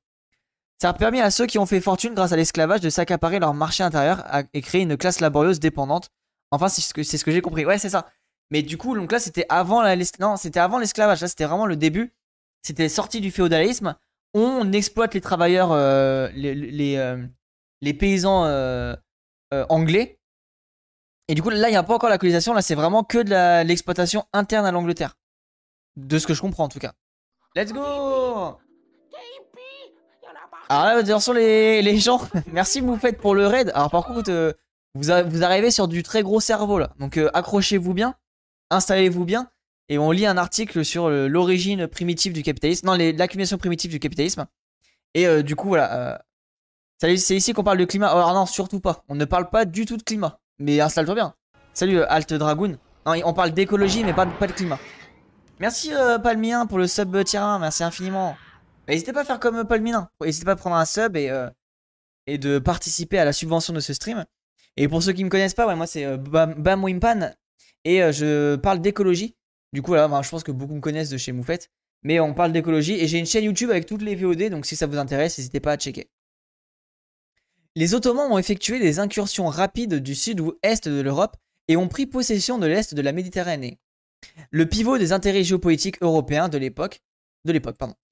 Ça 0.81 0.89
a 0.89 0.93
permis 0.93 1.21
à 1.21 1.31
ceux 1.31 1.45
qui 1.45 1.57
ont 1.57 1.65
fait 1.65 1.81
fortune 1.81 2.13
grâce 2.13 2.33
à 2.33 2.35
l'esclavage 2.35 2.81
de 2.81 2.89
s'accaparer 2.89 3.39
leur 3.39 3.53
marché 3.53 3.83
intérieur 3.83 4.25
et 4.53 4.61
créer 4.61 4.81
une 4.81 4.97
classe 4.97 5.21
laborieuse 5.21 5.59
dépendante. 5.59 6.09
Enfin, 6.51 6.67
c'est 6.67 6.81
ce 6.81 6.93
que, 6.93 7.03
ce 7.03 7.23
que 7.23 7.31
j'ai 7.31 7.41
compris. 7.41 7.65
Ouais, 7.65 7.77
c'est 7.77 7.89
ça. 7.89 8.07
Mais 8.51 8.61
du 8.61 8.77
coup, 8.77 8.95
donc 8.95 9.11
là, 9.11 9.19
c'était 9.19 9.45
avant 9.49 9.81
l'esclavage. 9.83 11.21
Là, 11.21 11.27
c'était 11.27 11.45
vraiment 11.45 11.65
le 11.65 11.75
début. 11.75 12.13
C'était 12.61 12.89
sorti 12.89 13.21
du 13.21 13.31
féodalisme. 13.31 13.95
On 14.33 14.71
exploite 14.73 15.13
les 15.13 15.21
travailleurs, 15.21 15.71
euh, 15.71 16.29
les, 16.35 16.53
les, 16.53 16.97
euh, 16.97 17.25
paysans 17.97 18.45
euh, 18.45 18.95
anglais. 19.69 20.19
Et 21.27 21.35
du 21.35 21.41
coup, 21.41 21.49
là, 21.49 21.67
il 21.69 21.71
n'y 21.71 21.77
a 21.77 21.83
pas 21.83 21.95
encore 21.95 22.09
la 22.09 22.17
colonisation. 22.17 22.53
Là, 22.53 22.61
c'est 22.61 22.75
vraiment 22.75 23.03
que 23.03 23.17
de 23.17 23.63
l'exploitation 23.63 24.25
interne 24.33 24.65
à 24.65 24.71
l'Angleterre. 24.71 25.17
De 25.95 26.19
ce 26.19 26.27
que 26.27 26.33
je 26.33 26.41
comprends, 26.41 26.65
en 26.65 26.69
tout 26.69 26.79
cas. 26.79 26.93
Let's 27.55 27.71
go 27.71 28.59
alors 30.67 30.85
là, 30.85 30.97
attention 30.97 31.33
les, 31.33 31.81
les 31.83 31.99
gens, 31.99 32.21
merci 32.51 32.81
Moufette 32.81 33.19
pour 33.19 33.35
le 33.35 33.45
raid. 33.45 33.71
Alors 33.75 33.91
par 33.91 34.05
contre, 34.05 34.31
euh, 34.31 34.53
vous, 34.95 35.11
arrivez 35.11 35.69
sur 35.69 35.87
du 35.87 36.01
très 36.01 36.23
gros 36.23 36.39
cerveau 36.39 36.79
là. 36.79 36.91
Donc 36.99 37.17
euh, 37.17 37.29
accrochez-vous 37.33 37.93
bien, 37.93 38.15
installez-vous 38.71 39.25
bien. 39.25 39.49
Et 39.89 39.99
on 39.99 40.09
lit 40.09 40.25
un 40.25 40.37
article 40.37 40.83
sur 40.83 41.11
l'origine 41.11 41.87
primitive 41.87 42.33
du 42.33 42.41
capitalisme. 42.41 42.87
Non, 42.87 42.95
l'accumulation 42.95 43.59
primitive 43.59 43.91
du 43.91 43.99
capitalisme. 43.99 44.47
Et 45.13 45.27
euh, 45.27 45.43
du 45.43 45.55
coup, 45.55 45.67
voilà. 45.67 46.23
c'est 46.99 47.35
ici 47.35 47.53
qu'on 47.53 47.63
parle 47.63 47.77
de 47.77 47.85
climat. 47.85 48.07
Alors 48.07 48.33
non, 48.33 48.47
surtout 48.47 48.79
pas. 48.79 49.03
On 49.09 49.13
ne 49.13 49.25
parle 49.25 49.51
pas 49.51 49.65
du 49.65 49.85
tout 49.85 49.97
de 49.97 50.01
climat. 50.01 50.39
Mais 50.59 50.79
installe-toi 50.79 51.15
bien. 51.15 51.33
Salut 51.73 52.01
Alt 52.03 52.33
Dragoon. 52.33 52.77
Non, 53.05 53.13
on 53.25 53.33
parle 53.33 53.51
d'écologie, 53.51 54.03
mais 54.03 54.13
pas, 54.13 54.25
de 54.25 54.51
climat. 54.51 54.79
Merci 55.59 55.91
Palmien 56.23 56.65
pour 56.65 56.77
le 56.77 56.87
sub 56.87 57.23
tier 57.23 57.39
1. 57.39 57.59
Merci 57.59 57.83
infiniment. 57.83 58.35
N'hésitez 58.87 59.13
pas 59.13 59.21
à 59.21 59.25
faire 59.25 59.39
comme 59.39 59.65
Paul 59.65 59.81
Minin. 59.81 60.09
N'hésitez 60.21 60.45
pas 60.45 60.51
à 60.51 60.55
prendre 60.55 60.75
un 60.75 60.85
sub 60.85 61.15
et, 61.17 61.29
euh, 61.29 61.49
de 62.27 62.59
participer 62.59 63.17
à 63.17 63.25
la 63.25 63.33
subvention 63.33 63.73
de 63.73 63.79
ce 63.79 63.93
stream. 63.93 64.25
Et 64.77 64.87
pour 64.87 65.01
ceux 65.01 65.13
qui 65.13 65.23
me 65.23 65.29
connaissent 65.29 65.53
pas, 65.53 65.73
moi 65.75 65.87
c'est 65.87 66.05
euh, 66.05 66.17
Bam, 66.17 66.83
Wimpan 66.83 67.31
et 67.83 68.03
euh, 68.03 68.11
je 68.11 68.55
parle 68.57 68.81
d'écologie. 68.81 69.35
Du 69.73 69.81
coup, 69.81 69.93
là, 69.93 70.09
je 70.21 70.29
pense 70.29 70.43
que 70.43 70.51
beaucoup 70.51 70.75
me 70.75 70.81
connaissent 70.81 71.09
de 71.09 71.17
chez 71.17 71.31
Moufette. 71.31 71.69
Mais 72.03 72.19
on 72.19 72.33
parle 72.33 72.51
d'écologie 72.51 72.93
et 72.93 73.07
j'ai 73.07 73.17
une 73.17 73.25
chaîne 73.25 73.43
YouTube 73.43 73.71
avec 73.71 73.87
toutes 73.87 74.03
les 74.03 74.15
VOD, 74.15 74.49
donc 74.51 74.67
si 74.67 74.75
ça 74.75 74.85
vous 74.85 74.97
intéresse, 74.97 75.37
n'hésitez 75.39 75.59
pas 75.59 75.71
à 75.71 75.77
checker. 75.77 76.07
Les 77.75 77.93
Ottomans 77.93 78.31
ont 78.31 78.37
effectué 78.37 78.79
des 78.79 78.99
incursions 78.99 79.47
rapides 79.47 79.95
du 79.95 80.15
sud 80.15 80.39
ou 80.39 80.53
est 80.63 80.87
de 80.87 81.01
l'Europe 81.01 81.35
et 81.67 81.75
ont 81.75 81.87
pris 81.87 82.05
possession 82.05 82.57
de 82.57 82.67
l'est 82.67 82.93
de 82.93 83.01
la 83.01 83.11
Méditerranée. 83.11 83.79
Le 84.49 84.65
pivot 84.65 84.97
des 84.97 85.11
intérêts 85.11 85.43
géopolitiques 85.43 86.01
européens 86.01 86.47
de 86.47 86.57
l'époque. 86.57 87.01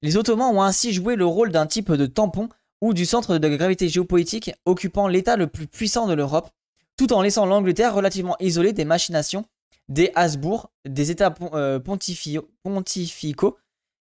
Les 0.02 0.16
Ottomans 0.16 0.54
ont 0.54 0.62
ainsi 0.62 0.92
joué 0.92 1.16
le 1.16 1.26
rôle 1.26 1.50
d'un 1.50 1.66
type 1.66 1.90
de 1.90 2.06
tampon 2.06 2.48
ou 2.80 2.92
du 2.92 3.06
centre 3.06 3.38
de 3.38 3.48
gravité 3.48 3.88
géopolitique 3.88 4.52
occupant 4.66 5.08
l'état 5.08 5.36
le 5.36 5.46
plus 5.46 5.66
puissant 5.66 6.06
de 6.06 6.14
l'Europe, 6.14 6.50
tout 6.96 7.12
en 7.12 7.22
laissant 7.22 7.46
l'Angleterre 7.46 7.94
relativement 7.94 8.36
isolée 8.40 8.72
des 8.72 8.84
machinations 8.84 9.46
des 9.88 10.12
Habsbourg, 10.14 10.70
des 10.84 11.10
États 11.10 11.34
euh, 11.52 11.78
pontificaux 11.78 13.58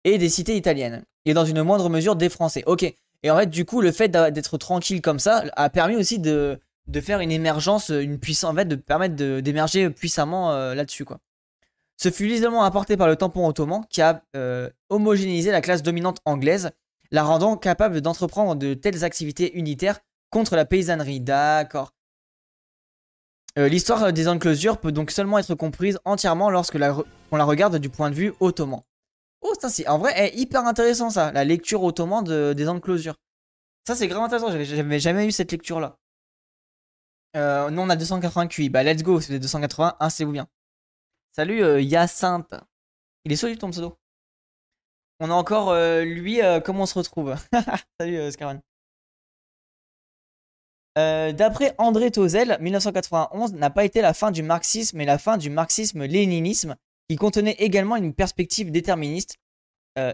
et 0.03 0.17
des 0.17 0.29
cités 0.29 0.55
italiennes, 0.55 1.03
et 1.25 1.33
dans 1.33 1.45
une 1.45 1.63
moindre 1.63 1.89
mesure 1.89 2.15
des 2.15 2.29
Français. 2.29 2.63
Ok, 2.65 2.93
et 3.23 3.31
en 3.31 3.37
fait, 3.37 3.49
du 3.49 3.65
coup, 3.65 3.81
le 3.81 3.91
fait 3.91 4.09
d'être 4.09 4.57
tranquille 4.57 5.01
comme 5.01 5.19
ça 5.19 5.45
a 5.55 5.69
permis 5.69 5.95
aussi 5.95 6.19
de, 6.19 6.59
faire 7.01 7.21
une 7.21 7.31
émergence, 7.31 7.89
une 7.89 8.19
puissance, 8.19 8.51
en 8.51 8.55
fait, 8.55 8.65
de 8.65 8.75
permettre 8.75 9.15
d'émerger 9.15 9.89
puissamment 9.89 10.51
euh, 10.51 10.75
là-dessus. 10.75 11.05
Ce 11.97 12.11
fut 12.11 12.27
l'isolement 12.27 12.63
apporté 12.63 12.97
par 12.97 13.07
le 13.07 13.15
tampon 13.15 13.47
ottoman 13.47 13.83
qui 13.89 14.01
a 14.01 14.23
euh, 14.35 14.69
homogénéisé 14.89 15.51
la 15.51 15.61
classe 15.61 15.83
dominante 15.83 16.19
anglaise, 16.25 16.71
la 17.11 17.23
rendant 17.23 17.55
capable 17.55 18.01
d'entreprendre 18.01 18.55
de 18.55 18.73
telles 18.73 19.05
activités 19.05 19.57
unitaires 19.57 19.99
contre 20.29 20.57
la 20.57 20.65
paysannerie. 20.65 21.21
D'accord. 21.21 21.93
Euh, 23.57 23.69
l'histoire 23.69 24.11
des 24.11 24.27
enclosures 24.27 24.79
peut 24.79 24.91
donc 24.91 25.11
seulement 25.11 25.37
être 25.37 25.53
comprise 25.55 25.99
entièrement 26.03 26.49
lorsque 26.49 26.73
la 26.73 26.97
on 27.31 27.37
la 27.37 27.43
regarde 27.45 27.77
du 27.77 27.89
point 27.89 28.09
de 28.09 28.15
vue 28.15 28.33
ottoman. 28.39 28.81
Oh, 29.43 29.53
ça 29.59 29.69
c'est 29.69 29.87
en 29.87 29.97
vrai 29.97 30.13
est 30.17 30.35
hyper 30.35 30.65
intéressant 30.65 31.09
ça, 31.09 31.31
la 31.31 31.43
lecture 31.43 31.83
ottoman 31.83 32.23
des 32.53 32.67
enclosures. 32.67 33.15
Ça 33.85 33.95
c'est 33.95 34.07
grave 34.07 34.23
intéressant, 34.23 34.49
j'avais 34.51 34.99
jamais 34.99 35.27
eu 35.27 35.31
cette 35.31 35.51
lecture 35.51 35.79
là. 35.79 35.97
Euh, 37.35 37.69
nous 37.69 37.81
on 37.81 37.89
a 37.89 37.95
288, 37.95 38.69
bah 38.69 38.83
let's 38.83 39.03
go, 39.03 39.19
c'est 39.19 39.39
280, 39.39 39.97
installez-vous 39.99 40.31
bien. 40.31 40.47
Salut 41.35 41.63
euh, 41.63 41.81
Yacinthe. 41.81 42.53
Il 43.25 43.31
est 43.31 43.35
solide 43.35 43.57
ton 43.57 43.71
pseudo. 43.71 43.97
On 45.19 45.31
a 45.31 45.33
encore 45.33 45.69
euh, 45.71 46.03
lui, 46.03 46.43
euh, 46.43 46.59
comment 46.59 46.83
on 46.83 46.85
se 46.85 46.93
retrouve? 46.93 47.35
Salut 47.99 48.31
Scaron. 48.31 48.61
D'après 50.95 51.73
André 51.79 52.11
Tozel, 52.11 52.57
1991 52.61 53.53
n'a 53.53 53.71
pas 53.71 53.83
été 53.83 54.01
la 54.01 54.13
fin 54.13 54.29
du 54.29 54.43
marxisme 54.43 54.97
mais 54.97 55.05
la 55.05 55.17
fin 55.17 55.37
du 55.37 55.49
marxisme-léninisme 55.49 56.75
qui 57.09 57.15
contenait 57.15 57.55
également 57.59 57.95
une 57.95 58.13
perspective 58.13 58.71
déterministe, 58.71 59.37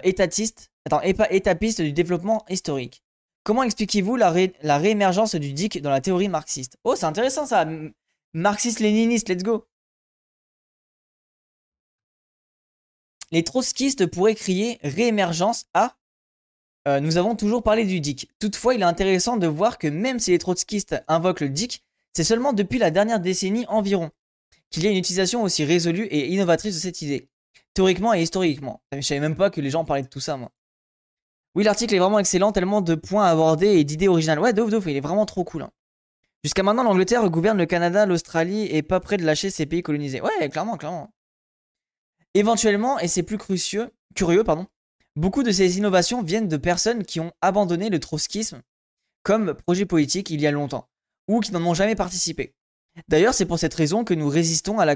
étatiste, 0.03 0.71
attends, 0.85 1.01
et 1.01 1.13
pas 1.13 1.31
étapiste 1.31 1.81
du 1.81 1.93
développement 1.93 2.43
historique. 2.49 3.01
Comment 3.43 3.63
expliquez-vous 3.63 4.17
la, 4.17 4.33
la 4.61 4.77
réémergence 4.77 5.35
du 5.35 5.53
DIC 5.53 5.81
dans 5.81 5.89
la 5.89 6.01
théorie 6.01 6.27
marxiste? 6.27 6.77
Oh, 6.83 6.95
c'est 6.95 7.05
intéressant 7.05 7.45
ça 7.45 7.65
Marxiste-léniniste, 8.33 9.29
let's 9.29 9.43
go 9.43 9.69
les 13.31 13.43
trotskistes 13.43 14.05
pourraient 14.05 14.35
crier 14.35 14.79
réémergence 14.83 15.65
à 15.73 15.95
euh, 16.87 16.99
nous 16.99 17.17
avons 17.17 17.35
toujours 17.35 17.61
parlé 17.61 17.85
du 17.85 17.99
DIC. 17.99 18.29
Toutefois, 18.39 18.73
il 18.73 18.81
est 18.81 18.85
intéressant 18.85 19.37
de 19.37 19.47
voir 19.47 19.77
que 19.77 19.87
même 19.87 20.17
si 20.17 20.31
les 20.31 20.39
trotskistes 20.39 21.03
invoquent 21.07 21.41
le 21.41 21.49
DIC, 21.49 21.83
c'est 22.13 22.23
seulement 22.23 22.53
depuis 22.53 22.79
la 22.79 22.89
dernière 22.89 23.19
décennie 23.19 23.65
environ 23.67 24.11
qu'il 24.69 24.83
y 24.83 24.87
a 24.87 24.91
une 24.91 24.97
utilisation 24.97 25.43
aussi 25.43 25.63
résolue 25.65 26.05
et 26.05 26.27
innovatrice 26.27 26.75
de 26.75 26.79
cette 26.79 27.01
idée, 27.01 27.29
théoriquement 27.73 28.13
et 28.13 28.21
historiquement. 28.21 28.81
Je 28.93 29.01
savais 29.01 29.19
même 29.19 29.35
pas 29.35 29.49
que 29.49 29.61
les 29.61 29.69
gens 29.69 29.85
parlaient 29.85 30.03
de 30.03 30.07
tout 30.07 30.19
ça, 30.19 30.37
moi. 30.37 30.51
Oui, 31.55 31.63
l'article 31.63 31.95
est 31.95 31.99
vraiment 31.99 32.19
excellent, 32.19 32.51
tellement 32.51 32.81
de 32.81 32.95
points 32.95 33.25
abordés 33.25 33.79
et 33.79 33.83
d'idées 33.83 34.07
originales. 34.07 34.39
Ouais, 34.39 34.53
douf, 34.53 34.69
douf, 34.69 34.85
il 34.85 34.95
est 34.95 35.01
vraiment 35.01 35.25
trop 35.25 35.43
cool. 35.43 35.63
Hein. 35.63 35.71
Jusqu'à 36.43 36.63
maintenant, 36.63 36.83
l'Angleterre 36.83 37.27
gouverne 37.29 37.57
le 37.57 37.65
Canada, 37.65 38.05
l'Australie 38.05 38.65
et 38.67 38.81
pas 38.83 38.99
près 38.99 39.17
de 39.17 39.25
lâcher 39.25 39.49
ses 39.49 39.65
pays 39.65 39.81
colonisés. 39.81 40.21
Ouais, 40.21 40.49
clairement, 40.49 40.77
clairement. 40.77 41.11
Éventuellement, 42.35 42.99
et 42.99 43.07
c'est 43.07 43.23
plus 43.23 43.37
curieux, 43.37 43.89
curieux, 44.15 44.43
pardon, 44.43 44.67
beaucoup 45.15 45.43
de 45.43 45.51
ces 45.51 45.77
innovations 45.79 46.21
viennent 46.21 46.47
de 46.47 46.57
personnes 46.57 47.03
qui 47.03 47.19
ont 47.19 47.33
abandonné 47.41 47.89
le 47.89 47.99
trotskisme 47.99 48.61
comme 49.23 49.53
projet 49.53 49.85
politique 49.85 50.29
il 50.29 50.39
y 50.39 50.47
a 50.47 50.51
longtemps, 50.51 50.87
ou 51.27 51.39
qui 51.39 51.51
n'en 51.51 51.65
ont 51.65 51.73
jamais 51.73 51.95
participé. 51.95 52.55
D'ailleurs, 53.07 53.33
c'est 53.33 53.45
pour 53.45 53.59
cette 53.59 53.73
raison 53.73 54.03
que 54.03 54.13
nous 54.13 54.29
résistons 54.29 54.79
à 54.79 54.85
la 54.85 54.95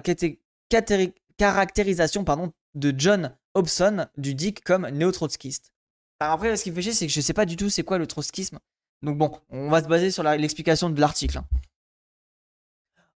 caractérisation 1.37 2.23
pardon, 2.23 2.51
de 2.75 2.93
John 2.97 3.35
Hobson 3.53 4.07
du 4.17 4.35
DIC 4.35 4.63
comme 4.63 4.87
néo-trotskiste. 4.89 5.71
Alors 6.19 6.35
après, 6.35 6.55
ce 6.55 6.63
qui 6.63 6.71
me 6.71 6.75
fait 6.75 6.81
chier, 6.81 6.93
c'est 6.93 7.07
que 7.07 7.13
je 7.13 7.19
ne 7.19 7.23
sais 7.23 7.33
pas 7.33 7.45
du 7.45 7.55
tout 7.55 7.69
c'est 7.69 7.83
quoi 7.83 7.97
le 7.97 8.07
trotskisme. 8.07 8.59
Donc 9.01 9.17
bon, 9.17 9.31
on 9.49 9.69
va 9.69 9.83
se 9.83 9.87
baser 9.87 10.11
sur 10.11 10.23
l'explication 10.23 10.89
de 10.89 10.99
l'article. 10.99 11.39
Hein. 11.39 11.45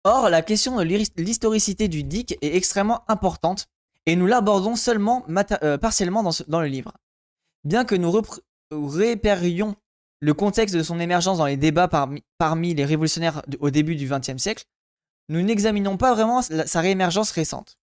Or, 0.03 0.29
la 0.29 0.41
question 0.41 0.77
de 0.77 0.83
l'historicité 0.83 1.87
du 1.87 2.03
DIC 2.03 2.37
est 2.41 2.55
extrêmement 2.55 3.03
importante 3.09 3.67
et 4.05 4.15
nous 4.15 4.25
l'abordons 4.25 4.75
seulement 4.75 5.25
euh, 5.63 5.77
partiellement 5.77 6.23
dans, 6.47 6.61
le 6.61 6.67
livre. 6.67 6.93
Bien 7.65 7.83
que 7.83 7.95
nous 7.95 8.13
répérions 8.71 9.75
le 10.19 10.33
contexte 10.33 10.75
de 10.75 10.83
son 10.83 10.99
émergence 10.99 11.37
dans 11.37 11.45
les 11.45 11.57
débats 11.57 11.87
parmi, 11.87 12.73
les 12.73 12.85
révolutionnaires 12.85 13.43
au 13.59 13.69
début 13.69 13.95
du 13.95 14.09
XXe 14.09 14.37
siècle, 14.37 14.65
nous 15.29 15.41
n'examinons 15.41 15.97
pas 15.97 16.13
vraiment 16.13 16.41
sa 16.41 16.81
réémergence 16.81 17.31
récente. 17.31 17.77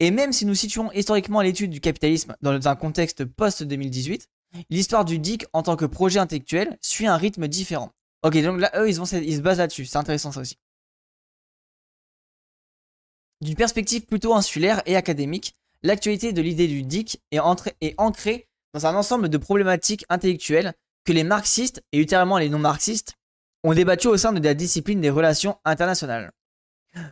Et 0.00 0.10
même 0.10 0.32
si 0.32 0.46
nous 0.46 0.54
situons 0.54 0.92
historiquement 0.92 1.40
l'étude 1.40 1.70
du 1.70 1.80
capitalisme 1.80 2.36
dans 2.42 2.68
un 2.68 2.76
contexte 2.76 3.24
post-2018, 3.24 4.26
l'histoire 4.70 5.04
du 5.04 5.18
DIC 5.18 5.46
en 5.52 5.62
tant 5.62 5.76
que 5.76 5.86
projet 5.86 6.18
intellectuel 6.18 6.78
suit 6.82 7.06
un 7.06 7.16
rythme 7.16 7.48
différent. 7.48 7.90
Ok, 8.22 8.40
donc 8.42 8.60
là, 8.60 8.70
eux, 8.76 8.88
ils, 8.88 8.94
se 8.94 9.40
basent 9.40 9.58
là-dessus. 9.58 9.86
C'est 9.86 9.98
intéressant 9.98 10.30
ça 10.30 10.40
aussi. 10.40 10.56
D'une 13.40 13.56
perspective 13.56 14.06
plutôt 14.06 14.34
insulaire 14.34 14.82
et 14.86 14.94
académique, 14.94 15.56
l'actualité 15.82 16.32
de 16.32 16.42
l'idée 16.42 16.68
du 16.68 16.84
DIC 16.84 17.20
est 17.32 17.40
ancrée 17.98 18.46
dans 18.72 18.86
un 18.86 18.94
ensemble 18.94 19.28
de 19.28 19.38
problématiques 19.38 20.04
intellectuelles 20.08 20.74
que 21.04 21.12
les 21.12 21.24
marxistes, 21.24 21.82
et 21.92 21.98
ultérieurement 21.98 22.38
les 22.38 22.48
non-marxistes, 22.48 23.14
ont 23.64 23.74
débattu 23.74 24.08
au 24.08 24.16
sein 24.16 24.32
de 24.32 24.42
la 24.42 24.54
discipline 24.54 25.00
des 25.00 25.10
relations 25.10 25.58
internationales. 25.64 26.32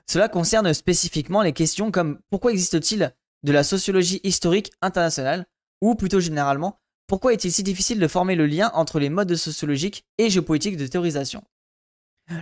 Cela 0.06 0.28
concerne 0.28 0.72
spécifiquement 0.74 1.42
les 1.42 1.52
questions 1.52 1.90
comme 1.90 2.20
pourquoi 2.30 2.52
existe-t-il 2.52 3.14
de 3.42 3.52
la 3.52 3.64
sociologie 3.64 4.20
historique 4.24 4.72
internationale, 4.82 5.46
ou 5.80 5.94
plutôt 5.94 6.20
généralement, 6.20 6.78
pourquoi 7.06 7.32
est-il 7.32 7.50
si 7.50 7.62
difficile 7.62 7.98
de 7.98 8.06
former 8.06 8.36
le 8.36 8.46
lien 8.46 8.70
entre 8.74 9.00
les 9.00 9.08
modes 9.08 9.34
sociologiques 9.34 10.04
et 10.18 10.30
géopolitiques 10.30 10.76
de 10.76 10.86
théorisation? 10.86 11.42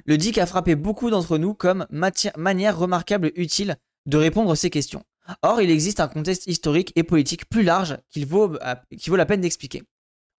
Le 0.05 0.18
DIC 0.18 0.38
a 0.38 0.46
frappé 0.46 0.74
beaucoup 0.74 1.09
d'entre 1.11 1.38
nous 1.38 1.55
comme 1.55 1.86
manière 1.90 2.78
remarquable 2.78 3.28
et 3.28 3.40
utile 3.40 3.76
de 4.07 4.18
répondre 4.18 4.51
à 4.51 4.57
ces 4.57 4.70
questions. 4.70 5.05
Or, 5.42 5.62
il 5.62 5.70
existe 5.70 6.01
un 6.01 6.09
contexte 6.09 6.46
historique 6.46 6.92
et 6.96 7.03
politique 7.03 7.49
plus 7.49 7.62
large 7.62 7.99
qu'il 8.11 8.26
vaut, 8.26 8.57
euh, 8.57 8.74
vaut 9.07 9.16
la 9.16 9.26
peine 9.26 9.40
d'expliquer. 9.40 9.82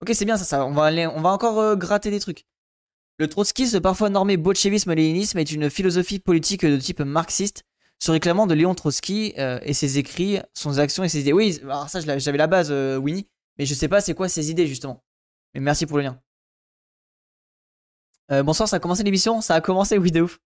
Ok, 0.01 0.11
c'est 0.13 0.25
bien 0.25 0.37
ça, 0.37 0.45
ça. 0.45 0.65
On, 0.65 0.71
va 0.71 1.29
encore 1.29 1.59
euh, 1.59 1.75
gratter 1.75 2.09
des 2.11 2.19
trucs. 2.19 2.45
Le 3.17 3.27
trotskisme, 3.27 3.81
parfois 3.81 4.09
normé 4.09 4.37
bolchevisme-léninisme, 4.37 5.37
est 5.37 5.51
une 5.51 5.69
philosophie 5.69 6.19
politique 6.19 6.65
de 6.65 6.77
type 6.77 7.01
marxiste, 7.01 7.63
se 7.99 8.11
réclamant 8.11 8.47
de 8.47 8.53
Léon 8.53 8.75
Trotsky 8.75 9.33
euh, 9.37 9.59
et 9.63 9.73
ses 9.73 9.97
écrits, 9.97 10.39
son 10.53 10.79
actions 10.79 11.03
et 11.03 11.09
ses 11.09 11.19
idées. 11.19 11.33
Oui, 11.33 11.59
alors 11.63 11.89
ça, 11.89 11.99
j'avais 11.99 12.37
la 12.37 12.47
base, 12.47 12.71
Winnie, 12.71 13.27
mais 13.57 13.65
je 13.65 13.73
sais 13.73 13.89
pas 13.89 13.99
c'est 13.99 14.13
quoi 14.13 14.29
ses 14.29 14.49
idées, 14.51 14.67
justement. 14.67 15.03
Mais 15.53 15.59
merci 15.59 15.85
pour 15.85 15.97
le 15.97 16.03
lien. 16.03 16.21
bonsoir, 18.43 18.69
ça 18.69 18.77
a 18.77 18.79
commencé 18.79 19.03
l'émission? 19.03 19.41
Ça 19.41 19.55
a 19.55 19.61
commencé, 19.61 19.97
oui, 19.97 20.11
de 20.11 20.21
ouf. 20.21 20.39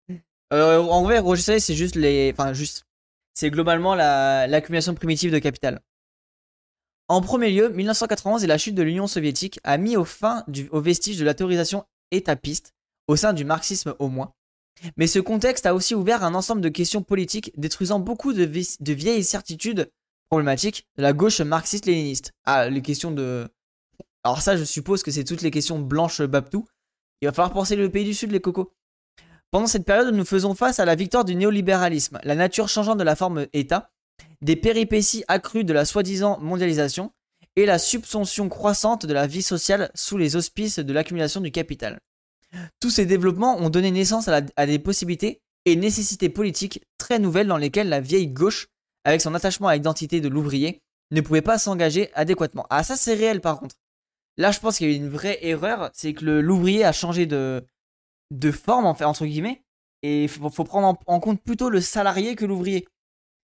en 0.50 1.02
vrai, 1.02 1.18
Roger 1.18 1.60
c'est 1.60 1.74
juste 1.74 1.96
les. 1.96 2.32
Enfin, 2.32 2.54
juste 2.54 2.86
c'est 3.34 3.50
globalement 3.50 3.94
l'accumulation 3.94 4.94
primitive 4.94 5.32
de 5.32 5.38
capital. 5.38 5.80
En 7.12 7.20
premier 7.20 7.50
lieu, 7.50 7.68
1991 7.68 8.42
et 8.42 8.46
la 8.46 8.56
chute 8.56 8.74
de 8.74 8.82
l'Union 8.82 9.06
soviétique 9.06 9.60
a 9.64 9.76
mis 9.76 9.98
au 9.98 10.04
fin 10.06 10.44
du, 10.48 10.70
au 10.70 10.80
vestige 10.80 11.18
de 11.18 11.26
la 11.26 11.34
théorisation 11.34 11.84
étapiste, 12.10 12.72
au 13.06 13.16
sein 13.16 13.34
du 13.34 13.44
marxisme 13.44 13.94
au 13.98 14.08
moins. 14.08 14.32
Mais 14.96 15.06
ce 15.06 15.18
contexte 15.18 15.66
a 15.66 15.74
aussi 15.74 15.94
ouvert 15.94 16.24
un 16.24 16.34
ensemble 16.34 16.62
de 16.62 16.70
questions 16.70 17.02
politiques 17.02 17.52
détruisant 17.58 18.00
beaucoup 18.00 18.32
de, 18.32 18.46
de 18.46 18.92
vieilles 18.94 19.24
certitudes 19.24 19.90
problématiques 20.30 20.86
de 20.96 21.02
la 21.02 21.12
gauche 21.12 21.42
marxiste-léniniste. 21.42 22.32
Ah, 22.46 22.70
les 22.70 22.80
questions 22.80 23.10
de... 23.10 23.46
Alors 24.24 24.40
ça, 24.40 24.56
je 24.56 24.64
suppose 24.64 25.02
que 25.02 25.10
c'est 25.10 25.24
toutes 25.24 25.42
les 25.42 25.50
questions 25.50 25.80
blanches 25.80 26.22
Babtou. 26.22 26.66
Il 27.20 27.26
va 27.26 27.32
falloir 27.32 27.52
penser 27.52 27.76
le 27.76 27.90
pays 27.90 28.06
du 28.06 28.14
Sud, 28.14 28.32
les 28.32 28.40
cocos. 28.40 28.72
Pendant 29.50 29.66
cette 29.66 29.84
période, 29.84 30.14
nous 30.14 30.24
faisons 30.24 30.54
face 30.54 30.80
à 30.80 30.86
la 30.86 30.94
victoire 30.94 31.26
du 31.26 31.34
néolibéralisme, 31.34 32.20
la 32.24 32.36
nature 32.36 32.70
changeante 32.70 32.96
de 32.96 33.04
la 33.04 33.16
forme 33.16 33.48
État, 33.52 33.90
des 34.42 34.56
péripéties 34.56 35.24
accrues 35.28 35.64
de 35.64 35.72
la 35.72 35.84
soi-disant 35.84 36.38
mondialisation 36.40 37.12
et 37.56 37.66
la 37.66 37.78
subvention 37.78 38.48
croissante 38.48 39.06
de 39.06 39.12
la 39.12 39.26
vie 39.26 39.42
sociale 39.42 39.90
sous 39.94 40.18
les 40.18 40.36
auspices 40.36 40.78
de 40.78 40.92
l'accumulation 40.92 41.40
du 41.40 41.50
capital. 41.50 41.98
Tous 42.80 42.90
ces 42.90 43.06
développements 43.06 43.56
ont 43.58 43.70
donné 43.70 43.90
naissance 43.90 44.28
à, 44.28 44.66
des 44.66 44.78
possibilités 44.78 45.40
et 45.64 45.76
nécessités 45.76 46.28
politiques 46.28 46.82
très 46.98 47.18
nouvelles 47.18 47.46
dans 47.46 47.56
lesquelles 47.56 47.88
la 47.88 48.00
vieille 48.00 48.28
gauche, 48.28 48.68
avec 49.04 49.20
son 49.20 49.34
attachement 49.34 49.68
à 49.68 49.74
l'identité 49.74 50.20
de 50.20 50.28
l'ouvrier, 50.28 50.82
ne 51.10 51.20
pouvait 51.20 51.42
pas 51.42 51.58
s'engager 51.58 52.10
adéquatement. 52.14 52.66
Ah 52.68 52.82
ça 52.82 52.96
c'est 52.96 53.14
réel 53.14 53.40
par 53.40 53.58
contre. 53.58 53.76
Là 54.36 54.50
je 54.50 54.60
pense 54.60 54.78
qu'il 54.78 54.90
y 54.90 54.90
a 54.90 54.94
eu 54.94 54.96
une 54.96 55.08
vraie 55.08 55.38
erreur, 55.42 55.90
c'est 55.94 56.14
que 56.14 56.24
l'ouvrier 56.24 56.84
a 56.84 56.92
changé 56.92 57.26
de, 57.26 57.64
de 58.32 58.50
forme, 58.50 58.86
en 58.86 58.94
fait, 58.94 59.04
entre 59.04 59.26
guillemets. 59.26 59.62
Et 60.02 60.24
il 60.24 60.28
faut, 60.28 60.50
prendre 60.64 60.98
en, 61.06 61.20
compte 61.20 61.40
plutôt 61.42 61.68
le 61.70 61.80
salarié 61.80 62.34
que 62.34 62.44
l'ouvrier. 62.44 62.88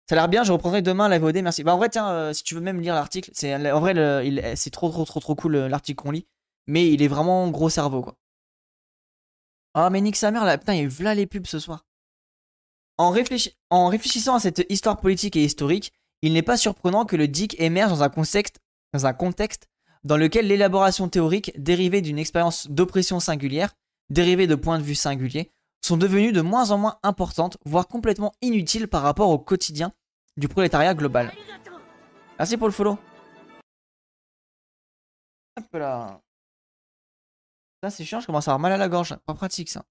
Ça 0.09 0.15
a 0.15 0.17
l'air 0.17 0.29
bien, 0.29 0.43
je 0.43 0.53
reprendrai 0.53 0.81
demain 0.81 1.07
la 1.09 1.19
VOD, 1.19 1.43
merci. 1.43 1.63
Bah 1.63 1.75
en 1.75 1.77
vrai, 1.77 1.91
tiens, 1.91 2.09
euh, 2.09 2.33
si 2.33 2.43
tu 2.43 2.55
veux 2.55 2.63
même 2.63 2.81
lire 2.81 2.95
l'article, 2.95 3.31
c'est 3.35 3.55
en 3.71 3.81
vrai, 3.81 4.55
c'est 4.57 4.71
trop, 4.71 4.89
trop, 4.89 5.05
trop, 5.05 5.21
trop 5.21 5.35
cool 5.35 5.57
euh, 5.57 5.69
l'article 5.69 6.03
qu'on 6.03 6.13
lit. 6.13 6.27
Mais 6.67 6.91
il 6.91 7.03
est 7.03 7.09
vraiment 7.09 7.49
gros 7.51 7.69
cerveau, 7.69 8.01
quoi. 8.01 8.17
Ah, 9.75 9.91
mais 9.91 10.01
nique 10.01 10.17
sa 10.17 10.31
mère, 10.31 10.47
là, 10.47 10.57
putain, 10.57 10.75
il 10.75 10.79
y 10.79 10.81
a 10.81 10.85
eu 10.85 11.03
là 11.03 11.15
les 11.15 11.27
pubs 11.27 11.47
ce 11.47 11.59
soir. 11.59 11.85
En, 12.97 13.11
réfléchissant 13.11 14.35
à 14.35 14.41
cette 14.41 14.65
histoire 14.71 14.99
politique 14.99 15.37
et 15.37 15.45
historique, 15.45 15.93
il 16.23 16.33
n'est 16.33 16.43
pas 16.43 16.57
surprenant 16.57 17.05
que 17.05 17.15
le 17.15 17.29
DIC 17.29 17.61
émerge 17.61 17.91
dans 17.91 18.03
un 18.03 19.13
contexte, 19.13 19.69
dans 20.05 20.17
lequel 20.17 20.47
l'élaboration 20.47 21.09
théorique 21.09 21.53
dérivée 21.61 22.01
d'une 22.01 22.19
expérience 22.19 22.69
d'oppression 22.71 23.21
singulière 23.21 23.75
dérivées 24.11 24.47
de 24.47 24.55
points 24.55 24.79
de 24.79 24.83
vue 24.83 24.95
singuliers, 24.95 25.53
sont 25.85 25.97
devenues 25.97 26.33
de 26.33 26.41
moins 26.41 26.71
en 26.71 26.79
moins 26.79 26.99
importantes, 27.03 27.59
voire 27.65 27.87
complètement 27.87 28.33
inutiles 28.41 28.89
par 28.89 29.03
rapport 29.03 29.29
au 29.29 29.39
quotidien 29.39 29.93
du 30.39 30.49
prolétariat 30.49 30.95
global. 30.95 31.33
Merci 32.39 32.57
pour 32.57 32.69
le 32.69 32.73
follow. 32.73 32.99
Hop 35.57 35.75
là. 35.75 36.21
Ça 37.83 37.91
c'est 37.91 38.05
chiant, 38.05 38.21
je 38.21 38.27
commence 38.27 38.49
à 38.49 38.53
avoir 38.53 38.61
mal 38.61 38.73
à 38.73 38.77
la 38.77 38.89
gorge. 38.89 39.17
Pas 39.27 39.35
pratique 39.35 39.69
ça. 39.69 39.85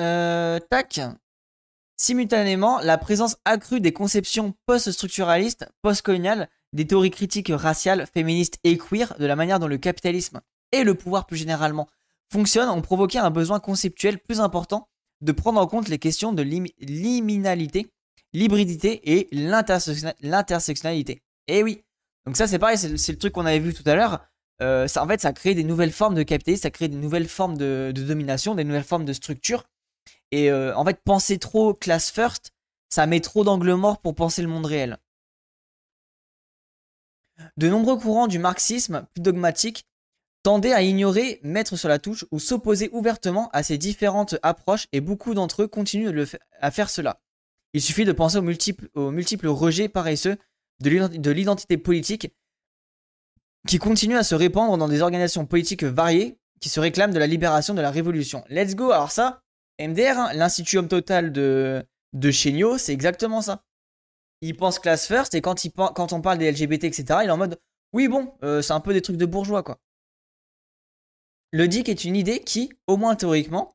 Euh, 0.00 0.60
tac. 0.70 1.00
Simultanément, 1.96 2.78
la 2.78 2.96
présence 2.96 3.36
accrue 3.44 3.80
des 3.80 3.92
conceptions 3.92 4.54
post-structuralistes, 4.66 5.68
post-coloniales, 5.82 6.48
des 6.72 6.86
théories 6.86 7.10
critiques 7.10 7.50
raciales, 7.52 8.06
féministes 8.06 8.60
et 8.62 8.78
queer 8.78 9.16
de 9.18 9.26
la 9.26 9.34
manière 9.34 9.58
dont 9.58 9.66
le 9.66 9.78
capitalisme 9.78 10.40
et 10.70 10.84
le 10.84 10.94
pouvoir 10.94 11.26
plus 11.26 11.36
généralement 11.36 11.88
fonctionnent 12.30 12.68
ont 12.68 12.82
provoqué 12.82 13.18
un 13.18 13.30
besoin 13.30 13.58
conceptuel 13.58 14.20
plus 14.20 14.40
important 14.40 14.87
de 15.20 15.32
prendre 15.32 15.60
en 15.60 15.66
compte 15.66 15.88
les 15.88 15.98
questions 15.98 16.32
de 16.32 16.42
liminalité, 16.42 17.90
l'hybridité 18.32 19.18
et 19.18 19.28
l'intersectionnalité. 19.32 21.22
Et 21.48 21.62
oui, 21.62 21.82
donc 22.26 22.36
ça 22.36 22.46
c'est 22.46 22.58
pareil, 22.58 22.78
c'est 22.78 23.12
le 23.12 23.18
truc 23.18 23.32
qu'on 23.32 23.46
avait 23.46 23.58
vu 23.58 23.74
tout 23.74 23.88
à 23.88 23.94
l'heure. 23.94 24.20
Euh, 24.60 24.88
ça, 24.88 25.04
en 25.04 25.08
fait, 25.08 25.20
ça 25.20 25.32
crée 25.32 25.54
des 25.54 25.64
nouvelles 25.64 25.92
formes 25.92 26.14
de 26.14 26.22
capitalisme, 26.22 26.62
ça 26.62 26.70
crée 26.70 26.88
des 26.88 26.96
nouvelles 26.96 27.28
formes 27.28 27.56
de, 27.56 27.92
domination, 27.94 28.54
des 28.54 28.64
nouvelles 28.64 28.84
formes 28.84 29.04
de 29.04 29.12
structure. 29.12 29.64
Et 30.30 30.50
euh, 30.50 30.74
en 30.76 30.84
fait, 30.84 31.00
penser 31.04 31.38
trop 31.38 31.74
class 31.74 32.10
first, 32.10 32.52
ça 32.88 33.06
met 33.06 33.20
trop 33.20 33.44
d'angle 33.44 33.72
mort 33.74 34.00
pour 34.00 34.14
penser 34.14 34.42
le 34.42 34.48
monde 34.48 34.66
réel. 34.66 34.98
De 37.56 37.68
nombreux 37.68 37.96
courants 37.96 38.26
du 38.26 38.40
marxisme 38.40 39.06
plus 39.14 39.22
dogmatique 39.22 39.84
tendaient 40.48 40.72
à 40.72 40.80
ignorer, 40.80 41.40
mettre 41.42 41.76
sur 41.76 41.90
la 41.90 41.98
touche 41.98 42.24
ou 42.30 42.38
s'opposer 42.38 42.88
ouvertement 42.94 43.50
à 43.52 43.62
ces 43.62 43.76
différentes 43.76 44.36
approches 44.42 44.86
et 44.92 45.02
beaucoup 45.02 45.34
d'entre 45.34 45.64
eux 45.64 45.68
continuent 45.68 46.24
à 46.58 46.70
faire 46.70 46.88
cela. 46.88 47.20
Il 47.74 47.82
suffit 47.82 48.06
de 48.06 48.12
penser 48.12 48.38
aux 48.38 49.10
multiples, 49.10 49.48
rejets 49.48 49.90
paresseux 49.90 50.38
de 50.80 51.30
l'identité 51.30 51.76
politique 51.76 52.32
qui 53.66 53.76
continuent 53.76 54.16
à 54.16 54.22
se 54.22 54.34
répandre 54.34 54.78
dans 54.78 54.88
des 54.88 55.02
organisations 55.02 55.44
politiques 55.44 55.84
variées 55.84 56.38
qui 56.62 56.70
se 56.70 56.80
réclament 56.80 57.12
de 57.12 57.18
la 57.18 57.26
libération 57.26 57.74
de 57.74 57.82
la 57.82 57.90
révolution. 57.90 58.42
Let's 58.48 58.74
go 58.74 58.90
Alors 58.90 59.10
ça, 59.10 59.42
MDR, 59.78 60.16
hein, 60.16 60.32
l'Institut 60.32 60.78
Homme 60.78 60.88
Total 60.88 61.30
de, 61.30 61.84
de 62.14 62.30
Chéniaud, 62.30 62.78
c'est 62.78 62.94
exactement 62.94 63.42
ça 63.42 63.64
il 64.40 64.56
pense 64.56 64.78
class 64.78 65.06
first 65.06 65.34
et 65.34 65.42
quand 65.42 66.12
on 66.12 66.20
parle 66.22 66.38
des 66.38 66.50
LGBT, 66.50 66.84
etc., 66.84 67.04
il 67.22 67.28
est 67.28 67.30
en 67.30 67.36
mode 67.36 67.58
oui, 67.92 68.08
bon, 68.08 68.32
euh, 68.42 68.62
c'est 68.62 68.72
un 68.72 68.80
peu 68.80 68.92
des 68.92 69.00
trucs 69.00 69.16
de 69.16 69.26
bourgeois, 69.26 69.62
quoi. 69.62 69.80
Le 71.50 71.66
DIC 71.66 71.88
est 71.88 72.04
une 72.04 72.14
idée 72.14 72.40
qui, 72.40 72.70
au 72.86 72.98
moins 72.98 73.14
théoriquement, 73.14 73.74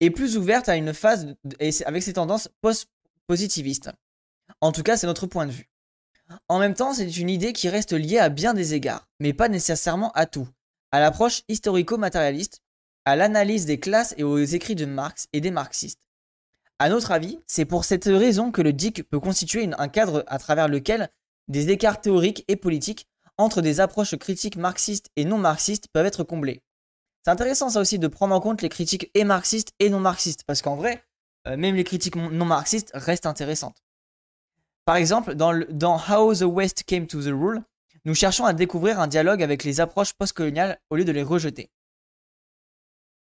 est 0.00 0.10
plus 0.10 0.38
ouverte 0.38 0.70
à 0.70 0.76
une 0.76 0.94
phase 0.94 1.36
avec 1.84 2.02
ses 2.02 2.14
tendances 2.14 2.48
post-positivistes. 2.62 3.90
En 4.62 4.72
tout 4.72 4.82
cas, 4.82 4.96
c'est 4.96 5.06
notre 5.06 5.26
point 5.26 5.44
de 5.44 5.52
vue. 5.52 5.68
En 6.48 6.58
même 6.58 6.72
temps, 6.72 6.94
c'est 6.94 7.18
une 7.18 7.28
idée 7.28 7.52
qui 7.52 7.68
reste 7.68 7.92
liée 7.92 8.18
à 8.18 8.30
bien 8.30 8.54
des 8.54 8.72
égards, 8.72 9.06
mais 9.20 9.34
pas 9.34 9.50
nécessairement 9.50 10.12
à 10.12 10.24
tout. 10.24 10.48
À 10.92 11.00
l'approche 11.00 11.42
historico-matérialiste, 11.48 12.62
à 13.04 13.16
l'analyse 13.16 13.66
des 13.66 13.78
classes 13.78 14.14
et 14.16 14.22
aux 14.22 14.38
écrits 14.38 14.74
de 14.74 14.86
Marx 14.86 15.26
et 15.34 15.42
des 15.42 15.50
marxistes. 15.50 16.00
À 16.78 16.88
notre 16.88 17.12
avis, 17.12 17.38
c'est 17.46 17.66
pour 17.66 17.84
cette 17.84 18.06
raison 18.06 18.50
que 18.50 18.62
le 18.62 18.72
DIC 18.72 19.02
peut 19.10 19.20
constituer 19.20 19.68
un 19.76 19.88
cadre 19.88 20.24
à 20.26 20.38
travers 20.38 20.68
lequel 20.68 21.10
des 21.48 21.68
écarts 21.68 22.00
théoriques 22.00 22.44
et 22.48 22.56
politiques 22.56 23.06
entre 23.36 23.60
des 23.60 23.80
approches 23.80 24.16
critiques 24.16 24.56
marxistes 24.56 25.10
et 25.16 25.26
non 25.26 25.36
marxistes 25.36 25.88
peuvent 25.92 26.06
être 26.06 26.24
comblés. 26.24 26.62
C'est 27.24 27.30
intéressant 27.30 27.70
ça 27.70 27.80
aussi 27.80 27.98
de 27.98 28.06
prendre 28.06 28.34
en 28.34 28.40
compte 28.40 28.60
les 28.60 28.68
critiques 28.68 29.10
et 29.14 29.24
marxistes 29.24 29.72
et 29.78 29.88
non 29.88 29.98
marxistes, 29.98 30.44
parce 30.44 30.60
qu'en 30.60 30.76
vrai, 30.76 31.02
euh, 31.46 31.56
même 31.56 31.74
les 31.74 31.84
critiques 31.84 32.16
non 32.16 32.44
marxistes 32.44 32.90
restent 32.92 33.24
intéressantes. 33.24 33.82
Par 34.84 34.96
exemple, 34.96 35.34
dans, 35.34 35.54
How 35.96 36.34
the 36.34 36.42
West 36.42 36.84
Came 36.84 37.06
to 37.06 37.22
the 37.22 37.32
Rule, 37.32 37.62
nous 38.04 38.14
cherchons 38.14 38.44
à 38.44 38.52
découvrir 38.52 39.00
un 39.00 39.06
dialogue 39.06 39.42
avec 39.42 39.64
les 39.64 39.80
approches 39.80 40.12
postcoloniales 40.12 40.78
au 40.90 40.96
lieu 40.96 41.06
de 41.06 41.12
les 41.12 41.22
rejeter. 41.22 41.70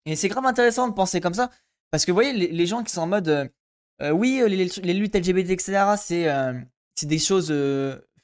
Et 0.06 0.16
c'est 0.16 0.28
grave 0.28 0.46
intéressant 0.46 0.88
de 0.88 0.94
penser 0.94 1.20
comme 1.20 1.34
ça, 1.34 1.50
parce 1.90 2.06
que 2.06 2.10
vous 2.10 2.16
voyez, 2.16 2.32
les, 2.32 2.66
gens 2.66 2.82
qui 2.82 2.92
sont 2.94 3.02
en 3.02 3.06
mode 3.06 3.28
euh, 3.28 3.46
euh, 4.00 4.10
oui, 4.12 4.42
les, 4.48 4.94
luttes 4.94 5.14
LGBT, 5.14 5.50
etc., 5.50 5.84
c'est 5.98 7.06
des 7.06 7.18
choses 7.18 7.52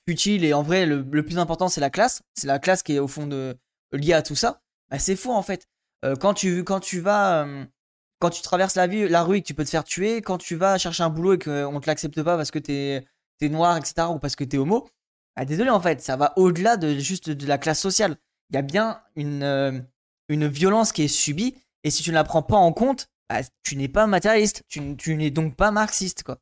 futiles 0.08 0.42
et 0.42 0.54
en 0.54 0.62
vrai, 0.62 0.86
le, 0.86 1.04
plus 1.22 1.38
important, 1.38 1.68
c'est 1.68 1.82
la 1.82 1.90
classe. 1.90 2.22
C'est 2.32 2.46
la 2.46 2.58
classe 2.58 2.82
qui 2.82 2.94
est 2.94 2.98
au 2.98 3.08
fond 3.08 3.28
liée 3.92 4.14
à 4.14 4.22
tout 4.22 4.36
ça. 4.36 4.62
Bah, 4.90 4.98
c'est 4.98 5.16
faux 5.16 5.32
en 5.32 5.42
fait. 5.42 5.68
quand, 6.20 6.34
tu, 6.34 6.62
quand 6.62 6.80
tu 6.80 7.00
vas 7.00 7.46
quand 8.18 8.30
tu 8.30 8.42
traverses 8.42 8.76
la, 8.76 8.86
la 8.86 9.22
rue 9.22 9.38
et 9.38 9.42
que 9.42 9.46
tu 9.46 9.54
peux 9.54 9.64
te 9.64 9.70
faire 9.70 9.84
tuer, 9.84 10.22
quand 10.22 10.38
tu 10.38 10.56
vas 10.56 10.78
chercher 10.78 11.02
un 11.02 11.10
boulot 11.10 11.34
et 11.34 11.38
qu'on 11.38 11.80
te 11.80 11.86
l'accepte 11.86 12.22
pas 12.22 12.36
parce 12.36 12.50
que 12.50 12.58
t'es 12.58 13.06
es 13.40 13.48
noir, 13.48 13.76
etc., 13.76 14.08
ou 14.10 14.18
parce 14.18 14.36
que 14.36 14.44
t'es 14.44 14.56
homo, 14.58 14.88
ah, 15.36 15.44
désolé 15.44 15.70
en 15.70 15.80
fait, 15.80 16.00
ça 16.00 16.16
va 16.16 16.32
au-delà 16.36 16.76
de 16.76 16.98
juste 16.98 17.28
de 17.28 17.46
la 17.46 17.58
classe 17.58 17.80
sociale. 17.80 18.16
Il 18.50 18.56
y 18.56 18.58
a 18.58 18.62
bien 18.62 19.02
une, 19.16 19.42
euh, 19.42 19.78
une 20.28 20.46
violence 20.46 20.92
qui 20.92 21.02
est 21.02 21.08
subie, 21.08 21.54
et 21.84 21.90
si 21.90 22.02
tu 22.02 22.10
ne 22.10 22.14
la 22.14 22.24
prends 22.24 22.42
pas 22.42 22.56
en 22.56 22.72
compte, 22.72 23.08
bah, 23.28 23.40
tu 23.62 23.76
n'es 23.76 23.88
pas 23.88 24.06
matérialiste, 24.06 24.64
tu, 24.68 24.96
tu 24.96 25.14
n'es 25.16 25.30
donc 25.30 25.56
pas 25.56 25.70
marxiste, 25.70 26.22
quoi. 26.22 26.38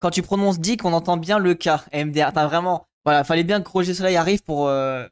Quand 0.00 0.10
tu 0.10 0.22
prononces 0.22 0.60
dit 0.60 0.76
qu'on 0.76 0.92
entend 0.92 1.16
bien 1.16 1.38
le 1.38 1.54
K, 1.54 1.70
MDR, 1.92 2.32
t'as 2.32 2.46
vraiment... 2.46 2.86
Voilà, 3.04 3.24
fallait 3.24 3.44
bien 3.44 3.60
que 3.62 3.68
Roger 3.68 3.94
Soleil 3.94 4.16
arrive 4.16 4.42
pour, 4.42 4.68
euh, 4.68 5.06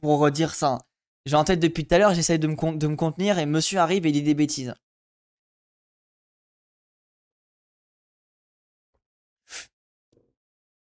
pour 0.00 0.30
dire 0.30 0.54
ça. 0.54 0.78
J'ai 1.26 1.36
en 1.36 1.44
tête 1.44 1.60
depuis 1.60 1.86
tout 1.86 1.94
à 1.94 1.98
l'heure, 1.98 2.14
j'essaye 2.14 2.38
de 2.38 2.46
me, 2.46 2.76
de 2.76 2.86
me 2.86 2.96
contenir, 2.96 3.38
et 3.38 3.46
monsieur 3.46 3.78
arrive 3.78 4.06
et 4.06 4.12
dit 4.12 4.22
des 4.22 4.34
bêtises. 4.34 4.74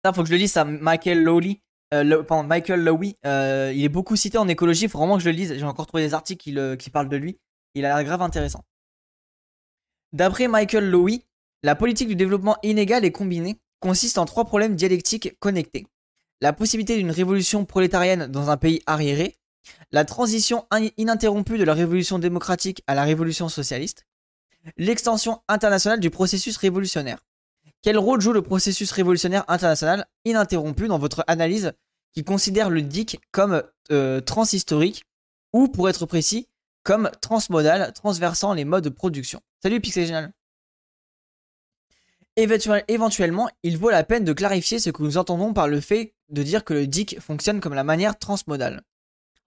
Ça, 0.04 0.14
faut 0.14 0.22
que 0.22 0.28
je 0.30 0.34
le 0.34 0.40
lise, 0.40 0.52
ça, 0.52 0.64
Michael 0.64 1.24
Lowry. 1.24 1.62
Euh, 1.94 2.44
Michael 2.44 2.84
Lowy, 2.84 3.16
euh, 3.26 3.72
il 3.74 3.84
est 3.84 3.90
beaucoup 3.90 4.16
cité 4.18 4.38
en 4.38 4.48
écologie, 4.48 4.84
il 4.84 4.90
faut 4.90 4.98
vraiment 4.98 5.18
que 5.18 5.24
je 5.24 5.30
le 5.30 5.36
lise. 5.36 5.54
J'ai 5.58 5.64
encore 5.64 5.88
trouvé 5.88 6.04
des 6.04 6.14
articles 6.14 6.44
qui, 6.44 6.78
qui 6.78 6.90
parlent 6.90 7.10
de 7.10 7.18
lui. 7.18 7.40
Il 7.76 7.86
a 7.86 7.96
l'air 7.96 8.04
grave 8.04 8.22
intéressant. 8.22 8.64
D'après 10.12 10.48
Michael 10.48 10.90
Lowy, 10.90 11.26
la 11.64 11.76
politique 11.76 12.08
du 12.08 12.16
développement 12.16 12.58
inégal 12.64 13.06
et 13.06 13.12
combiné 13.12 13.60
consiste 13.80 14.18
en 14.18 14.26
trois 14.26 14.46
problèmes 14.46 14.76
dialectiques 14.76 15.38
connectés. 15.40 15.88
La 16.40 16.54
possibilité 16.54 16.98
d'une 16.98 17.12
révolution 17.12 17.66
prolétarienne 17.66 18.28
dans 18.28 18.50
un 18.50 18.58
pays 18.58 18.82
arriéré, 18.86 19.38
la 19.92 20.06
transition 20.06 20.68
ininterrompue 20.98 21.58
de 21.58 21.64
la 21.64 21.74
révolution 21.74 22.20
démocratique 22.20 22.84
à 22.86 22.94
la 22.94 23.04
révolution 23.04 23.50
socialiste, 23.50 24.06
l'extension 24.78 25.42
internationale 25.48 26.00
du 26.00 26.10
processus 26.10 26.58
révolutionnaire. 26.58 27.26
Quel 27.82 27.98
rôle 27.98 28.22
joue 28.22 28.34
le 28.34 28.42
processus 28.42 28.92
révolutionnaire 28.92 29.46
international 29.48 30.06
ininterrompu 30.26 30.88
dans 30.88 31.00
votre 31.00 31.24
analyse 31.28 31.74
qui 32.14 32.24
considère 32.24 32.70
le 32.70 32.82
DIC 32.82 33.20
comme 33.32 33.64
euh, 33.92 34.22
transhistorique 34.22 35.06
ou, 35.54 35.68
pour 35.68 35.90
être 35.90 36.06
précis, 36.06 36.48
comme 36.84 37.10
transmodal, 37.22 37.94
transversant 37.94 38.54
les 38.54 38.66
modes 38.66 38.84
de 38.84 38.90
production? 38.90 39.42
Salut 39.62 39.82
Pixel 39.82 40.32
Éventuellement, 42.36 43.50
il 43.64 43.78
vaut 43.78 43.90
la 43.90 44.04
peine 44.04 44.24
de 44.24 44.34
clarifier 44.34 44.80
ce 44.80 44.92
que 44.92 45.02
nous 45.02 45.18
entendons 45.18 45.54
par 45.54 45.68
le 45.68 45.82
fait 45.82 46.14
de 46.30 46.44
dire 46.44 46.64
que 46.64 46.74
le 46.74 46.88
DIC 46.88 47.20
fonctionne 47.20 47.60
comme 47.60 47.74
la 47.74 47.84
manière 47.84 48.18
transmodale. 48.18 48.84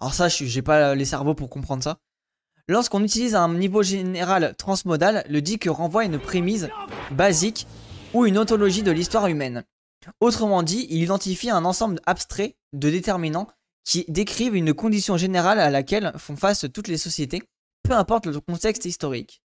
Alors 0.01 0.15
ça, 0.15 0.29
j'ai 0.29 0.63
pas 0.63 0.95
les 0.95 1.05
cerveaux 1.05 1.35
pour 1.35 1.51
comprendre 1.51 1.83
ça. 1.83 1.99
Lorsqu'on 2.69 3.03
utilise 3.03 3.35
un 3.35 3.53
niveau 3.53 3.83
général 3.83 4.55
transmodal, 4.57 5.25
le 5.29 5.43
DIC 5.43 5.65
renvoie 5.69 6.03
à 6.03 6.05
une 6.05 6.19
prémisse 6.19 6.69
basique 7.11 7.67
ou 8.15 8.27
une 8.27 8.39
ontologie 8.39 8.83
de 8.83 8.93
l'histoire 8.93 9.27
humaine. 9.27 9.65
Autrement 10.21 10.63
dit, 10.63 10.87
il 10.91 11.03
identifie 11.03 11.51
un 11.51 11.65
ensemble 11.65 12.01
abstrait 12.07 12.57
de 12.73 12.89
déterminants 12.89 13.49
qui 13.85 14.05
décrivent 14.09 14.57
une 14.57 14.73
condition 14.73 15.17
générale 15.17 15.59
à 15.59 15.71
laquelle 15.71 16.13
font 16.17 16.37
face 16.37 16.67
toutes 16.73 16.89
les 16.89 16.97
sociétés, 16.97 17.43
peu 17.83 17.93
importe 17.93 18.27
le 18.27 18.41
contexte 18.41 18.85
historique. 18.85 19.43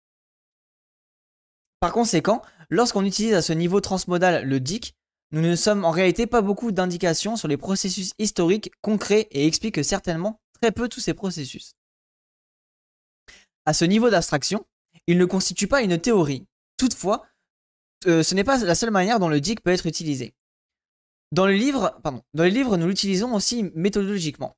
Par 1.80 1.92
conséquent, 1.92 2.42
lorsqu'on 2.70 3.04
utilise 3.04 3.34
à 3.34 3.42
ce 3.42 3.52
niveau 3.52 3.80
transmodal 3.80 4.44
le 4.44 4.60
DIC, 4.60 4.94
nous 5.34 5.42
ne 5.42 5.56
sommes 5.56 5.84
en 5.84 5.90
réalité 5.90 6.28
pas 6.28 6.42
beaucoup 6.42 6.70
d'indications 6.70 7.36
sur 7.36 7.48
les 7.48 7.56
processus 7.56 8.12
historiques 8.20 8.70
concrets 8.82 9.26
et 9.32 9.46
expliquent 9.46 9.84
certainement 9.84 10.40
très 10.60 10.70
peu 10.70 10.88
tous 10.88 11.00
ces 11.00 11.12
processus. 11.12 11.74
À 13.66 13.74
ce 13.74 13.84
niveau 13.84 14.10
d'abstraction, 14.10 14.64
il 15.08 15.18
ne 15.18 15.24
constitue 15.24 15.66
pas 15.66 15.82
une 15.82 15.98
théorie. 15.98 16.46
Toutefois, 16.76 17.26
euh, 18.06 18.22
ce 18.22 18.36
n'est 18.36 18.44
pas 18.44 18.58
la 18.58 18.76
seule 18.76 18.92
manière 18.92 19.18
dont 19.18 19.28
le 19.28 19.40
DIC 19.40 19.60
peut 19.60 19.72
être 19.72 19.86
utilisé. 19.86 20.34
Dans 21.32 21.46
le 21.46 21.54
livre, 21.54 21.98
pardon, 22.04 22.22
dans 22.34 22.44
les 22.44 22.50
livres, 22.50 22.76
nous 22.76 22.86
l'utilisons 22.86 23.34
aussi 23.34 23.72
méthodologiquement. 23.74 24.56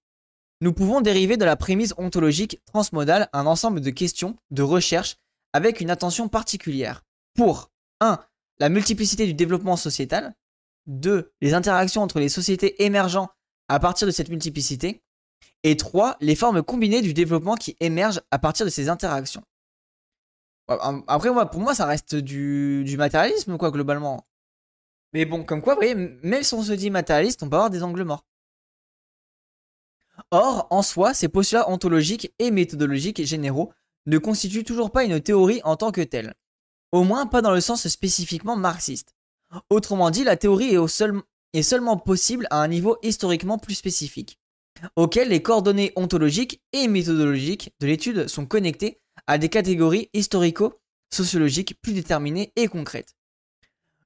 Nous 0.60 0.74
pouvons 0.74 1.00
dériver 1.00 1.38
de 1.38 1.46
la 1.46 1.56
prémisse 1.56 1.94
ontologique 1.96 2.60
transmodale 2.66 3.30
un 3.32 3.46
ensemble 3.46 3.80
de 3.80 3.90
questions, 3.90 4.36
de 4.50 4.62
recherches, 4.62 5.16
avec 5.54 5.80
une 5.80 5.88
attention 5.88 6.28
particulière. 6.28 7.02
Pour 7.34 7.70
1. 8.00 8.22
La 8.58 8.68
multiplicité 8.68 9.24
du 9.24 9.32
développement 9.32 9.76
sociétal. 9.76 10.34
2. 10.86 11.32
Les 11.40 11.54
interactions 11.54 12.02
entre 12.02 12.20
les 12.20 12.28
sociétés 12.28 12.84
émergentes 12.84 13.30
à 13.68 13.80
partir 13.80 14.06
de 14.06 14.12
cette 14.12 14.28
multiplicité. 14.28 15.02
Et 15.62 15.76
3. 15.76 16.16
Les 16.20 16.36
formes 16.36 16.62
combinées 16.62 17.02
du 17.02 17.14
développement 17.14 17.56
qui 17.56 17.76
émergent 17.80 18.20
à 18.30 18.38
partir 18.38 18.66
de 18.66 18.70
ces 18.70 18.88
interactions. 18.88 19.42
Après, 20.68 21.30
moi, 21.30 21.46
pour 21.46 21.60
moi, 21.60 21.74
ça 21.74 21.86
reste 21.86 22.14
du, 22.14 22.82
du 22.84 22.96
matérialisme, 22.96 23.56
quoi, 23.56 23.70
globalement. 23.70 24.26
Mais 25.12 25.24
bon, 25.24 25.44
comme 25.44 25.62
quoi, 25.62 25.74
vous 25.74 25.80
voyez, 25.80 25.94
même 25.94 26.42
si 26.42 26.54
on 26.54 26.62
se 26.62 26.72
dit 26.72 26.90
matérialiste, 26.90 27.42
on 27.42 27.48
peut 27.48 27.56
avoir 27.56 27.70
des 27.70 27.82
angles 27.82 28.02
morts. 28.02 28.24
Or, 30.30 30.66
en 30.70 30.82
soi, 30.82 31.14
ces 31.14 31.28
postulats 31.28 31.70
ontologiques 31.70 32.32
et 32.38 32.50
méthodologiques 32.50 33.24
généraux 33.24 33.72
ne 34.06 34.18
constituent 34.18 34.64
toujours 34.64 34.90
pas 34.90 35.04
une 35.04 35.20
théorie 35.20 35.60
en 35.64 35.76
tant 35.76 35.92
que 35.92 36.00
telle. 36.00 36.34
Au 36.92 37.04
moins 37.04 37.26
pas 37.26 37.42
dans 37.42 37.52
le 37.52 37.60
sens 37.60 37.86
spécifiquement 37.88 38.56
marxiste. 38.56 39.15
Autrement 39.70 40.10
dit, 40.10 40.24
la 40.24 40.36
théorie 40.36 40.74
est, 40.74 41.62
seulement 41.62 41.96
possible 41.96 42.46
à 42.50 42.62
un 42.62 42.68
niveau 42.68 42.98
historiquement 43.02 43.58
plus 43.58 43.74
spécifique, 43.74 44.38
auquel 44.96 45.28
les 45.28 45.42
coordonnées 45.42 45.92
ontologiques 45.96 46.62
et 46.72 46.88
méthodologiques 46.88 47.72
de 47.80 47.86
l'étude 47.86 48.28
sont 48.28 48.46
connectées 48.46 49.00
à 49.26 49.38
des 49.38 49.48
catégories 49.48 50.10
historico-sociologiques 50.12 51.80
plus 51.80 51.92
déterminées 51.92 52.52
et 52.56 52.68
concrètes. 52.68 53.14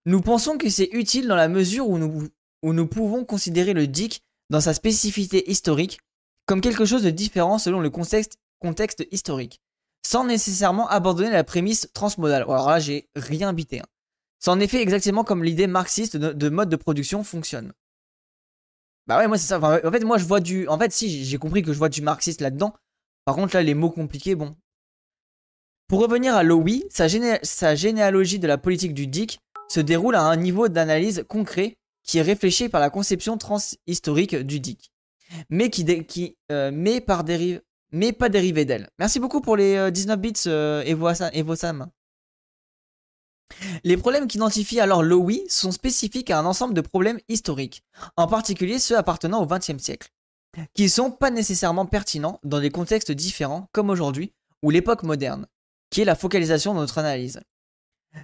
Nous 0.07 0.21
pensons 0.21 0.57
que 0.57 0.71
c'est 0.71 0.91
utile 0.93 1.29
dans 1.29 1.37
la 1.37 1.49
mesure 1.49 1.89
où 1.89 1.99
nous, 1.99 2.87
pouvons 2.87 3.25
considérer 3.25 3.75
le 3.75 3.87
DIC 3.87 4.23
dans 4.49 4.61
sa 4.61 4.75
spécificité 4.75 5.51
historique 5.51 5.99
comme 6.47 6.61
quelque 6.61 6.85
chose 6.85 7.03
de 7.03 7.11
différent 7.11 7.59
selon 7.59 7.81
le 7.81 7.91
contexte, 7.91 8.39
contexte 8.61 9.07
historique, 9.13 9.61
sans 10.05 10.25
nécessairement 10.25 10.89
abandonner 10.89 11.31
la 11.31 11.45
prémisse 11.45 11.89
transmodale. 11.93 12.43
Alors 12.43 12.69
là, 12.69 12.81
j'ai 12.81 13.09
rien 13.15 13.53
bité. 13.53 13.81
Hein. 13.81 13.87
C'est 14.41 14.51
en 14.51 14.59
effet 14.59 14.83
exactement 14.83 15.23
comme 15.23 15.45
l'idée 15.45 15.67
marxiste 15.67 16.17
de, 16.17 16.49
mode 16.49 16.69
de 16.69 16.77
production 16.77 17.23
fonctionne. 17.23 17.73
Bah 19.07 19.19
ouais, 19.19 19.29
moi 19.29 19.39
c'est 19.39 19.47
ça. 19.47 19.59
en 19.59 19.91
fait, 19.93 20.05
moi 20.05 20.19
je 20.19 20.25
vois 20.25 20.41
du. 20.41 20.67
En 20.69 20.79
fait, 20.79 20.93
si, 20.93 21.25
j'ai 21.25 21.39
compris 21.39 21.63
que 21.63 21.73
je 21.73 21.79
vois 21.79 21.89
du 21.89 22.03
marxiste 22.03 22.41
là-dedans. 22.41 22.75
Par 23.25 23.37
contre, 23.37 23.55
là, 23.55 23.63
les 23.63 23.75
mots 23.75 23.91
compliqués, 23.91 24.35
bon, 24.35 24.55
pour 25.91 26.03
revenir 26.03 26.37
à 26.37 26.45
Lowy, 26.45 26.85
sa, 26.89 27.09
généalogie 27.75 28.39
de 28.39 28.47
la 28.47 28.59
politique 28.59 28.95
du 28.95 29.09
DIC 29.09 29.41
se 29.69 29.81
déroule 29.81 30.15
à 30.15 30.23
un 30.23 30.37
niveau 30.37 30.69
d'analyse 30.69 31.25
concret 31.29 31.79
qui 32.05 32.19
est 32.19 32.23
réfléchi 32.23 32.69
par 32.69 32.81
la 32.81 32.91
conception 32.91 33.37
transhistorique 33.37 34.37
du 34.37 34.61
DIC, 34.61 34.93
mais, 35.49 35.69
qui, 35.69 36.37
euh, 36.53 37.01
par 37.01 37.25
dérive, 37.25 37.61
mais 37.91 38.13
pas 38.13 38.29
dérivé 38.29 38.65
d'elle. 38.65 38.89
Merci 39.01 39.19
beaucoup 39.19 39.41
pour 39.41 39.57
les 39.57 39.91
19 39.91 40.15
euh, 40.15 40.17
bits 40.17 40.33
euh, 40.47 40.83
Evo, 40.85 41.57
Sam. 41.57 41.91
Les 43.85 43.97
problèmes 43.97 44.27
qu'identifie 44.27 44.81
alors 44.81 45.03
Lowy 45.03 45.45
sont 45.49 45.73
spécifiques 45.73 46.31
à 46.31 46.39
un 46.39 46.47
ensemble 46.47 46.75
de 46.75 46.81
problèmes 46.81 47.21
historiques, 47.29 47.83
en 48.17 48.27
particulier 48.27 48.79
ceux 48.79 48.97
appartenant 48.97 49.43
au 49.43 49.47
XXe 49.47 49.83
siècle, 49.83 50.09
qui 50.75 50.85
ne 50.85 50.89
sont 50.89 51.11
pas 51.11 51.31
nécessairement 51.31 51.87
pertinents 51.87 52.41
dans 52.45 52.61
des 52.61 52.71
contextes 52.71 53.13
différents 53.13 53.69
comme 53.73 53.91
aujourd'hui 53.91 54.33
ou 54.63 54.71
l'époque 54.71 55.03
moderne 55.03 55.47
qui 55.91 56.01
est 56.01 56.05
la 56.05 56.15
focalisation 56.15 56.73
de 56.73 56.79
notre 56.79 56.99
analyse. 56.99 57.41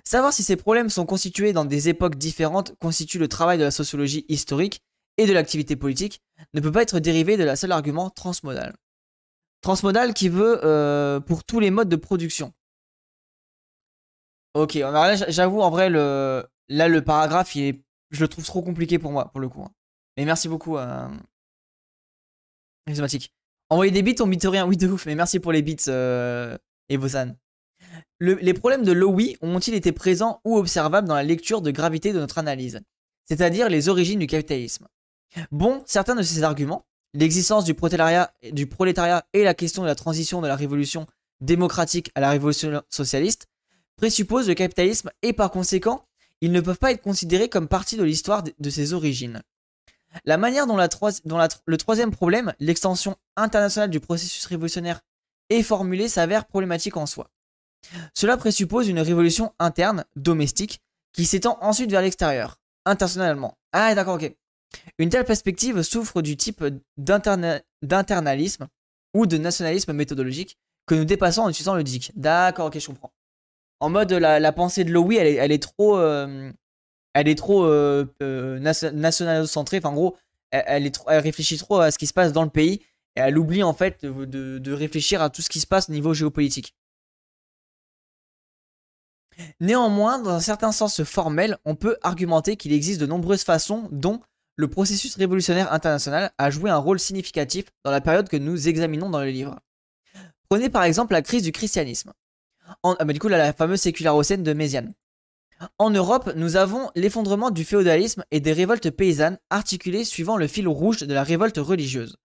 Savoir 0.04 0.32
si 0.32 0.42
ces 0.42 0.56
problèmes 0.56 0.90
sont 0.90 1.06
constitués 1.06 1.52
dans 1.52 1.64
des 1.64 1.88
époques 1.88 2.16
différentes 2.16 2.74
constitue 2.80 3.18
le 3.18 3.28
travail 3.28 3.58
de 3.58 3.64
la 3.64 3.70
sociologie 3.70 4.24
historique 4.28 4.80
et 5.16 5.26
de 5.26 5.32
l'activité 5.32 5.76
politique, 5.76 6.22
ne 6.54 6.60
peut 6.60 6.72
pas 6.72 6.82
être 6.82 6.98
dérivé 6.98 7.36
de 7.36 7.44
la 7.44 7.56
seule 7.56 7.72
argument 7.72 8.10
transmodal. 8.10 8.74
Transmodal 9.62 10.12
qui 10.14 10.28
veut 10.28 10.60
euh, 10.64 11.20
pour 11.20 11.44
tous 11.44 11.60
les 11.60 11.70
modes 11.70 11.88
de 11.88 11.96
production. 11.96 12.52
Ok, 14.56 14.78
j'avoue 15.28 15.60
en 15.60 15.68
vrai 15.68 15.90
le 15.90 16.42
là 16.68 16.88
le 16.88 17.04
paragraphe 17.04 17.54
il 17.56 17.64
est 17.64 17.82
je 18.10 18.22
le 18.22 18.28
trouve 18.28 18.46
trop 18.46 18.62
compliqué 18.62 18.98
pour 18.98 19.12
moi 19.12 19.30
pour 19.30 19.40
le 19.40 19.50
coup. 19.50 19.62
Hein. 19.62 19.70
Mais 20.16 20.24
merci 20.24 20.48
beaucoup 20.48 20.78
euh... 20.78 21.08
Envoyer 23.68 23.92
des 23.92 24.00
bits 24.00 24.16
on 24.20 24.26
bite 24.26 24.44
rien, 24.44 24.66
oui 24.66 24.78
de 24.78 24.88
ouf, 24.88 25.04
mais 25.04 25.14
merci 25.14 25.40
pour 25.40 25.52
les 25.52 25.60
bits 25.60 25.76
euh... 25.88 26.56
Les 28.18 28.54
problèmes 28.54 28.82
de 28.82 28.92
Lowy 28.92 29.36
ont-ils 29.42 29.74
été 29.74 29.92
présents 29.92 30.40
ou 30.46 30.56
observables 30.56 31.06
dans 31.06 31.16
la 31.16 31.22
lecture 31.22 31.60
de 31.60 31.70
gravité 31.70 32.14
de 32.14 32.18
notre 32.18 32.38
analyse, 32.38 32.80
c'est-à-dire 33.26 33.68
les 33.68 33.90
origines 33.90 34.20
du 34.20 34.26
capitalisme 34.26 34.88
Bon, 35.50 35.82
certains 35.84 36.14
de 36.14 36.22
ces 36.22 36.44
arguments, 36.44 36.86
l'existence 37.12 37.64
du 37.64 37.74
prolétariat 37.74 38.32
et 39.34 39.44
la 39.44 39.52
question 39.52 39.82
de 39.82 39.86
la 39.86 39.94
transition 39.94 40.40
de 40.40 40.46
la 40.46 40.56
révolution 40.56 41.06
démocratique 41.42 42.10
à 42.14 42.20
la 42.20 42.30
révolution 42.30 42.82
socialiste, 42.88 43.48
présupposent 43.96 44.48
le 44.48 44.54
capitalisme 44.54 45.10
et 45.22 45.32
par 45.32 45.50
conséquent, 45.50 46.04
ils 46.40 46.52
ne 46.52 46.60
peuvent 46.60 46.78
pas 46.78 46.92
être 46.92 47.02
considérés 47.02 47.48
comme 47.48 47.68
partie 47.68 47.96
de 47.96 48.04
l'histoire 48.04 48.42
de 48.42 48.70
ses 48.70 48.92
origines. 48.92 49.42
La 50.24 50.36
manière 50.36 50.66
dont, 50.66 50.76
le 50.76 51.76
troisième 51.76 52.10
problème, 52.10 52.54
l'extension 52.58 53.16
internationale 53.36 53.90
du 53.90 54.00
processus 54.00 54.46
révolutionnaire 54.46 55.00
et 55.50 55.62
formulée 55.62 56.08
s'avère 56.08 56.46
problématique 56.46 56.96
en 56.96 57.06
soi. 57.06 57.30
Cela 58.14 58.36
présuppose 58.36 58.88
une 58.88 59.00
révolution 59.00 59.52
interne, 59.58 60.04
domestique, 60.16 60.80
qui 61.12 61.24
s'étend 61.24 61.58
ensuite 61.60 61.90
vers 61.90 62.02
l'extérieur, 62.02 62.58
internationalement. 62.84 63.56
Ah 63.72 63.94
d'accord, 63.94 64.16
ok. 64.16 64.34
Une 64.98 65.08
telle 65.08 65.24
perspective 65.24 65.82
souffre 65.82 66.20
du 66.20 66.36
type 66.36 66.64
d'internalisme 66.96 68.66
ou 69.14 69.26
de 69.26 69.38
nationalisme 69.38 69.92
méthodologique 69.92 70.58
que 70.86 70.94
nous 70.94 71.04
dépassons 71.04 71.42
en 71.42 71.50
utilisant 71.50 71.74
le 71.74 71.84
DIC. 71.84 72.12
D'accord, 72.16 72.66
ok, 72.66 72.78
je 72.78 72.86
comprends. 72.86 73.12
En 73.80 73.90
mode, 73.90 74.12
la, 74.12 74.52
pensée 74.52 74.84
de 74.84 74.90
Lowy, 74.90 75.16
elle 75.16 75.52
est, 75.52 75.62
trop, 75.62 75.98
euh, 75.98 76.50
elle 77.14 77.28
est 77.28 77.34
trop 77.34 77.64
euh, 77.64 78.06
euh 78.22 78.58
national-centrée. 78.58 79.78
Enfin, 79.78 79.90
en 79.90 79.94
gros, 79.94 80.16
elle, 80.50 80.90
réfléchit 81.08 81.58
trop 81.58 81.80
à 81.80 81.90
ce 81.90 81.98
qui 81.98 82.06
se 82.06 82.14
passe 82.14 82.32
dans 82.32 82.44
le 82.44 82.50
pays 82.50 82.80
et 83.16 83.20
elle 83.20 83.38
oublie 83.38 83.62
en 83.62 83.74
fait 83.74 84.04
de, 84.04 84.72
réfléchir 84.72 85.20
à 85.22 85.30
tout 85.30 85.42
ce 85.42 85.48
qui 85.48 85.60
se 85.60 85.66
passe 85.66 85.88
au 85.88 85.92
niveau 85.92 86.14
géopolitique. 86.14 86.74
Néanmoins, 89.60 90.18
dans 90.18 90.30
un 90.30 90.40
certain 90.40 90.72
sens 90.72 91.02
formel, 91.04 91.58
on 91.66 91.74
peut 91.74 91.98
argumenter 92.02 92.56
qu'il 92.56 92.72
existe 92.72 93.00
de 93.00 93.06
nombreuses 93.06 93.44
façons 93.44 93.88
dont 93.92 94.22
le 94.56 94.68
processus 94.68 95.16
révolutionnaire 95.16 95.70
international 95.72 96.32
a 96.38 96.50
joué 96.50 96.70
un 96.70 96.78
rôle 96.78 96.98
significatif 96.98 97.66
dans 97.84 97.90
la 97.90 98.00
période 98.00 98.30
que 98.30 98.38
nous 98.38 98.68
examinons 98.68 99.10
dans 99.10 99.20
le 99.20 99.28
livre. 99.28 99.60
Prenez 100.48 100.70
par 100.70 100.84
exemple 100.84 101.12
la 101.12 101.20
crise 101.20 101.42
du 101.42 101.52
christianisme. 101.52 102.12
En, 102.82 102.94
ah 102.98 103.04
du 103.04 103.18
coup, 103.18 103.28
la 103.28 103.52
fameuse 103.52 103.80
sécularocène 103.80 104.42
de 104.42 104.52
Méziane. 104.52 104.94
En 105.78 105.90
Europe, 105.90 106.32
nous 106.36 106.56
avons 106.56 106.90
l'effondrement 106.94 107.50
du 107.50 107.64
féodalisme 107.64 108.24
et 108.30 108.40
des 108.40 108.52
révoltes 108.52 108.90
paysannes 108.90 109.38
articulées 109.50 110.04
suivant 110.04 110.36
le 110.36 110.46
fil 110.46 110.68
rouge 110.68 110.98
de 110.98 111.14
la 111.14 111.22
révolte 111.22 111.58
religieuse. 111.58 112.16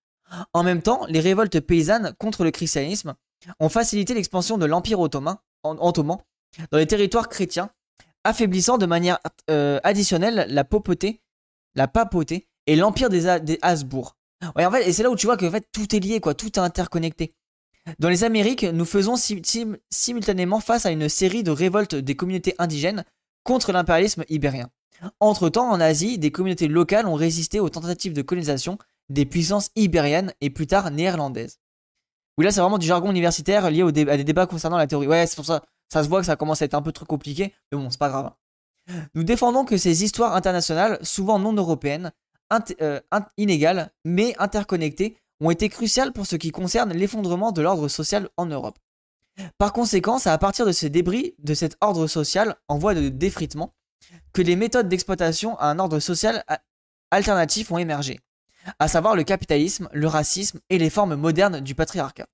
En 0.54 0.64
même 0.64 0.82
temps, 0.82 1.06
les 1.08 1.20
révoltes 1.20 1.60
paysannes 1.60 2.14
contre 2.18 2.44
le 2.44 2.52
christianisme 2.52 3.16
ont 3.60 3.70
facilité 3.70 4.14
l'expansion 4.14 4.58
de 4.58 4.66
l'Empire 4.66 5.00
ottoman, 5.00 5.38
dans 5.64 6.78
les 6.78 6.88
territoires 6.88 7.30
chrétiens, 7.30 7.72
affaiblissant 8.24 8.78
de 8.78 8.86
manière 8.86 9.20
euh, 9.50 9.80
additionnelle 9.84 10.46
la 10.50 10.64
papauté, 10.64 11.22
la 11.76 11.88
papauté 11.88 12.48
et 12.68 12.76
l'Empire 12.76 13.10
des, 13.10 13.40
des 13.42 13.60
Habsbourg. 13.62 14.18
Ouais, 14.56 14.88
et 14.88 14.94
c'est 14.94 15.04
là 15.04 15.10
où 15.10 15.16
tu 15.16 15.28
vois 15.28 15.38
que 15.38 15.46
en 15.46 15.60
tout 15.72 15.96
est 15.96 16.00
lié, 16.00 16.20
quoi, 16.20 16.34
tout 16.34 16.48
est 16.48 16.60
interconnecté. 16.60 17.36
Dans 18.00 18.10
les 18.10 18.24
Amériques, 18.24 18.64
nous 18.64 18.86
faisons 18.86 19.16
simultanément 19.90 20.60
face 20.60 20.86
à 20.86 20.92
une 20.92 21.10
série 21.10 21.44
de 21.44 21.52
révoltes 21.52 21.96
des 21.96 22.16
communautés 22.16 22.56
indigènes 22.60 23.04
contre 23.44 23.72
l'impérialisme 23.72 24.24
ibérien. 24.30 24.70
Entre-temps, 25.20 25.70
en 25.70 25.80
Asie, 25.80 26.20
des 26.20 26.32
communautés 26.32 26.68
locales 26.68 27.08
ont 27.08 27.16
résisté 27.16 27.60
aux 27.60 27.70
tentatives 27.70 28.14
de 28.14 28.22
colonisation 28.22 28.78
des 29.10 29.26
puissances 29.26 29.72
ibériennes 29.76 30.34
et 30.42 30.50
plus 30.50 30.68
tard 30.68 30.92
néerlandaises. 30.92 31.60
Oui, 32.38 32.46
là, 32.46 32.52
c'est 32.52 32.62
vraiment 32.62 32.78
du 32.78 32.88
jargon 32.88 33.10
universitaire 33.10 33.70
lié 33.72 33.82
à 33.82 34.18
des 34.18 34.24
débats 34.24 34.46
concernant 34.46 34.78
la 34.78 34.88
théorie. 34.88 35.08
Ouais, 35.08 35.26
c'est 35.26 35.36
pour 35.36 35.46
ça. 35.46 35.64
Ça 35.90 36.04
se 36.04 36.10
voit 36.10 36.22
que 36.22 36.26
ça 36.26 36.36
commence 36.36 36.62
à 36.62 36.66
être 36.66 36.76
un 36.76 36.82
peu 36.82 36.92
trop 36.92 37.06
compliqué, 37.06 37.54
mais 37.72 37.78
bon, 37.78 37.90
c'est 37.90 38.00
pas 38.00 38.10
grave. 38.10 38.32
Nous 39.16 39.24
défendons 39.24 39.66
que 39.66 39.78
ces 39.78 40.04
histoires 40.04 40.36
internationales, 40.36 41.00
souvent 41.02 41.40
non 41.40 41.54
européennes, 41.54 42.12
euh, 42.82 43.00
inégales, 43.38 43.92
mais 44.06 44.36
interconnectées, 44.40 45.18
ont 45.42 45.50
été 45.50 45.68
cruciales 45.68 46.14
pour 46.14 46.26
ce 46.26 46.36
qui 46.36 46.52
concerne 46.52 46.94
l'effondrement 46.94 47.52
de 47.52 47.62
l'ordre 47.62 47.88
social 47.88 48.30
en 48.38 48.46
Europe. 48.46 48.80
Par 49.58 49.74
conséquent, 49.74 50.20
c'est 50.20 50.30
à 50.30 50.38
partir 50.38 50.66
de 50.66 50.72
ces 50.72 50.90
débris 50.90 51.36
de 51.40 51.54
cet 51.54 51.76
ordre 51.82 52.08
social 52.08 52.56
en 52.68 52.78
voie 52.78 52.94
de 52.94 53.10
défritement 53.10 53.74
que 54.34 54.42
les 54.42 54.56
méthodes 54.56 54.88
d'exploitation 54.88 55.58
à 55.58 55.68
un 55.68 55.80
ordre 55.80 56.00
social 56.00 56.44
alternatif 57.10 57.72
ont 57.72 57.78
émergé, 57.78 58.20
à 58.80 58.88
savoir 58.88 59.16
le 59.16 59.24
capitalisme, 59.24 59.90
le 59.92 60.08
racisme 60.08 60.60
et 60.70 60.78
les 60.78 60.90
formes 60.90 61.16
modernes 61.16 61.60
du 61.60 61.76
patriarcat. 61.76 62.28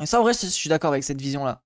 Et 0.00 0.06
ça, 0.06 0.20
en 0.20 0.22
vrai, 0.22 0.32
je 0.34 0.46
suis 0.46 0.68
d'accord 0.68 0.90
avec 0.90 1.04
cette 1.04 1.20
vision-là. 1.20 1.62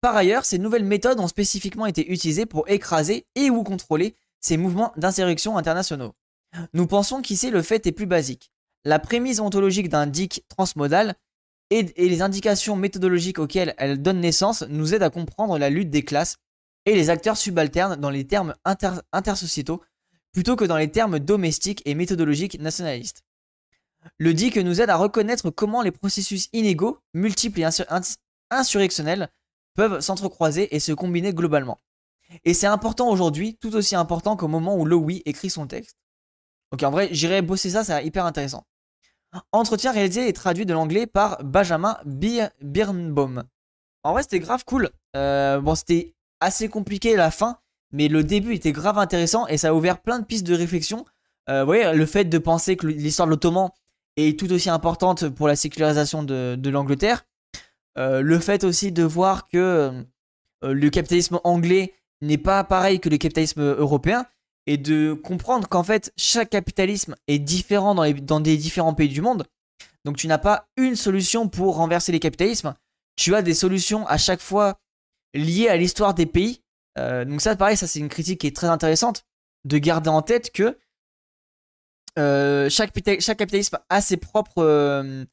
Par 0.00 0.16
ailleurs, 0.16 0.44
ces 0.44 0.58
nouvelles 0.58 0.84
méthodes 0.84 1.20
ont 1.20 1.28
spécifiquement 1.28 1.86
été 1.86 2.10
utilisées 2.10 2.46
pour 2.46 2.68
écraser 2.68 3.26
et 3.34 3.50
ou 3.50 3.62
contrôler 3.62 4.16
ces 4.40 4.56
mouvements 4.56 4.92
d'insurrection 4.96 5.56
internationaux. 5.56 6.14
Nous 6.72 6.86
pensons 6.86 7.22
qu'ici 7.22 7.50
le 7.50 7.62
fait 7.62 7.86
est 7.86 7.92
plus 7.92 8.06
basique 8.06 8.52
la 8.86 9.00
prémisse 9.00 9.40
ontologique 9.40 9.88
d'un 9.88 10.06
DIC 10.06 10.44
transmodal 10.48 11.16
et, 11.70 11.82
les 11.96 12.22
indications 12.22 12.76
méthodologiques 12.76 13.40
auxquelles 13.40 13.74
elle 13.78 14.00
donne 14.00 14.20
naissance 14.20 14.62
nous 14.68 14.94
aident 14.94 15.02
à 15.02 15.10
comprendre 15.10 15.58
la 15.58 15.70
lutte 15.70 15.90
des 15.90 16.04
classes 16.04 16.36
et 16.84 16.94
les 16.94 17.10
acteurs 17.10 17.36
subalternes 17.36 17.96
dans 17.96 18.10
les 18.10 18.28
termes 18.28 18.54
intersociétaux 19.12 19.82
plutôt 20.32 20.54
que 20.54 20.64
dans 20.64 20.76
les 20.76 20.92
termes 20.92 21.18
domestiques 21.18 21.82
et 21.84 21.96
méthodologiques 21.96 22.60
nationalistes. 22.60 23.24
Le 24.18 24.32
DIC 24.32 24.58
nous 24.58 24.80
aide 24.80 24.90
à 24.90 24.96
reconnaître 24.96 25.50
comment 25.50 25.82
les 25.82 25.90
processus 25.90 26.48
inégaux, 26.52 27.00
multiples 27.12 27.62
et 27.62 27.68
insurrectionnels 28.50 29.30
peuvent 29.74 29.98
s'entrecroiser 29.98 30.76
et 30.76 30.78
se 30.78 30.92
combiner 30.92 31.34
globalement. 31.34 31.80
Et 32.44 32.54
c'est 32.54 32.68
important 32.68 33.10
aujourd'hui, 33.10 33.56
tout 33.56 33.74
aussi 33.74 33.96
important 33.96 34.36
qu'au 34.36 34.46
moment 34.46 34.76
où 34.76 34.84
Lowy 34.84 35.22
écrit 35.24 35.50
son 35.50 35.66
texte. 35.66 35.96
Ok, 36.70 36.84
en 36.84 36.90
vrai, 36.92 37.08
j'irai 37.10 37.42
bosser 37.42 37.70
ça, 37.70 37.82
c'est 37.82 38.06
hyper 38.06 38.24
intéressant. 38.24 38.64
Entretien 39.52 39.92
réalisé 39.92 40.28
et 40.28 40.32
traduit 40.32 40.66
de 40.66 40.72
l'anglais 40.72 41.06
par 41.06 41.42
Benjamin 41.42 41.96
Birnbaum. 42.04 43.44
En 44.02 44.12
vrai, 44.12 44.22
c'était 44.22 44.38
grave 44.38 44.64
cool. 44.64 44.90
Euh, 45.16 45.60
bon, 45.60 45.74
c'était 45.74 46.14
assez 46.40 46.68
compliqué 46.68 47.16
la 47.16 47.30
fin, 47.30 47.58
mais 47.92 48.08
le 48.08 48.22
début 48.22 48.54
était 48.54 48.72
grave 48.72 48.98
intéressant 48.98 49.46
et 49.48 49.56
ça 49.56 49.68
a 49.68 49.72
ouvert 49.72 50.00
plein 50.00 50.20
de 50.20 50.24
pistes 50.24 50.46
de 50.46 50.54
réflexion. 50.54 51.04
Euh, 51.48 51.60
vous 51.60 51.66
voyez, 51.66 51.92
le 51.92 52.06
fait 52.06 52.24
de 52.24 52.38
penser 52.38 52.76
que 52.76 52.86
l'histoire 52.86 53.26
de 53.26 53.32
l'Ottoman 53.32 53.70
est 54.16 54.38
tout 54.38 54.52
aussi 54.52 54.70
importante 54.70 55.28
pour 55.28 55.48
la 55.48 55.56
sécularisation 55.56 56.22
de, 56.22 56.70
l'Angleterre. 56.70 57.26
Euh, 57.98 58.20
le 58.20 58.38
fait 58.38 58.64
aussi 58.64 58.92
de 58.92 59.02
voir 59.02 59.48
que 59.48 60.04
le 60.62 60.90
capitalisme 60.90 61.40
anglais 61.44 61.94
n'est 62.20 62.38
pas 62.38 62.64
pareil 62.64 63.00
que 63.00 63.08
le 63.08 63.18
capitalisme 63.18 63.62
européen 63.62 64.26
et 64.66 64.76
de 64.76 65.12
comprendre 65.12 65.68
qu'en 65.68 65.84
fait 65.84 66.12
chaque 66.16 66.50
capitalisme 66.50 67.16
est 67.28 67.38
différent 67.38 67.94
dans, 67.94 68.02
les, 68.02 68.14
dans 68.14 68.40
des 68.40 68.56
différents 68.56 68.94
pays 68.94 69.08
du 69.08 69.20
monde. 69.20 69.46
Donc 70.04 70.16
tu 70.16 70.26
n'as 70.28 70.38
pas 70.38 70.68
une 70.76 70.96
solution 70.96 71.48
pour 71.48 71.76
renverser 71.76 72.12
les 72.12 72.20
capitalismes. 72.20 72.74
Tu 73.16 73.34
as 73.34 73.42
des 73.42 73.54
solutions 73.54 74.06
à 74.06 74.18
chaque 74.18 74.40
fois 74.40 74.78
liées 75.34 75.68
à 75.68 75.76
l'histoire 75.76 76.14
des 76.14 76.26
pays. 76.26 76.60
Euh, 76.98 77.24
donc 77.24 77.40
ça, 77.40 77.56
pareil, 77.56 77.76
c'est 77.76 77.98
une 77.98 78.08
critique 78.08 78.40
qui 78.40 78.46
est 78.46 78.56
très 78.56 78.68
intéressante 78.68 79.24
de 79.64 79.78
garder 79.78 80.10
en 80.10 80.22
tête 80.22 80.52
que 80.52 80.78
euh, 82.18 82.70
chaque, 82.70 82.92
chaque, 83.20 83.38
capitalisme 83.38 83.78
a 83.88 84.00
ses 84.00 84.16
propres, 84.16 84.62
euh, 84.62 85.24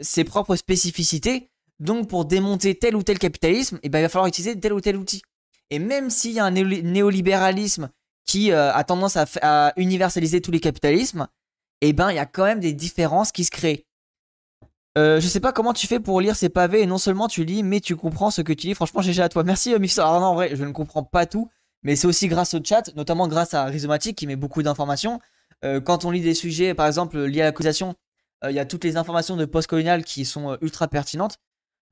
ses 0.00 0.24
propres 0.24 0.56
spécificités. 0.56 1.48
Donc 1.78 2.08
pour 2.08 2.24
démonter 2.24 2.74
tel 2.74 2.94
ou 2.96 3.02
tel 3.02 3.18
capitalisme, 3.18 3.78
eh 3.82 3.88
ben, 3.88 4.00
il 4.00 4.02
va 4.02 4.08
falloir 4.08 4.26
utiliser 4.26 4.58
tel 4.58 4.72
ou 4.72 4.80
tel 4.80 4.96
outil. 4.96 5.22
Et 5.70 5.78
même 5.78 6.10
s'il 6.10 6.32
y 6.32 6.40
a 6.40 6.44
un 6.44 6.50
néolibéralisme 6.50 7.90
qui 8.26 8.52
euh, 8.52 8.72
a 8.72 8.84
tendance 8.84 9.16
à, 9.16 9.72
universaliser 9.76 10.40
tous 10.40 10.50
les 10.50 10.60
capitalismes, 10.60 11.26
eh 11.80 11.92
ben 11.92 12.10
il 12.10 12.16
y 12.16 12.20
a 12.20 12.26
quand 12.26 12.44
même 12.44 12.60
des 12.60 12.72
différences 12.72 13.32
qui 13.32 13.44
se 13.44 13.50
créent. 13.50 13.86
Euh, 14.98 15.20
je 15.20 15.26
sais 15.26 15.40
pas 15.40 15.52
comment 15.52 15.72
tu 15.72 15.86
fais 15.86 16.00
pour 16.00 16.20
lire 16.20 16.36
ces 16.36 16.50
pavés 16.50 16.82
et 16.82 16.86
non 16.86 16.98
seulement 16.98 17.26
tu 17.28 17.44
lis, 17.44 17.62
mais 17.62 17.80
tu 17.80 17.96
comprends 17.96 18.30
ce 18.30 18.42
que 18.42 18.52
tu 18.52 18.66
lis. 18.66 18.74
Franchement, 18.74 19.00
GG 19.00 19.22
à 19.22 19.28
toi. 19.28 19.42
Merci, 19.42 19.72
euh, 19.72 19.78
Alors, 19.98 20.20
non, 20.20 20.26
en 20.26 20.34
vrai, 20.34 20.54
je 20.54 20.64
ne 20.64 20.72
comprends 20.72 21.02
pas 21.02 21.24
tout, 21.26 21.50
mais 21.82 21.96
c'est 21.96 22.06
aussi 22.06 22.28
grâce 22.28 22.54
au 22.54 22.60
chat, 22.62 22.94
notamment 22.94 23.26
grâce 23.26 23.54
à 23.54 23.64
Rhizomatic 23.64 24.16
qui 24.16 24.26
met 24.26 24.36
beaucoup 24.36 24.62
d'informations. 24.62 25.20
Euh, 25.64 25.80
quand 25.80 26.04
on 26.04 26.10
lit 26.10 26.20
des 26.20 26.34
sujets, 26.34 26.74
par 26.74 26.86
exemple, 26.86 27.18
liés 27.18 27.42
à 27.42 27.44
l'accusation, 27.46 27.94
il 28.48 28.54
y 28.56 28.58
a 28.58 28.64
toutes 28.66 28.82
les 28.82 28.96
informations 28.96 29.36
de 29.36 29.44
post-colonial 29.44 30.04
qui 30.04 30.24
sont 30.24 30.58
ultra 30.62 30.88
pertinentes. 30.88 31.36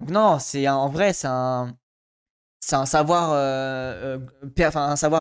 Donc, 0.00 0.10
non, 0.10 0.38
c'est 0.40 0.68
en 0.68 0.88
vrai, 0.88 1.12
c'est 1.12 1.28
un, 1.28 1.76
un 2.72 2.86
savoir, 2.86 3.32
un 3.34 4.96
savoir 4.96 5.19